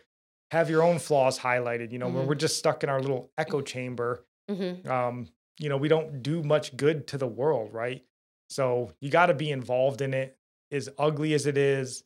have 0.51 0.69
your 0.69 0.83
own 0.83 0.99
flaws 0.99 1.39
highlighted. 1.39 1.91
You 1.91 1.99
know, 1.99 2.07
when 2.07 2.23
Mhm. 2.25 2.27
we're 2.27 2.35
just 2.35 2.57
stuck 2.57 2.83
in 2.83 2.89
our 2.89 3.01
little 3.01 3.31
echo 3.37 3.61
chamber, 3.61 4.25
Mm-hmm. 4.49 4.89
um, 4.89 5.27
you 5.59 5.67
know, 5.69 5.77
we 5.77 5.87
don't 5.89 6.21
do 6.23 6.41
much 6.43 6.77
good 6.77 7.07
to 7.07 7.17
the 7.17 7.27
world, 7.27 7.73
right? 7.73 8.05
So 8.49 8.93
you 9.01 9.09
got 9.09 9.25
to 9.25 9.33
be 9.33 9.51
involved 9.51 10.01
in 10.01 10.13
it. 10.13 10.37
As 10.71 10.87
ugly 10.97 11.33
as 11.33 11.45
it 11.47 11.57
is, 11.57 12.03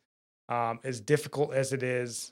um, 0.50 0.80
as 0.84 1.00
difficult 1.02 1.54
as 1.54 1.72
it 1.74 1.84
is, 1.84 2.32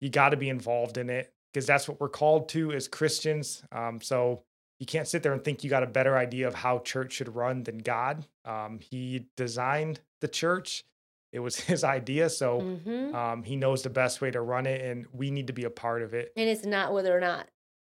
you 0.00 0.08
got 0.10 0.30
to 0.30 0.36
be 0.36 0.48
involved 0.48 0.96
in 0.98 1.10
it 1.10 1.34
because 1.52 1.66
that's 1.66 1.88
what 1.88 2.00
we're 2.00 2.08
called 2.08 2.48
to 2.50 2.72
as 2.72 2.88
Christians. 2.88 3.62
Um, 3.72 4.00
so 4.00 4.42
you 4.78 4.86
can't 4.86 5.06
sit 5.08 5.22
there 5.22 5.32
and 5.32 5.42
think 5.44 5.62
you 5.62 5.68
got 5.68 5.82
a 5.82 5.86
better 5.86 6.16
idea 6.16 6.48
of 6.48 6.54
how 6.54 6.78
church 6.78 7.12
should 7.12 7.34
run 7.34 7.64
than 7.64 7.78
God. 7.78 8.26
Um, 8.46 8.78
he 8.78 9.26
designed 9.36 10.00
the 10.20 10.28
church; 10.28 10.84
it 11.32 11.38
was 11.40 11.56
His 11.60 11.84
idea, 11.84 12.28
so 12.30 12.60
Mm-hmm. 12.60 13.14
um, 13.14 13.42
He 13.42 13.56
knows 13.56 13.82
the 13.82 13.90
best 13.90 14.20
way 14.20 14.30
to 14.30 14.40
run 14.40 14.66
it, 14.66 14.80
and 14.82 15.06
we 15.12 15.30
need 15.30 15.46
to 15.48 15.52
be 15.52 15.64
a 15.64 15.70
part 15.70 16.02
of 16.02 16.14
it. 16.14 16.32
And 16.36 16.48
it's 16.48 16.64
not 16.64 16.92
whether 16.92 17.16
or 17.16 17.20
not 17.20 17.48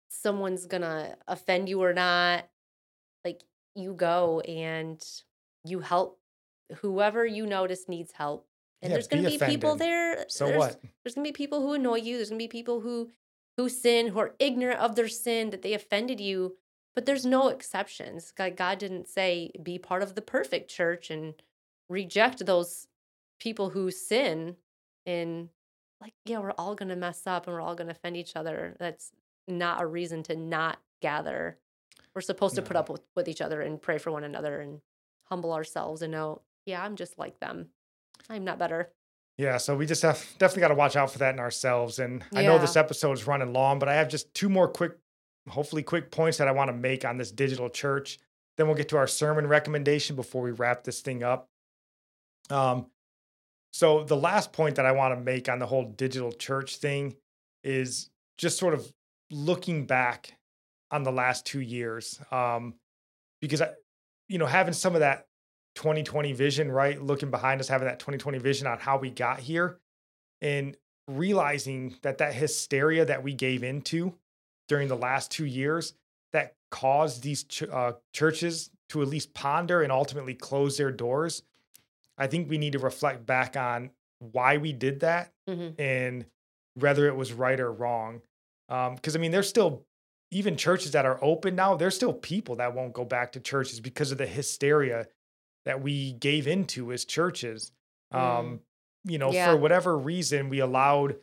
someone's 0.09 0.65
gonna 0.65 1.15
offend 1.27 1.69
you 1.69 1.81
or 1.81 1.93
not. 1.93 2.47
Like 3.23 3.41
you 3.75 3.93
go 3.93 4.39
and 4.41 5.03
you 5.65 5.79
help 5.79 6.19
whoever 6.77 7.25
you 7.25 7.45
notice 7.45 7.87
needs 7.87 8.11
help. 8.11 8.47
And 8.81 8.89
Yeah, 8.91 8.95
there's 8.95 9.07
gonna 9.07 9.23
be 9.29 9.37
be, 9.37 9.45
people 9.45 9.75
there. 9.75 10.25
So 10.29 10.45
there's, 10.45 10.57
what? 10.57 10.81
There's 11.03 11.15
gonna 11.15 11.27
be 11.27 11.31
people 11.33 11.61
who 11.61 11.73
annoy 11.73 11.97
you. 11.97 12.17
There's 12.17 12.29
gonna 12.29 12.37
be 12.39 12.47
people 12.47 12.81
who 12.81 13.09
who 13.57 13.67
sin, 13.69 14.07
who 14.07 14.19
are 14.19 14.35
ignorant 14.39 14.79
of 14.79 14.95
their 14.95 15.09
sin, 15.09 15.49
that 15.49 15.61
they 15.63 15.73
offended 15.73 16.19
you. 16.19 16.55
But 16.95 17.05
there's 17.05 17.25
no 17.25 17.49
exceptions. 17.49 18.31
God, 18.31 18.55
God 18.55 18.77
didn't 18.79 19.07
say 19.07 19.51
be 19.61 19.77
part 19.77 20.01
of 20.01 20.15
the 20.15 20.21
perfect 20.21 20.69
church 20.69 21.09
and 21.09 21.33
reject 21.89 22.45
those 22.45 22.87
people 23.39 23.69
who 23.69 23.89
sin 23.91 24.55
and 25.05 25.49
like 26.01 26.13
yeah 26.25 26.39
we're 26.39 26.51
all 26.51 26.75
gonna 26.75 26.95
mess 26.95 27.25
up 27.25 27.47
and 27.47 27.55
we're 27.55 27.61
all 27.61 27.75
gonna 27.75 27.91
offend 27.91 28.17
each 28.17 28.35
other 28.35 28.75
that's 28.79 29.11
not 29.47 29.81
a 29.81 29.85
reason 29.85 30.23
to 30.23 30.35
not 30.35 30.79
gather 31.01 31.57
we're 32.13 32.21
supposed 32.21 32.55
to 32.55 32.61
put 32.61 32.75
up 32.75 32.89
with, 32.89 33.01
with 33.15 33.27
each 33.27 33.41
other 33.41 33.61
and 33.61 33.81
pray 33.81 33.97
for 33.97 34.11
one 34.11 34.23
another 34.23 34.59
and 34.59 34.81
humble 35.25 35.53
ourselves 35.53 36.01
and 36.01 36.11
know 36.11 36.41
yeah 36.65 36.83
i'm 36.83 36.95
just 36.95 37.17
like 37.17 37.39
them 37.39 37.67
i'm 38.29 38.43
not 38.43 38.59
better 38.59 38.91
Yeah, 39.37 39.55
so 39.57 39.77
we 39.77 39.85
just 39.85 40.01
have 40.01 40.19
definitely 40.37 40.61
got 40.61 40.67
to 40.67 40.75
watch 40.75 40.97
out 40.97 41.11
for 41.11 41.19
that 41.19 41.33
in 41.33 41.39
ourselves. 41.39 41.97
And 41.99 42.25
I 42.35 42.43
know 42.43 42.57
this 42.59 42.75
episode 42.75 43.13
is 43.13 43.25
running 43.25 43.53
long, 43.53 43.79
but 43.79 43.87
I 43.87 43.93
have 43.95 44.09
just 44.09 44.33
two 44.33 44.49
more 44.49 44.67
quick, 44.67 44.97
hopefully 45.47 45.81
quick 45.81 46.11
points 46.11 46.39
that 46.39 46.49
I 46.49 46.51
want 46.51 46.67
to 46.67 46.73
make 46.75 47.05
on 47.05 47.15
this 47.15 47.31
digital 47.31 47.69
church. 47.69 48.19
Then 48.57 48.67
we'll 48.67 48.75
get 48.75 48.89
to 48.89 48.97
our 48.97 49.07
sermon 49.07 49.47
recommendation 49.47 50.17
before 50.17 50.41
we 50.41 50.51
wrap 50.51 50.83
this 50.83 50.99
thing 50.99 51.23
up. 51.23 51.47
Um, 52.49 52.87
so 53.71 54.03
the 54.03 54.15
last 54.15 54.51
point 54.51 54.75
that 54.75 54.85
I 54.85 54.91
want 54.91 55.17
to 55.17 55.23
make 55.23 55.49
on 55.49 55.59
the 55.59 55.65
whole 55.65 55.85
digital 55.85 56.31
church 56.31 56.77
thing 56.77 57.15
is 57.63 58.09
just 58.37 58.57
sort 58.57 58.73
of 58.73 58.91
looking 59.31 59.85
back 59.85 60.33
on 60.91 61.03
the 61.03 61.11
last 61.11 61.45
two 61.45 61.61
years, 61.61 62.19
um, 62.31 62.73
because 63.41 63.61
I, 63.61 63.71
you 64.27 64.37
know, 64.37 64.47
having 64.47 64.73
some 64.73 64.95
of 64.95 65.01
that 65.01 65.27
2020 65.75 66.33
vision, 66.33 66.71
right? 66.71 67.01
Looking 67.01 67.29
behind 67.29 67.61
us, 67.61 67.67
having 67.67 67.87
that 67.87 67.99
2020 67.99 68.39
vision 68.39 68.67
on 68.67 68.79
how 68.79 68.97
we 68.97 69.09
got 69.09 69.39
here 69.39 69.77
and 70.41 70.75
realizing 71.07 71.95
that 72.01 72.19
that 72.19 72.33
hysteria 72.33 73.05
that 73.05 73.23
we 73.23 73.33
gave 73.33 73.63
into 73.63 74.13
during 74.67 74.87
the 74.87 74.95
last 74.95 75.31
two 75.31 75.45
years 75.45 75.93
that 76.33 76.55
caused 76.71 77.23
these 77.23 77.43
ch- 77.43 77.63
uh, 77.63 77.93
churches 78.13 78.69
to 78.89 79.01
at 79.01 79.07
least 79.07 79.33
ponder 79.33 79.81
and 79.81 79.91
ultimately 79.91 80.33
close 80.33 80.77
their 80.77 80.91
doors. 80.91 81.43
I 82.19 82.27
think 82.27 82.49
we 82.49 82.57
need 82.57 82.73
to 82.73 82.79
reflect 82.79 83.25
back 83.25 83.55
on 83.57 83.91
why 84.19 84.57
we 84.57 84.73
did 84.73 84.99
that 84.99 85.33
Mhm. 85.47 85.79
and 85.79 86.25
whether 86.75 87.07
it 87.07 87.15
was 87.15 87.33
right 87.33 87.59
or 87.59 87.71
wrong. 87.71 88.21
Because 88.67 89.15
I 89.15 89.19
mean, 89.19 89.31
there's 89.31 89.49
still 89.49 89.85
even 90.31 90.55
churches 90.57 90.91
that 90.91 91.05
are 91.05 91.17
open 91.23 91.55
now. 91.55 91.75
There's 91.75 91.95
still 91.95 92.13
people 92.13 92.57
that 92.57 92.75
won't 92.75 92.93
go 92.93 93.03
back 93.05 93.31
to 93.31 93.39
churches 93.39 93.79
because 93.79 94.11
of 94.11 94.17
the 94.19 94.27
hysteria 94.27 95.07
that 95.65 95.81
we 95.81 96.11
gave 96.13 96.45
into 96.47 96.91
as 96.91 97.03
churches. 97.05 97.71
Um, 98.11 98.61
you 99.05 99.17
know, 99.17 99.31
Yeah. 99.31 99.51
for 99.53 99.57
whatever 99.57 99.97
reason, 99.97 100.49
we 100.49 100.59
allowed 100.59 101.19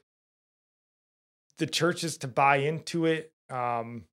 the 1.58 1.66
churches 1.66 2.18
to 2.18 2.28
buy 2.28 2.56
into 2.56 3.06
it, 3.06 3.32
um, 3.48 4.06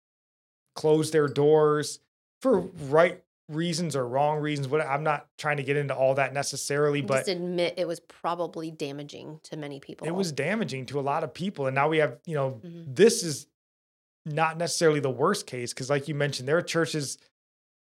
close 0.76 1.12
their 1.12 1.28
doors 1.28 2.00
for 2.42 2.60
right 2.60 3.24
reasons 3.54 3.96
or 3.96 4.08
wrong 4.08 4.40
reasons. 4.40 4.68
What 4.68 4.82
I'm 4.82 5.04
not 5.04 5.28
trying 5.38 5.58
to 5.58 5.64
get 5.64 5.78
into 5.78 5.96
all 5.96 6.16
that 6.16 6.34
necessarily, 6.34 7.02
but 7.02 7.20
just 7.20 7.30
admit 7.30 7.76
it 7.78 7.88
was 7.88 8.00
probably 8.00 8.72
damaging 8.72 9.40
to 9.44 9.58
many 9.58 9.80
people 9.80 10.08
it 10.08 10.12
was 10.12 10.32
damaging 10.32 10.86
to 10.88 11.00
a 11.00 11.02
lot 11.02 11.24
of 11.24 11.34
people. 11.34 11.68
And 11.68 11.76
now 11.76 11.88
we 11.90 11.98
have, 12.00 12.20
you 12.26 12.36
know, 12.36 12.60
Mhm. 12.64 12.96
this 12.96 13.24
is 13.24 13.48
not 14.26 14.58
necessarily 14.58 15.00
the 15.00 15.10
worst 15.10 15.46
case 15.48 15.74
because, 15.74 15.90
like 15.90 16.08
you 16.08 16.16
mentioned, 16.16 16.48
there 16.48 16.58
are 16.58 16.62
churches 16.62 17.18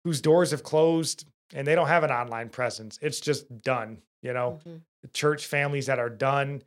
whose 0.04 0.22
doors 0.22 0.52
have 0.52 0.64
closed 0.64 1.26
and 1.54 1.66
they 1.68 1.76
don't 1.76 1.88
have 1.88 2.04
an 2.04 2.12
online 2.12 2.50
presence. 2.50 3.00
It's 3.02 3.20
just 3.20 3.62
done, 3.62 4.02
you 4.22 4.34
know, 4.34 4.60
Mhm. 4.66 4.82
church 5.14 5.46
families 5.46 5.86
that 5.86 6.00
are 6.00 6.10
done. 6.10 6.64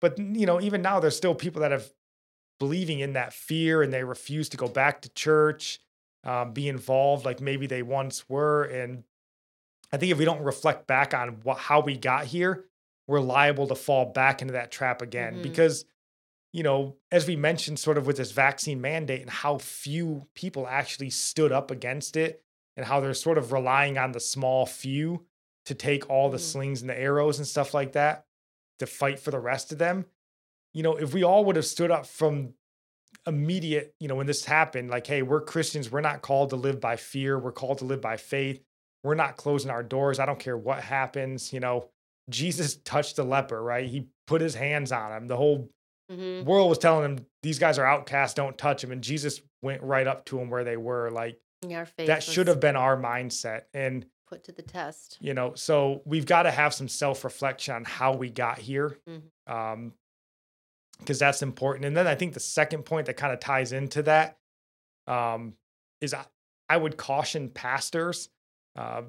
But, 0.00 0.18
you 0.18 0.46
know, 0.46 0.60
even 0.60 0.82
now, 0.82 1.00
there's 1.00 1.16
still 1.16 1.34
people 1.34 1.60
that 1.62 1.70
have 1.72 1.92
believing 2.58 3.00
in 3.00 3.14
that 3.14 3.32
fear 3.32 3.82
and 3.82 3.92
they 3.92 4.04
refuse 4.04 4.48
to 4.50 4.56
go 4.56 4.68
back 4.68 5.02
to 5.02 5.08
church, 5.10 5.80
um, 6.24 6.52
be 6.52 6.68
involved 6.68 7.24
like 7.24 7.40
maybe 7.40 7.66
they 7.66 7.82
once 7.82 8.28
were. 8.28 8.64
And 8.64 9.04
I 9.92 9.96
think 9.96 10.12
if 10.12 10.18
we 10.18 10.24
don't 10.24 10.42
reflect 10.42 10.86
back 10.86 11.14
on 11.14 11.40
what, 11.42 11.58
how 11.58 11.80
we 11.80 11.96
got 11.96 12.26
here, 12.26 12.64
we're 13.06 13.20
liable 13.20 13.66
to 13.66 13.74
fall 13.74 14.06
back 14.06 14.40
into 14.42 14.52
that 14.52 14.70
trap 14.70 15.02
again 15.02 15.36
Mhm. 15.36 15.42
because 15.42 15.84
you 16.52 16.62
know 16.62 16.96
as 17.10 17.26
we 17.26 17.34
mentioned 17.34 17.78
sort 17.78 17.98
of 17.98 18.06
with 18.06 18.16
this 18.16 18.30
vaccine 18.30 18.80
mandate 18.80 19.20
and 19.22 19.30
how 19.30 19.58
few 19.58 20.28
people 20.34 20.66
actually 20.68 21.10
stood 21.10 21.50
up 21.50 21.70
against 21.70 22.16
it 22.16 22.42
and 22.76 22.86
how 22.86 23.00
they're 23.00 23.12
sort 23.14 23.38
of 23.38 23.52
relying 23.52 23.98
on 23.98 24.12
the 24.12 24.20
small 24.20 24.64
few 24.66 25.26
to 25.66 25.74
take 25.74 26.08
all 26.08 26.30
the 26.30 26.36
Mhm. 26.38 26.40
slings 26.52 26.80
and 26.80 26.88
the 26.90 26.98
arrows 26.98 27.38
and 27.38 27.46
stuff 27.48 27.74
like 27.74 27.92
that 27.92 28.26
to 28.78 28.86
fight 28.86 29.18
for 29.18 29.30
the 29.30 29.40
rest 29.40 29.72
of 29.72 29.78
them 29.78 30.04
you 30.72 30.82
know 30.82 30.94
if 30.96 31.12
we 31.12 31.22
all 31.24 31.44
would 31.44 31.56
have 31.56 31.66
stood 31.66 31.90
up 31.90 32.06
from 32.06 32.54
immediate, 33.26 33.94
you 34.00 34.08
know, 34.08 34.14
when 34.16 34.26
this 34.26 34.44
happened, 34.44 34.90
like, 34.90 35.06
hey, 35.06 35.22
we're 35.22 35.40
Christians. 35.40 35.90
We're 35.90 36.00
not 36.00 36.22
called 36.22 36.50
to 36.50 36.56
live 36.56 36.80
by 36.80 36.96
fear. 36.96 37.38
We're 37.38 37.52
called 37.52 37.78
to 37.78 37.84
live 37.84 38.00
by 38.00 38.16
faith. 38.16 38.62
We're 39.04 39.14
not 39.14 39.36
closing 39.36 39.70
our 39.70 39.82
doors. 39.82 40.18
I 40.18 40.26
don't 40.26 40.38
care 40.38 40.56
what 40.56 40.80
happens. 40.82 41.52
You 41.52 41.60
know, 41.60 41.88
Jesus 42.30 42.76
touched 42.84 43.16
the 43.16 43.24
leper, 43.24 43.62
right? 43.62 43.88
He 43.88 44.08
put 44.26 44.40
his 44.40 44.54
hands 44.54 44.92
on 44.92 45.12
him. 45.12 45.26
The 45.28 45.36
whole 45.36 45.68
hmm 46.10 46.42
world 46.44 46.68
was 46.68 46.78
telling 46.78 47.04
him 47.04 47.26
these 47.42 47.58
guys 47.58 47.78
are 47.78 47.86
outcasts, 47.86 48.34
don't 48.34 48.58
touch 48.58 48.82
him. 48.84 48.90
And 48.92 49.02
Jesus 49.02 49.40
went 49.62 49.82
right 49.82 50.06
up 50.06 50.24
to 50.26 50.38
him 50.40 50.50
where 50.50 50.64
they 50.64 50.76
were. 50.76 51.10
Like 51.10 51.40
faith 51.62 52.08
that 52.08 52.22
should 52.22 52.48
have 52.48 52.60
been 52.60 52.76
our 52.76 52.96
mindset. 52.96 53.62
And, 53.72 54.04
put 54.28 54.44
to 54.44 54.52
the 54.52 54.62
test. 54.62 55.18
you 55.20 55.34
know, 55.34 55.54
so 55.54 56.02
we've 56.04 56.26
got 56.26 56.42
to 56.44 56.50
have 56.50 56.74
some 56.74 56.88
self 56.88 57.24
reflection 57.24 57.74
on 57.74 57.84
how 57.84 58.14
we 58.14 58.30
got 58.30 58.58
here. 58.58 58.98
Mhm. 59.08 59.22
Um, 59.46 59.92
because 60.98 61.18
that's 61.18 61.42
important. 61.42 61.84
And 61.84 61.96
then 61.96 62.06
I 62.06 62.14
think 62.14 62.34
the 62.34 62.40
second 62.40 62.84
point 62.84 63.06
that 63.06 63.16
kind 63.16 63.32
of 63.32 63.40
ties 63.40 63.72
into 63.72 64.02
that 64.02 64.38
um, 65.06 65.54
is 66.00 66.14
I, 66.14 66.24
I 66.68 66.76
would 66.76 66.96
caution 66.96 67.48
pastors 67.48 68.28
uh, 68.76 69.02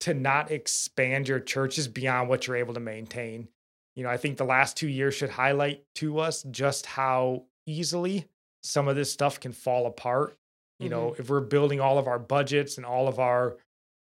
to 0.00 0.14
not 0.14 0.50
expand 0.50 1.28
your 1.28 1.40
churches 1.40 1.88
beyond 1.88 2.28
what 2.28 2.46
you're 2.46 2.56
able 2.56 2.74
to 2.74 2.80
maintain. 2.80 3.48
You 3.96 4.04
know, 4.04 4.10
I 4.10 4.16
think 4.16 4.36
the 4.36 4.44
last 4.44 4.76
two 4.76 4.88
years 4.88 5.14
should 5.14 5.30
highlight 5.30 5.84
to 5.96 6.20
us 6.20 6.42
just 6.44 6.86
how 6.86 7.44
easily 7.66 8.26
some 8.62 8.88
of 8.88 8.96
this 8.96 9.12
stuff 9.12 9.40
can 9.40 9.52
fall 9.52 9.86
apart. 9.86 10.36
You 10.78 10.88
know, 10.88 11.14
if 11.16 11.30
we're 11.30 11.40
building 11.40 11.80
all 11.80 11.98
of 11.98 12.08
our 12.08 12.18
budgets 12.18 12.76
and 12.76 12.84
all 12.84 13.06
of 13.06 13.20
our, 13.20 13.56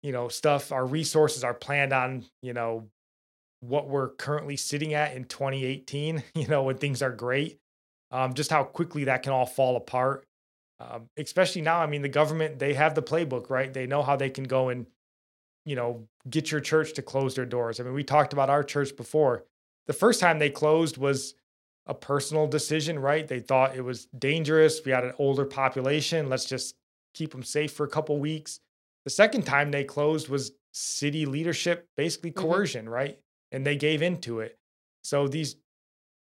you 0.03 0.13
know, 0.13 0.29
stuff, 0.29 0.73
our 0.73 0.85
resources 0.85 1.43
are 1.43 1.55
planned 1.55 1.95
on, 1.95 2.27
you 2.43 2.53
know, 2.53 2.89
what 3.61 3.89
we're 3.89 4.11
currently 4.11 4.57
sitting 4.57 4.95
at 4.95 5.15
in 5.15 5.25
2018, 5.25 6.23
you 6.35 6.47
know, 6.47 6.63
when 6.65 6.79
things 6.79 7.03
are 7.03 7.13
great, 7.13 7.59
um, 8.11 8.35
just 8.35 8.51
how 8.51 8.65
quickly 8.65 9.05
that 9.05 9.23
can 9.23 9.33
all 9.33 9.47
fall 9.47 9.77
apart. 9.77 10.25
Um, 10.79 11.09
especially 11.17 11.63
now, 11.63 11.81
I 11.81 11.87
mean, 11.87 12.03
the 12.03 12.09
government, 12.09 12.59
they 12.59 12.75
have 12.75 12.95
the 12.95 13.03
playbook, 13.03 13.49
right? 13.49 13.73
They 13.73 13.87
know 13.87 14.03
how 14.03 14.17
they 14.17 14.29
can 14.31 14.45
go 14.45 14.69
and, 14.69 14.87
you 15.65 15.77
know, 15.77 16.07
get 16.29 16.51
your 16.51 16.61
church 16.61 16.93
to 16.95 17.03
close 17.03 17.35
their 17.35 17.47
doors. 17.47 17.81
I 17.81 17.85
mean, 17.85 17.95
we 17.95 18.05
talked 18.05 18.33
about 18.33 18.51
our 18.51 18.63
church 18.63 18.97
before. 18.97 19.45
The 19.87 19.93
first 19.93 20.21
time 20.21 20.39
they 20.39 20.51
closed 20.51 20.97
was 20.97 21.35
a 21.87 21.95
personal 21.95 22.47
decision, 22.47 22.99
right? 22.99 23.27
They 23.27 23.41
thought 23.41 23.77
it 23.77 23.83
was 23.83 24.07
dangerous. 24.19 24.81
We 24.85 24.93
had 24.93 25.05
an 25.05 25.15
older 25.19 25.45
population. 25.45 26.29
Let's 26.29 26.45
just 26.45 26.77
keep 27.15 27.31
them 27.33 27.43
safe 27.43 27.73
for 27.73 27.85
a 27.85 27.89
couple 27.91 28.19
weeks. 28.19 28.61
The 29.05 29.11
second 29.11 29.43
time 29.45 29.71
they 29.71 29.85
closed 29.85 30.29
was 30.29 30.53
city 30.73 31.27
leadership, 31.27 31.89
basically 31.97 32.33
Mhm. 32.33 32.37
coercion, 32.43 32.89
right? 32.89 33.19
And 33.53 33.65
they 33.65 33.77
gave 33.77 34.03
into 34.03 34.41
it. 34.41 34.59
So 35.05 35.29
these 35.29 35.57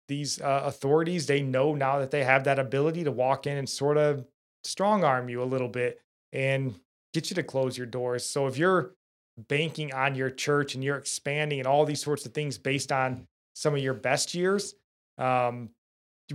these 0.07 0.39
uh, 0.39 0.61
authorities, 0.65 1.25
they 1.25 1.41
know 1.41 1.73
now 1.73 1.99
that 1.99 2.11
they 2.11 2.23
have 2.23 2.43
that 2.43 2.59
ability 2.59 3.03
to 3.05 3.11
walk 3.11 3.47
in 3.47 3.57
and 3.57 3.67
sort 3.67 3.97
of 3.97 4.25
strong 4.63 5.03
arm 5.03 5.29
you 5.29 5.41
a 5.41 5.45
little 5.45 5.67
bit 5.67 6.01
and 6.31 6.75
get 7.13 7.29
you 7.29 7.35
to 7.35 7.43
close 7.43 7.77
your 7.77 7.87
doors. 7.87 8.25
So 8.25 8.45
if 8.47 8.57
you're 8.57 8.91
banking 9.37 9.93
on 9.93 10.15
your 10.15 10.29
church 10.29 10.75
and 10.75 10.83
you're 10.83 10.97
expanding 10.97 11.59
and 11.59 11.67
all 11.67 11.85
these 11.85 12.01
sorts 12.01 12.25
of 12.25 12.33
things 12.33 12.57
based 12.57 12.91
on 12.91 13.27
some 13.53 13.73
of 13.73 13.79
your 13.79 13.93
best 13.93 14.35
years, 14.35 14.75
um, 15.17 15.69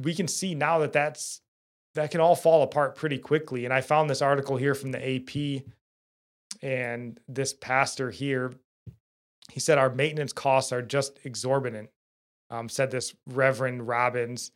we 0.02 0.14
can 0.14 0.28
see 0.28 0.54
now 0.54 0.78
that 0.78 0.92
that's 0.92 1.40
that 1.94 2.10
can 2.10 2.20
all 2.20 2.36
fall 2.36 2.62
apart 2.62 2.94
pretty 2.94 3.18
quickly. 3.18 3.64
And 3.64 3.74
I 3.74 3.80
found 3.80 4.08
this 4.08 4.22
article 4.22 4.56
here 4.56 4.74
from 4.74 4.92
the 4.92 5.16
AP, 5.16 5.64
and 6.62 7.18
this 7.26 7.52
pastor 7.52 8.10
here, 8.10 8.52
he 9.50 9.60
said 9.60 9.78
our 9.78 9.90
maintenance 9.90 10.32
costs 10.32 10.72
are 10.72 10.82
just 10.82 11.18
exorbitant. 11.24 11.90
Um, 12.50 12.68
said 12.68 12.90
this 12.90 13.14
Reverend 13.26 13.86
Robbins, 13.86 14.50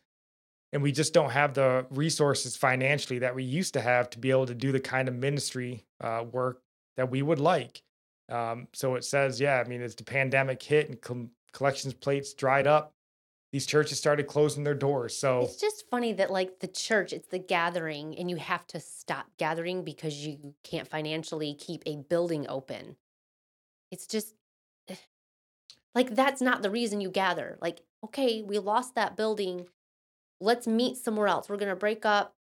and 0.73 0.83
we 0.83 0.91
just 0.91 1.13
don't 1.13 1.29
have 1.29 1.53
the 1.53 1.85
resources 1.91 2.57
financially 2.57 3.19
that 3.19 3.33
we 3.33 3.43
used 3.43 3.73
to 3.75 3.81
have 3.81 4.09
to 4.09 4.19
be 4.19 4.31
able 4.31 4.47
to 4.47 4.53
do 4.55 4.73
the 4.73 4.81
kind 4.81 5.07
of 5.07 5.15
ministry 5.15 5.85
uh, 6.01 6.25
work 6.29 6.61
that 6.97 7.09
we 7.09 7.21
would 7.21 7.39
like. 7.39 7.81
Um, 8.27 8.67
so 8.73 8.95
it 8.95 9.05
says, 9.05 9.39
yeah, 9.39 9.63
I 9.65 9.69
mean, 9.69 9.81
as 9.81 9.95
the 9.95 10.03
pandemic 10.03 10.61
hit 10.61 10.89
and 10.89 10.99
com- 10.99 11.31
collections 11.53 11.93
plates 11.93 12.33
dried 12.33 12.67
up, 12.67 12.91
these 13.53 13.65
churches 13.65 13.97
started 13.97 14.27
closing 14.27 14.65
their 14.65 14.73
doors. 14.75 15.15
So 15.15 15.43
It's 15.43 15.55
just 15.61 15.89
funny 15.89 16.11
that 16.13 16.29
like 16.29 16.59
the 16.59 16.67
church, 16.67 17.13
it's 17.13 17.27
the 17.27 17.39
gathering, 17.39 18.17
and 18.17 18.29
you 18.29 18.35
have 18.35 18.67
to 18.67 18.81
stop 18.81 19.27
gathering 19.37 19.85
because 19.85 20.27
you 20.27 20.55
can't 20.65 20.89
financially 20.89 21.53
keep 21.53 21.81
a 21.85 21.95
building 21.95 22.45
open. 22.49 22.97
It's 23.91 24.07
just 24.07 24.33
like 25.95 26.13
that's 26.13 26.41
not 26.41 26.61
the 26.61 26.69
reason 26.69 27.01
you 27.01 27.09
gather. 27.09 27.57
Like, 27.61 27.81
okay, 28.03 28.43
we 28.43 28.59
lost 28.59 28.93
that 28.95 29.17
building. 29.17 29.67
Let's 30.39 30.67
meet 30.67 30.97
somewhere 30.97 31.27
else. 31.27 31.49
We're 31.49 31.57
gonna 31.57 31.75
break 31.75 32.05
up, 32.05 32.35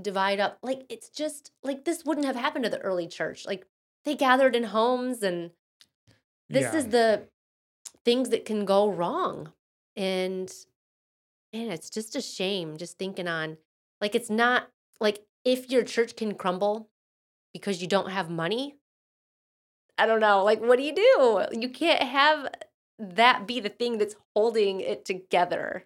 divide 0.00 0.40
up. 0.40 0.58
Like 0.62 0.84
it's 0.90 1.08
just 1.08 1.52
like 1.62 1.84
this 1.84 2.04
wouldn't 2.04 2.26
have 2.26 2.36
happened 2.36 2.64
to 2.64 2.70
the 2.70 2.80
early 2.80 3.06
church. 3.06 3.46
Like 3.46 3.64
they 4.04 4.16
gathered 4.16 4.56
in 4.56 4.64
homes 4.64 5.22
and 5.22 5.52
this 6.48 6.72
yeah. 6.72 6.76
is 6.76 6.88
the 6.88 7.22
things 8.04 8.30
that 8.30 8.44
can 8.44 8.64
go 8.64 8.90
wrong 8.90 9.52
and 9.96 10.52
man 11.52 11.70
it's 11.70 11.90
just 11.90 12.16
a 12.16 12.20
shame 12.20 12.76
just 12.76 12.98
thinking 12.98 13.28
on 13.28 13.56
like 14.00 14.14
it's 14.14 14.30
not 14.30 14.68
like 15.00 15.24
if 15.44 15.70
your 15.70 15.82
church 15.82 16.16
can 16.16 16.34
crumble 16.34 16.88
because 17.52 17.82
you 17.82 17.88
don't 17.88 18.10
have 18.10 18.30
money 18.30 18.76
i 19.98 20.06
don't 20.06 20.20
know 20.20 20.42
like 20.42 20.60
what 20.60 20.78
do 20.78 20.82
you 20.82 20.94
do 20.94 21.44
you 21.52 21.68
can't 21.68 22.02
have 22.02 22.48
that 23.02 23.46
be 23.46 23.60
the 23.60 23.68
thing 23.68 23.98
that's 23.98 24.14
holding 24.34 24.80
it 24.80 25.04
together 25.04 25.84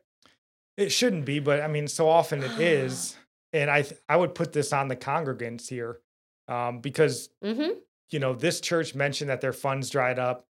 It 0.77 0.91
shouldn't 0.91 1.25
be, 1.25 1.39
but 1.39 1.63
I 1.63 1.69
mean, 1.69 1.89
so 1.89 2.09
often 2.09 2.43
it 2.43 2.61
is. 2.61 3.17
And 3.53 3.71
I 3.71 3.83
th- 3.83 4.01
I 4.07 4.17
would 4.17 4.35
put 4.35 4.53
this 4.53 4.73
on 4.73 4.89
the 4.89 4.97
congregants 4.97 5.69
here 5.69 6.01
um, 6.47 6.81
because 6.81 7.31
mm-hmm 7.43 7.79
you 8.11 8.19
know 8.19 8.35
this 8.35 8.61
church 8.61 8.95
mentioned 8.95 9.31
that 9.31 9.41
their 9.41 9.53
funds 9.53 9.89
dried 9.91 10.19
up. 10.19 10.47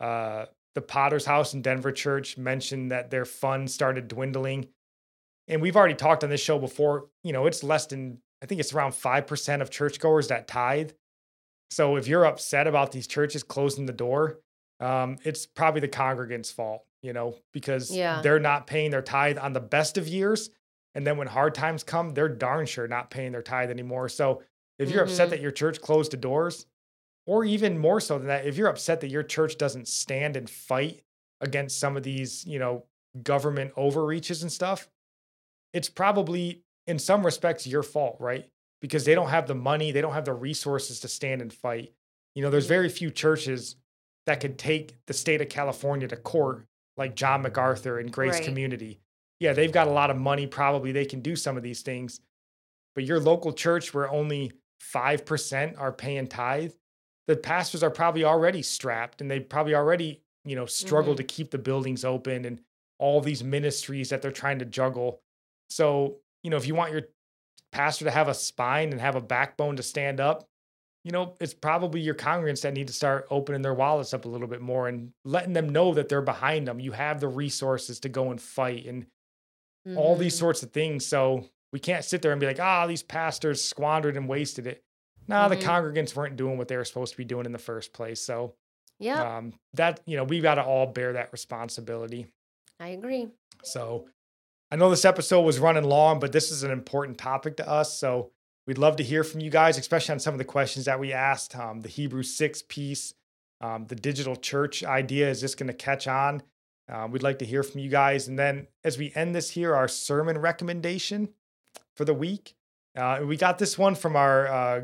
Uh, 0.00 0.46
the 0.74 0.80
Potter's 0.80 1.24
House 1.24 1.54
in 1.54 1.62
Denver 1.62 1.92
Church 1.92 2.36
mentioned 2.36 2.90
that 2.90 3.10
their 3.10 3.24
funds 3.24 3.72
started 3.74 4.08
dwindling, 4.08 4.68
and 5.48 5.60
we've 5.62 5.76
already 5.76 5.94
talked 5.94 6.24
on 6.24 6.30
this 6.30 6.40
show 6.40 6.58
before. 6.58 7.06
You 7.22 7.32
know, 7.32 7.46
it's 7.46 7.62
less 7.62 7.86
than 7.86 8.18
I 8.42 8.46
think 8.46 8.60
it's 8.60 8.72
around 8.72 8.94
five 8.94 9.26
percent 9.26 9.62
of 9.62 9.70
churchgoers 9.70 10.28
that 10.28 10.48
tithe. 10.48 10.90
So 11.70 11.96
if 11.96 12.08
you're 12.08 12.24
upset 12.24 12.66
about 12.66 12.90
these 12.92 13.06
churches 13.06 13.42
closing 13.42 13.86
the 13.86 13.92
door, 13.92 14.40
um, 14.80 15.18
it's 15.24 15.46
probably 15.46 15.80
the 15.80 15.88
congregants' 15.88 16.52
fault, 16.52 16.84
you 17.02 17.12
know, 17.12 17.36
because 17.52 17.90
Yeah. 17.96 18.20
they're 18.22 18.40
not 18.40 18.66
paying 18.66 18.90
their 18.90 19.02
tithe 19.02 19.38
on 19.38 19.52
the 19.52 19.60
best 19.60 19.98
of 19.98 20.08
years. 20.08 20.50
And 20.94 21.06
then 21.06 21.16
when 21.16 21.28
hard 21.28 21.54
times 21.54 21.84
come, 21.84 22.10
they're 22.10 22.28
darn 22.28 22.66
sure 22.66 22.88
not 22.88 23.10
paying 23.10 23.32
their 23.32 23.42
tithe 23.42 23.70
anymore. 23.70 24.08
So 24.08 24.42
if 24.78 24.90
you're 24.90 25.02
upset 25.02 25.28
Mhm. 25.28 25.30
that 25.30 25.40
your 25.40 25.50
church 25.52 25.80
closed 25.80 26.12
the 26.12 26.16
doors, 26.16 26.66
or 27.26 27.44
even 27.44 27.78
more 27.78 28.00
so 28.00 28.18
than 28.18 28.26
that, 28.28 28.46
if 28.46 28.56
you're 28.56 28.68
upset 28.68 29.00
that 29.02 29.10
your 29.10 29.22
church 29.22 29.58
doesn't 29.58 29.86
stand 29.86 30.36
and 30.36 30.50
fight 30.50 31.04
against 31.40 31.78
some 31.78 31.96
of 31.96 32.02
these, 32.02 32.44
you 32.46 32.58
know, 32.58 32.86
government 33.22 33.72
overreaches 33.76 34.42
and 34.42 34.50
stuff, 34.50 34.88
it's 35.72 35.88
probably 35.88 36.64
in 36.86 36.98
some 36.98 37.24
respects 37.24 37.66
your 37.66 37.82
fault, 37.82 38.16
right? 38.20 38.50
Because 38.80 39.04
they 39.04 39.14
don't 39.14 39.28
have 39.28 39.46
the 39.46 39.54
money, 39.54 39.92
they 39.92 40.00
don't 40.00 40.14
have 40.14 40.24
the 40.24 40.34
resources 40.34 41.00
to 41.00 41.08
stand 41.08 41.42
and 41.42 41.52
fight. 41.52 41.94
You 42.34 42.42
know, 42.42 42.50
there's 42.50 42.66
very 42.66 42.88
few 42.88 43.10
churches 43.10 43.76
that 44.26 44.40
could 44.40 44.58
take 44.58 44.94
the 45.06 45.12
state 45.12 45.40
of 45.40 45.48
California 45.48 46.08
to 46.08 46.16
court 46.16 46.66
like 46.96 47.16
John 47.16 47.42
MacArthur 47.42 47.98
and 47.98 48.12
Grace 48.12 48.34
Right. 48.34 48.44
Community. 48.44 49.00
Yeah, 49.38 49.52
they've 49.54 49.72
got 49.72 49.88
a 49.88 49.92
lot 49.92 50.10
of 50.10 50.16
money, 50.18 50.46
probably 50.46 50.92
they 50.92 51.06
can 51.06 51.20
do 51.20 51.34
some 51.36 51.56
of 51.56 51.62
these 51.62 51.82
things. 51.82 52.20
But 52.94 53.04
your 53.04 53.20
local 53.20 53.52
church 53.52 53.94
where 53.94 54.10
only 54.10 54.52
5% 54.80 55.78
are 55.78 55.92
paying 55.92 56.26
tithe, 56.26 56.72
the 57.26 57.36
pastors 57.36 57.82
are 57.82 57.90
probably 57.90 58.24
already 58.24 58.62
strapped 58.62 59.20
and 59.20 59.30
they 59.30 59.40
probably 59.40 59.74
already, 59.74 60.22
you 60.44 60.56
know, 60.56 60.66
struggle 60.66 61.14
Mhm. 61.14 61.18
to 61.18 61.24
keep 61.24 61.50
the 61.50 61.58
buildings 61.58 62.04
open 62.04 62.44
and 62.44 62.60
all 62.98 63.20
these 63.20 63.42
ministries 63.44 64.10
that 64.10 64.20
they're 64.20 64.32
trying 64.32 64.58
to 64.58 64.64
juggle. 64.66 65.22
So, 65.70 66.20
you 66.42 66.50
know, 66.50 66.56
if 66.58 66.66
you 66.66 66.74
want 66.74 66.92
your 66.92 67.08
pastor 67.72 68.04
to 68.04 68.10
have 68.10 68.28
a 68.28 68.34
spine 68.34 68.90
and 68.92 69.00
have 69.00 69.16
a 69.16 69.20
backbone 69.20 69.76
to 69.76 69.82
stand 69.82 70.20
up, 70.20 70.49
you 71.04 71.12
know, 71.12 71.34
it's 71.40 71.54
probably 71.54 72.00
your 72.00 72.14
congregants 72.14 72.62
that 72.62 72.74
need 72.74 72.86
to 72.88 72.92
start 72.92 73.26
opening 73.30 73.62
their 73.62 73.74
wallets 73.74 74.12
up 74.12 74.24
a 74.24 74.28
little 74.28 74.46
bit 74.48 74.60
more 74.60 74.86
and 74.88 75.12
letting 75.24 75.52
them 75.54 75.68
know 75.70 75.94
that 75.94 76.08
they're 76.08 76.20
behind 76.20 76.66
them. 76.68 76.78
You 76.80 76.92
have 76.92 77.20
the 77.20 77.28
resources 77.28 78.00
to 78.00 78.08
go 78.08 78.30
and 78.30 78.40
fight 78.40 78.86
and 78.86 79.06
all 79.96 80.14
these 80.16 80.34
Mhm. 80.36 80.38
sorts 80.40 80.62
of 80.62 80.72
things. 80.72 81.06
So 81.06 81.44
we 81.72 81.78
can't 81.80 82.04
sit 82.04 82.20
there 82.20 82.32
and 82.32 82.40
be 82.40 82.46
like, 82.46 82.60
ah, 82.60 82.86
these 82.86 83.02
pastors 83.02 83.64
squandered 83.64 84.16
and 84.16 84.28
wasted 84.28 84.66
it. 84.66 84.82
No, 85.26 85.48
the 85.48 85.56
Mhm. 85.56 85.62
congregants 85.62 86.14
weren't 86.14 86.36
doing 86.36 86.58
what 86.58 86.68
they 86.68 86.76
were 86.76 86.84
supposed 86.84 87.12
to 87.12 87.16
be 87.16 87.24
doing 87.24 87.46
in 87.46 87.52
the 87.52 87.58
first 87.58 87.92
place. 87.92 88.20
So 88.20 88.54
yeah 88.98 89.38
um, 89.38 89.54
that, 89.72 90.00
you 90.04 90.16
know, 90.18 90.24
we've 90.24 90.42
got 90.42 90.56
to 90.56 90.62
all 90.64 90.86
bear 90.86 91.14
that 91.14 91.32
responsibility. 91.32 92.26
i 92.78 92.88
agree 92.88 93.28
So 93.62 94.08
I 94.70 94.76
know 94.76 94.90
this 94.90 95.04
episode 95.06 95.40
was 95.42 95.58
running 95.58 95.84
long, 95.84 96.20
but 96.20 96.32
this 96.32 96.50
is 96.50 96.62
an 96.62 96.70
important 96.70 97.16
topic 97.18 97.56
to 97.56 97.68
us. 97.68 97.98
So 97.98 98.32
we'd 98.70 98.78
love 98.78 98.94
to 98.94 99.02
hear 99.02 99.24
from 99.24 99.40
you 99.40 99.50
guys, 99.50 99.76
especially 99.76 100.12
on 100.12 100.20
some 100.20 100.32
of 100.32 100.38
the 100.38 100.44
questions 100.44 100.84
that 100.84 101.00
we 101.00 101.12
asked. 101.12 101.56
Um, 101.56 101.82
the 101.82 101.88
Hebrew 101.88 102.22
6 102.22 102.62
piece, 102.68 103.14
um, 103.60 103.86
the 103.88 103.96
digital 103.96 104.36
church 104.36 104.84
idea, 104.84 105.28
is 105.28 105.40
this 105.40 105.56
going 105.56 105.66
to 105.66 105.74
catch 105.74 106.06
on? 106.06 106.40
Uh, 106.88 107.08
we'd 107.10 107.24
like 107.24 107.40
to 107.40 107.44
hear 107.44 107.64
from 107.64 107.80
you 107.80 107.90
guys. 107.90 108.28
And 108.28 108.38
then 108.38 108.68
as 108.84 108.96
we 108.96 109.10
end 109.16 109.34
this 109.34 109.50
here, 109.50 109.74
our 109.74 109.88
sermon 109.88 110.38
recommendation 110.38 111.30
for 111.96 112.04
the 112.04 112.14
week. 112.14 112.54
Uh, 112.96 113.22
we 113.24 113.36
got 113.36 113.58
this 113.58 113.76
one 113.76 113.96
from 113.96 114.14
our 114.14 114.46
uh, 114.46 114.80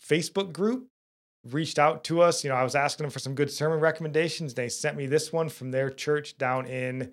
Facebook 0.00 0.52
group. 0.52 0.86
Reached 1.50 1.80
out 1.80 2.04
to 2.04 2.22
us. 2.22 2.44
You 2.44 2.50
know, 2.50 2.56
I 2.56 2.62
was 2.62 2.76
asking 2.76 3.02
them 3.02 3.10
for 3.10 3.18
some 3.18 3.34
good 3.34 3.50
sermon 3.50 3.80
recommendations. 3.80 4.54
They 4.54 4.68
sent 4.68 4.96
me 4.96 5.06
this 5.06 5.32
one 5.32 5.48
from 5.48 5.72
their 5.72 5.90
church 5.90 6.38
down 6.38 6.66
in 6.66 7.10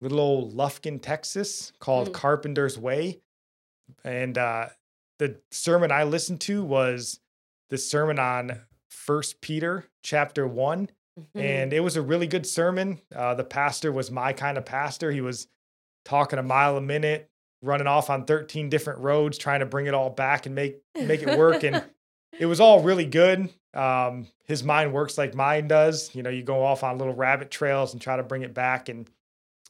little 0.00 0.20
old 0.20 0.54
Lufkin, 0.54 1.02
Texas, 1.02 1.72
called 1.80 2.10
Mm. 2.10 2.12
Carpenter's 2.12 2.78
Way. 2.78 3.18
And 4.04 4.38
uh, 4.38 4.68
the 5.20 5.36
sermon 5.52 5.92
I 5.92 6.02
listened 6.02 6.40
to 6.42 6.64
was 6.64 7.20
the 7.68 7.78
sermon 7.78 8.18
on 8.18 8.62
First 8.90 9.40
Peter 9.40 9.86
chapter 10.02 10.46
one 10.48 10.90
Mhm. 11.18 11.40
and 11.40 11.72
it 11.72 11.80
was 11.80 11.96
a 11.96 12.02
really 12.02 12.26
good 12.26 12.46
sermon. 12.46 13.00
Uh, 13.14 13.34
the 13.34 13.44
pastor 13.44 13.92
was 13.92 14.10
my 14.10 14.32
kind 14.32 14.56
of 14.56 14.64
pastor. 14.64 15.10
He 15.12 15.20
was 15.20 15.46
talking 16.04 16.38
a 16.38 16.42
mile 16.42 16.76
a 16.76 16.80
minute, 16.80 17.28
running 17.62 17.86
off 17.86 18.08
on 18.08 18.24
13 18.24 18.70
different 18.70 19.00
roads, 19.00 19.36
trying 19.36 19.60
to 19.60 19.66
bring 19.66 19.86
it 19.86 19.92
all 19.94 20.08
back 20.10 20.46
and 20.46 20.54
make 20.54 20.80
make 20.94 21.22
it 21.22 21.38
work. 21.38 21.62
And 21.62 21.84
it 22.38 22.46
was 22.46 22.58
all 22.60 22.80
really 22.82 23.04
good. 23.04 23.50
Um, 23.74 24.28
his 24.46 24.64
mind 24.64 24.92
works 24.94 25.18
like 25.18 25.34
mine 25.34 25.68
does. 25.68 26.14
You 26.14 26.22
know, 26.22 26.30
you 26.30 26.42
go 26.42 26.64
off 26.64 26.82
on 26.82 26.96
little 26.98 27.14
rabbit 27.14 27.50
trails 27.50 27.92
and 27.92 28.00
try 28.00 28.16
to 28.16 28.22
bring 28.22 28.42
it 28.42 28.54
back. 28.54 28.88
And 28.88 29.08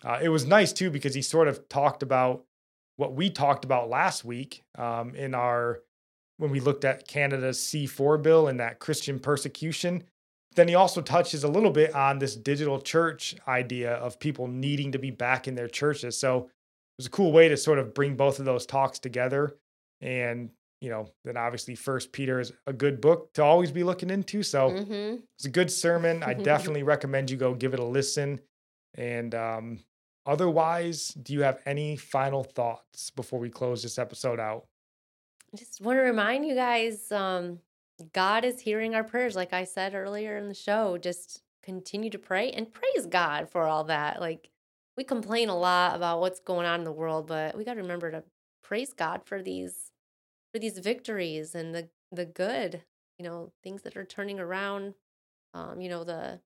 uh, 0.05 0.21
it 0.23 0.29
was 0.29 0.47
nice 0.47 0.73
too 0.73 0.91
because 0.91 1.15
he 1.15 1.23
sort 1.23 1.49
of 1.49 1.69
talked 1.69 2.03
about 2.03 2.45
what 3.01 3.15
we 3.15 3.31
talked 3.31 3.65
about 3.65 3.89
last 3.89 4.25
week 4.25 4.63
um, 4.79 5.15
in 5.15 5.35
our 5.35 5.81
when 6.37 6.51
we 6.51 6.61
looked 6.61 6.85
at 6.85 7.07
Canada's 7.09 7.59
C4 7.59 8.23
bill 8.23 8.49
and 8.49 8.61
that 8.61 8.79
Christian 8.79 9.19
persecution 9.19 10.05
then 10.57 10.67
he 10.67 10.75
also 10.75 11.01
touches 11.01 11.45
a 11.45 11.49
little 11.49 11.71
bit 11.71 11.95
on 11.95 12.19
this 12.19 12.35
digital 12.35 12.81
church 12.81 13.37
idea 13.47 13.93
of 13.95 14.19
people 14.19 14.49
needing 14.49 14.91
to 14.93 14.99
be 14.99 15.13
back 15.13 15.47
in 15.47 15.55
their 15.55 15.69
churches. 15.69 16.19
So 16.19 16.39
it 16.39 16.49
was 16.99 17.07
a 17.07 17.11
cool 17.11 17.31
way 17.31 17.49
to 17.49 17.57
sort 17.57 17.79
of 17.79 17.95
bring 17.95 18.17
both 18.17 18.41
of 18.41 18.47
those 18.47 18.67
talks 18.67 18.99
together. 18.99 19.55
And, 20.01 20.51
you 20.81 20.91
know, 20.91 21.09
then 21.25 21.37
obviously 21.37 21.77
First 21.77 22.11
Peter 22.11 22.41
is 22.41 22.53
a 22.67 22.73
good 22.73 23.01
book 23.01 23.33
to 23.35 23.45
always 23.45 23.71
be 23.71 23.85
looking 23.85 24.11
into. 24.11 24.43
So 24.43 24.71
Mhm. 24.71 25.23
it's 25.39 25.45
a 25.45 25.51
good 25.51 25.71
sermon. 25.71 26.25
I 26.25 26.35
definitely 26.51 26.83
recommend 26.83 27.31
you 27.31 27.37
go 27.37 27.55
give 27.55 27.73
it 27.73 27.79
a 27.79 27.85
listen. 27.85 28.41
And 28.97 29.37
um, 29.37 29.79
otherwise, 30.27 31.09
do 31.09 31.33
you 31.33 31.43
have 31.43 31.61
any 31.67 31.97
final 31.97 32.45
thoughts 32.45 33.11
before 33.11 33.39
we 33.39 33.51
close 33.51 33.83
this 33.83 33.99
episode 33.99 34.41
out? 34.41 34.67
I 35.53 35.57
just 35.57 35.81
want 35.81 35.99
to 35.99 36.03
remind 36.03 36.47
you 36.47 36.55
guys 36.55 37.11
um 37.11 37.59
god 38.13 38.45
is 38.45 38.61
hearing 38.61 38.95
our 38.95 39.05
prayers 39.05 39.37
like 39.37 39.53
i 39.53 39.65
said 39.65 39.95
earlier 39.95 40.37
in 40.37 40.49
the 40.49 40.55
show 40.55 40.97
just 40.97 41.43
continue 41.63 42.11
to 42.11 42.19
pray 42.19 42.51
and 42.51 42.73
praise 42.73 43.07
god 43.07 43.51
for 43.51 43.65
all 43.65 43.85
that 43.85 44.21
like 44.21 44.51
we 44.97 45.05
complain 45.05 45.49
a 45.49 45.59
lot 45.59 45.97
about 45.97 46.21
what's 46.21 46.41
going 46.41 46.67
on 46.67 46.81
in 46.81 46.85
the 46.85 46.93
world 46.93 47.27
but 47.27 47.57
we 47.57 47.65
got 47.65 47.75
to 47.75 47.83
remember 47.83 48.11
to 48.11 48.23
praise 48.63 48.93
god 48.93 49.23
for 49.25 49.43
these 49.43 49.91
for 50.53 50.59
these 50.59 50.79
victories 50.79 51.55
and 51.55 51.75
the 51.75 51.89
the 52.13 52.25
good 52.25 52.83
you 53.19 53.25
know 53.25 53.53
things 53.63 53.83
that 53.83 53.97
are 53.97 54.05
turning 54.05 54.41
around 54.41 54.95
um 55.55 55.81
you 55.81 55.89
know 55.89 56.05
the 56.05 56.41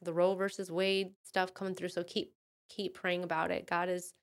the 0.00 0.12
roe 0.12 0.34
versus 0.34 0.70
wade 0.70 1.12
stuff 1.24 1.52
coming 1.52 1.74
through 1.74 1.88
so 1.88 2.04
keep 2.04 2.32
keep 2.74 2.94
praying 2.94 3.22
about 3.24 3.50
it 3.50 3.66
god 3.66 3.88
is 3.88 4.14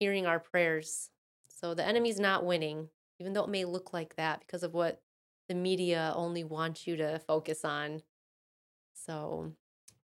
hearing 0.00 0.26
our 0.26 0.38
prayers 0.40 1.10
so 1.48 1.72
the 1.74 1.84
enemy's 1.86 2.18
not 2.20 2.44
winning 2.44 2.88
even 3.18 3.32
though 3.32 3.44
it 3.44 3.50
may 3.50 3.64
look 3.64 3.92
like 3.92 4.14
that 4.16 4.40
because 4.40 4.62
of 4.62 4.74
what 4.74 5.00
the 5.48 5.54
media 5.54 6.12
only 6.16 6.42
wants 6.44 6.86
you 6.86 6.96
to 6.96 7.18
focus 7.20 7.64
on. 7.64 8.02
So, 8.94 9.52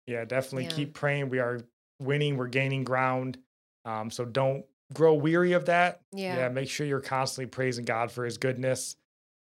Yeah, 0.07 0.25
definitely 0.25 0.65
Yeah. 0.65 0.71
keep 0.77 0.95
praying. 0.95 1.29
We 1.29 1.39
are 1.41 1.61
winning, 2.01 2.37
we're 2.37 2.47
gaining 2.49 2.85
ground. 2.85 3.39
Um, 3.85 4.11
so 4.11 4.25
don't 4.25 4.65
grow 4.95 5.15
weary 5.15 5.53
of 5.53 5.67
that. 5.67 6.01
yeah. 6.13 6.49
make 6.49 6.69
sure 6.69 6.87
you're 6.87 7.01
constantly 7.01 7.51
praising 7.51 7.85
God 7.85 8.11
for 8.11 8.25
his 8.25 8.39
goodness. 8.39 8.97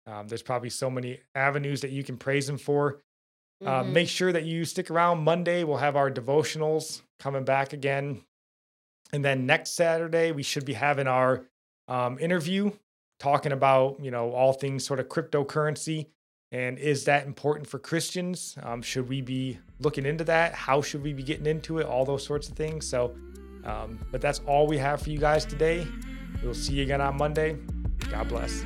Um, 0.05 0.27
there's 0.27 0.41
probably 0.43 0.69
so 0.69 0.89
many 0.89 1.19
avenues 1.35 1.81
that 1.81 1.91
you 1.91 2.03
can 2.03 2.17
praise 2.17 2.47
him 2.49 2.57
for. 2.57 3.01
Uh, 3.61 3.83
Mhm. 3.83 3.91
make 3.91 4.07
sure 4.07 4.31
that 4.31 4.45
you 4.45 4.65
stick 4.65 4.89
around. 4.89 5.23
Monday, 5.23 5.63
we'll 5.63 5.77
have 5.77 5.95
our 5.95 6.09
devotionals 6.09 7.01
coming 7.19 7.43
back 7.43 7.73
again. 7.73 8.23
And 9.11 9.23
then 9.25 9.45
next 9.45 9.71
Saturday, 9.71 10.31
we 10.31 10.43
should 10.43 10.65
be 10.65 10.73
having 10.73 11.07
our 11.07 11.45
um, 11.87 12.19
interview 12.19 12.71
talking 13.19 13.51
about, 13.51 13.99
you 14.01 14.11
know, 14.11 14.31
all 14.31 14.53
things 14.53 14.85
sort 14.85 14.99
of 14.99 15.07
cryptocurrency. 15.07 16.07
And 16.51 16.79
is 16.79 17.05
that 17.05 17.27
important 17.27 17.67
for 17.67 17.77
Christians? 17.77 18.57
Um, 18.63 18.81
should 18.81 19.07
we 19.07 19.21
be 19.21 19.59
looking 19.79 20.05
into 20.05 20.23
that? 20.25 20.53
How 20.53 20.81
should 20.81 21.03
we 21.03 21.13
be 21.13 21.23
getting 21.23 21.45
into 21.45 21.79
it? 21.79 21.85
All 21.85 22.05
those 22.05 22.25
sorts 22.25 22.49
of 22.49 22.55
things. 22.55 22.87
So, 22.87 23.15
um, 23.65 23.99
but 24.11 24.21
that's 24.21 24.39
all 24.47 24.65
we 24.65 24.77
have 24.77 25.01
for 25.01 25.09
you 25.09 25.19
guys 25.19 25.45
today. 25.45 25.85
We'll 26.43 26.53
see 26.53 26.73
you 26.73 26.83
again 26.83 27.01
on 27.01 27.17
Monday. 27.17 27.57
God 28.09 28.29
bless. 28.29 28.63